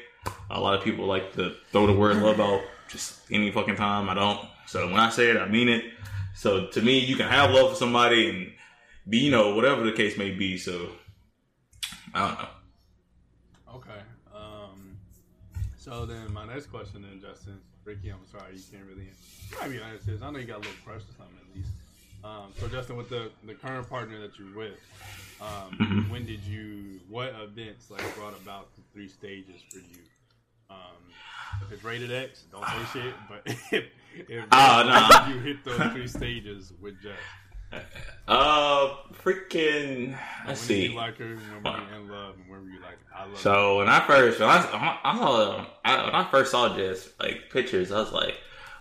[0.48, 4.08] A lot of people like to throw the word love out just any fucking time.
[4.08, 4.48] I don't.
[4.66, 5.84] So when I say it, I mean it.
[6.34, 8.52] So to me, you can have love for somebody and
[9.08, 10.56] be, you know, whatever the case may be.
[10.58, 10.88] So
[12.14, 12.48] I don't know.
[13.76, 14.00] Okay.
[14.34, 14.96] Um,
[15.76, 19.04] so then my next question then, Justin, Ricky, I'm sorry you can't really.
[19.04, 20.06] You might be honest.
[20.06, 20.22] This.
[20.22, 21.68] I know you got a little crush or something at least.
[22.24, 24.78] Um, so Justin, with the the current partner that you're with,
[25.42, 26.08] um, Mhm.
[26.10, 27.00] when did you?
[27.08, 30.00] What events like brought about the three stages for you?
[30.70, 31.12] Um,
[31.62, 33.14] if it's rated X, don't say shit.
[33.28, 33.84] But if
[34.28, 35.28] if Oh, nah.
[35.28, 37.82] you hit those three stages with Jess,
[38.28, 40.16] Uh, freaking.
[40.46, 40.86] Let's when did see.
[40.86, 41.36] you like her?
[41.36, 42.34] When were you in love?
[42.36, 43.38] And when were you like, I love?
[43.38, 47.50] So when I first when I, I saw I, when I first saw Jess like
[47.50, 48.34] pictures, I was like,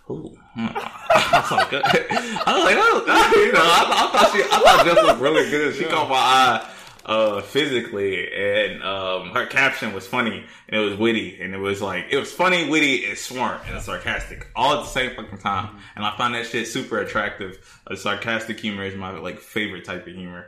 [0.10, 0.38] Ooh.
[0.56, 4.86] I was like, I was like, oh, you know, I, I thought she, I thought
[4.86, 5.76] Jess was really good.
[5.76, 6.70] She caught my eye
[7.06, 11.82] uh, physically, and um, her caption was funny and it was witty, and it was
[11.82, 15.78] like it was funny, witty, and smart and sarcastic all at the same fucking time.
[15.96, 17.82] And I find that shit super attractive.
[17.86, 20.48] Uh, sarcastic humor is my like favorite type of humor.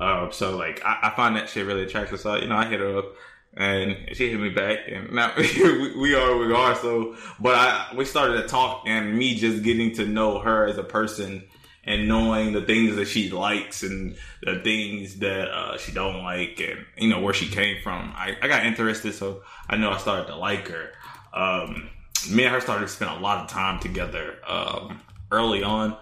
[0.00, 2.20] Uh, so like I, I find that shit really attractive.
[2.20, 3.14] So you know, I hit her up
[3.54, 6.74] and she hit me back, and now we, we are we are.
[6.76, 10.78] So, but I we started to talk, and me just getting to know her as
[10.78, 11.44] a person,
[11.84, 16.60] and knowing the things that she likes and the things that uh, she don't like,
[16.60, 18.12] and you know where she came from.
[18.14, 20.90] I, I got interested, so I know I started to like her.
[21.32, 21.88] Um,
[22.30, 25.96] me and her started to spend a lot of time together um, early on.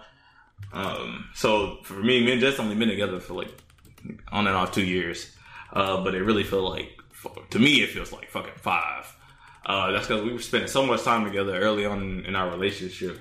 [0.73, 3.51] Um, so for me, me and Jess only been together for like
[4.31, 5.35] on and off two years,
[5.73, 6.97] uh, but it really felt like
[7.51, 9.15] to me, it feels like fucking five.
[9.65, 13.19] Uh, that's because we were spending so much time together early on in our relationship.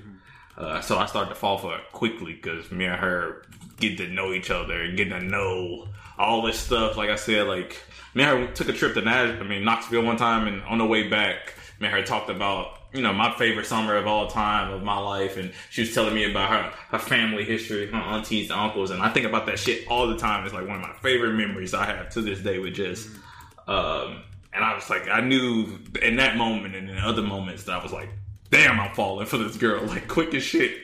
[0.61, 3.47] Uh, so I started to fall for it quickly because me and her
[3.79, 6.99] get to know each other and getting to know all this stuff.
[6.99, 7.83] Like I said, like
[8.15, 10.77] me and her took a trip to Nash, I mean Knoxville one time, and on
[10.77, 14.27] the way back, me and her talked about you know my favorite summer of all
[14.27, 17.97] time of my life, and she was telling me about her her family history, her
[17.97, 20.45] aunties, and uncles, and I think about that shit all the time.
[20.45, 23.09] It's like one of my favorite memories I have to this day with just.
[23.67, 27.73] Um, and I was like, I knew in that moment and in other moments that
[27.73, 28.09] I was like,
[28.51, 30.77] damn, I'm falling for this girl, like quick as shit.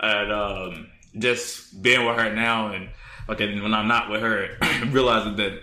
[0.00, 2.90] And um, just being with her now, and
[3.28, 4.56] okay, when I'm not with her,
[4.88, 5.60] realizing that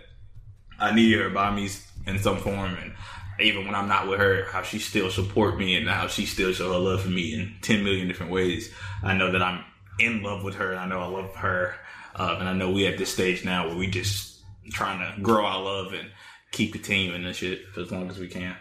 [0.79, 1.69] I need her by me
[2.05, 2.93] in some form, and
[3.41, 6.51] even when I'm not with her, how she still support me and how she still
[6.53, 8.73] show her love for me in 10 million different ways.
[9.03, 9.63] I know that I'm
[9.99, 10.75] in love with her.
[10.75, 11.75] I know I love her.
[12.15, 15.45] Uh, and I know we at this stage now where we just trying to grow
[15.45, 16.09] our love and
[16.51, 18.55] keep continuing this shit for as long as we can.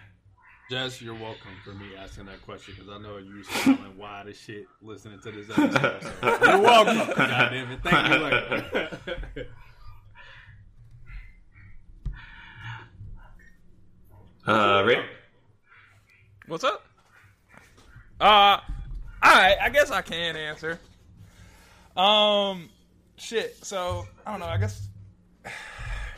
[0.71, 4.37] Jess, you're welcome for me asking that question because I know you're smiling wide as
[4.37, 6.03] shit listening to this episode.
[6.03, 6.99] So you're welcome.
[7.17, 7.81] God damn it.
[7.83, 8.19] Thank you.
[8.19, 9.47] Later.
[14.47, 15.05] Uh, Rick?
[16.49, 16.85] What's up?
[18.21, 18.63] Uh, all
[19.23, 19.57] right.
[19.61, 20.79] I guess I can answer.
[21.97, 22.69] Um,
[23.17, 23.65] shit.
[23.65, 24.47] So I don't know.
[24.47, 24.87] I guess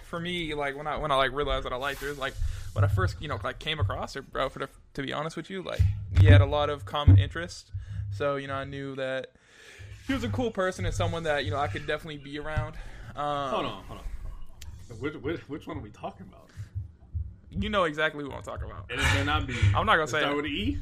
[0.07, 2.19] for me, like when I when I like realized that I liked her, it was
[2.19, 2.35] like
[2.73, 4.49] when I first you know like came across her, bro.
[4.49, 5.81] For the, to be honest with you, like
[6.19, 7.71] we had a lot of common interests.
[8.13, 9.33] So you know, I knew that
[10.07, 12.75] he was a cool person and someone that you know I could definitely be around.
[13.17, 14.05] Um, hold on, hold on.
[14.99, 16.49] Which, which, which one are we talking about?
[17.51, 18.87] You know exactly what I'm talking about.
[18.91, 19.55] It may not be.
[19.75, 20.37] I'm not gonna say start it.
[20.37, 20.79] with an E.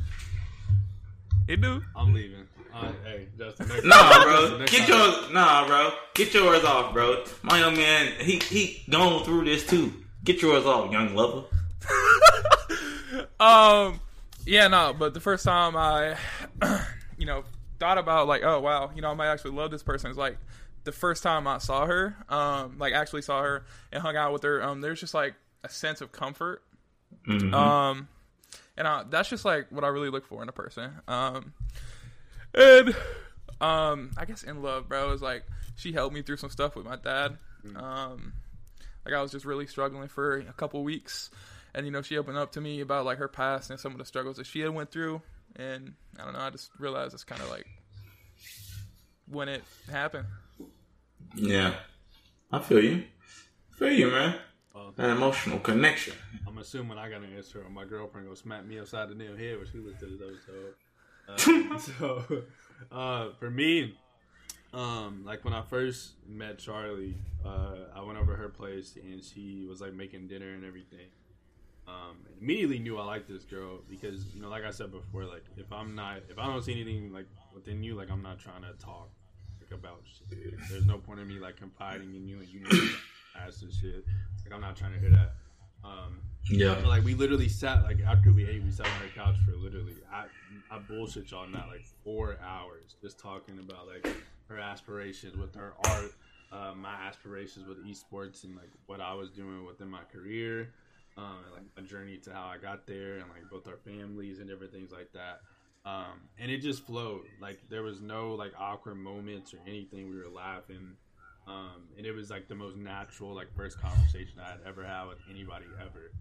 [1.47, 1.83] It do.
[1.97, 2.47] I'm leaving.
[2.75, 3.69] Uh, hey, Justin.
[3.69, 4.59] next- Nah, bro.
[4.59, 4.99] next Get time.
[4.99, 5.33] yours.
[5.33, 5.93] Nah, bro.
[6.15, 7.25] Get yours off, bro.
[7.43, 9.93] My young man, he he going through this too.
[10.25, 11.45] Get yours off, young lover.
[13.41, 14.01] Um,
[14.47, 16.17] yeah, no, but the first time I,
[17.19, 17.45] you know,
[17.79, 20.37] thought about like, oh wow, you know, I might actually love this person is like
[20.85, 24.43] the first time I saw her, um, like actually saw her and hung out with
[24.43, 24.63] her.
[24.63, 26.63] Um, there's just like a sense of comfort.
[27.29, 27.53] Mhm.
[27.55, 28.09] Um,
[28.77, 30.91] and I, that's just like what I really look for in a person.
[31.07, 31.53] Um,
[32.55, 32.95] and
[33.61, 35.45] um, I guess in love, bro, is like
[35.77, 37.37] she helped me through some stuff with my dad.
[37.77, 38.33] Um,
[39.05, 41.31] like I was just really struggling for a couple weeks,
[41.75, 43.99] and you know she opened up to me about like her past and some of
[43.99, 45.23] the struggles that she had went through,
[45.57, 47.67] and I don't know, I just realized it's kind of like
[49.27, 50.27] when it happened.
[51.35, 51.75] Yeah,
[52.51, 53.05] I feel you.
[53.71, 54.39] feel you, man.
[54.97, 56.15] That emotional connection.
[56.47, 59.37] I'm assuming I got an answer, or my girlfriend gonna smack me upside the damn
[59.37, 60.41] head when she listens to this
[61.29, 61.65] episode.
[61.69, 62.43] Uh, so,
[62.91, 63.95] uh, for me,
[64.73, 69.67] um, like when I first met Charlie, uh, I went over her place and she
[69.69, 71.07] was like making dinner and everything.
[71.89, 75.45] Um, immediately knew I liked this girl because you know, like I said before, like
[75.57, 78.61] if I'm not, if I don't see anything like within you, like I'm not trying
[78.63, 79.09] to talk
[79.61, 80.55] like about shit.
[80.71, 82.89] There's no point in me like confiding in you and you know
[83.47, 84.05] ass and shit.
[84.45, 85.33] Like I'm not trying to hear that.
[85.83, 86.75] Um, Yeah.
[86.75, 89.53] but, like we literally sat like after we ate, we sat on her couch for
[89.57, 90.25] literally I
[90.71, 94.07] I bullshit y'all not like four hours just talking about like
[94.49, 96.13] her aspirations with her art,
[96.53, 100.73] uh, my aspirations with esports and like what I was doing within my career,
[101.19, 104.49] um, like a journey to how I got there and like both our families and
[104.49, 105.41] different things like that.
[105.85, 107.27] Um, and it just flowed.
[107.41, 110.09] Like there was no like awkward moments or anything.
[110.11, 110.97] We were laughing.
[111.47, 115.07] Um, and it was like the most natural, like first conversation I had ever had
[115.07, 116.13] with anybody ever.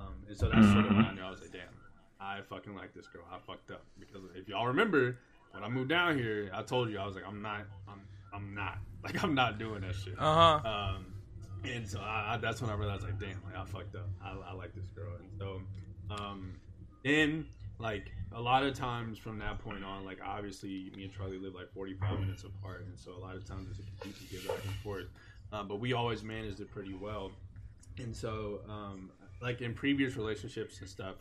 [0.00, 1.62] Um, and so that's sort of when I knew I was like, damn,
[2.20, 3.22] I fucking like this girl.
[3.32, 5.16] I fucked up because if y'all remember
[5.52, 8.00] when I moved down here, I told you I was like, I'm not, I'm,
[8.34, 10.14] I'm not, like I'm not doing that shit.
[10.18, 10.68] Uh-huh.
[10.68, 11.13] Um,
[11.64, 14.08] and so I, I, that's when I realized like, damn, like I fucked up.
[14.22, 15.60] I, I like this girl, and so,
[16.10, 16.54] um,
[17.04, 17.46] then
[17.78, 21.54] like a lot of times from that point on, like obviously me and Charlie live
[21.54, 24.64] like 45 minutes apart, and so a lot of times it's a complete get back
[24.64, 25.06] and forth.
[25.52, 27.32] Um, but we always managed it pretty well,
[27.98, 29.10] and so um,
[29.40, 31.16] like in previous relationships and stuff,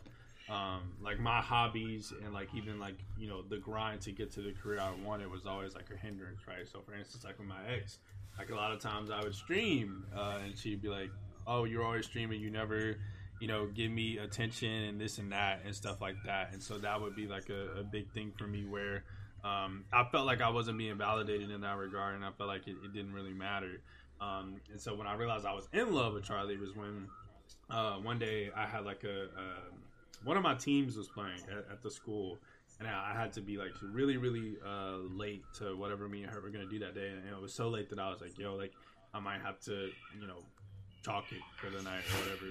[0.49, 4.41] um, like my hobbies and like even like you know the grind to get to
[4.41, 6.67] the career I wanted was always like a hindrance, right?
[6.67, 7.99] So for instance, like with my ex,
[8.37, 11.09] like a lot of times I would stream, uh, and she'd be like,
[11.45, 12.41] "Oh, you're always streaming.
[12.41, 12.97] You never."
[13.39, 16.51] you know, give me attention and this and that and stuff like that.
[16.53, 19.03] And so that would be like a, a big thing for me where
[19.43, 22.67] um, I felt like I wasn't being validated in that regard, and I felt like
[22.67, 23.81] it, it didn't really matter.
[24.21, 27.07] Um, and so when I realized I was in love with Charlie was when
[27.69, 31.69] uh, one day I had like a, a one of my teams was playing at,
[31.69, 32.37] at the school,
[32.85, 36.41] and I, had to be like really really uh, late to whatever me and her
[36.41, 38.55] were gonna do that day, and it was so late that I was like, yo,
[38.55, 38.73] like
[39.13, 39.89] I might have to,
[40.19, 40.43] you know,
[41.03, 42.45] chalk it for the night or whatever.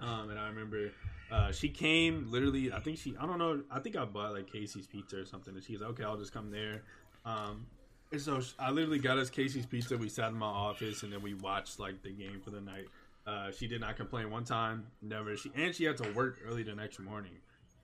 [0.00, 0.90] Um, and I remember
[1.30, 2.72] uh, she came literally.
[2.72, 3.16] I think she.
[3.18, 3.62] I don't know.
[3.70, 6.32] I think I bought like Casey's Pizza or something, and she's like, okay, I'll just
[6.32, 6.82] come there.
[7.24, 7.66] Um,
[8.12, 9.96] and so I literally got us Casey's Pizza.
[9.96, 12.86] We sat in my office, and then we watched like the game for the night.
[13.26, 14.86] Uh, she did not complain one time.
[15.00, 15.36] Never.
[15.36, 17.32] She and she had to work early the next morning.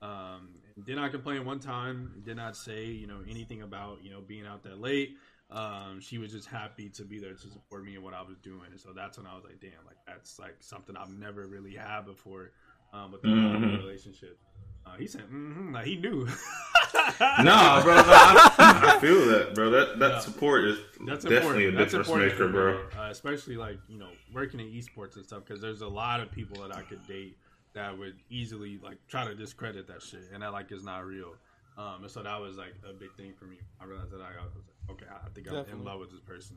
[0.03, 0.51] Um,
[0.85, 2.23] did not complain one time.
[2.25, 5.17] Did not say you know anything about you know being out that late.
[5.51, 8.37] Um, she was just happy to be there to support me and what I was
[8.39, 8.67] doing.
[8.71, 11.75] And so that's when I was like, damn, like that's like something I've never really
[11.75, 12.53] had before
[12.93, 13.79] um, with a Mhm.
[13.79, 14.39] relationship.
[14.87, 16.25] Uh, he said, mm-hmm, like he knew.
[17.43, 19.71] no, bro, I, I feel that, bro.
[19.71, 20.19] That that Yeah.
[20.21, 21.75] support is That's definitely important.
[21.75, 22.81] a That's difference maker, bro.
[22.97, 26.31] Uh, especially like you know working in esports and stuff because there's a lot of
[26.31, 27.37] people that I could date
[27.81, 31.35] that would easily like try to discredit that shit and that like is not real.
[31.79, 33.57] Um, and so that was like a big thing for me.
[33.81, 36.57] I realized that I was like, okay, I think I'm in love with this person.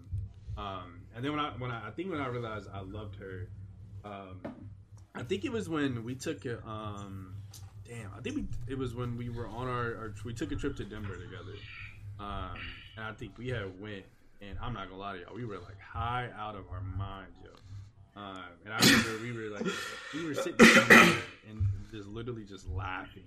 [0.58, 3.48] Um, and then when I when I, I think when I realized I loved her,
[4.03, 4.42] um,
[5.16, 7.35] I think it was when we took a um,
[7.88, 10.56] damn, I think we it was when we were on our, our we took a
[10.56, 11.58] trip to Denver together.
[12.19, 12.58] Um,
[12.98, 14.03] and I think we had went,
[14.42, 17.38] and I'm not gonna lie to y'all, we were like high out of our minds,
[17.43, 17.52] yo.
[18.16, 19.66] Um, and I remember we were like,
[20.14, 21.16] we were sitting somewhere
[21.50, 23.24] and just literally just laughing.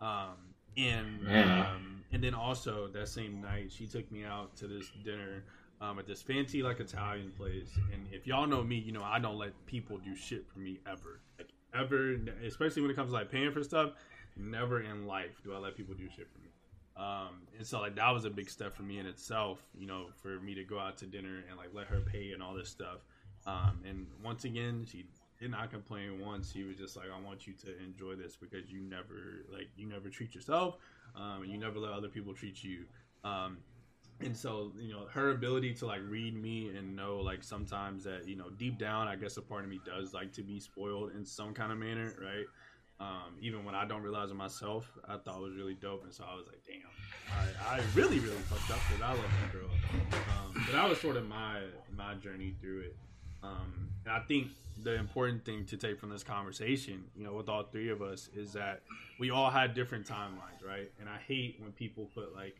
[0.00, 0.36] Um,
[0.76, 5.44] and um, and then also that same night, she took me out to this dinner
[5.80, 7.70] um, at this fancy like Italian place.
[7.92, 10.78] And if y'all know me, you know I don't let people do shit for me
[10.86, 13.92] ever, like ever, especially when it comes to like paying for stuff.
[14.36, 16.48] Never in life do I let people do shit for me.
[16.96, 20.06] Um, and so like that was a big step for me in itself, you know,
[20.20, 22.68] for me to go out to dinner and like let her pay and all this
[22.68, 22.98] stuff.
[23.46, 25.06] Um, and once again, she
[25.38, 26.52] did not complain once.
[26.52, 29.86] She was just like, "I want you to enjoy this because you never like you
[29.86, 30.76] never treat yourself,
[31.14, 32.84] um, and you never let other people treat you."
[33.24, 33.58] Um,
[34.20, 38.26] and so you know her ability to like read me and know like sometimes that
[38.26, 41.12] you know deep down, I guess a part of me does like to be spoiled
[41.12, 42.46] in some kind of manner, right?
[43.00, 46.12] Um, even when I don't realize it myself, I thought it was really dope, and
[46.12, 46.90] so I was like, "Damn,
[47.30, 49.70] I, I really, really fucked up because I love that girl."
[50.12, 51.62] Um, but that was sort of my
[51.96, 52.96] my journey through it.
[53.42, 54.48] Um, and I think
[54.82, 58.28] the important thing to take from this conversation, you know, with all three of us,
[58.34, 58.82] is that
[59.18, 60.90] we all had different timelines, right?
[61.00, 62.56] And I hate when people put like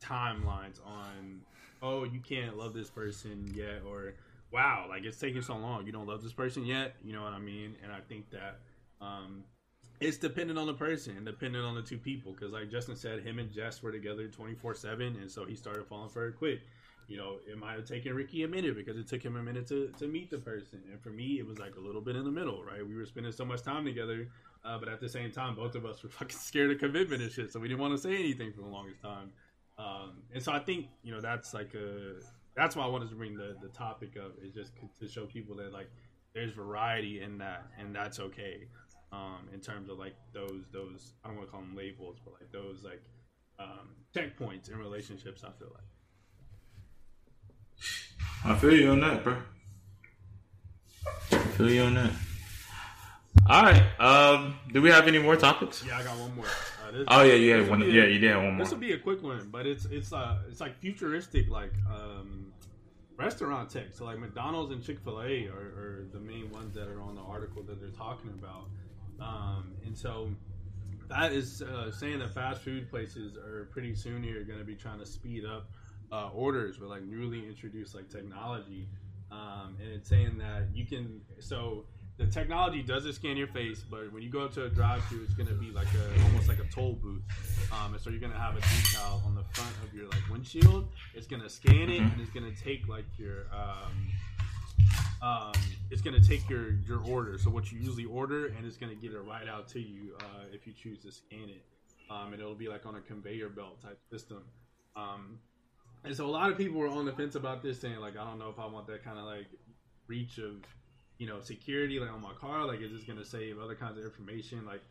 [0.00, 1.40] timelines on,
[1.82, 4.14] oh, you can't love this person yet, or
[4.52, 6.94] wow, like it's taking so long, you don't love this person yet.
[7.04, 7.76] You know what I mean?
[7.82, 8.58] And I think that
[9.00, 9.44] um,
[10.00, 12.32] it's dependent on the person and dependent on the two people.
[12.32, 15.54] Because like Justin said, him and Jess were together twenty four seven, and so he
[15.54, 16.60] started falling for her quick.
[17.08, 19.66] You know, it might have taken Ricky a minute because it took him a minute
[19.68, 20.82] to, to meet the person.
[20.90, 22.86] And for me, it was like a little bit in the middle, right?
[22.86, 24.28] We were spending so much time together,
[24.64, 27.30] uh, but at the same time, both of us were fucking scared of commitment and
[27.30, 27.52] shit.
[27.52, 29.30] So we didn't want to say anything for the longest time.
[29.78, 32.14] Um, and so I think, you know, that's like a,
[32.56, 35.54] that's why I wanted to bring the, the topic up is just to show people
[35.56, 35.90] that like
[36.34, 38.66] there's variety in that and that's okay.
[39.12, 42.34] Um, in terms of like those, those, I don't want to call them labels, but
[42.34, 43.02] like those like,
[43.58, 45.84] um, checkpoints in relationships, I feel like.
[48.44, 49.36] I feel you on that, bro.
[51.32, 52.10] I feel you on that.
[53.48, 53.82] All right.
[54.00, 55.84] Um, do we have any more topics?
[55.86, 56.46] Yeah, I got one more.
[56.46, 58.64] Uh, this- Oh, yeah, you had this will one- yeah, you did have one more.
[58.64, 62.52] This will be a quick one, but it's it's uh it's like futuristic like um
[63.16, 63.86] restaurant tech.
[63.92, 67.14] So like McDonald's and Chick Fil A are, are the main ones that are on
[67.14, 68.68] the article that they're talking about.
[69.20, 70.30] Um, and so
[71.08, 74.74] that is uh, saying that fast food places are pretty soon here going to be
[74.74, 75.70] trying to speed up
[76.12, 78.88] uh, orders with like newly introduced like technology.
[79.30, 81.84] Um, and it's saying that you can so
[82.18, 85.54] the technology doesn't scan your face, but when you go to a drive-through, it's to
[85.54, 87.22] be like a almost like a toll booth.
[87.72, 90.88] Um, and so you're to have a decal on the front of your like windshield.
[91.14, 94.10] It's to scan it, and it's to take like your um,
[95.20, 95.52] um,
[95.90, 97.38] it's gonna take your your order.
[97.38, 100.44] So what you usually order, and it's gonna get it right out to you uh,
[100.52, 101.64] if you choose to scan it.
[102.08, 104.42] Um, and it'll be like on a conveyor belt type system.
[106.06, 108.24] And so a lot of people were on the fence about this, saying like, I
[108.24, 109.48] don't know if I want that kind of like
[110.06, 110.62] reach of
[111.18, 112.64] you know security like on my car.
[112.64, 114.82] Like, is this gonna save other kinds of information, like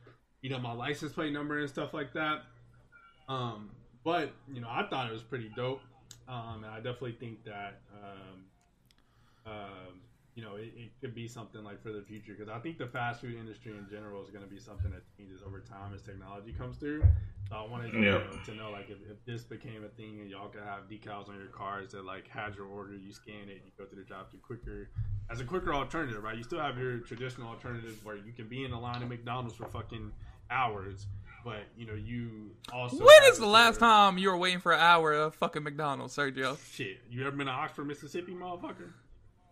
[0.42, 2.44] you know my license plate number and stuff like that.
[3.30, 3.72] Um,
[4.04, 5.82] but you know, I thought it was pretty dope,
[6.28, 8.44] um, and I definitely think that um,
[9.46, 10.02] um,
[10.36, 12.88] you know it, it could be something like for the future because I think the
[12.88, 16.02] fast food industry in general is going to be something that changes over time as
[16.02, 17.04] technology comes through.
[17.50, 18.12] So I wanted you Yeah.
[18.12, 21.30] know, to know like if, if this became a thing and y'all could have decals
[21.30, 24.08] on your cars that like had your order, you scan it, you go through the
[24.08, 24.90] drive through quicker
[25.32, 26.36] as a quicker alternative, right?
[26.38, 29.56] You still have your traditional alternative where you can be in the line at McDonald's
[29.56, 30.12] for fucking
[30.52, 31.06] hours,
[31.46, 34.74] but you know you also When is the last where- time you were waiting for
[34.74, 36.58] an hour at fucking McDonald's, Sergio?
[36.74, 38.92] Shit, you ever been to Oxford, Mississippi, motherfucker?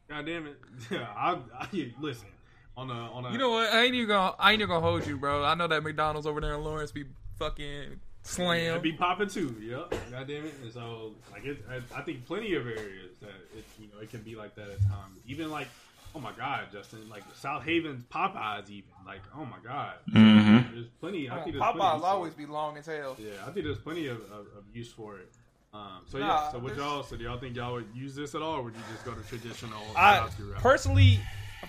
[0.09, 0.59] God damn it!
[0.91, 2.27] Yeah, I, I listen
[2.75, 3.31] on a on a.
[3.31, 3.71] You know what?
[3.71, 5.43] I ain't even gonna I ain't even gonna hold you, bro.
[5.43, 7.05] I know that McDonald's over there in Lawrence be
[7.37, 8.71] fucking slam.
[8.71, 9.55] It'd be popping too.
[9.61, 9.93] Yep.
[10.11, 10.55] God damn it.
[10.61, 14.09] And so, like, it, I, I think plenty of areas that it, you know, it
[14.09, 15.19] can be like that at times.
[15.27, 15.67] Even like,
[16.15, 20.73] oh my God, Justin, like South Haven's Popeyes, even like, oh my God, mm-hmm.
[20.73, 21.29] there's plenty.
[21.29, 23.15] I Man, think there's plenty Popeyes use always be long as hell.
[23.19, 25.29] Yeah, I think there's plenty of, of, of use for it.
[25.73, 27.03] Um, so Nah, yeah, so what y'all?
[27.03, 29.13] So do y'all think y'all would use this at all, or would you just go
[29.13, 29.81] to traditional?
[29.95, 31.19] I personally,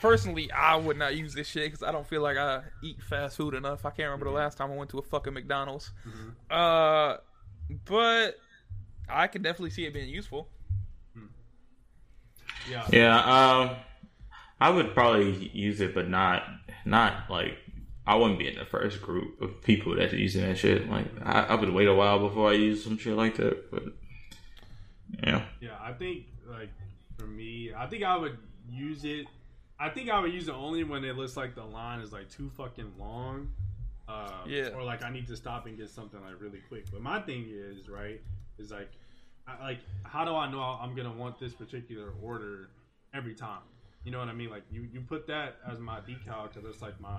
[0.01, 3.39] personally, I would not use this shit because I don't feel like I eat fast
[3.39, 3.87] food enough.
[3.87, 5.91] I can't remember the last time I went to a fucking McDonald's.
[6.51, 7.17] Uh,
[7.87, 8.39] but
[9.09, 10.49] I can definitely see it being useful.
[12.71, 12.87] Yeah.
[12.93, 13.77] Yeah, um,
[14.61, 16.43] I would probably use it, but not
[16.85, 17.57] not like
[18.07, 20.89] I wouldn't be in the first group of people that's using that shit.
[20.91, 23.71] Like I, I would wait a while before I use some shit like that.
[23.71, 23.85] But
[25.23, 26.69] yeah, Yeah, I think like
[27.19, 28.37] for me, I think I would
[28.71, 29.27] use it.
[29.79, 32.31] I think I would use it only when it looks like the line is like
[32.31, 33.51] too fucking long.
[34.07, 34.69] Um, Yeah.
[34.69, 36.85] Or like I need to stop and get something like really quick.
[36.93, 38.21] But my thing is right
[38.59, 38.91] is like,
[39.47, 42.69] I, like how do I know I'm gonna want this particular order
[43.15, 43.63] every time?
[44.05, 44.51] You know what I mean?
[44.51, 47.19] Like you you put that as my decal because it's like my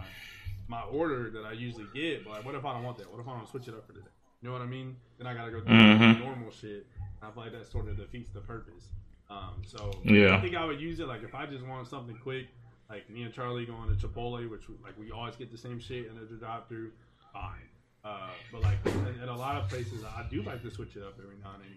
[0.67, 2.23] my order that I usually get.
[2.23, 3.11] But like, what if I don't want that?
[3.11, 4.05] What if I don't switch it up for today?
[4.41, 4.95] You know what I mean?
[5.17, 6.19] Then I gotta go do Mhm.
[6.19, 6.85] normal shit.
[7.21, 8.89] I feel like that sort of defeats the purpose.
[9.29, 10.35] Um, so Yeah.
[10.35, 12.47] I think I would use it like if I just want something quick,
[12.89, 16.05] like me and Charlie going to Chipotle, which like we always get the same shit
[16.07, 16.91] in the drive-through.
[17.33, 17.67] Fine,
[18.03, 21.01] uh, but like at, at a lot of places, I do like to switch it
[21.03, 21.71] up every now and then.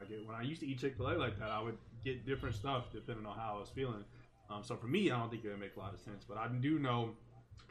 [0.00, 2.26] Like it- when I used to eat Chick Fil A like that, I would get
[2.26, 4.04] different stuff depending on how I was feeling.
[4.50, 6.24] Um, so for me, I don't think it would make a lot of sense.
[6.28, 7.16] But I do know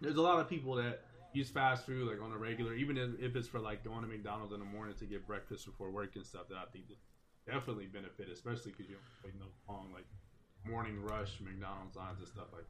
[0.02, 1.02] there's a lot of people that
[1.34, 4.08] use fast food like on a regular, even if, if it's for like going to
[4.08, 6.48] McDonald's in the morning to get breakfast before work and stuff.
[6.50, 6.86] That I think
[7.48, 10.06] definitely benefit, especially because you don't wait no long like
[10.66, 12.66] morning rush McDonald's lines and stuff like.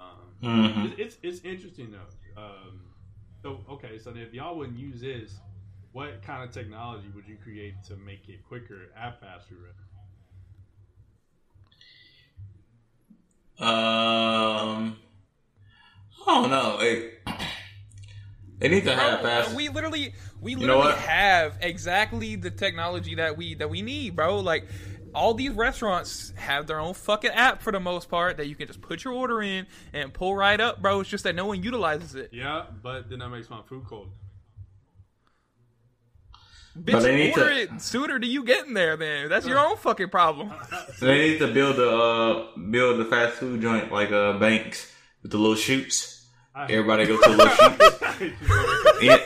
[0.00, 0.92] Um, Mhm.
[0.98, 2.40] it's, it's it's interesting though.
[2.40, 2.80] Um,
[3.42, 5.40] so okay, so if y'all wouldn't use this,
[5.92, 9.58] what kind of technology would you create to make it quicker at fast food?
[9.58, 9.92] restaurants?
[18.68, 19.54] They need to have Bro, fast.
[19.54, 24.40] We literally, we know literally have exactly the technology that we that we need, bro.
[24.40, 24.66] Like
[25.14, 28.66] all these restaurants have their own fucking app for the most part that you can
[28.66, 31.00] just put your order in and pull right up, bro.
[31.00, 32.30] It's just that no one utilizes it.
[32.32, 34.08] Yeah, but then that makes my food cold.
[36.76, 38.96] Bitch, they need order to- it sooner than you getting there.
[38.96, 40.52] Then that's your own fucking problem.
[40.96, 44.92] So they need to build a uh, build a fast food joint like uh, Banks
[45.22, 46.26] with the little chutes.
[46.54, 48.00] Everybody go to the little chutes.
[49.00, 49.18] Yeah,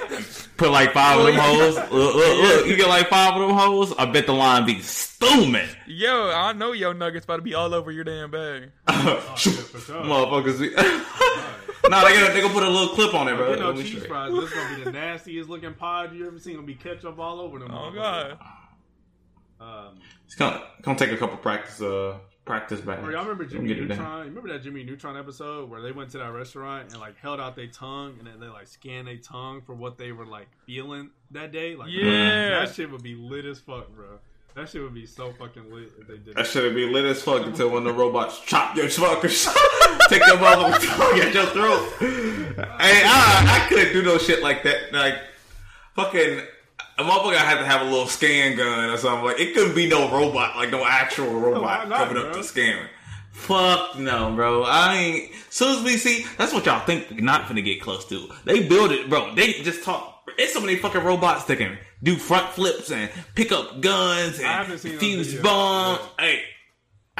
[0.57, 1.77] put like five of them hoes.
[1.77, 3.95] Look, look, look, you get like five of them hoes.
[3.99, 5.69] I bet the line be stooming.
[5.87, 8.71] Yo, I know yo nuggets about to be all over your damn bag.
[8.89, 10.61] Motherfuckers.
[10.61, 10.75] Be-
[11.89, 13.51] nah, they gonna they gonna put a little clip on it, bro.
[13.51, 14.09] You know, cheese straight.
[14.09, 14.33] fries.
[14.33, 16.55] This gonna be the nastiest looking pod you ever seen.
[16.57, 17.71] Gonna be ketchup all over them.
[17.71, 18.39] Oh, God.
[19.61, 22.19] Um, It's gonna gonna take a couple practice uh
[22.51, 22.99] practice back.
[23.03, 23.99] Or y'all remember Jimmy get it down.
[23.99, 24.19] Neutron?
[24.19, 27.39] You remember that Jimmy Neutron episode where they went to that restaurant and like held
[27.41, 30.49] out their tongue and then they like scanned their tongue for what they were like
[30.67, 31.77] feeling that day?
[31.77, 32.61] Like, Yeah.
[32.65, 34.19] that shit would be lit as fuck, bro.
[34.57, 37.23] That shit would be so fucking lit if they did That should be lit as
[37.23, 39.47] fuck until when the robots chop your fuckers,
[40.09, 41.93] take your motherfucking tongue at your throat.
[42.81, 44.93] Hey, I, I couldn't do no shit like that.
[44.93, 45.15] Like,
[45.95, 46.41] fucking,
[47.01, 49.25] a motherfucker had to have a little scan gun or something.
[49.25, 52.43] Like, it couldn't be no robot, like no actual robot not, coming up bro?
[52.43, 52.89] to scan.
[53.33, 54.65] Fuck no, bro.
[54.65, 55.33] I ain't.
[55.49, 58.29] Soon as we see, that's what y'all think we're not finna get close to.
[58.45, 59.35] They build it, bro.
[59.35, 60.29] They just talk.
[60.39, 64.79] It's so many fucking robots that can do front flips and pick up guns and
[64.79, 66.01] fuse bombs.
[66.19, 66.43] Hey,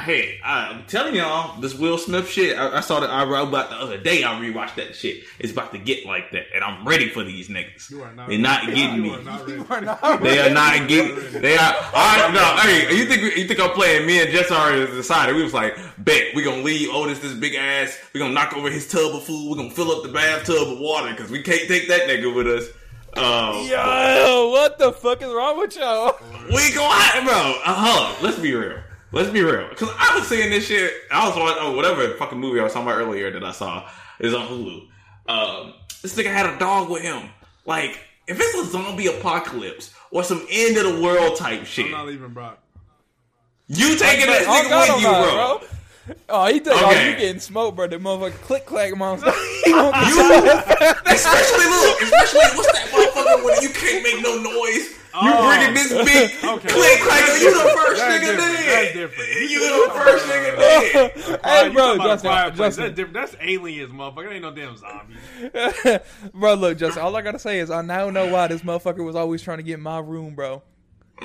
[0.01, 2.57] Hey, I'm telling y'all, this Will Smith shit.
[2.57, 4.23] I, I saw that I wrote about the other day.
[4.23, 5.23] I rewatched that shit.
[5.39, 7.89] It's about to get like that, and I'm ready for these niggas.
[7.89, 8.75] You are not They're not ready.
[8.75, 9.15] getting You me.
[9.15, 9.51] are not ready.
[9.61, 11.41] You are not They are not getting.
[11.41, 11.73] They are.
[11.93, 12.61] I no.
[12.61, 14.05] Hey, you think you think I'm playing?
[14.07, 15.35] Me and Jess already decided.
[15.35, 17.97] We was like, bet we gonna leave Otis this big ass.
[18.13, 19.49] We gonna knock over his tub of food.
[19.51, 22.47] We gonna fill up the bathtub with water because we can't take that nigga with
[22.47, 22.65] us.
[23.17, 26.15] Um, Yo, what the fuck is wrong with y'all?
[26.53, 27.59] we go out, bro.
[27.65, 28.23] Uh, hold on.
[28.23, 28.79] Let's be real.
[29.13, 29.67] Let's be real.
[29.69, 30.93] Because I was seeing this shit.
[31.11, 33.89] I was watching oh, whatever fucking movie I was talking about earlier that I saw
[34.19, 34.87] is on Hulu.
[35.27, 37.29] Um, this nigga had a dog with him.
[37.65, 41.91] Like, if it's a zombie apocalypse or some end of the world type shit, I'm
[41.91, 42.59] not leaving Brock.
[43.67, 45.67] you taking this Oh, nigga with you, oh, bro.
[46.07, 47.11] God, Oh, he think, oh, Okay.
[47.11, 47.87] you getting smoked, bro.
[47.87, 49.31] The motherfucker click clack monster.
[49.65, 50.17] He gonna You,
[51.05, 54.89] especially look, especially what's that motherfucker when you can't make no noise?
[55.13, 55.47] You Oh.
[55.47, 56.67] bringing this big Okay.
[56.69, 57.41] click clack?
[57.41, 58.37] You the first That's nigga different.
[58.39, 58.67] dead.
[58.67, 59.49] That's different.
[59.51, 61.39] You the first nigga dead.
[61.45, 62.31] Hey, you bro, talking Justin.
[62.55, 62.83] Justin.
[62.85, 63.13] That's different.
[63.13, 64.23] That's aliens, motherfucker.
[64.23, 65.99] That ain't no damn zombies.
[66.33, 67.03] bro, look, Justin.
[67.03, 69.63] All I gotta say is I now know why this motherfucker was always trying to
[69.63, 70.63] get in my room, bro.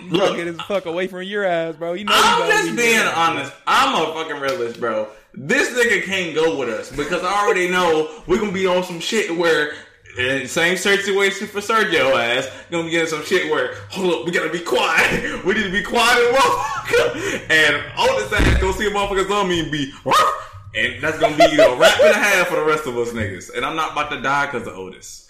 [0.04, 0.36] Look.
[0.36, 1.94] get his fuck away from your ass, bro.
[1.94, 3.14] You know I'm you better just be being there.
[3.14, 3.52] honest.
[3.66, 5.08] I'm a fucking realist, bro.
[5.34, 9.00] This nigga can't go with us because I already know we're gonna be on some
[9.00, 9.72] shit where.
[10.18, 12.48] eh, same situation for Sergio ass.
[12.70, 15.44] Gonna be in some shit where hold up, we gotta be quiet.
[15.44, 17.50] We need to be quiet and motherfucker.
[17.50, 20.42] And Otis ass go see a motherfucker zombie and be "Ruff."
[20.74, 23.54] and that's gonna be a rap and a half for the rest of us niggas.
[23.54, 25.28] And I'm not about to die because of Otis.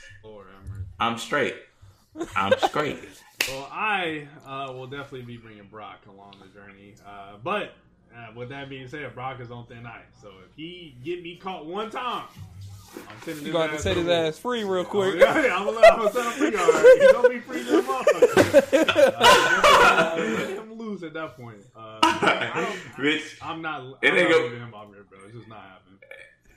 [0.98, 1.54] I'm straight.
[2.34, 2.98] I'm straight.
[3.48, 6.94] Well, I uh, will definitely be bringing Brock along the journey.
[7.06, 7.74] Uh, but
[8.14, 10.02] uh, with that being said, Brock is on thin ice.
[10.20, 12.24] So if he get me caught one time,
[12.96, 15.16] I'm sending You his gonna have set his ass free real Oh, quick.
[15.20, 16.56] yeah, yeah, I'm gonna I'm gonna set him free.
[16.58, 19.14] All right, he's gonna be free, little motherfucker.
[19.16, 21.58] Uh, let him lose at that point.
[21.76, 23.36] Uh, I don't, Bitch.
[23.42, 23.82] I'm not.
[24.02, 25.18] It I'm ain't not go- leaving him out here, bro.
[25.26, 25.98] It's just not happening.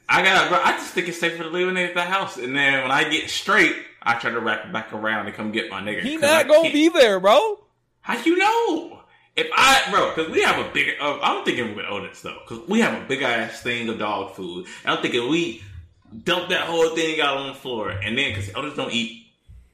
[0.08, 0.60] I got, bro.
[0.64, 2.92] I just think it's safer to leave a nigga at the house, and then when
[2.92, 6.02] I get straight, I try to wrap back around and come get my nigga.
[6.02, 7.60] He 'Cause I not gonna can't- be there, bro.
[8.02, 8.96] How you know?
[9.36, 12.68] If I, bro, because we have a big, uh, I'm thinking with Otis though, because
[12.68, 14.66] we have a big ass thing of dog food.
[14.84, 15.64] And I'm thinking we
[16.24, 19.28] dump that whole thing out on the floor, and then because Otis don't eat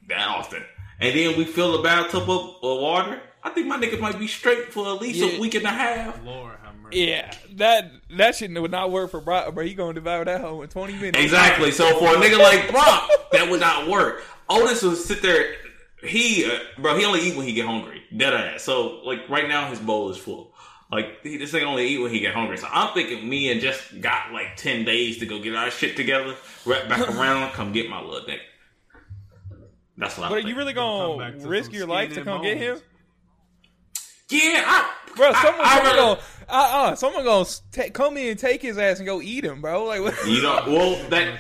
[0.10, 0.64] that often,
[1.00, 3.22] and then we fill the bathtub up with water.
[3.44, 5.38] I think my nigga might be straight for at least Yeah.
[5.38, 6.20] a week and a half.
[6.24, 6.65] Lord have mercy.
[6.96, 9.64] Yeah, that that shit would not work for Brock, bro.
[9.66, 11.20] He gonna devour that hoe in 20 minutes.
[11.20, 11.72] Exactly.
[11.72, 14.24] So for a nigga like Brock, that would not work.
[14.50, 15.56] Otis would sit there.
[16.04, 18.04] He, uh, bro, he only eat when he get hungry.
[18.16, 18.64] Dead ass.
[18.64, 20.54] So like right now, his bowl is full.
[20.92, 22.58] Like he, this nigga only eat when he get hungry.
[22.58, 25.96] So I'm thinking me and just got like ten days to go get our shit
[25.96, 28.40] together, wrap back around, come get my little nigga.
[29.98, 30.50] That's what But I are think.
[30.50, 32.80] you really gonna risk your life to and come get him?
[34.30, 34.44] Bones.
[34.44, 38.40] Yeah, Bro, someone, I someone rather- gonna, uh, uh, someone gonna ta- come in and
[38.40, 39.86] take his ass and go eat him, bro.
[39.86, 40.14] Like, what?
[40.28, 41.40] You know, well, that,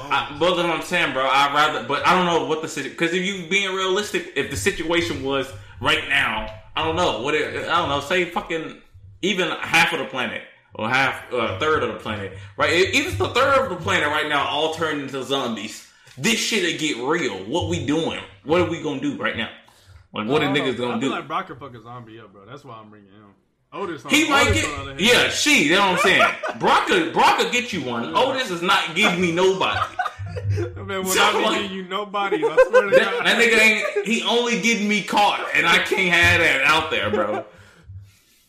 [0.00, 1.26] I, but that's what I'm saying, bro.
[1.26, 4.50] I'd rather, but I don't know what the situation, because if you being realistic, if
[4.50, 8.80] the situation was right now, I don't know, what it, I don't know, say fucking,
[9.22, 10.42] even half of the planet,
[10.74, 12.70] or half, uh, a third of the planet, right?
[12.72, 15.88] If it's the third of the planet right now all turned into zombies,
[16.18, 17.38] this shit'll get real.
[17.44, 18.20] What we doing?
[18.44, 19.48] What are we gonna do right now?
[20.14, 20.84] Like, what are don't niggas know.
[20.84, 21.14] I gonna feel do?
[21.16, 22.44] like Brock could fuck a zombie up, bro.
[22.46, 23.34] That's why I'm bringing him.
[23.72, 25.64] Otis, on, He might Otis get, yeah, she.
[25.64, 26.34] You know what I'm saying?
[26.60, 28.14] Brock could, Brock could get you one.
[28.14, 29.80] Otis is not giving me nobody.
[30.76, 33.26] Man, when So, I be you nobody, I swear to That, God.
[33.26, 34.06] that nigga ain't.
[34.06, 37.44] He only getting me caught, and I can't have that out there, bro.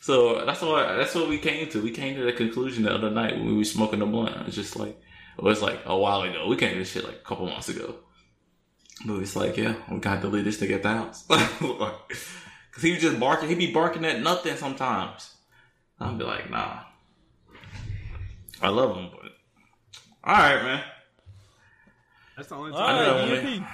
[0.01, 1.81] So that's what that's what we came to.
[1.81, 4.35] We came to the conclusion the other night when we were smoking the blunt.
[4.47, 4.99] It's just like
[5.37, 6.47] it was like a while ago.
[6.47, 7.95] We came to this shit like a couple months ago.
[9.05, 11.25] But it's like, yeah, we got to leave this nigga at the house.
[11.27, 13.49] Cause he was just barking.
[13.49, 15.35] He'd be barking at nothing sometimes.
[15.99, 16.79] I'll be like, nah.
[18.61, 19.31] I love him, but
[20.23, 20.83] all right, man.
[22.35, 22.95] That's the only All time.
[22.95, 23.67] I know, right, man.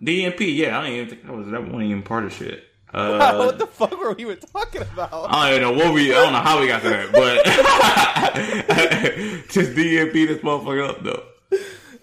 [0.00, 0.36] DMP.
[0.38, 2.64] DMP, yeah, I didn't even think that was that wasn't even part of shit.
[2.94, 5.10] Wow, Uh, what the fuck were we even talking about?
[5.12, 6.12] I don't even know what we.
[6.12, 7.44] I don't know how we got there, but
[9.50, 11.24] just DMP this motherfucker up though.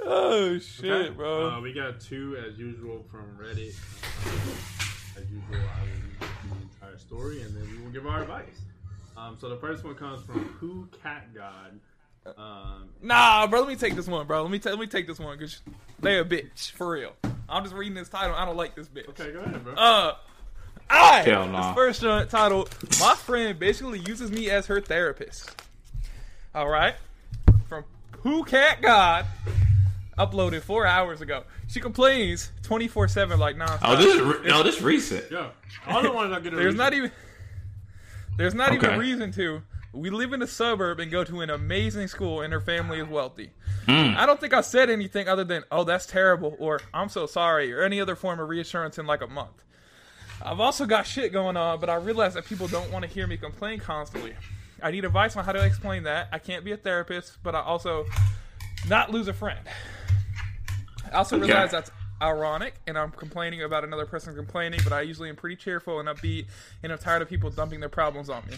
[0.03, 1.09] Oh shit, Okay.
[1.15, 1.49] bro.
[1.49, 3.75] Uh, we got two as usual from Reddit.
[4.25, 8.21] Uh, as usual, I will read the entire story and then we will give our
[8.23, 8.61] advice.
[9.17, 11.79] Um, so the first one comes from Who Cat God.
[12.37, 13.59] Um, Nah, bro.
[13.61, 14.41] Let me take this one, bro.
[14.41, 15.61] Let me ta- let me take this one because
[15.99, 17.13] they a bitch for real.
[17.49, 18.35] I'm just reading this title.
[18.35, 19.09] I don't like this bitch.
[19.09, 19.73] okay, go ahead, bro.
[19.73, 20.15] Uh,
[20.89, 21.67] I Hell nah.
[21.69, 22.67] this first uh, title.
[22.99, 25.55] My friend basically uses me as her therapist.
[26.55, 26.95] All right,
[27.69, 27.83] from
[28.23, 29.25] Who Cat God,
[30.17, 31.43] uploaded four hours ago.
[31.67, 33.79] She complains twenty four seven like nonstop.
[33.83, 35.25] Oh, this is re- no, this recent.
[35.31, 35.49] yeah,
[35.87, 36.53] all the ones I get.
[36.53, 37.11] are There's not even
[38.37, 38.95] there's not even Okay.
[38.95, 39.61] a reason to.
[39.93, 43.07] We live in a suburb and go to an amazing school, and her family is
[43.09, 43.51] wealthy.
[43.87, 44.15] Mm.
[44.15, 47.73] I don't think I said anything other than, oh, that's terrible, or I'm so sorry,
[47.73, 49.65] or any other form of reassurance in like a month.
[50.41, 53.27] I've also got shit going on, but I realize that people don't want to hear
[53.27, 54.33] me complain constantly.
[54.81, 56.29] I need advice on how to explain that.
[56.31, 58.05] I can't be a therapist, but I also
[58.87, 59.59] not lose a friend.
[61.11, 61.47] I also Okay.
[61.47, 65.55] realize that's ironic, and I'm complaining about another person complaining, but I usually am pretty
[65.55, 66.45] cheerful and upbeat,
[66.83, 68.57] and I'm tired of people dumping their problems on me.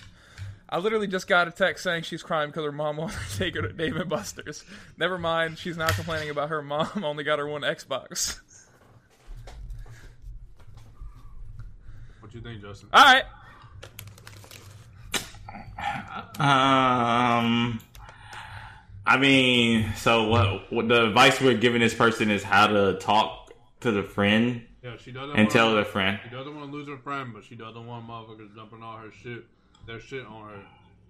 [0.69, 3.61] I literally just got a text saying she's crying because her mom won't take her
[3.61, 4.63] to Dave and Buster's.
[4.97, 8.39] Never mind, she's not complaining about her mom only got her one Xbox.
[12.19, 12.89] What you think, Justin?
[12.93, 13.25] All right.
[16.39, 17.79] Um,
[19.05, 20.71] I mean, so what?
[20.71, 23.51] What the advice we're giving this person is how to talk
[23.81, 26.19] to the friend Yeah, she doesn't and wanna- tell the friend.
[26.23, 29.11] She doesn't want to lose her friend, but she doesn't want motherfuckers dumping all her
[29.11, 29.43] shit,
[29.85, 30.59] their shit on her.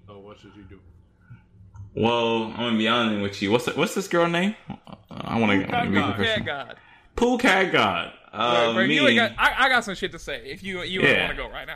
[0.07, 0.79] So what should she do?
[1.95, 3.51] Well, I'm gonna be honest with you.
[3.51, 4.55] What's what's this girl name?
[5.11, 6.17] I want to Cat be God.
[6.17, 6.45] Cat.
[6.45, 6.75] God.
[7.15, 8.13] Pool cat god.
[8.31, 8.95] Uh, Bro, bro, me.
[8.95, 10.41] you got, I, I got some shit to say.
[10.45, 11.27] If you you Yeah.
[11.27, 11.75] want to go right now.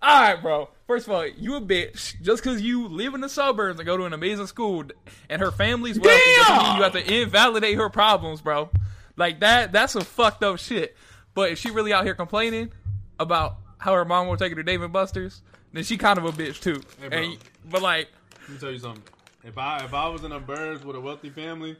[0.00, 0.68] All right, bro.
[0.86, 2.20] First of all, you a bitch.
[2.22, 4.84] Just because you live in the suburbs and go to an amazing school,
[5.28, 8.70] and her family's wealthy, doesn't mean you have to invalidate her problems, bro.
[9.16, 9.72] Like that.
[9.72, 10.96] That's some fucked up shit.
[11.34, 12.72] But if she really out here complaining
[13.18, 16.24] about how her mom won't take her to Dave and Buster's, then she kind of
[16.24, 16.80] a bitch too.
[17.00, 17.18] Hey, bro.
[17.18, 18.08] and, but like,
[18.42, 19.02] Let me tell you something.
[19.44, 21.76] If I if I was in a burbs with a wealthy family,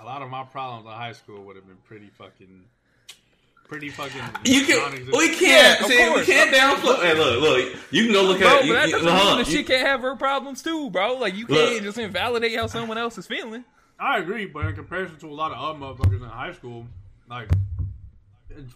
[0.00, 2.64] a lot of my problems in high school would have been pretty fucking,
[3.72, 4.20] pretty fucking.
[4.44, 4.76] You can.
[4.76, 5.16] non-existent.
[5.16, 5.80] We can't.
[5.80, 7.02] Yeah, of see, we can't downplay.
[7.02, 7.76] Hey, look, look.
[7.90, 8.56] You can go look bro, at.
[8.56, 11.14] but You, that you, doesn't hold mean that she can't have her problems too, bro.
[11.14, 13.64] Like you can't just invalidate how someone else is feeling.
[13.98, 16.86] I agree, but in comparison to a lot of other motherfuckers in high school,
[17.30, 17.48] like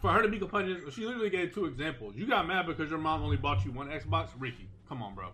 [0.01, 2.15] for her to be complaining, she literally gave two examples.
[2.17, 4.31] You got mad because your mom only bought you one Xbox.
[4.39, 5.29] Ricky, come on, bro.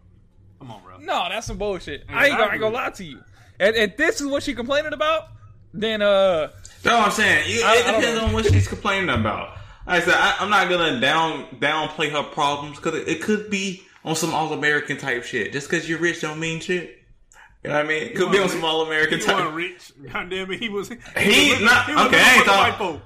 [0.59, 0.99] Come on, bro.
[0.99, 2.05] No, that's some bullshit.
[2.09, 3.21] I ain't gonna, I ain't gonna lie to you.
[3.61, 5.29] And, and this is what she complaining about,
[5.75, 6.49] then uh,
[6.83, 7.51] That's what I'm saying.
[7.51, 9.57] You, I- it depends on what she's complaining about.
[9.87, 13.51] Like I said I, I'm not gonna down downplay her problems because it, it could
[13.51, 15.53] be on some all American type shit.
[15.53, 16.99] Just because you're rich don't mean shit.
[17.65, 18.03] You know what I mean?
[18.05, 19.37] It could be on some all American He type.
[19.37, 19.93] wasn't rich.
[20.13, 20.89] God damn it, he was.
[20.89, 22.19] He, He was not he was okay.
[22.21, 22.87] I ain't living with white talking.
[22.99, 23.03] folk.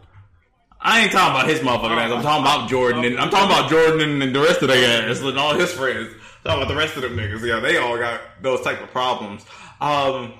[0.80, 2.12] I ain't talking about his motherfucking ass.
[2.12, 3.04] I'm talking about Jordan.
[3.04, 5.72] And, I'm talking about Jordan and, and the rest of their ass and all his
[5.72, 6.10] friends.
[6.44, 7.44] talking about the rest of them niggas.
[7.46, 9.44] Yeah, they all got those type of problems.
[9.80, 10.34] Um,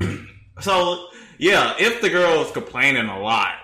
[0.60, 1.08] so
[1.40, 3.54] yeah, if the girl is complaining a lot,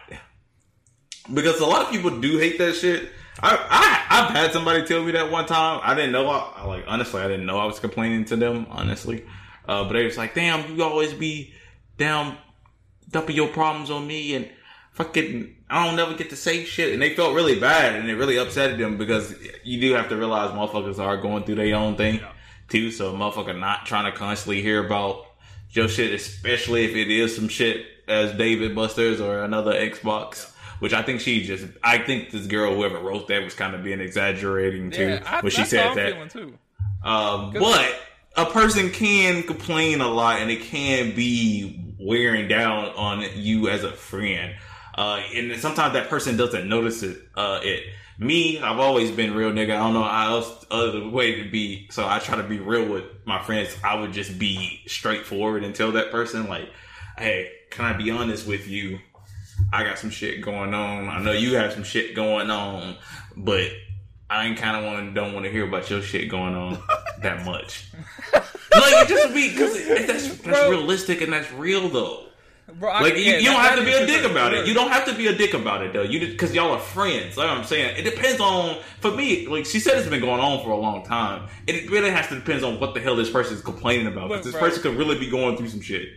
[1.32, 3.10] because a lot of people do hate that shit.
[3.42, 5.80] I, I I've had somebody tell me that one time.
[5.82, 6.26] I didn't know.
[6.26, 8.66] I, like honestly, I didn't know I was complaining to them.
[8.70, 9.26] Honestly,
[9.68, 11.52] uh, but they was like, "Damn, you always be
[11.98, 12.38] down
[13.10, 14.50] dumping your problems on me and
[14.92, 16.94] fucking I don't never get to say shit.
[16.94, 20.16] And they felt really bad and it really upset them because you do have to
[20.16, 22.20] realize motherfuckers are going through their own thing
[22.68, 22.90] too.
[22.90, 25.26] So motherfucker not trying to constantly hear about
[25.70, 30.52] your shit, especially if it is some shit as Dave and Buster's or another Xbox.
[30.78, 33.82] Which I think she just, I think this girl, whoever wrote that, was kind of
[33.82, 36.30] being exaggerating too yeah, I, when she said that.
[36.30, 36.58] too.
[37.02, 37.98] Um, but
[38.36, 43.84] a person can complain a lot and it can be wearing down on you as
[43.84, 44.54] a friend.
[44.94, 47.18] Uh, and sometimes that person doesn't notice it.
[47.34, 47.84] Uh, it.
[48.18, 49.70] Me, I've always been real nigga.
[49.74, 51.86] I don't know how else other way to be.
[51.90, 53.76] So I try to be real with my friends.
[53.84, 56.70] I would just be straightforward and tell that person like,
[57.18, 59.00] "Hey, can I be honest with you?
[59.72, 61.08] I got some shit going on.
[61.08, 62.96] I know you have some shit going on,
[63.36, 63.70] but
[64.30, 66.78] I ain't kind of want don't want to hear about your shit going on
[67.22, 67.88] that much.
[68.32, 70.70] like just be because that's that's Bro.
[70.70, 72.24] realistic and that's real though.
[72.78, 74.66] Bro, I- Like you, yeah, you don't have to be a dick about it.
[74.66, 76.02] You don't have to be a dick about it though.
[76.02, 77.36] You because y'all are friends.
[77.36, 78.78] Like I'm saying, it depends on.
[79.00, 81.48] For me, like she said, it's been going on for a long time.
[81.66, 84.28] It really has to depend on what the hell this person is complaining about.
[84.28, 86.08] Because this bro- person could really be going through some shit.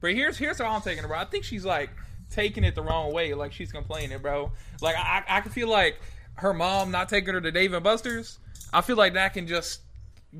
[0.00, 1.18] But here's here's how I'm taking it, bro.
[1.18, 1.90] I think she's like
[2.30, 4.52] taking it the wrong way, like she's complaining, bro.
[4.80, 6.00] Like I I can feel like
[6.34, 8.38] her mom not taking her to Dave and Buster's.
[8.72, 9.80] I feel like that can just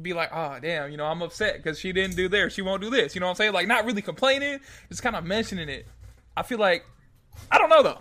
[0.03, 2.83] be like, oh damn, you know, I'm upset because she didn't do there, she won't
[2.83, 3.15] do this.
[3.15, 3.53] You know what I'm saying?
[3.53, 5.87] Like not really complaining, just kind of mentioning it.
[6.37, 6.85] I feel like
[7.51, 7.99] I don't know though.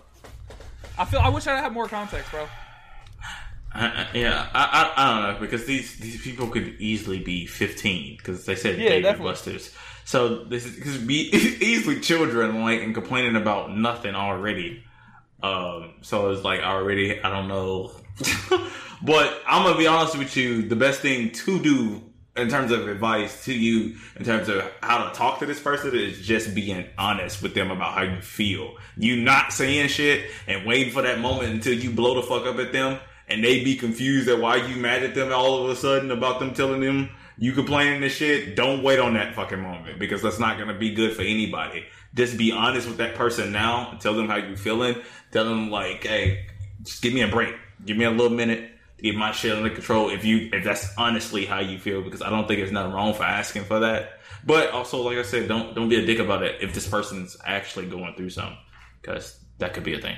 [0.98, 2.46] I feel I wish I had more context, bro.
[3.72, 7.46] I, I- yeah, I, I I don't know because these these people could easily be
[7.46, 9.18] 15 because they said Yeah, David.
[9.18, 9.74] Busters.
[10.04, 11.28] So this is could be
[11.60, 14.82] easily children like and complaining about nothing already.
[15.42, 17.92] Um, so it's like already I don't know,
[19.02, 20.62] but I'm gonna be honest with you.
[20.62, 22.02] The best thing to do
[22.38, 25.94] in terms of advice to you in terms of how to talk to this person
[25.94, 28.76] is just being honest with them about how you feel.
[28.96, 32.58] You not saying shit and waiting for that moment until you blow the fuck up
[32.58, 35.76] at them and they be confused at why you mad at them all of a
[35.76, 39.98] sudden about them telling them You complaining this shit, don't wait on that fucking moment
[39.98, 41.84] because that's not gonna be good for anybody.
[42.14, 43.96] Just be honest with that person now.
[44.00, 44.96] Tell them how you feeling.
[45.30, 46.46] Tell them like, hey,
[46.82, 47.54] just give me a break.
[47.84, 50.10] Give me a little minute to get my shit under control.
[50.10, 53.14] If you if that's honestly how you feel, because I don't think there's nothing wrong
[53.14, 54.20] for asking for that.
[54.44, 57.36] But also, like I said, don't don't be a dick about it if this person's
[57.44, 58.58] actually going through something,
[59.00, 60.16] because that could be a thing.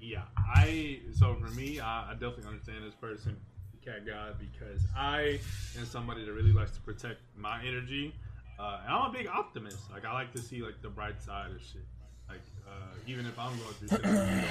[0.00, 3.36] Yeah, I so for me, I, I definitely understand this person,
[3.84, 5.40] cat guy, because I
[5.78, 8.14] am somebody that really likes to protect my energy.
[8.58, 9.90] Uh, and I'm a big optimist.
[9.90, 11.84] Like I like to see like the bright side of shit.
[12.28, 14.42] Like uh, even if I'm going through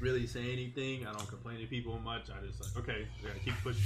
[0.00, 1.06] really say anything.
[1.06, 2.28] I don't complain to people much.
[2.30, 3.82] I just like okay, we gotta keep pushing.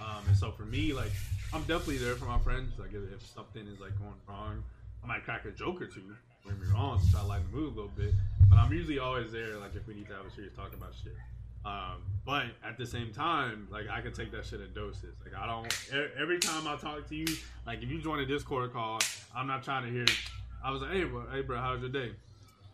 [0.00, 1.12] Um, and so for me, like
[1.52, 2.72] I'm definitely there for my friends.
[2.78, 4.62] Like if, if something is like going wrong,
[5.02, 6.02] I might crack a joke or two.
[6.44, 8.12] Don't get me wrong, try to lighten the mood a little bit.
[8.50, 10.92] But I'm usually always there, like if we need to have a serious talk about
[11.02, 11.16] shit.
[11.64, 15.14] Um, but at the same time, like I can take that shit in doses.
[15.24, 15.66] Like I don't.
[16.20, 17.26] Every time I talk to you,
[17.66, 19.00] like if you join a Discord call,
[19.34, 20.06] I'm not trying to hear.
[20.62, 22.12] I was like, hey, bro, hey, bro, how's your day?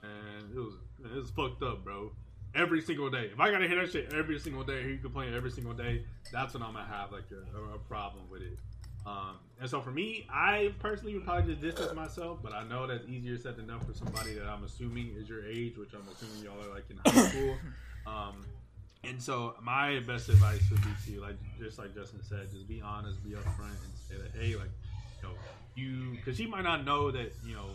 [0.02, 2.10] And it was it was fucked up, bro.
[2.54, 3.30] Every single day.
[3.32, 6.04] If I gotta hear that shit every single day, hear you complain every single day,
[6.32, 8.58] that's when I'm gonna have like a, a, a problem with it.
[9.06, 12.86] Um, and so for me, I personally would probably just distance myself, but I know
[12.86, 16.06] that's easier said than done for somebody that I'm assuming is your age, which I'm
[16.12, 17.56] assuming y'all are like in high school.
[18.06, 18.46] Um,
[19.04, 22.80] and so my best advice would be to like just like Justin said, just be
[22.80, 24.70] honest, be upfront, and say that hey, like
[25.22, 25.34] you know,
[25.74, 27.66] you because she might not know that you know,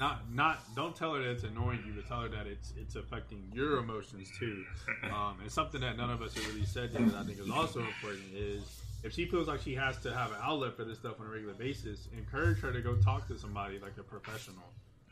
[0.00, 2.94] not not don't tell her that it's annoying you, but tell her that it's it's
[2.96, 4.64] affecting your emotions too.
[5.12, 7.48] Um, and something that none of us have really said yet that I think is
[7.50, 8.62] also important is
[9.02, 11.30] if she feels like she has to have an outlet for this stuff on a
[11.30, 14.64] regular basis, encourage her to go talk to somebody like a professional.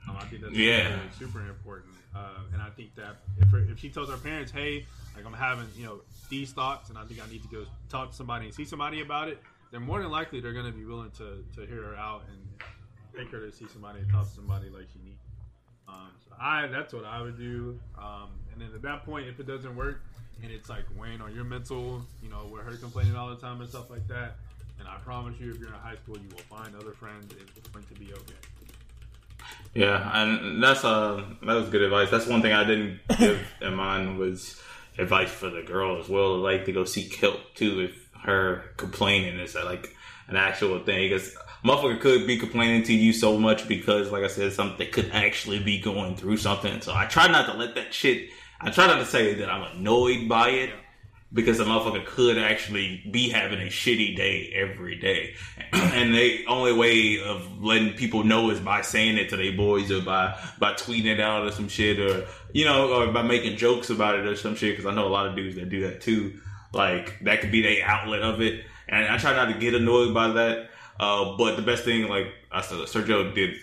[0.09, 0.89] Um, I think that's Yeah.
[0.97, 1.95] really super important.
[2.15, 5.33] Uh, and I think that if, her, if she tells her parents, hey, like I'm
[5.33, 8.47] having, you know, these thoughts and I think I need to go talk to somebody
[8.47, 9.41] and see somebody about it,
[9.71, 12.41] then more than likely they're going to be willing to, to hear her out and
[13.17, 15.23] take her to see somebody and talk to somebody like she needs.
[15.89, 17.79] Um, so I, that's what I would do.
[17.99, 20.03] Um, and then at that point, if it doesn't work
[20.43, 23.61] and it's like weighing on your mental, you know, with her complaining all the time
[23.61, 24.37] and stuff like that,
[24.79, 27.33] and I promise you, if you're in high school, you will find other friends.
[27.33, 28.35] And it's going to be okay.
[29.75, 32.11] Yeah, and that's uh that was good advice.
[32.11, 34.61] That's one thing I didn't give in mind was
[34.99, 36.37] advice for the girl as well.
[36.39, 39.95] Like to go seek help too if her complaining is like
[40.29, 41.09] an actual thing.
[41.09, 41.37] Because
[41.67, 45.59] motherfucker could be complaining to you so much because, like I said, something could actually
[45.59, 46.81] be going through something.
[46.81, 48.31] So I try not to let that shit.
[48.61, 50.71] I try not to say that I'm annoyed by it.
[51.33, 55.35] Because the motherfucker could actually be having a shitty day every day.
[55.73, 59.91] and the only way of letting people know is by saying it to their boys
[59.91, 63.57] or by, by tweeting it out or some shit or, you know, or by making
[63.57, 64.77] jokes about it or some shit.
[64.77, 66.41] Cause I know a lot of dudes that do that too.
[66.73, 68.65] Like that could be their outlet of it.
[68.89, 70.71] And I try not to get annoyed by that.
[70.99, 73.55] Uh, but the best thing, like I said, Sergio did,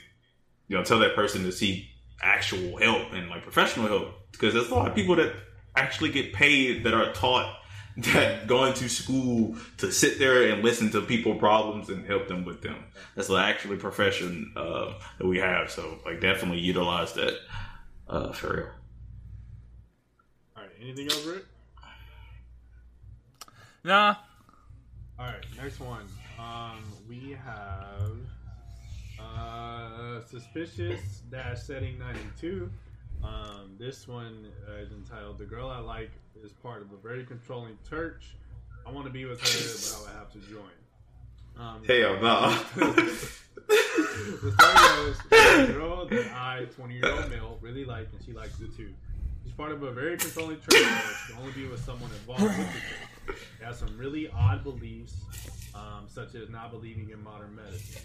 [0.67, 1.85] you know, tell that person to seek
[2.21, 4.31] actual help and like professional help.
[4.31, 5.33] Because there's a lot of people that
[5.75, 7.55] actually get paid that are taught
[7.97, 12.43] that going to school to sit there and listen to people problems and help them
[12.43, 12.83] with them.
[13.15, 15.69] That's the actually profession uh, that we have.
[15.69, 17.37] So like definitely utilize that
[18.07, 18.69] uh, for real.
[20.57, 21.45] All right, anything over it?
[23.83, 24.15] Nah.
[25.19, 26.05] All right, next one.
[26.39, 26.83] Um,
[27.21, 28.17] we have
[29.19, 32.69] uh, suspicious dash setting ninety two.
[33.23, 34.47] Um, this one
[34.79, 36.11] is entitled "The Girl I Like
[36.43, 38.35] is Part of a Very Controlling Church.
[38.85, 40.71] I want to be with her, but I would have to join."
[41.55, 42.63] Um, Hell no.
[44.41, 44.73] the story
[45.05, 48.75] goes, a girl that I, 20 year old male, really like, and she likes it
[48.75, 48.91] too.
[49.43, 52.57] She's part of a very controlling church that can only be with someone involved with
[52.57, 52.79] the
[53.33, 53.37] church.
[53.59, 55.15] She has some really odd beliefs,
[55.75, 58.01] um, such as not believing in modern medicine.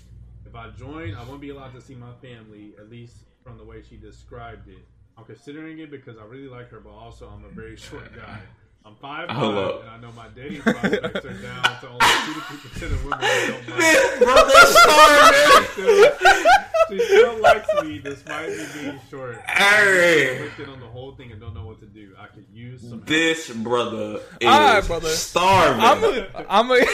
[0.47, 3.65] If I join, I won't be allowed to see my family, at least from the
[3.65, 4.79] way she described it.
[5.17, 8.39] I'm considering it because I really like her, but also I'm a very short guy.
[8.85, 12.35] I'm five Hold five, and I know my dating prospects are down to only two
[12.35, 13.81] to three percent of women that don't mind.
[13.83, 16.58] This brother's She still-
[16.89, 19.37] She still likes me despite me being short.
[19.47, 20.31] Hey.
[20.31, 22.15] I'm conflicted on the whole thing and don't know what to do.
[22.19, 22.91] I could use some.
[22.91, 23.07] help.
[23.07, 25.09] This brother is All right, brother.
[25.09, 25.85] starving.
[25.85, 26.81] I'm a, I'm a,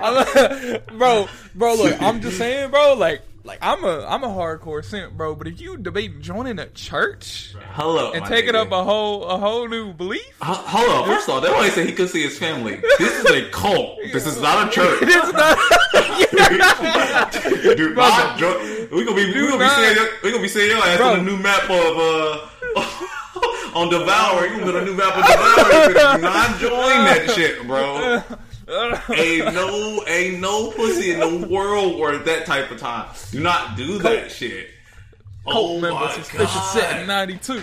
[0.00, 1.74] I'm a, bro, bro.
[1.74, 2.94] Look, I'm just saying, bro.
[2.94, 5.34] Like, like I'm a, I'm a hardcore simp, bro.
[5.34, 8.66] But if you debating joining a church, Hello, and taking nigga.
[8.66, 11.06] up a whole, a whole new belief, H- Hold on.
[11.06, 12.80] First of all, they always say he could see his family.
[12.98, 13.98] This is a cult.
[14.12, 15.00] This is not a church.
[15.00, 15.58] this is not.
[17.76, 18.88] Do not join.
[18.90, 21.08] We gonna be we gonna be seeing we gonna be seeing your ass Bro.
[21.12, 22.48] on a new map of uh
[23.74, 24.46] on Devour.
[24.46, 26.16] You gonna get a new map of Devour.
[26.16, 28.22] Do not join that shit, bro.
[28.68, 33.08] ain't no, ain't no pussy in the world worth that type of time.
[33.30, 34.70] Do not do that shit.
[35.46, 37.62] Colt oh member suspicious set in '92.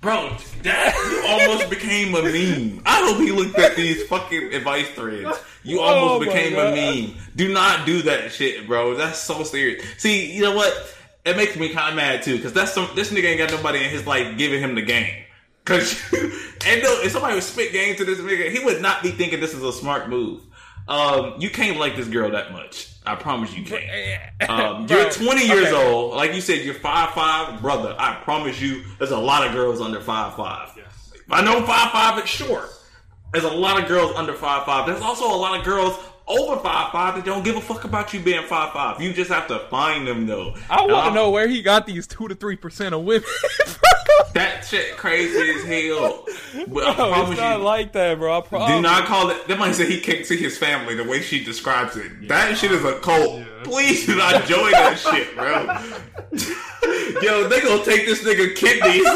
[0.00, 0.30] bro,
[0.62, 2.82] that you almost became a meme.
[2.86, 5.36] I hope he looked at these fucking advice threads.
[5.64, 6.72] You oh almost Oh became God.
[6.72, 7.16] a meme.
[7.34, 8.94] Do not do that shit, bro.
[8.94, 9.84] That's so serious.
[9.98, 10.94] See, you know what?
[11.24, 13.82] It makes me kind of mad too, because that's some this nigga ain't got nobody
[13.84, 15.24] in his life giving him the game.
[15.68, 16.02] Cause
[16.66, 19.38] and no, if somebody would spit game to this nigga, he would not be thinking
[19.38, 20.40] this is a smart move.
[20.88, 22.88] Um, you can't like this girl that much.
[23.04, 24.50] I promise you can't.
[24.50, 25.86] Um, Bro, you're 20 years okay.
[25.86, 26.14] old.
[26.14, 27.94] Like you said, you're five five, brother.
[27.98, 30.70] I promise you, there's a lot of girls under five five.
[31.28, 32.70] I know five five is short.
[33.32, 34.86] There's a lot of girls under five five.
[34.86, 35.98] There's also a lot of girls
[36.28, 39.00] over five five that don't give a fuck about you being five five.
[39.00, 40.54] You just have to find them though.
[40.70, 43.28] I want to I'm- know where he got these two to three percent of women.
[44.34, 46.24] that shit crazy as hell.
[46.68, 48.38] But I Bro, promise it's not you, like that, bro.
[48.38, 48.68] I promise.
[48.68, 49.46] Do not call it.
[49.48, 52.28] That might say he can't see his family the way she describes it.
[52.28, 53.42] That shit is a cult.
[53.64, 55.66] Please do not join that shit, bro.
[57.22, 59.06] Yo, they gonna take this nigga kidneys.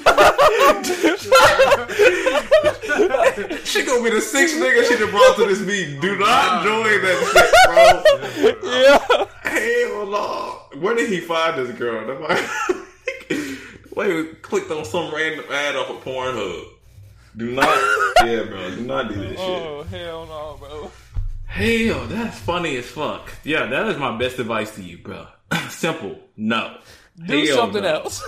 [3.64, 6.00] she gonna be the sixth nigga she done brought to this meeting.
[6.00, 8.70] Do not join that shit, bro.
[8.70, 8.98] Yeah.
[9.50, 10.62] Hell no.
[10.80, 12.06] Where did he find this girl?
[12.06, 12.46] Nobody-
[13.94, 16.64] Wait, clicked on some random ad off of Pornhub.
[17.36, 17.66] Do not,
[18.24, 18.70] yeah, bro.
[18.70, 19.62] Do not do this oh, shit.
[19.62, 20.90] Oh hell no, bro.
[21.50, 23.30] Hell, that's funny as fuck.
[23.44, 25.26] Yeah, that is my best advice to you, bro.
[25.68, 26.18] Simple.
[26.36, 26.78] No.
[27.26, 27.88] Do Hell something no.
[27.88, 28.24] else.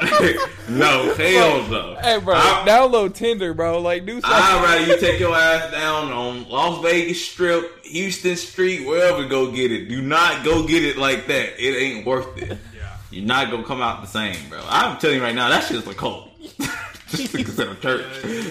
[0.68, 1.96] no, hell no.
[2.00, 3.80] Hey, bro, I- download Tinder, bro.
[3.80, 4.30] Like, do something.
[4.30, 9.50] I'd rather you take your ass down on Las Vegas Strip, Houston Street, wherever, go
[9.50, 9.88] get it.
[9.88, 11.58] Do not go get it like that.
[11.60, 12.58] It ain't worth it.
[12.76, 12.96] Yeah.
[13.10, 14.60] You're not gonna come out the same, bro.
[14.68, 16.28] I'm telling you right now, that shit's a cult.
[17.08, 18.04] Just because of a church.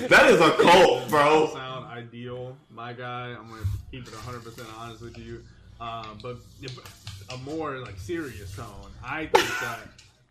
[0.09, 1.53] That is a cult, bro.
[1.98, 3.30] Ideal, my guy.
[3.30, 3.61] I'm gonna
[3.92, 5.43] keep it 100 percent honest with you.
[5.80, 6.38] Um, but
[7.34, 8.92] a more like serious tone.
[9.03, 9.80] I think that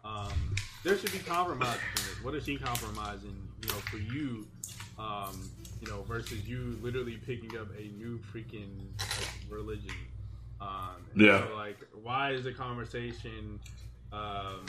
[0.04, 0.54] um,
[0.84, 1.78] there should be compromise.
[2.22, 3.36] What is she compromising?
[3.62, 4.46] You know, for you,
[4.96, 9.94] um, you know, versus you literally picking up a new freaking like, religion.
[10.60, 11.46] Um, Yeah.
[11.48, 13.58] So, like, why is the conversation?
[14.12, 14.64] Um,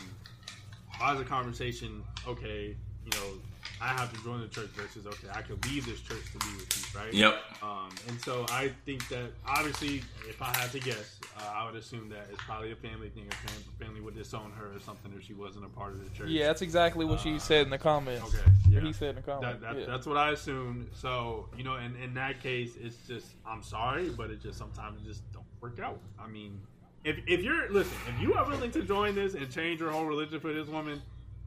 [0.98, 2.76] why is the conversation okay?
[3.06, 3.34] You know,
[3.80, 6.56] I have to join the church versus okay, I could leave this church to be
[6.58, 7.14] with you, right?
[7.14, 7.42] Yep.
[7.62, 11.76] Um, and so I think that obviously, if I had to guess, uh, I would
[11.76, 13.26] assume that it's probably a family thing.
[13.26, 16.10] Her fam- family would disown her or something if she wasn't a part of the
[16.18, 16.30] church.
[16.30, 18.26] Yeah, that's exactly what she said in the comments.
[18.28, 18.80] Okay, yeah.
[18.82, 19.62] he said in the comments.
[19.62, 19.86] That, that, yeah.
[19.86, 20.90] That's what I assumed.
[20.94, 25.02] So you know, in, in that case, it's just I'm sorry, but it just sometimes
[25.02, 26.00] it just don't work out.
[26.20, 26.60] I mean,
[27.04, 30.06] if if you're listen, if you are willing to join this and change your whole
[30.06, 31.02] religion for this woman,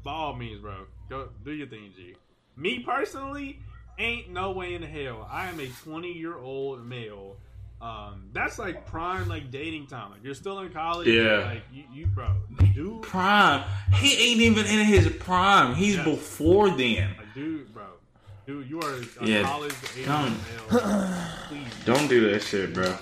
[0.04, 2.14] by all means, bro, go do your thing, G.
[2.56, 3.58] Me personally,
[3.98, 5.28] ain't no way in hell.
[5.30, 7.36] I am a 20 year old male.
[7.82, 10.10] Um, that's like prime like dating time.
[10.12, 11.08] Like you're still in college.
[11.08, 11.50] Yeah.
[11.52, 12.28] Like you, you bro,
[12.74, 13.02] dude.
[13.02, 13.64] Prime.
[13.94, 15.74] He ain't even in his prime.
[15.74, 16.04] He's Yeah.
[16.04, 17.14] before then.
[17.16, 17.84] Like, dude, bro,
[18.46, 20.30] dude, you are a Yeah, college age don't.
[20.30, 21.14] male.
[21.48, 21.84] Please.
[21.86, 22.94] Don't do that shit, bro.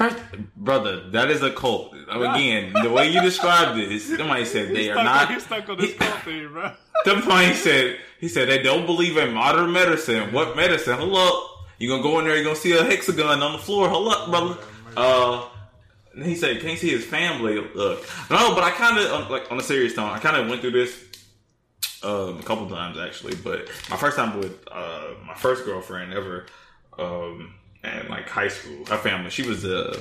[0.00, 0.16] First,
[0.56, 1.94] brother, that is a cult.
[2.08, 5.30] Again, the way you described this, somebody said they He's are not.
[5.30, 6.72] He's stuck on this cult thing, bro.
[7.04, 10.32] Somebody said he said they don't believe in modern medicine.
[10.32, 10.96] What medicine?
[10.96, 12.34] Hold up, you gonna go in there?
[12.34, 13.90] You gonna see a hexagon on the floor?
[13.90, 14.56] Hold up, brother.
[14.96, 15.46] Uh,
[16.14, 17.56] he said can't see his family.
[17.56, 20.10] Look, no, but I kind of like on a serious tone.
[20.10, 21.04] I kind of went through this
[22.02, 26.46] um, a couple times actually, but my first time with uh, my first girlfriend ever,
[26.98, 29.30] um, and like high school, her family.
[29.30, 29.96] She was uh,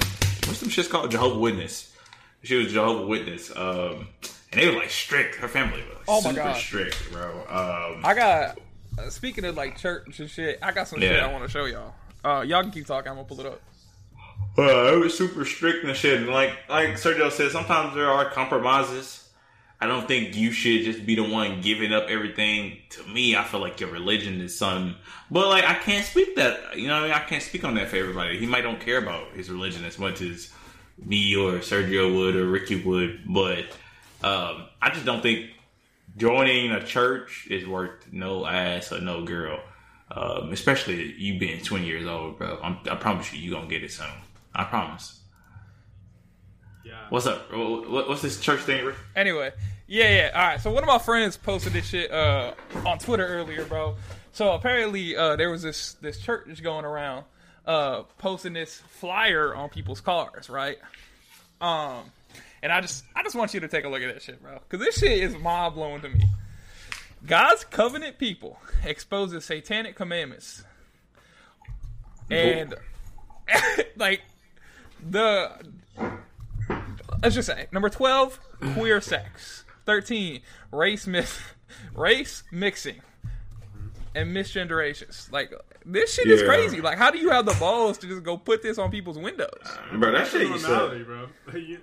[0.46, 1.96] what's some shit's called Jehovah Witness.
[2.44, 4.08] She was Jehovah Witness, um,
[4.52, 5.36] and they were like strict.
[5.36, 6.58] Her family was Oh my super God.
[6.58, 7.30] strict, bro.
[7.50, 8.60] Um, I got.
[8.98, 11.66] Uh, speaking of like church and shit, I got some shit I want to show
[11.66, 11.94] y'all.
[12.24, 13.10] Uh, y'all can keep talking.
[13.10, 13.62] I'm gonna pull it up.
[14.58, 16.18] Uh, it was super strict and shit.
[16.20, 19.19] And like like Sergio said, sometimes there are compromises.
[19.82, 22.80] I don't think you should just be the one giving up everything.
[22.92, 24.96] To me, I feel like your religion is something.
[25.32, 26.78] But like, I can't speak that.
[26.78, 28.38] You know, I mean, I can't speak on that for everybody.
[28.38, 30.52] He might don't care about his religion as much as
[30.98, 33.22] me or Sergio would or Ricky would.
[33.26, 33.66] But
[34.22, 35.52] um, I just don't think
[36.18, 39.62] joining a church is worth no ass or no girl.
[40.12, 42.60] Um, especially you being 20 years old, bro.
[42.62, 44.08] I'm, I promise you, you gonna get it soon.
[44.54, 45.19] I promise.
[47.10, 47.52] What's up?
[47.52, 48.94] What's this church thing?
[49.16, 49.52] Anyway,
[49.88, 50.32] yeah, yeah.
[50.36, 50.62] All right.
[50.62, 52.54] So one of my friends posted this shit uh,
[52.86, 53.96] on Twitter earlier, bro.
[54.32, 57.26] So apparently uh, there was this this church going around
[57.66, 60.78] uh, posting this flyer on people's cars, right?
[61.60, 62.12] Um,
[62.62, 64.60] and I just I just want you to take a look at that shit, bro,
[64.70, 66.24] because this shit is mind blowing to me.
[67.26, 70.64] God's covenant people exposes satanic commandments.
[72.30, 72.76] and
[73.98, 74.22] like
[75.10, 75.52] the
[77.24, 78.40] let's just say number twelve,
[78.76, 79.66] queer sex.
[79.86, 80.42] Thirteen,
[80.72, 81.40] race mix,
[81.96, 83.02] race mixing,
[84.16, 85.32] and misgenderations.
[85.32, 85.54] Like
[85.86, 86.48] this shit is Yeah.
[86.48, 86.82] crazy.
[86.82, 89.50] Like, how do you have the balls to just go put this on people's windows?
[89.96, 91.06] Bro, that shit you normality, said.
[91.08, 91.28] bro.
[91.60, 91.80] You-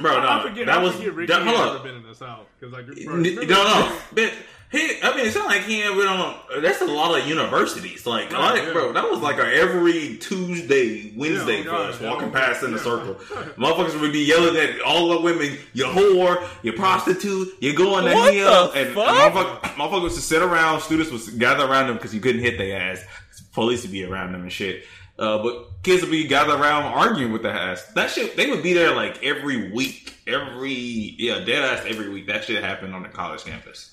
[0.00, 1.72] Bro, I- I forget, that I was- forget Ricky that- hold had up.
[1.74, 4.32] never been in the South because like, bro, N- remember- No, no, but
[4.70, 4.98] he.
[5.02, 6.36] I mean, it sounds like he ain't been on.
[6.62, 8.06] That's a lot of universities.
[8.06, 8.72] Like, Right, like yeah.
[8.72, 12.40] bro, that was like a every Tuesday, Wednesday Yeah, for oh, us walking yeah.
[12.46, 13.14] past in the circle.
[13.14, 18.14] Motherfuckers would be yelling at all the women, "You whore, you prostitute, you going to
[18.14, 20.80] What hell," the and, and motherfuckers, motherfuckers would sit around.
[20.82, 23.04] Students would gather around them because you couldn't hit their ass.
[23.52, 24.84] Police would be around them and shit.
[25.18, 27.84] Uh, but kids would be gathered around arguing with the ass.
[27.94, 32.26] That shit, they would be there like every week, every yeah, dead ass every week.
[32.28, 33.89] That shit happened on the college campus.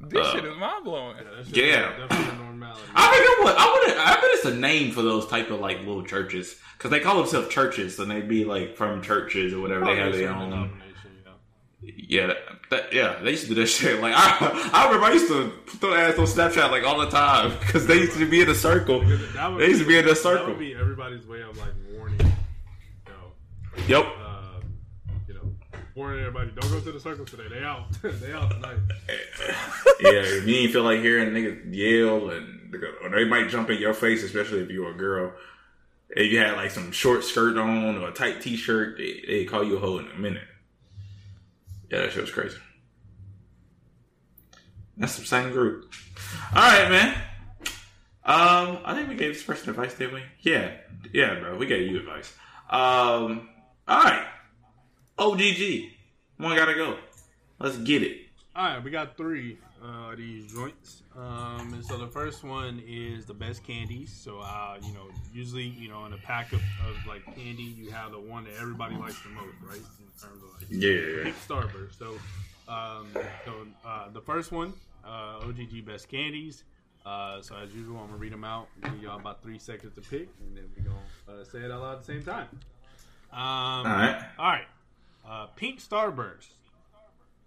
[0.00, 1.16] This Uh, shit is mind blowing.
[1.46, 1.96] Yeah.
[1.96, 2.82] definitely normality.
[2.94, 3.96] I forget what I would.
[3.98, 7.16] I bet it's a name for those type of like little churches because they call
[7.16, 9.84] themselves churches and they be like from churches or whatever.
[9.86, 10.70] They have their own.
[11.82, 12.36] Yeah, that,
[12.70, 14.00] that- yeah, they used to do that shit.
[14.06, 17.10] Like I, I remember I used to put their ass on Snapchat like all the
[17.10, 19.00] time because they used to be in a circle.
[19.04, 19.20] Would
[19.58, 20.46] They used to be in a That circle.
[20.48, 22.18] would be everybody's way of like warning.
[22.20, 23.32] You know,
[23.88, 24.04] Yep.
[24.06, 24.25] uh, you know,
[25.96, 27.48] warning everybody, don't go to the circle today.
[27.48, 27.90] They out.
[28.02, 28.76] they out tonight.
[30.00, 33.78] yeah, if you ain't feel like hearing niggas yell and or they might jump in
[33.78, 35.32] your face, especially if you're a girl.
[36.10, 39.44] If you had like some short skirt on or a tight t shirt, they they
[39.44, 40.44] call you a hoe in a minute.
[41.90, 42.58] Yeah, that shit was crazy.
[44.96, 45.92] That's the same group.
[46.54, 47.14] All right, man.
[48.24, 50.22] Um, I think we gave this person advice, didn't we?
[50.40, 50.72] Yeah,
[51.12, 51.56] yeah, bro.
[51.56, 52.32] We gave you advice.
[52.70, 53.48] Um,
[53.86, 54.26] all right.
[55.18, 55.90] OGG,
[56.36, 56.98] one gotta go.
[57.58, 58.18] Let's get it.
[58.54, 61.02] All right, we got three uh, of these joints.
[61.16, 64.12] Um, and so the first one is the best candies.
[64.12, 67.90] So, uh, you know, usually, you know, in a pack of, of like candy, you
[67.90, 69.76] have the one that everybody likes the most, right?
[69.76, 71.32] In terms of like Yeah.
[71.48, 71.98] Starburst.
[71.98, 72.18] So,
[72.70, 73.06] um,
[73.44, 74.72] so uh, the first one,
[75.04, 76.64] uh, OGG best candies.
[77.04, 78.68] Uh, so as usual, I'm gonna read them out.
[78.82, 81.80] Give y'all about three seconds to pick, and then we gonna uh, say it out
[81.80, 82.48] loud at the same time.
[83.32, 84.22] Um, all right.
[84.38, 84.64] All right.
[85.28, 86.50] Uh, pink Starburst,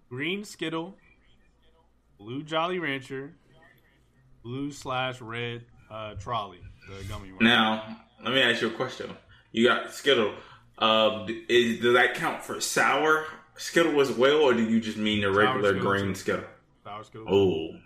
[0.09, 0.95] green Skittle,
[2.17, 3.31] blue Jolly Rancher,
[4.43, 6.59] blue slash red uh, Trolli,
[6.89, 7.43] the gummy one.
[7.45, 9.09] Now, let me ask you a question.
[9.53, 10.33] You got Skittle.
[10.77, 13.25] Um, is, does that count for sour
[13.55, 16.15] Skittle as well, or do you just mean the regular Skittle, green.
[16.15, 16.45] Skittle?
[16.83, 17.27] Sour Skittle.
[17.29, 17.77] Oh,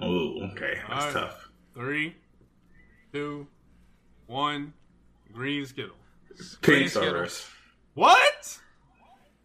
[0.00, 1.12] oh, okay, that's right.
[1.12, 1.48] tough.
[1.74, 2.16] Three,
[3.12, 3.46] two,
[4.26, 4.72] one.
[5.32, 5.94] Green Skittle.
[6.62, 7.48] Pink Starburst.
[7.94, 8.58] What?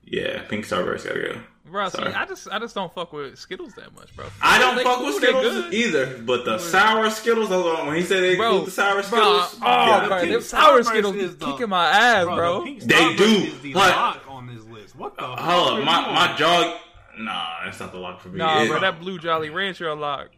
[0.06, 1.42] Yeah, pink Starburst gotta go.
[1.66, 4.26] Bro, see, I just I just don't fuck with Skittles that much, bro.
[4.42, 8.22] I don't They fuck cool, with Skittles either, but the sour Skittles, when he said
[8.22, 10.32] they Bro, the sour bro, Skittles, oh, yeah, bro, pink.
[10.32, 12.66] them sour Skittles is be the- kicking my ass, Bro, bro.
[12.66, 14.96] the They do, Is the but- lock on this list.
[14.96, 15.24] What the?
[15.24, 16.38] Hold fuck up, my, you my on?
[16.38, 16.80] jaw.
[17.18, 18.38] Nah, that's not the lock for me.
[18.38, 20.30] Nah, It- bro, that blue Jolly Rancher a lock.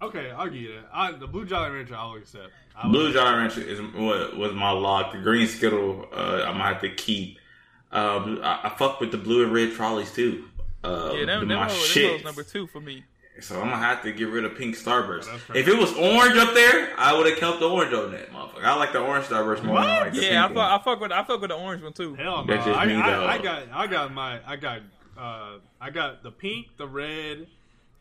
[0.00, 0.88] Okay, I'll give you that.
[0.92, 2.50] I, the blue Jolly Rancher, I'll accept.
[2.76, 5.12] I Blue Jolly Rancher is what was my lock.
[5.12, 7.38] The green Skittle, uh, I'm gonna have to keep.
[7.92, 10.44] Um, I, I fuck with the blue and red Trollis too.
[10.84, 12.12] Uh, yeah, them, them them, my hoes- them shit.
[12.12, 13.04] hoes number two for me.
[13.40, 15.28] So I'm gonna have to get rid of pink Starburst.
[15.54, 18.64] If it was orange up there, I would have kept the orange on that motherfucker.
[18.64, 20.64] I like the orange Starburst more than I like the yeah, I fuck, one.
[20.72, 22.14] I fuck with I fuck with the orange one too.
[22.14, 22.54] Hell no.
[22.54, 23.34] That's just I, me, I.
[23.34, 24.80] I got, I got my, I got,
[25.18, 27.46] uh, I got the pink, the red,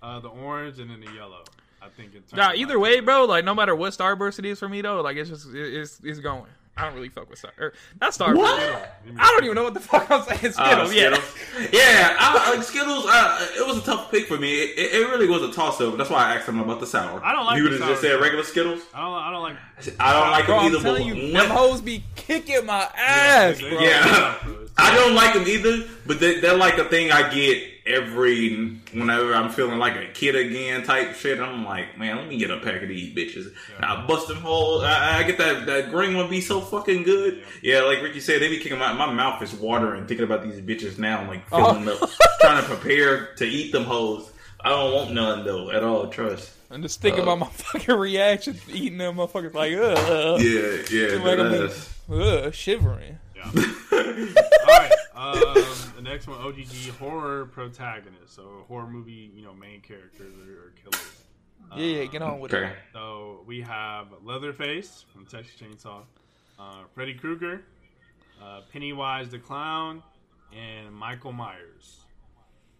[0.02, 1.44] uh, the orange, and then the yellow.
[1.82, 3.26] I think in terms Nah, either way, bro.
[3.26, 6.00] Like no matter what Starburst it is for me though, like it's just it- it's
[6.02, 6.46] it's going.
[6.78, 7.54] I don't really fuck with Star.
[7.58, 8.36] Or, not Starburst.
[8.36, 9.00] What?
[9.18, 10.52] I don't even know what the fuck I'm saying.
[10.54, 11.14] Skittles, Uh, yeah.
[11.14, 11.70] Skittles.
[11.74, 12.16] yeah.
[12.20, 14.54] I, like Skittles, uh, it was a tough pick for me.
[14.56, 15.96] It, it, it really was a toss up.
[15.98, 17.24] That's why I asked him about the sour.
[17.24, 18.82] I don't like You would have just said regular Skittles.
[18.94, 19.58] I don't, I don't like.
[20.02, 23.60] I don't like Bro, them I'm telling but you, them hoes be kicking my ass,
[23.62, 23.70] bro.
[23.80, 24.36] Yeah,
[24.78, 29.36] I don't like them either, but they, they're like a thing I get every whenever
[29.36, 31.40] I'm feeling like a kid again type shit.
[31.40, 33.54] I'm like, man, let me get a pack of these bitches.
[33.76, 34.82] And I bust them whole.
[34.82, 37.44] I, I get that that green one be so fucking good.
[37.62, 40.60] Yeah, like Ricky said, they be kicking my my mouth is watering thinking about these
[40.62, 41.20] bitches now.
[41.20, 42.10] I'm like filling up,
[42.42, 44.32] trying to prepare to eat them hoes.
[44.64, 46.08] I don't want none though at all.
[46.08, 46.52] Trust.
[46.72, 50.42] I'm just thinking Uh, about my fucking reaction eating them motherfuckers like, ugh.
[50.42, 53.20] Yeah, yeah, Like I'm that's- ugh, shivering.
[53.46, 53.52] All
[54.68, 54.92] right.
[55.16, 55.38] Um,
[55.96, 58.36] the next one, OGG horror protagonist.
[58.36, 61.22] So horror movie, you know, main characters or, or killers.
[61.76, 62.68] Yeah, yeah, get on with Okay.
[62.68, 62.76] it.
[62.94, 66.02] So we have Leatherface from Texas Chainsaw,
[66.60, 67.62] uh, Freddy Krueger,
[68.44, 70.04] uh, Pennywise the Clown,
[70.56, 72.02] and Michael Myers.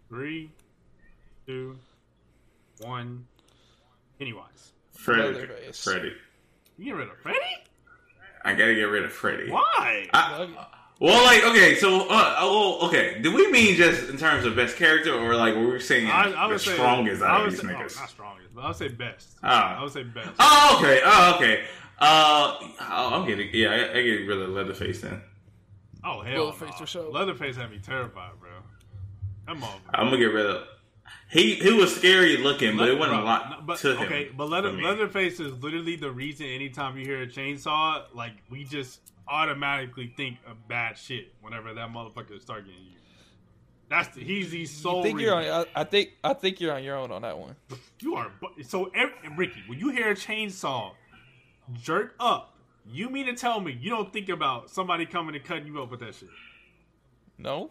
[0.08, 0.50] Three,
[1.46, 1.76] two,
[2.80, 3.26] one.
[4.18, 4.72] Pennywise.
[4.92, 5.22] Freddy.
[5.22, 5.82] Leatherface.
[5.82, 6.12] Freddy.
[6.78, 7.38] You get rid of Freddy?
[8.44, 9.50] I gotta get rid of Freddy.
[9.50, 10.06] Why?
[10.98, 13.20] Well, like, okay, so, uh, oh, okay.
[13.20, 16.32] Do we mean just in terms of best character, or like were we saying I,
[16.32, 17.96] I the say strongest I out would of these say, niggas?
[17.96, 19.28] Oh, not strongest, but I would say best.
[19.42, 19.78] Ah.
[19.78, 20.30] I would say best.
[20.38, 21.00] Oh, okay.
[21.04, 21.64] Oh, okay.
[21.98, 23.68] Uh, oh, I'm getting yeah.
[23.68, 25.20] I, I get rid of Leatherface then.
[26.02, 26.76] Oh hell, Leatherface no.
[26.78, 27.10] for sure.
[27.10, 28.50] Leatherface had me terrified, bro.
[29.46, 29.90] That motherfucker.
[29.94, 30.66] I'm gonna get rid of.
[31.30, 34.02] He he was scary looking, but it wasn't a lot but, to him.
[34.04, 34.72] Okay, but Leather.
[34.72, 36.46] Leatherface is literally the reason.
[36.46, 41.88] Anytime you hear a chainsaw, like we just automatically think of bad shit whenever that
[41.90, 42.96] motherfucker start getting you.
[43.88, 45.00] That's the, he's the sole.
[45.00, 45.44] I think you're on.
[45.44, 47.56] I, I think I think you're on your own on that one.
[48.00, 49.62] You are bu- so every, Ricky.
[49.66, 50.92] When you hear a chainsaw
[51.72, 55.66] jerk up, you mean to tell me you don't think about somebody coming and cutting
[55.66, 56.28] you up with that shit?
[57.38, 57.70] No.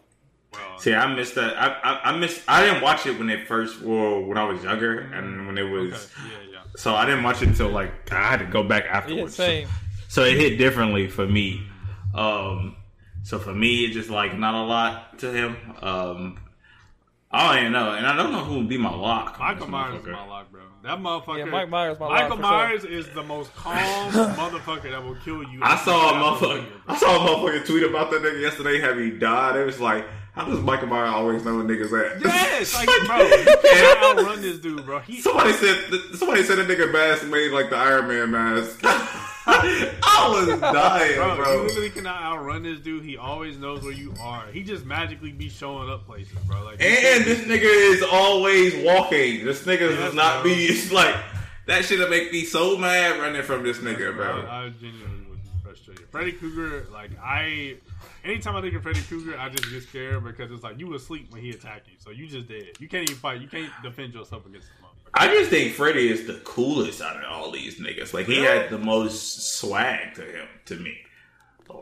[0.78, 1.56] See, I missed that.
[1.56, 2.42] I, I I missed.
[2.48, 3.82] I didn't watch it when it first.
[3.82, 6.10] Well, when I was younger, and when it was.
[6.18, 6.58] Yeah, yeah.
[6.76, 9.38] So I didn't watch it until like I had to go back afterwards.
[9.38, 9.66] Yeah, same.
[9.66, 9.72] So,
[10.08, 11.66] so it hit differently for me.
[12.14, 12.76] Um,
[13.22, 15.56] so for me, it's just like not a lot to him.
[15.82, 16.38] Um,
[17.30, 19.38] I don't even know, and I don't know who would be my lock.
[19.38, 20.62] Michael Myers is my lock, bro.
[20.84, 21.38] That motherfucker.
[21.38, 22.50] Yeah, Mike Myers my Michael lock for sure.
[22.50, 23.74] Myers is the most calm
[24.12, 25.58] motherfucker that will kill you.
[25.60, 26.66] I saw a That's motherfucker.
[26.86, 28.80] I saw a motherfucker tweet about that nigga yesterday.
[28.80, 29.56] Have he died?
[29.56, 32.24] It was like, how does Michael Myers always know where niggas at?
[32.24, 35.00] Yes, like bro, you can't outrun this dude, bro.
[35.00, 35.76] He, Somebody said
[36.14, 38.80] somebody said a nigga mask made like the Iron Man mask.
[39.48, 41.52] I was dying, bro, bro.
[41.52, 43.04] You literally cannot outrun this dude.
[43.04, 44.46] He always knows where you are.
[44.48, 46.64] He just magically be showing up places, bro.
[46.64, 49.44] Like And this nigga is always walking.
[49.44, 50.52] This nigga Yes, does not bro.
[50.52, 50.66] be.
[50.66, 51.14] It's like
[51.66, 54.42] that shit make me so mad running from this nigga, bro.
[54.48, 56.08] I, I genuinely was frustrated.
[56.10, 57.76] Freddy Krueger, like I,
[58.24, 61.32] anytime I think of Freddy Krueger, I just get scared because it's like you asleep
[61.32, 62.70] when he attacked you, so you just dead.
[62.80, 63.40] You can't even fight.
[63.40, 64.85] You can't defend yourself against him.
[65.16, 68.12] I just think Freddy is the coolest out of all these niggas.
[68.12, 70.98] Like he had the most swag to him, to me.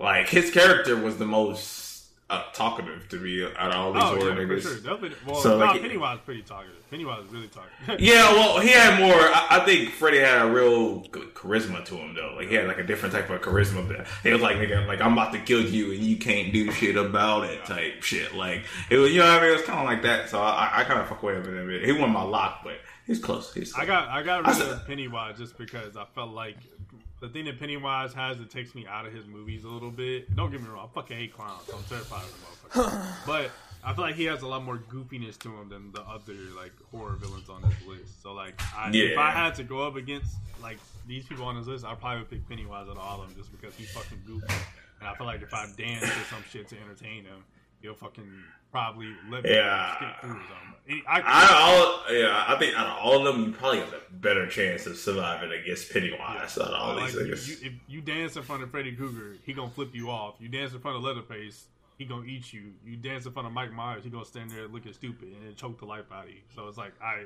[0.00, 1.82] Like his character was the most
[2.30, 4.62] uh, talkative to me out of all these Oh horror yeah, for niggas.
[4.62, 4.76] sure.
[4.76, 5.16] Definitely.
[5.26, 6.88] Well, So, nah, like, Pennywise pretty talkative.
[6.90, 8.00] Pennywise is really talkative.
[8.00, 9.12] Yeah, well, he had more.
[9.14, 12.34] I, I think Freddy had a real charisma to him, though.
[12.36, 13.86] Like he had like a different type of charisma.
[13.88, 16.70] That he was like, "Nigga, like I'm about to kill you, and you can't do
[16.72, 18.34] shit about it." Type shit.
[18.34, 19.50] Like it was, you know what I mean?
[19.50, 20.30] It was kind of like that.
[20.30, 21.84] So I, I kind of fuck with him a bit.
[21.84, 23.52] He wasn't my lock, but he's close.
[23.54, 26.56] He's I got I got rid of Pennywise just because I felt like
[27.20, 30.34] the thing that Pennywise has that takes me out of his movies a little bit.
[30.36, 32.32] Don't get me wrong, I fucking hate clowns, so I'm terrified of
[32.72, 33.06] the motherfucker.
[33.26, 33.50] but
[33.86, 36.72] I feel like he has a lot more goofiness to him than the other like
[36.90, 38.22] horror villains on this list.
[38.22, 41.66] So like, I, if I had to go up against like these people on this
[41.66, 44.22] list, I probably would pick Pennywise out of all of them just because he's fucking
[44.26, 44.46] goofy.
[45.00, 47.44] And I feel like if I dance or some shit to entertain him,
[47.82, 48.26] he'll fucking
[48.70, 49.96] probably let me Yeah.
[49.96, 50.73] skip through something.
[50.86, 53.92] I, Out of all, yeah, I think out of all of them, you probably have
[53.92, 57.48] a better chance of surviving against Pennywise out of all like, these you, niggas.
[57.48, 60.34] you, if you dance in front of Freddy Krueger, he gonna flip you off.
[60.40, 61.66] You dance in front of Leatherface,
[61.96, 62.72] he gonna eat you.
[62.84, 65.54] You dance in front of Mike Myers, he gonna stand there looking stupid and then
[65.54, 66.40] choke the life out of you.
[66.54, 67.24] So it's like I,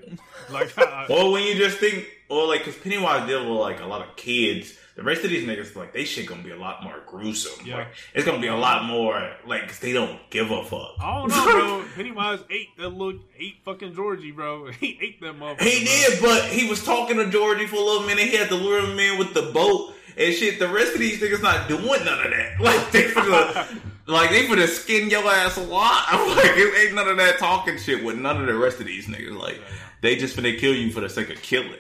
[0.53, 3.87] like I, Or when you just think, or like, because Pennywise deal with like a
[3.87, 4.75] lot of kids.
[4.97, 7.65] The rest of these niggas, like, they shit gonna be a lot more gruesome.
[7.65, 7.77] Yeah.
[7.77, 10.97] Like, it's gonna be a lot more, like, 'cause they don't give a fuck.
[11.01, 11.85] I don't know, bro.
[11.95, 14.73] Pennywise ate that look, ate fucking Georgie, bro.
[14.81, 15.61] He ate that motherfucker.
[15.63, 18.25] He did, but he was talking to Georgie for a little minute.
[18.25, 20.59] He had to lure him in with the boat and shit.
[20.59, 22.61] The rest of these niggas not doing none of that.
[22.61, 26.05] Like they the, like they for the skin your ass a lot.
[26.09, 28.87] I'm like, it ain't none of that talking shit with none of the rest of
[28.87, 29.39] these niggas.
[29.39, 29.61] Like
[30.01, 31.75] they just finna kill you for the sake of killing.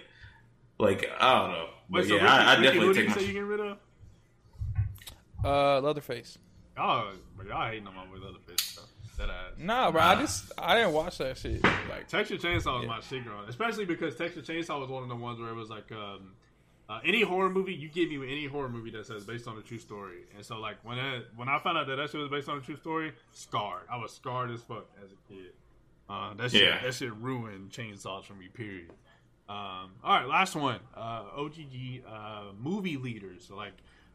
[0.78, 3.00] Like I don't know, but Wait, so yeah, Ricky, I, I Ricky, definitely who did
[3.00, 3.15] take you my.
[3.16, 3.78] say you getting rid of?
[5.44, 6.39] Uh, Leatherface.
[6.76, 8.74] Oh, but y'all hating on my boy Leatherface.
[8.74, 8.84] Bro.
[9.26, 9.52] That ass.
[9.58, 10.00] Nah, bro.
[10.00, 11.62] I just I didn't watch that shit.
[11.65, 15.16] Like Texas Chainsaw was my shit growing, especially because Texas Chainsaw was one of the
[15.16, 16.34] ones where it was like um,
[16.89, 19.62] uh, any horror movie you give me any horror movie that says based on a
[19.62, 22.31] true story, and so like when I, when I found out that that shit was
[22.31, 23.83] based on a true story, scarred.
[23.91, 25.52] I was scarred as fuck as a kid.
[26.08, 26.83] Uh, that shit Yeah.
[26.83, 28.49] that shit ruined chainsaws for me.
[28.49, 28.91] Period.
[29.49, 30.81] Um, all right, last one.
[30.97, 33.44] Uh, OGG uh, movie leaders.
[33.49, 33.73] So like,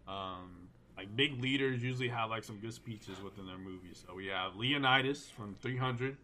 [0.07, 0.51] um,
[0.97, 4.03] like big leaders usually have like some good speeches within their movies.
[4.07, 6.17] So we have Leonidas from 300.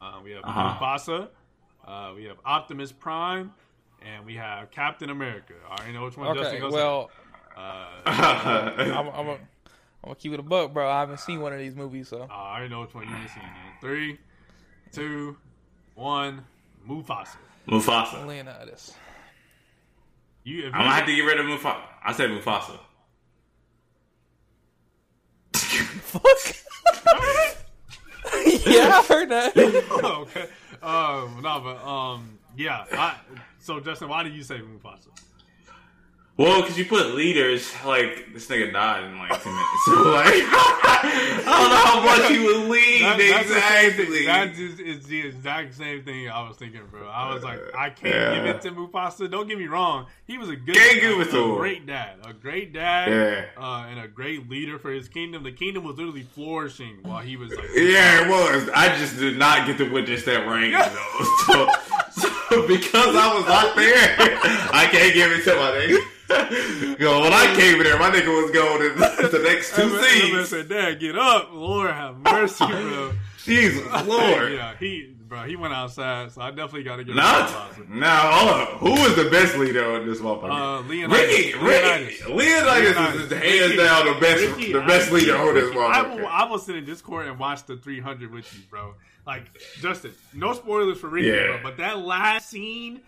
[0.00, 0.78] Uh, we have Uh-huh.
[0.78, 1.28] Mufasa.
[1.86, 3.52] Uh, we have Optimus Prime,
[4.14, 5.54] and we have Captain America.
[5.68, 6.28] I already know which one.
[6.28, 7.10] Okay, Justin goes well,
[7.56, 9.38] Uh, I'm, I'm, a, I'm
[10.04, 10.88] gonna keep it a buck, bro.
[10.88, 13.42] I haven't seen one of these movies, so I already know which one you've seen.
[13.42, 13.72] Man.
[13.80, 14.18] Three,
[14.92, 15.36] two,
[15.94, 16.44] one.
[16.88, 17.36] Mufasa.
[17.66, 18.26] Mufasa.
[18.26, 18.94] Leonidas.
[20.44, 21.82] You, if I'm gonna have to get rid of Mufasa.
[22.04, 22.78] I said Mufasa.
[25.54, 26.22] Fuck.
[28.66, 29.56] yeah, I heard that.
[29.56, 30.46] okay.
[30.82, 32.84] Um, no, but um, yeah.
[32.92, 33.14] I,
[33.58, 35.08] so Justin, why did you say Mufasa?
[36.38, 40.34] Well, because you put leaders, like this nigga died in like two minutes, so like
[40.44, 44.26] I don't know how much he would lead That- exactly.
[44.26, 47.08] That just is the exact same thing I was thinking, bro.
[47.08, 48.34] I was like, I can't Yeah.
[48.34, 49.30] give it to Mufasa.
[49.30, 50.08] Don't get me wrong.
[50.26, 51.54] He was a good, it a him.
[51.54, 53.46] great dad, a great dad, Yeah.
[53.62, 55.42] uh, and a great leader for his kingdom.
[55.42, 58.68] The kingdom was literally flourishing while he was like, Yeah, it was.
[58.74, 60.74] I just did not get to witness that range
[61.48, 61.66] though.
[61.66, 61.95] So
[62.68, 64.16] because I was not there,
[64.72, 66.00] I can't give it to my nigga.
[66.98, 69.90] Yo, when I came in there, my nigga was going in the next two That
[69.90, 70.48] man- that man scenes.
[70.48, 71.50] said, "Dad, get up!
[71.52, 73.12] Lord have mercy, bro."
[73.44, 74.52] Jesus Lord.
[74.54, 77.88] yeah, he, bro, he went outside, so I definitely got to Nah, to Mufasa.
[77.88, 78.68] now hold up.
[78.78, 80.50] Who the best leader in this motherfucker?
[80.50, 81.20] Uh, Leonidas.
[81.26, 83.76] Ricky, Ricky, Leonidas, is hands Ricky.
[83.76, 86.26] down the best, Ricky, the best leader on this Ricky, I will, motherfucker.
[86.26, 88.94] I will sit in Discord and watch the 300 with you, bro.
[89.26, 89.44] Like,
[89.80, 91.46] Justin, no spoilers for Ricky, Yeah.
[91.46, 93.00] bro, but that last scene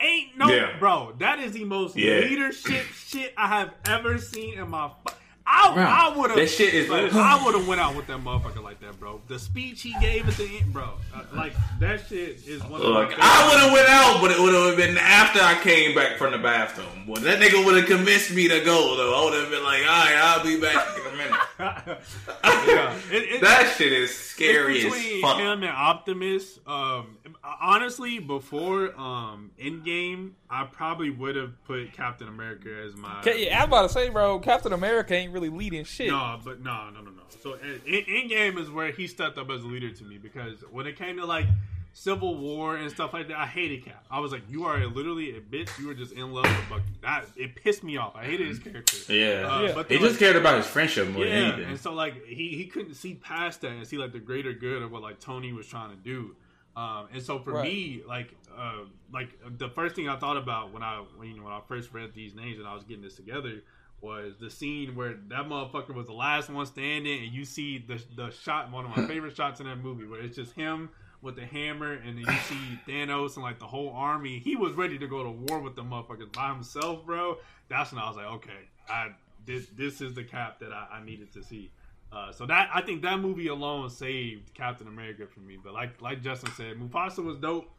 [0.00, 0.78] ain't no, Yeah.
[0.78, 1.14] bro.
[1.18, 2.20] That is the most Yeah.
[2.20, 4.88] leadership shit I have ever seen in my.
[4.88, 5.14] Fu-
[5.52, 6.38] I, Bro, I would have.
[6.38, 7.12] that shit is like.
[7.12, 9.20] I would have went out with that motherfucker like that, bro.
[9.26, 10.90] The speech he gave at the end, bro.
[11.14, 14.30] Uh, like that shit is one of my Look, I would have went out, but
[14.30, 17.06] it would have been after I came back from the bathroom.
[17.06, 19.20] Well, that nigga would have convinced me to go, though.
[19.20, 21.40] I would have been like, all right, I'll be back in a minute.
[22.44, 25.38] yeah, it- it- that shit is scary It's as between fuck.
[25.38, 26.58] him and Optimus.
[26.66, 33.22] Um, honestly, before um Endgame, I probably would have put Captain America as my.
[33.24, 36.08] Yeah, I was about to say, bro, Captain America ain't really leading shit.
[36.08, 37.22] No, but no, no, no, no.
[37.42, 40.64] So in, in Endgame is where he stepped up as a leader to me because
[40.70, 41.46] when it came to like
[41.92, 44.04] Civil War and stuff like that, I hated Cap.
[44.10, 45.76] I was like, you are literally a bitch.
[45.78, 46.84] You were just in love with Bucky.
[47.02, 48.14] That it pissed me off.
[48.14, 49.12] I hated his character.
[49.12, 49.46] Yeah.
[49.46, 51.70] Uh, but he then, just like- cared about his friendship more yeah, than anything.
[51.70, 54.82] and so like he he couldn't see past that and see like the greater good
[54.82, 56.36] of what like Tony was trying to do.
[56.76, 57.64] Um, and so for Right.
[57.64, 61.44] me, like uh, like the first thing I thought about when I when, you know
[61.44, 63.62] when I first read these names and I was getting this together
[64.00, 68.02] was the scene where that motherfucker was the last one standing and you see the
[68.16, 70.88] the shot one of my favorite shots in that movie where it's just him
[71.22, 74.38] with the hammer and then you see Thanos and like the whole army.
[74.38, 77.36] He was ready to go to war with the motherfuckers by himself, bro.
[77.68, 79.08] That's when I was like, okay, I
[79.44, 81.70] this this is the cap that I, I needed to see.
[82.12, 85.58] Uh, so that I think that movie alone saved Captain America for me.
[85.62, 87.70] But like like Justin said, Mufasa was dope.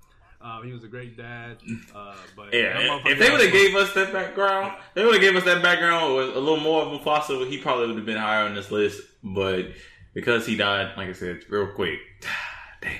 [0.44, 1.58] Um, he was a great dad.
[1.94, 5.36] Uh, but Yeah, if they would have gave us that background, they would have gave
[5.36, 7.48] us that background with a little more of Mufasa.
[7.48, 9.68] He probably would have been higher on this list, but
[10.14, 12.00] because he died, like I said, real quick,
[12.82, 12.92] Damn.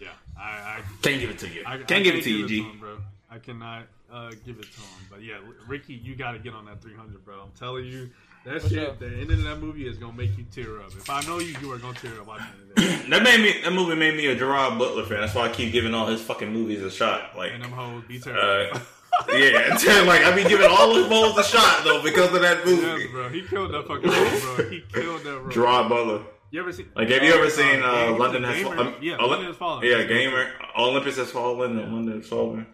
[0.00, 1.64] yeah, I, I Can't give it to you.
[1.66, 2.62] I, Can't give it to you, G.
[2.62, 2.98] him, bro.
[3.30, 5.06] I cannot uh, give it to him.
[5.10, 7.40] But yeah, Ricky, you got to get on that 300, bro.
[7.40, 8.10] I'm telling you,
[8.46, 8.94] that For shit, sure.
[8.98, 10.88] the ending of that movie is gonna make you tear up.
[10.92, 13.08] If I know you, you are gonna tear up watching it.
[13.10, 13.60] that made me.
[13.62, 15.20] That movie made me a Gerard Butler fan.
[15.20, 17.36] That's why I keep giving all his fucking movies a shot.
[17.36, 18.78] Like, And them hoes be terrible.
[18.78, 18.80] uh,
[19.32, 22.82] yeah, like I be giving all his roles a shot though because of that movie.
[23.02, 23.28] Yes, bro.
[23.30, 24.70] He killed that fucking role, bro.
[24.70, 25.48] He killed that role.
[25.48, 26.22] Gerard Butler.
[26.52, 26.86] You ever seen?
[26.94, 28.94] Like, have you ever uh, seen uh, Gamer- London has Gamer- fallen?
[29.02, 29.84] Yeah, Olymp- London has fallen.
[29.86, 30.48] Yeah, Gamer.
[30.78, 31.78] Olympus has fallen.
[31.78, 32.66] and London has fallen.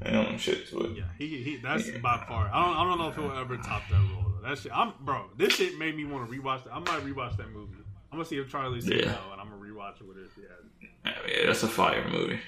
[0.00, 0.96] And shit to it.
[0.96, 2.48] Yeah, he, he that's by far.
[2.54, 4.27] I don't, I don't know if he'll ever top that role.
[4.48, 5.26] That shit, I'm bro.
[5.36, 6.64] This shit made me want to rewatch.
[6.64, 6.72] That.
[6.72, 7.76] I might rewatch that movie.
[8.10, 8.96] I'm gonna see if Charlie's Yeah.
[8.96, 9.32] yeah.
[9.32, 10.30] and I'm gonna rewatch it with it.
[10.38, 11.12] Yeah.
[11.26, 12.40] Yeah, that's a fire movie.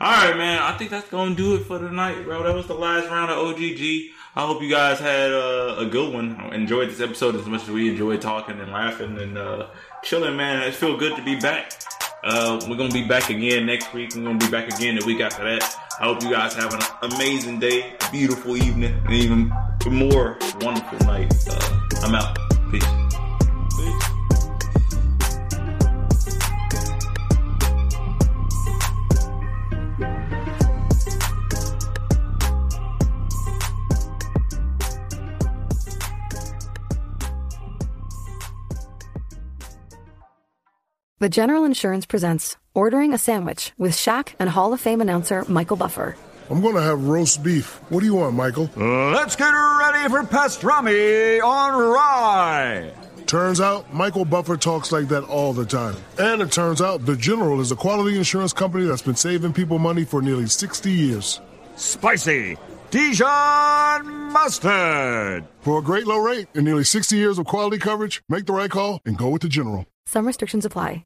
[0.00, 0.62] All right, man.
[0.62, 2.44] I think that's gonna do it for tonight, bro.
[2.44, 4.10] That was the last round of OGG.
[4.36, 6.38] I hope you guys had uh, a good one.
[6.54, 9.66] Enjoyed this episode as much as we enjoyed talking and laughing and uh,
[10.04, 10.62] chilling, man.
[10.62, 11.72] It feels good to be back.
[12.22, 14.14] Uh, we're gonna be back again next week.
[14.14, 15.87] We're gonna be back again the week after that.
[16.00, 19.52] I hope you guys have an amazing day, beautiful evening, and even
[19.90, 21.34] more wonderful night.
[21.50, 22.38] Uh, I'm out.
[22.70, 22.84] Peace.
[41.18, 45.76] The General Insurance presents Ordering a Sandwich with Shaq and Hall of Fame announcer Michael
[45.76, 46.14] Buffer.
[46.48, 47.80] I'm gonna have roast beef.
[47.88, 48.70] What do you want, Michael?
[48.76, 52.92] Let's get ready for pastrami on rye.
[53.26, 55.96] Turns out Michael Buffer talks like that all the time.
[56.20, 59.80] And it turns out the General is a quality insurance company that's been saving people
[59.80, 61.40] money for nearly 60 years.
[61.74, 62.56] Spicy
[62.92, 65.48] Dijon mustard.
[65.62, 68.70] For a great low rate and nearly 60 years of quality coverage, make the right
[68.70, 69.84] call and go with the General.
[70.06, 71.02] Some restrictions apply.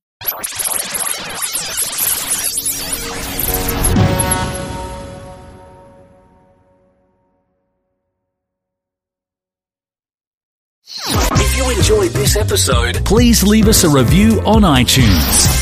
[12.32, 15.61] This episode, please leave us a review on iTunes.